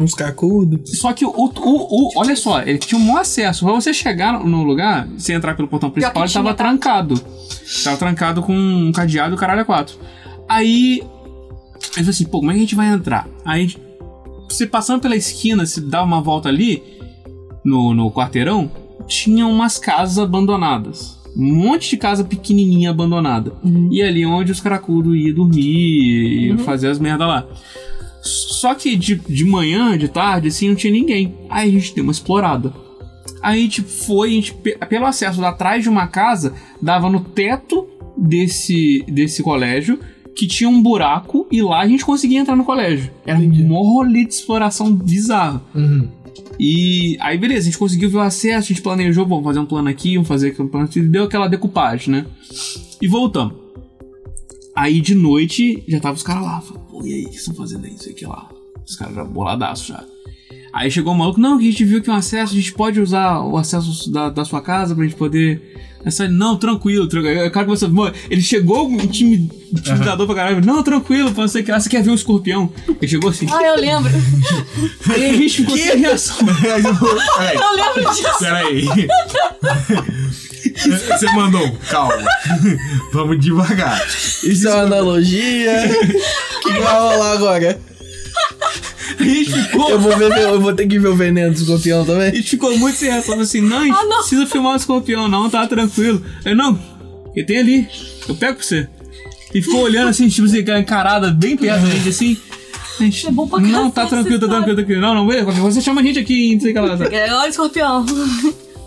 Uns 0.00 0.14
cacudos. 0.14 0.98
Só 0.98 1.12
que 1.12 1.24
o, 1.24 1.30
o, 1.30 1.44
o- 1.56 2.10
ololha 2.18 2.34
só, 2.36 2.62
ele 2.62 2.78
tinha 2.78 3.00
um 3.00 3.04
bom 3.06 3.16
acesso. 3.16 3.64
Pra 3.64 3.74
você 3.74 3.92
chegar 3.92 4.44
no 4.44 4.62
lugar, 4.64 5.06
você 5.16 5.32
entrar 5.32 5.54
pelo 5.54 5.68
portão 5.68 5.90
principal, 5.90 6.14
que 6.22 6.28
ele 6.28 6.32
tava 6.32 6.48
tá? 6.50 6.54
trancado. 6.64 7.20
Tava 7.84 7.96
trancado 7.96 8.42
com 8.42 8.52
um 8.56 8.90
cadeado 8.92 9.34
e 9.34 9.36
o 9.36 9.38
caralho 9.38 9.60
a 9.60 9.64
quatro. 9.64 9.96
Aí. 10.48 11.02
Falou 11.90 12.10
assim, 12.10 12.24
pô, 12.24 12.38
como 12.38 12.50
é 12.50 12.54
que 12.54 12.58
a 12.60 12.62
gente 12.62 12.74
vai 12.74 12.88
entrar? 12.88 13.28
Aí, 13.44 13.74
você 14.48 14.66
passando 14.66 15.00
pela 15.00 15.16
esquina, 15.16 15.64
se 15.66 15.80
dá 15.80 16.02
uma 16.02 16.20
volta 16.20 16.48
ali, 16.48 16.82
no, 17.64 17.94
no 17.94 18.10
quarteirão, 18.10 18.70
tinha 19.06 19.46
umas 19.46 19.78
casas 19.78 20.18
abandonadas. 20.18 21.18
Um 21.36 21.54
monte 21.54 21.90
de 21.90 21.96
casa 21.96 22.22
pequenininha 22.24 22.90
abandonada. 22.90 23.52
E 23.90 24.02
ali 24.02 24.24
onde 24.26 24.52
os 24.52 24.60
caracudos 24.60 25.16
iam 25.16 25.34
dormir 25.34 26.52
e 26.54 26.58
fazer 26.58 26.88
as 26.88 26.98
merda 26.98 27.26
lá. 27.26 27.46
Só 28.22 28.74
que 28.74 28.94
de, 28.96 29.16
de 29.16 29.44
manhã, 29.44 29.96
de 29.96 30.08
tarde, 30.08 30.48
assim, 30.48 30.68
não 30.68 30.74
tinha 30.76 30.92
ninguém. 30.92 31.34
Aí 31.48 31.68
a 31.68 31.72
gente 31.72 31.94
deu 31.94 32.04
uma 32.04 32.12
explorada. 32.12 32.72
Aí 33.42 33.58
a 33.58 33.62
gente 33.62 33.82
foi, 33.82 34.28
a 34.28 34.32
gente, 34.32 34.54
pe- 34.54 34.76
pelo 34.88 35.06
acesso 35.06 35.44
atrás 35.44 35.82
de 35.82 35.88
uma 35.88 36.06
casa, 36.06 36.52
dava 36.80 37.08
no 37.10 37.20
teto 37.20 37.88
desse, 38.16 39.04
desse 39.08 39.42
colégio, 39.42 39.98
que 40.36 40.46
tinha 40.46 40.68
um 40.68 40.82
buraco, 40.82 41.46
e 41.50 41.62
lá 41.62 41.80
a 41.80 41.86
gente 41.86 42.04
conseguia 42.04 42.40
entrar 42.40 42.56
no 42.56 42.64
colégio. 42.64 43.10
Era 43.26 43.38
um 43.38 43.74
rolê 43.74 44.24
de 44.24 44.34
exploração 44.34 44.94
bizarro. 44.94 45.60
Uhum. 45.74 46.08
E 46.58 47.16
aí, 47.20 47.36
beleza, 47.36 47.60
a 47.60 47.64
gente 47.64 47.78
conseguiu 47.78 48.10
ver 48.10 48.18
o 48.18 48.20
acesso, 48.20 48.58
a 48.58 48.74
gente 48.74 48.82
planejou, 48.82 49.26
vamos 49.26 49.44
fazer 49.44 49.58
um 49.58 49.66
plano 49.66 49.88
aqui, 49.88 50.14
vamos 50.14 50.28
fazer 50.28 50.48
aquele 50.48 50.68
plano 50.68 50.86
aqui, 50.86 51.00
deu 51.00 51.24
aquela 51.24 51.48
decupagem, 51.48 52.12
né? 52.14 52.26
E 53.00 53.08
voltamos. 53.08 53.54
Aí 54.74 55.00
de 55.00 55.14
noite 55.14 55.84
já 55.86 56.00
tava 56.00 56.16
os 56.16 56.22
caras 56.22 56.44
lá, 56.44 56.60
falando, 56.60 56.86
pô, 56.86 57.04
e 57.04 57.12
aí, 57.12 57.24
o 57.24 57.30
que 57.30 57.36
estão 57.36 57.54
fazendo 57.54 57.84
aí? 57.84 57.94
Isso 57.94 58.08
aqui 58.08 58.24
lá. 58.24 58.48
Os 58.86 58.96
caras 58.96 59.14
já 59.14 59.24
boladaço 59.24 59.88
já. 59.88 60.04
Aí 60.72 60.90
chegou 60.90 61.12
o 61.12 61.16
maluco, 61.18 61.38
não, 61.40 61.58
que 61.58 61.68
a 61.68 61.70
gente 61.70 61.84
viu 61.84 62.00
que 62.02 62.10
um 62.10 62.14
acesso, 62.14 62.52
a 62.52 62.56
gente 62.56 62.72
pode 62.72 62.98
usar 63.00 63.40
o 63.40 63.56
acesso 63.58 64.10
da, 64.10 64.30
da 64.30 64.44
sua 64.44 64.62
casa 64.62 64.94
pra 64.94 65.04
gente 65.04 65.16
poder. 65.16 65.60
Essa, 66.04 66.26
não, 66.26 66.56
tranquilo, 66.56 67.06
tranquilo. 67.06 67.46
O 67.46 67.50
cara 67.52 67.64
começou, 67.64 67.88
mano, 67.90 68.12
ele 68.28 68.42
chegou 68.42 68.90
intimi- 68.90 69.48
intimidador 69.72 70.26
pra 70.26 70.34
caralho, 70.34 70.64
não, 70.64 70.82
tranquilo, 70.82 71.30
pra 71.30 71.46
você 71.46 71.62
que 71.62 71.70
lá, 71.70 71.78
você 71.78 71.88
quer 71.88 72.02
ver 72.02 72.10
o 72.10 72.14
escorpião? 72.14 72.72
Ele 73.00 73.06
chegou 73.08 73.30
assim. 73.30 73.46
Ah, 73.52 73.62
eu 73.62 73.76
lembro. 73.76 74.10
Aí 75.10 75.26
a 75.30 75.32
gente 75.34 75.58
ficou 75.58 75.76
sem 75.76 75.96
reação. 75.98 76.36
Eu 76.40 77.76
lembro 77.76 78.12
disso. 78.14 78.38
peraí. 78.40 78.88
Você 80.74 81.26
mandou, 81.34 81.70
calma. 81.90 82.14
Vamos 83.12 83.38
devagar. 83.44 84.04
Isso 84.42 84.66
é 84.68 84.74
uma 84.74 84.82
analogia. 84.84 85.72
O 86.56 86.60
que 86.62 86.72
vai 86.80 86.94
rolar 86.98 87.32
agora? 87.32 87.80
A 89.18 89.22
gente 89.24 89.52
ficou. 89.52 89.90
Eu 89.90 89.98
vou, 90.00 90.16
ver, 90.16 90.38
eu 90.38 90.60
vou 90.60 90.72
ter 90.72 90.86
que 90.86 90.98
ver 90.98 91.08
o 91.08 91.16
veneno 91.16 91.52
do 91.54 91.60
escorpião 91.60 92.02
A 92.02 92.04
também? 92.06 92.34
gente 92.34 92.50
ficou 92.50 92.76
muito 92.78 92.96
sem 92.96 93.08
reação, 93.10 93.26
falou 93.30 93.42
assim, 93.42 93.60
não, 93.60 93.78
a 93.78 93.84
gente 93.84 93.96
Ah, 93.98 94.04
não. 94.04 94.18
precisa 94.18 94.46
filmar 94.46 94.72
o 94.72 94.76
escorpião, 94.76 95.28
não, 95.28 95.50
tá 95.50 95.66
tranquilo. 95.66 96.22
Eu, 96.44 96.56
não, 96.56 96.74
porque 97.24 97.42
tem 97.44 97.58
ali, 97.58 97.88
eu 98.28 98.34
pego 98.34 98.56
pra 98.56 98.64
você. 98.64 98.88
E 99.54 99.60
ficou 99.60 99.80
olhando 99.82 100.08
assim, 100.08 100.28
tipo 100.28 100.46
assim, 100.46 100.64
a 100.70 100.78
encarada 100.80 101.30
bem 101.30 101.56
perto 101.56 101.82
da 101.82 101.90
gente, 101.90 102.08
assim. 102.08 102.36
A 102.98 103.04
gente, 103.04 103.26
É 103.26 103.30
bom 103.30 103.46
pra 103.48 103.60
não, 103.60 103.90
tá 103.90 104.06
tranquilo, 104.06 104.38
tá 104.40 104.46
tranquilo, 104.48 104.76
tá 104.76 104.82
tranquilo. 104.82 105.00
Não, 105.00 105.14
não, 105.14 105.26
beleza, 105.26 105.50
você 105.52 105.80
chama 105.80 106.00
a 106.00 106.04
gente 106.04 106.18
aqui, 106.18 106.54
não 106.54 106.60
sei 106.60 106.70
o 106.70 106.74
que 106.74 106.80
lá. 106.80 107.06
É, 107.10 107.32
Olha 107.34 107.46
o 107.46 107.50
escorpião. 107.50 108.06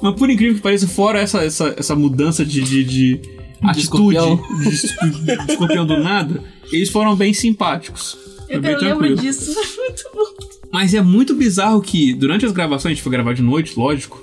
Mas 0.02 0.16
por 0.16 0.30
incrível 0.30 0.56
que 0.56 0.62
pareça, 0.62 0.88
fora 0.88 1.20
essa, 1.20 1.44
essa, 1.44 1.74
essa 1.78 1.96
mudança 1.96 2.44
de, 2.46 2.62
de, 2.62 2.84
de 2.84 3.22
atitude 3.64 4.16
escorpião. 4.18 4.44
de, 4.60 5.46
de 5.46 5.52
escorpião 5.52 5.86
do 5.86 5.98
nada, 6.02 6.42
eles 6.72 6.90
foram 6.90 7.16
bem 7.16 7.34
simpáticos. 7.34 8.18
Eu, 8.56 8.80
lembro 8.80 9.16
disso. 9.16 9.54
Muito 9.78 10.04
bom. 10.14 10.46
Mas 10.72 10.94
é 10.94 11.02
muito 11.02 11.34
bizarro 11.36 11.82
que 11.82 12.14
durante 12.14 12.46
as 12.46 12.52
gravações, 12.52 12.92
a 12.92 12.96
gente 12.96 13.02
foi 13.02 13.12
gravar 13.12 13.34
de 13.34 13.42
noite, 13.42 13.78
lógico. 13.78 14.22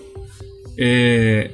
é, 0.77 1.51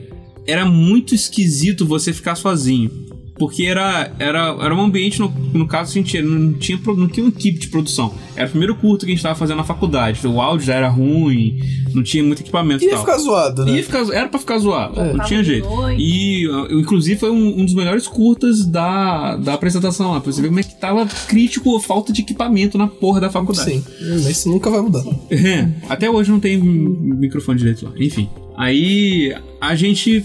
era 0.47 0.65
muito 0.65 1.15
esquisito 1.15 1.87
você 1.87 2.13
ficar 2.13 2.35
sozinho. 2.35 2.91
Porque 3.39 3.65
era, 3.67 4.13
era, 4.19 4.57
era 4.61 4.75
um 4.75 4.81
ambiente, 4.83 5.21
no, 5.21 5.29
no 5.55 5.67
caso, 5.67 5.91
a 5.91 5.95
gente 5.95 6.21
não 6.21 6.53
tinha, 6.55 6.79
não 6.97 7.07
tinha 7.09 7.25
uma 7.25 7.31
equipe 7.31 7.59
de 7.59 7.69
produção. 7.69 8.13
Era 8.35 8.47
o 8.47 8.51
primeiro 8.51 8.75
curto 8.77 9.05
que 9.07 9.13
a 9.13 9.15
gente 9.15 9.23
tava 9.23 9.35
fazendo 9.35 9.59
na 9.59 9.65
faculdade. 9.65 10.27
O 10.27 10.41
áudio 10.41 10.67
já 10.67 10.75
era 10.75 10.89
ruim, 10.89 11.59
não 11.95 12.03
tinha 12.03 12.23
muito 12.25 12.41
equipamento 12.43 12.83
e 12.83 12.87
Ia 12.87 12.93
tal. 12.95 13.01
ficar 13.01 13.19
zoado, 13.19 13.65
né? 13.65 13.77
Ia 13.77 13.83
ficar- 13.85 14.13
era 14.13 14.29
pra 14.29 14.39
ficar 14.41 14.59
zoado, 14.59 15.01
É. 15.01 15.13
não 15.13 15.25
tinha 15.25 15.43
jeito. 15.45 15.69
E, 15.97 16.45
inclusive, 16.71 17.19
foi 17.19 17.31
um, 17.31 17.61
um 17.61 17.65
dos 17.65 17.75
melhores 17.75 18.07
curtas 18.09 18.65
da, 18.67 19.37
da 19.37 19.55
apresentação 19.55 20.13
lá. 20.13 20.21
Pra 20.21 20.33
você 20.33 20.41
ver 20.43 20.49
como 20.49 20.61
é 20.61 20.63
que 20.63 20.75
tava 20.81 21.07
crítico 21.29 21.77
a 21.77 21.81
falta 21.81 22.13
de 22.13 22.23
equipamento 22.23 22.77
na 22.77 22.87
porra 22.89 23.21
da 23.21 23.31
faculdade. 23.31 23.71
Sim, 23.71 23.85
mas 24.01 24.27
isso 24.27 24.49
nunca 24.49 24.69
vai 24.71 24.81
mudar. 24.81 25.05
É, 25.31 25.69
até 25.89 26.11
hoje 26.11 26.31
não 26.31 26.41
tem 26.41 26.59
microfone 26.59 27.59
direito 27.59 27.85
lá. 27.85 27.93
Enfim. 27.99 28.29
Aí 28.57 29.33
a 29.61 29.75
gente 29.77 30.25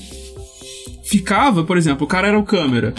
ficava, 1.03 1.63
por 1.63 1.77
exemplo, 1.77 2.05
o 2.05 2.07
cara 2.07 2.27
era 2.27 2.39
o 2.39 2.43
câmera. 2.43 2.93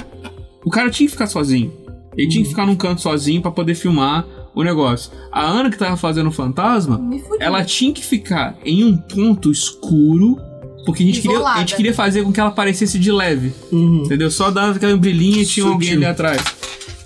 O 0.64 0.70
cara 0.70 0.90
tinha 0.90 1.06
que 1.06 1.12
ficar 1.12 1.26
sozinho. 1.26 1.72
Ele 2.16 2.28
tinha 2.28 2.42
que 2.42 2.50
ficar 2.50 2.66
num 2.66 2.76
canto 2.76 3.00
sozinho 3.00 3.42
pra 3.42 3.50
poder 3.50 3.74
filmar 3.74 4.24
o 4.54 4.62
negócio. 4.62 5.10
A 5.32 5.42
Ana 5.42 5.70
que 5.70 5.76
tava 5.76 5.96
fazendo 5.96 6.28
o 6.28 6.32
fantasma, 6.32 7.00
ela 7.40 7.64
tinha 7.64 7.92
que 7.92 8.04
ficar 8.04 8.56
em 8.64 8.84
um 8.84 8.96
ponto 8.96 9.50
escuro. 9.50 10.38
Porque 10.86 11.02
a 11.02 11.06
gente, 11.06 11.22
queria, 11.22 11.38
a 11.48 11.58
gente 11.60 11.76
queria 11.76 11.94
fazer 11.94 12.22
com 12.22 12.32
que 12.32 12.38
ela 12.38 12.50
parecesse 12.50 12.98
de 12.98 13.10
leve. 13.10 13.52
Uhum. 13.72 14.02
Entendeu? 14.04 14.30
Só 14.30 14.50
dava 14.50 14.76
aquela 14.76 14.96
brilhinha 14.96 15.42
e 15.42 15.46
tinha 15.46 15.64
Sutil. 15.64 15.72
alguém 15.72 15.92
ali 15.92 16.04
atrás. 16.04 16.42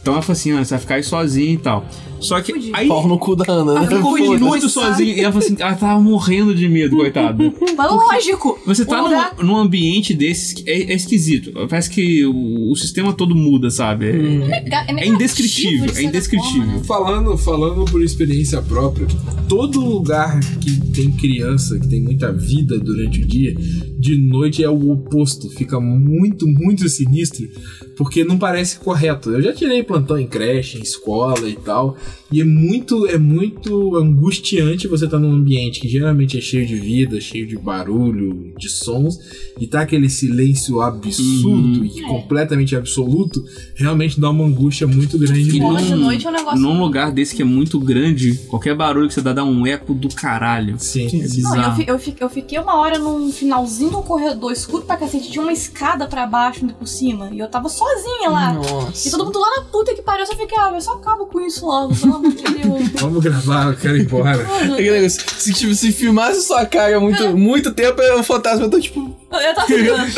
Então 0.02 0.14
ela 0.14 0.22
falou 0.22 0.32
assim: 0.32 0.52
ah, 0.52 0.64
você 0.64 0.70
vai 0.70 0.80
ficar 0.80 0.94
aí 0.96 1.02
sozinha 1.02 1.52
e 1.52 1.58
tal. 1.58 1.86
Só 2.20 2.40
que. 2.40 2.70
Aí 2.72 2.88
Pau 2.88 3.06
no 3.06 3.18
cu 3.18 3.36
da 3.36 3.44
Ana, 3.50 3.74
né? 3.74 3.86
ela 3.86 3.96
ficou 3.96 4.38
muito 4.38 4.68
sozinha. 4.68 5.12
E 5.14 5.20
ela 5.20 5.32
falou 5.32 5.46
assim: 5.46 5.56
ela 5.58 5.74
tava 5.74 6.00
morrendo 6.00 6.54
de 6.54 6.68
medo, 6.68 6.96
coitada. 6.96 7.52
Mas 7.76 7.90
lógico. 7.90 8.58
Você 8.66 8.84
tá 8.84 9.00
lugar- 9.00 9.34
num, 9.38 9.46
num 9.46 9.56
ambiente 9.56 10.14
desses 10.14 10.52
que 10.52 10.68
é, 10.70 10.92
é 10.92 10.94
esquisito. 10.94 11.52
Parece 11.68 11.90
que 11.90 12.24
o, 12.26 12.72
o 12.72 12.76
sistema 12.76 13.12
todo 13.12 13.34
muda, 13.34 13.70
sabe? 13.70 14.06
É, 14.06 14.64
É, 14.68 15.04
é 15.04 15.06
indescritível, 15.06 15.86
de 15.86 15.90
é 15.92 15.94
certa 15.94 16.08
indescritível. 16.08 16.62
forma, 16.62 16.72
né? 16.78 16.82
Falando, 16.84 17.38
falando 17.38 17.84
por 17.90 18.02
experiência 18.02 18.60
própria, 18.62 19.06
todo 19.48 19.80
lugar 19.80 20.40
que 20.60 20.80
tem 20.92 21.10
criança, 21.12 21.78
que 21.78 21.88
tem 21.88 22.02
muita 22.02 22.32
vida 22.32 22.78
durante 22.78 23.22
o 23.22 23.26
dia, 23.26 23.54
de 23.98 24.16
noite 24.16 24.62
é 24.62 24.70
o 24.70 24.90
oposto. 24.92 25.48
Fica 25.50 25.80
muito, 25.80 26.46
muito 26.46 26.88
sinistro, 26.88 27.48
porque 27.96 28.22
não 28.24 28.38
parece 28.38 28.78
correto. 28.78 29.30
Eu 29.30 29.42
já 29.42 29.52
tirei 29.52 29.82
plantão 29.82 30.18
em 30.18 30.26
creche, 30.26 30.78
em 30.78 30.82
escola 30.82 31.48
e 31.48 31.56
tal, 31.56 31.96
e 32.30 32.40
é 32.40 32.44
muito, 32.44 33.06
é 33.06 33.18
muito 33.18 33.96
angustiante 33.96 34.86
você 34.86 35.06
estar 35.06 35.18
num 35.18 35.32
ambiente 35.32 35.80
que 35.80 35.88
geralmente 35.88 36.36
é 36.38 36.40
cheio 36.40 36.66
de 36.66 36.76
vida, 36.76 37.20
cheio 37.20 37.46
de 37.46 37.56
barulho, 37.56 38.52
de 38.58 38.68
sons, 38.68 39.18
e 39.58 39.66
tá 39.66 39.80
aquele 39.80 40.08
silêncio 40.08 40.80
absurdo 40.80 41.48
Uhum. 41.80 41.84
e 41.84 42.02
completamente 42.02 42.76
absoluto, 42.76 43.42
realmente 43.74 44.20
dá 44.20 44.30
uma 44.30 44.44
angústia 44.44 44.86
muito 44.86 45.18
grande. 45.18 45.56
E. 45.56 45.60
Porra, 45.60 45.82
de 45.82 45.94
noite 45.94 46.26
é 46.26 46.30
um 46.30 46.32
negócio. 46.32 46.60
Num 46.60 46.78
lugar 46.80 47.10
desse 47.12 47.34
que 47.34 47.42
é 47.42 47.44
muito 47.44 47.78
grande, 47.80 48.34
qualquer 48.48 48.74
barulho 48.76 49.08
que 49.08 49.14
você 49.14 49.22
dá 49.22 49.32
dá 49.32 49.44
um 49.44 49.66
eco 49.66 49.94
do 49.94 50.08
caralho. 50.08 50.76
Sim. 50.78 51.06
É 51.22 51.26
Não, 51.42 51.56
eu, 51.80 51.84
eu, 51.94 51.98
fi- 51.98 52.14
eu 52.20 52.28
fiquei 52.28 52.58
uma 52.58 52.76
hora 52.76 52.98
num 52.98 53.32
finalzinho 53.32 53.87
do 53.90 54.02
corredor 54.02 54.52
escuro 54.52 54.84
pra 54.84 54.96
cacete, 54.96 55.30
tinha 55.30 55.42
uma 55.42 55.52
escada 55.52 56.06
pra 56.06 56.26
baixo 56.26 56.64
e 56.64 56.72
por 56.72 56.86
cima, 56.86 57.30
e 57.32 57.38
eu 57.38 57.48
tava 57.48 57.68
sozinha 57.68 58.30
lá. 58.30 58.52
E 58.52 58.56
Nossa. 58.56 59.10
todo 59.10 59.26
mundo 59.26 59.38
lá 59.38 59.56
na 59.56 59.62
puta 59.64 59.94
que 59.94 60.02
pariu, 60.02 60.22
eu 60.22 60.26
só 60.26 60.36
fiquei, 60.36 60.58
ah, 60.58 60.70
eu 60.74 60.80
só 60.80 60.94
acabo 60.94 61.26
com 61.26 61.40
isso 61.40 61.66
logo, 61.66 61.94
pelo 61.94 62.16
amor 62.16 62.32
de 62.32 62.42
Deus. 62.42 62.88
Vamos 63.00 63.22
gravar, 63.22 63.68
eu 63.68 63.76
quero 63.76 63.96
ir 63.96 64.02
embora. 64.02 64.42
Aquele 64.42 64.90
negócio, 64.90 65.22
se, 65.38 65.52
tipo, 65.52 65.74
se 65.74 65.92
filmasse 65.92 66.42
sua 66.42 66.66
cara 66.66 67.00
muito, 67.00 67.36
muito 67.36 67.72
tempo, 67.72 68.00
o 68.18 68.22
fantasma 68.22 68.66
eu 68.66 68.70
tô 68.70 68.80
tipo. 68.80 69.17
Eu 69.30 69.54
tava 69.54 69.66
ficando 69.66 70.12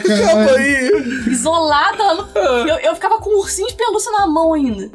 Calma 0.00 0.50
aí. 0.52 0.90
isolada 1.28 2.02
lá 2.02 2.14
no... 2.14 2.40
eu, 2.68 2.76
eu 2.78 2.94
ficava 2.94 3.18
com 3.18 3.30
um 3.30 3.38
ursinho 3.40 3.66
de 3.68 3.74
pelúcia 3.74 4.12
na 4.12 4.28
mão 4.28 4.54
ainda. 4.54 4.90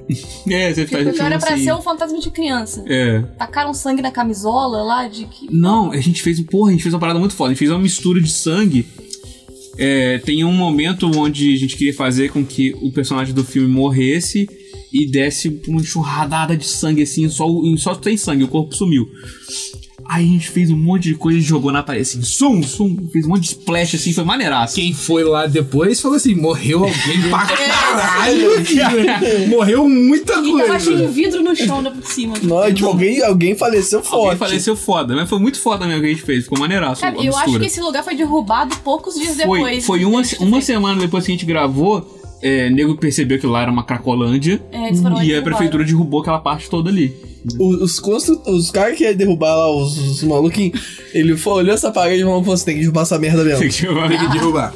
É, 0.50 0.74
você 0.74 0.86
Porque 0.86 1.12
tipo 1.12 1.22
era 1.22 1.38
pra 1.38 1.58
ser 1.58 1.74
um 1.74 1.82
fantasma 1.82 2.20
de 2.20 2.32
criança. 2.32 2.84
É. 2.88 3.22
Tacaram 3.38 3.74
sangue 3.74 4.02
na 4.02 4.12
camisola 4.12 4.82
lá, 4.82 5.08
de 5.08 5.26
que... 5.26 5.54
Não, 5.54 5.92
a 5.92 6.00
gente 6.00 6.22
fez. 6.22 6.40
Porra, 6.42 6.70
a 6.70 6.72
gente 6.72 6.84
fez 6.84 6.94
uma 6.94 7.00
parada 7.00 7.20
muito 7.20 7.36
foda. 7.36 7.50
A 7.50 7.54
gente 7.54 7.60
fez 7.60 7.72
uma 7.72 7.80
mistura 7.80 8.22
de 8.22 8.32
sangue. 8.32 8.88
É, 9.78 10.20
tem 10.20 10.46
um 10.46 10.54
momento 10.54 11.12
onde 11.18 11.54
a 11.54 11.58
gente 11.58 11.76
queria 11.76 11.94
fazer 11.94 12.30
com 12.30 12.46
que 12.46 12.74
o 12.82 12.94
personagem 12.94 13.34
do 13.34 13.44
filme 13.44 13.68
morresse 13.68 14.48
e 14.94 15.06
desse 15.06 15.62
uma 15.68 15.82
enxurradada 15.82 16.56
de 16.56 16.66
sangue 16.66 17.04
assim, 17.04 17.28
só, 17.28 17.46
só 17.78 17.94
tem 17.94 18.16
sangue, 18.16 18.46
o 18.46 18.48
corpo 18.48 18.74
sumiu. 18.74 19.06
Aí 20.08 20.24
a 20.24 20.28
gente 20.28 20.50
fez 20.50 20.70
um 20.70 20.78
monte 20.78 21.04
de 21.04 21.16
coisa 21.16 21.40
e 21.40 21.42
jogou 21.42 21.72
na 21.72 21.82
parede 21.82 22.04
assim, 22.04 22.22
sum, 22.22 22.62
sum, 22.62 22.96
fez 23.12 23.26
um 23.26 23.30
monte 23.30 23.42
de 23.42 23.48
splash 23.50 23.96
assim, 23.96 24.14
foi 24.14 24.24
maneiraço. 24.24 24.76
Quem 24.76 24.94
foi 24.94 25.24
lá 25.24 25.48
depois 25.48 26.00
falou 26.00 26.16
assim: 26.18 26.36
morreu 26.36 26.84
alguém 26.84 27.22
pra 27.30 27.40
caralho. 27.46 28.66
cara. 28.76 29.48
morreu 29.48 29.88
muita 29.90 30.34
E 30.42 30.58
tava 30.58 30.80
cheio 30.80 30.98
de 30.98 31.04
coisa. 31.04 31.08
vidro 31.08 31.44
no 31.44 31.56
chão, 31.56 31.82
né, 31.82 31.90
por 31.90 32.06
cima. 32.06 32.36
Não, 32.44 32.72
tipo, 32.74 32.88
alguém, 32.88 33.22
alguém 33.24 33.56
faleceu 33.56 34.00
Alguém 34.00 34.12
forte. 34.12 34.38
faleceu 34.38 34.76
foda, 34.76 35.16
mas 35.16 35.28
foi 35.30 35.40
muito 35.40 35.60
foda 35.60 35.86
mesmo 35.88 36.02
que 36.02 36.08
a 36.08 36.10
gente 36.12 36.22
fez, 36.22 36.44
ficou 36.44 36.60
maneiraço. 36.60 37.02
Cara, 37.02 37.16
eu 37.24 37.36
acho 37.36 37.60
que 37.60 37.66
esse 37.66 37.82
lugar 37.82 38.04
foi 38.04 38.16
derrubado 38.16 38.76
poucos 38.84 39.16
dias 39.16 39.36
Foi, 39.36 39.60
depois. 39.60 39.86
foi 39.86 40.00
de 40.00 40.06
uma, 40.06 40.22
uma 40.40 40.62
semana 40.62 41.00
depois 41.00 41.26
que 41.26 41.32
a 41.32 41.36
gente 41.36 41.46
gravou, 41.46 42.15
é, 42.42 42.70
nego 42.70 42.96
percebeu 42.98 43.40
que 43.40 43.48
lá 43.48 43.62
era 43.64 43.72
uma 43.72 43.84
cracolândia 43.84 44.62
É, 44.72 44.90
e 45.24 45.36
a 45.36 45.42
prefeitura 45.42 45.84
derrubou 45.84 46.22
aquela 46.22 46.40
parte 46.40 46.70
toda 46.70 46.90
ali. 46.90 47.14
Os, 47.60 47.82
os, 47.82 48.00
constru- 48.00 48.42
os 48.48 48.72
caras 48.72 48.98
que 48.98 49.04
iam 49.04 49.14
derrubar 49.16 49.56
lá, 49.56 49.70
os, 49.72 49.98
os 49.98 50.24
maluquinhos, 50.24 50.80
ele 51.14 51.38
foi, 51.38 51.54
olhou 51.54 51.76
essa 51.76 51.92
parede 51.92 52.22
e 52.22 52.26
falou: 52.26 52.42
você 52.42 52.66
tem 52.66 52.74
que 52.76 52.82
derrubar 52.82 53.02
essa 53.04 53.20
merda 53.20 53.44
mesmo. 53.44 53.60
Tem 53.60 53.68
que 53.70 53.76
chamar- 53.76 54.08
Tem 54.10 54.18
que 54.18 54.28
derrubar. 54.30 54.74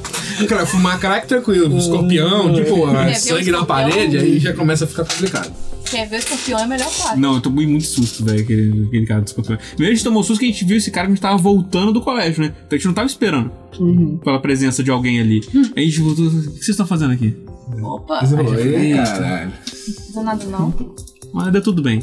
Cara, 0.48 0.66
fumar 0.68 1.00
crack 1.00 1.28
tranquilo. 1.28 1.76
Escorpião, 1.78 2.54
tipo, 2.54 2.76
o 2.76 3.16
sangue 3.16 3.52
na 3.52 3.66
parede, 3.66 4.18
aí 4.18 4.40
já 4.40 4.54
começa 4.54 4.86
a 4.86 4.88
ficar 4.88 5.04
complicado. 5.06 5.52
Quer 5.90 6.08
ver 6.08 6.16
o 6.18 6.20
escorpião 6.20 6.60
é 6.60 6.64
a 6.64 6.68
melhor 6.68 6.92
parte. 6.92 7.20
Não, 7.20 7.36
eu 7.36 7.42
tomei 7.42 7.66
muito 7.66 7.86
susto, 7.86 8.24
velho, 8.24 8.42
aquele, 8.42 8.86
aquele 8.88 9.06
cara 9.06 9.22
do 9.22 9.28
escorpião. 9.28 9.58
Primeiro 9.72 9.94
a 9.94 9.96
gente 9.96 10.04
tomou 10.04 10.24
susto 10.24 10.40
que 10.40 10.46
a 10.46 10.50
gente 10.52 10.64
viu 10.66 10.78
esse 10.78 10.92
cara 10.92 11.08
que 11.08 11.12
a 11.14 11.16
gente 11.16 11.22
tava 11.22 11.38
voltando 11.38 11.92
do 11.92 12.02
colégio, 12.02 12.42
né? 12.44 12.54
Então 12.66 12.68
a 12.72 12.76
gente 12.76 12.86
não 12.88 12.94
tava 12.94 13.08
esperando 13.08 13.52
Uhum. 13.80 14.18
pela 14.18 14.40
presença 14.42 14.84
de 14.84 14.92
alguém 14.92 15.20
ali. 15.20 15.42
Aí 15.76 15.84
a 15.84 15.88
gente 15.88 16.02
voltou. 16.02 16.26
O 16.26 16.30
que 16.30 16.44
vocês 16.46 16.70
estão 16.70 16.86
fazendo 16.88 17.14
aqui? 17.14 17.36
Opa, 17.82 18.22
não 18.28 18.52
aí, 18.52 18.94
caralho. 18.94 19.52
precisa 19.64 20.24
nada 20.24 20.44
não. 20.46 20.74
Mas 21.34 21.54
dá 21.54 21.62
tudo 21.62 21.82
bem. 21.82 22.02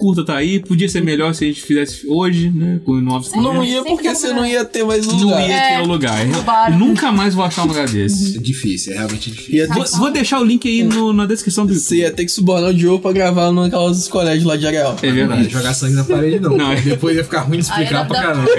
Curta 0.00 0.24
tá 0.24 0.36
aí, 0.36 0.58
podia 0.60 0.88
ser 0.88 1.02
melhor 1.04 1.34
se 1.34 1.44
a 1.44 1.48
gente 1.48 1.60
fizesse 1.60 2.06
hoje, 2.08 2.50
né? 2.50 2.80
Com 2.84 2.94
novos 3.00 3.30
Não 3.32 3.62
ia 3.62 3.82
porque 3.84 4.08
você 4.14 4.32
não 4.32 4.46
ia 4.46 4.64
ter 4.64 4.82
mais 4.82 5.06
um 5.06 5.12
Não 5.12 5.24
lugar. 5.26 5.46
ia 5.48 5.54
É, 5.54 5.76
ter 5.76 5.82
o 5.82 5.86
lugar. 5.86 6.26
Eu 6.26 6.32
roubaram. 6.32 6.78
nunca 6.78 7.12
mais 7.12 7.34
vou 7.34 7.44
achar 7.44 7.64
um 7.64 7.66
lugar 7.68 7.86
desse. 7.86 8.38
É 8.38 8.40
difícil, 8.40 8.92
é 8.94 8.96
realmente 8.96 9.30
difícil. 9.30 9.68
Ter, 9.68 9.74
Vou, 9.74 9.84
vou 9.98 10.10
deixar 10.10 10.40
o 10.40 10.44
link 10.44 10.66
aí 10.66 10.82
no- 10.82 11.12
na 11.12 11.26
descrição 11.26 11.66
do 11.66 11.74
você 11.74 11.96
ia 11.98 12.10
ter 12.10 12.24
que 12.24 12.30
subornar 12.32 12.70
o 12.70 12.74
Diogo 12.74 13.00
pra 13.02 13.12
gravar 13.12 13.52
naquelas 13.52 14.08
colégios 14.08 14.44
lá 14.44 14.56
de 14.56 14.66
Areal. 14.66 14.96
É 15.02 15.06
Não 15.08 15.14
verdade. 15.14 15.48
jogar 15.50 15.74
sangue 15.74 15.94
na 15.96 16.04
parede, 16.04 16.40
não. 16.40 16.56
Não, 16.56 16.72
é- 16.72 16.80
Depois 16.80 17.14
ia 17.16 17.22
ficar 17.24 17.40
ruim 17.42 17.58
de 17.58 17.64
explicar 17.64 18.08
pra 18.08 18.22
caramba. 18.22 18.50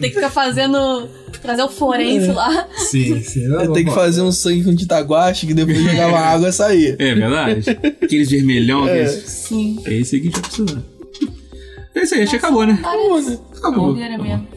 Tem 0.00 0.10
que 0.10 0.14
ficar 0.16 0.30
fazendo. 0.30 1.08
Trazer 1.44 1.62
o 1.62 1.68
forense 1.68 2.28
lá. 2.28 2.66
Sim, 2.74 3.20
sim. 3.22 3.40
Ia 3.50 3.70
ter 3.70 3.84
que 3.84 3.90
fazer 3.90 4.22
um 4.22 4.32
sangue 4.32 4.64
com 4.64 4.74
tinta 4.74 4.98
guache 5.00 5.46
que 5.46 5.52
depois 5.52 5.76
jogava 5.76 6.18
água 6.18 6.48
e 6.48 6.52
saía. 6.52 6.96
É 6.98 7.14
verdade. 7.14 7.70
Aqueles 8.02 8.30
vermelhão, 8.30 8.84
aqueles. 8.84 9.10
Sim. 9.26 9.78
É 9.84 9.92
esse 9.92 10.16
aqui 10.16 10.30
que 10.30 10.38
a 10.38 10.42
gente 10.42 10.62
vai 10.62 10.64
precisar. 10.72 10.82
É 11.94 12.02
isso 12.02 12.14
aí, 12.14 12.22
acho 12.22 12.30
que 12.30 12.36
acabou, 12.38 12.66
né? 12.66 12.78
Acabou. 12.82 13.88
Bobeira 13.88 14.16
mesmo. 14.16 14.48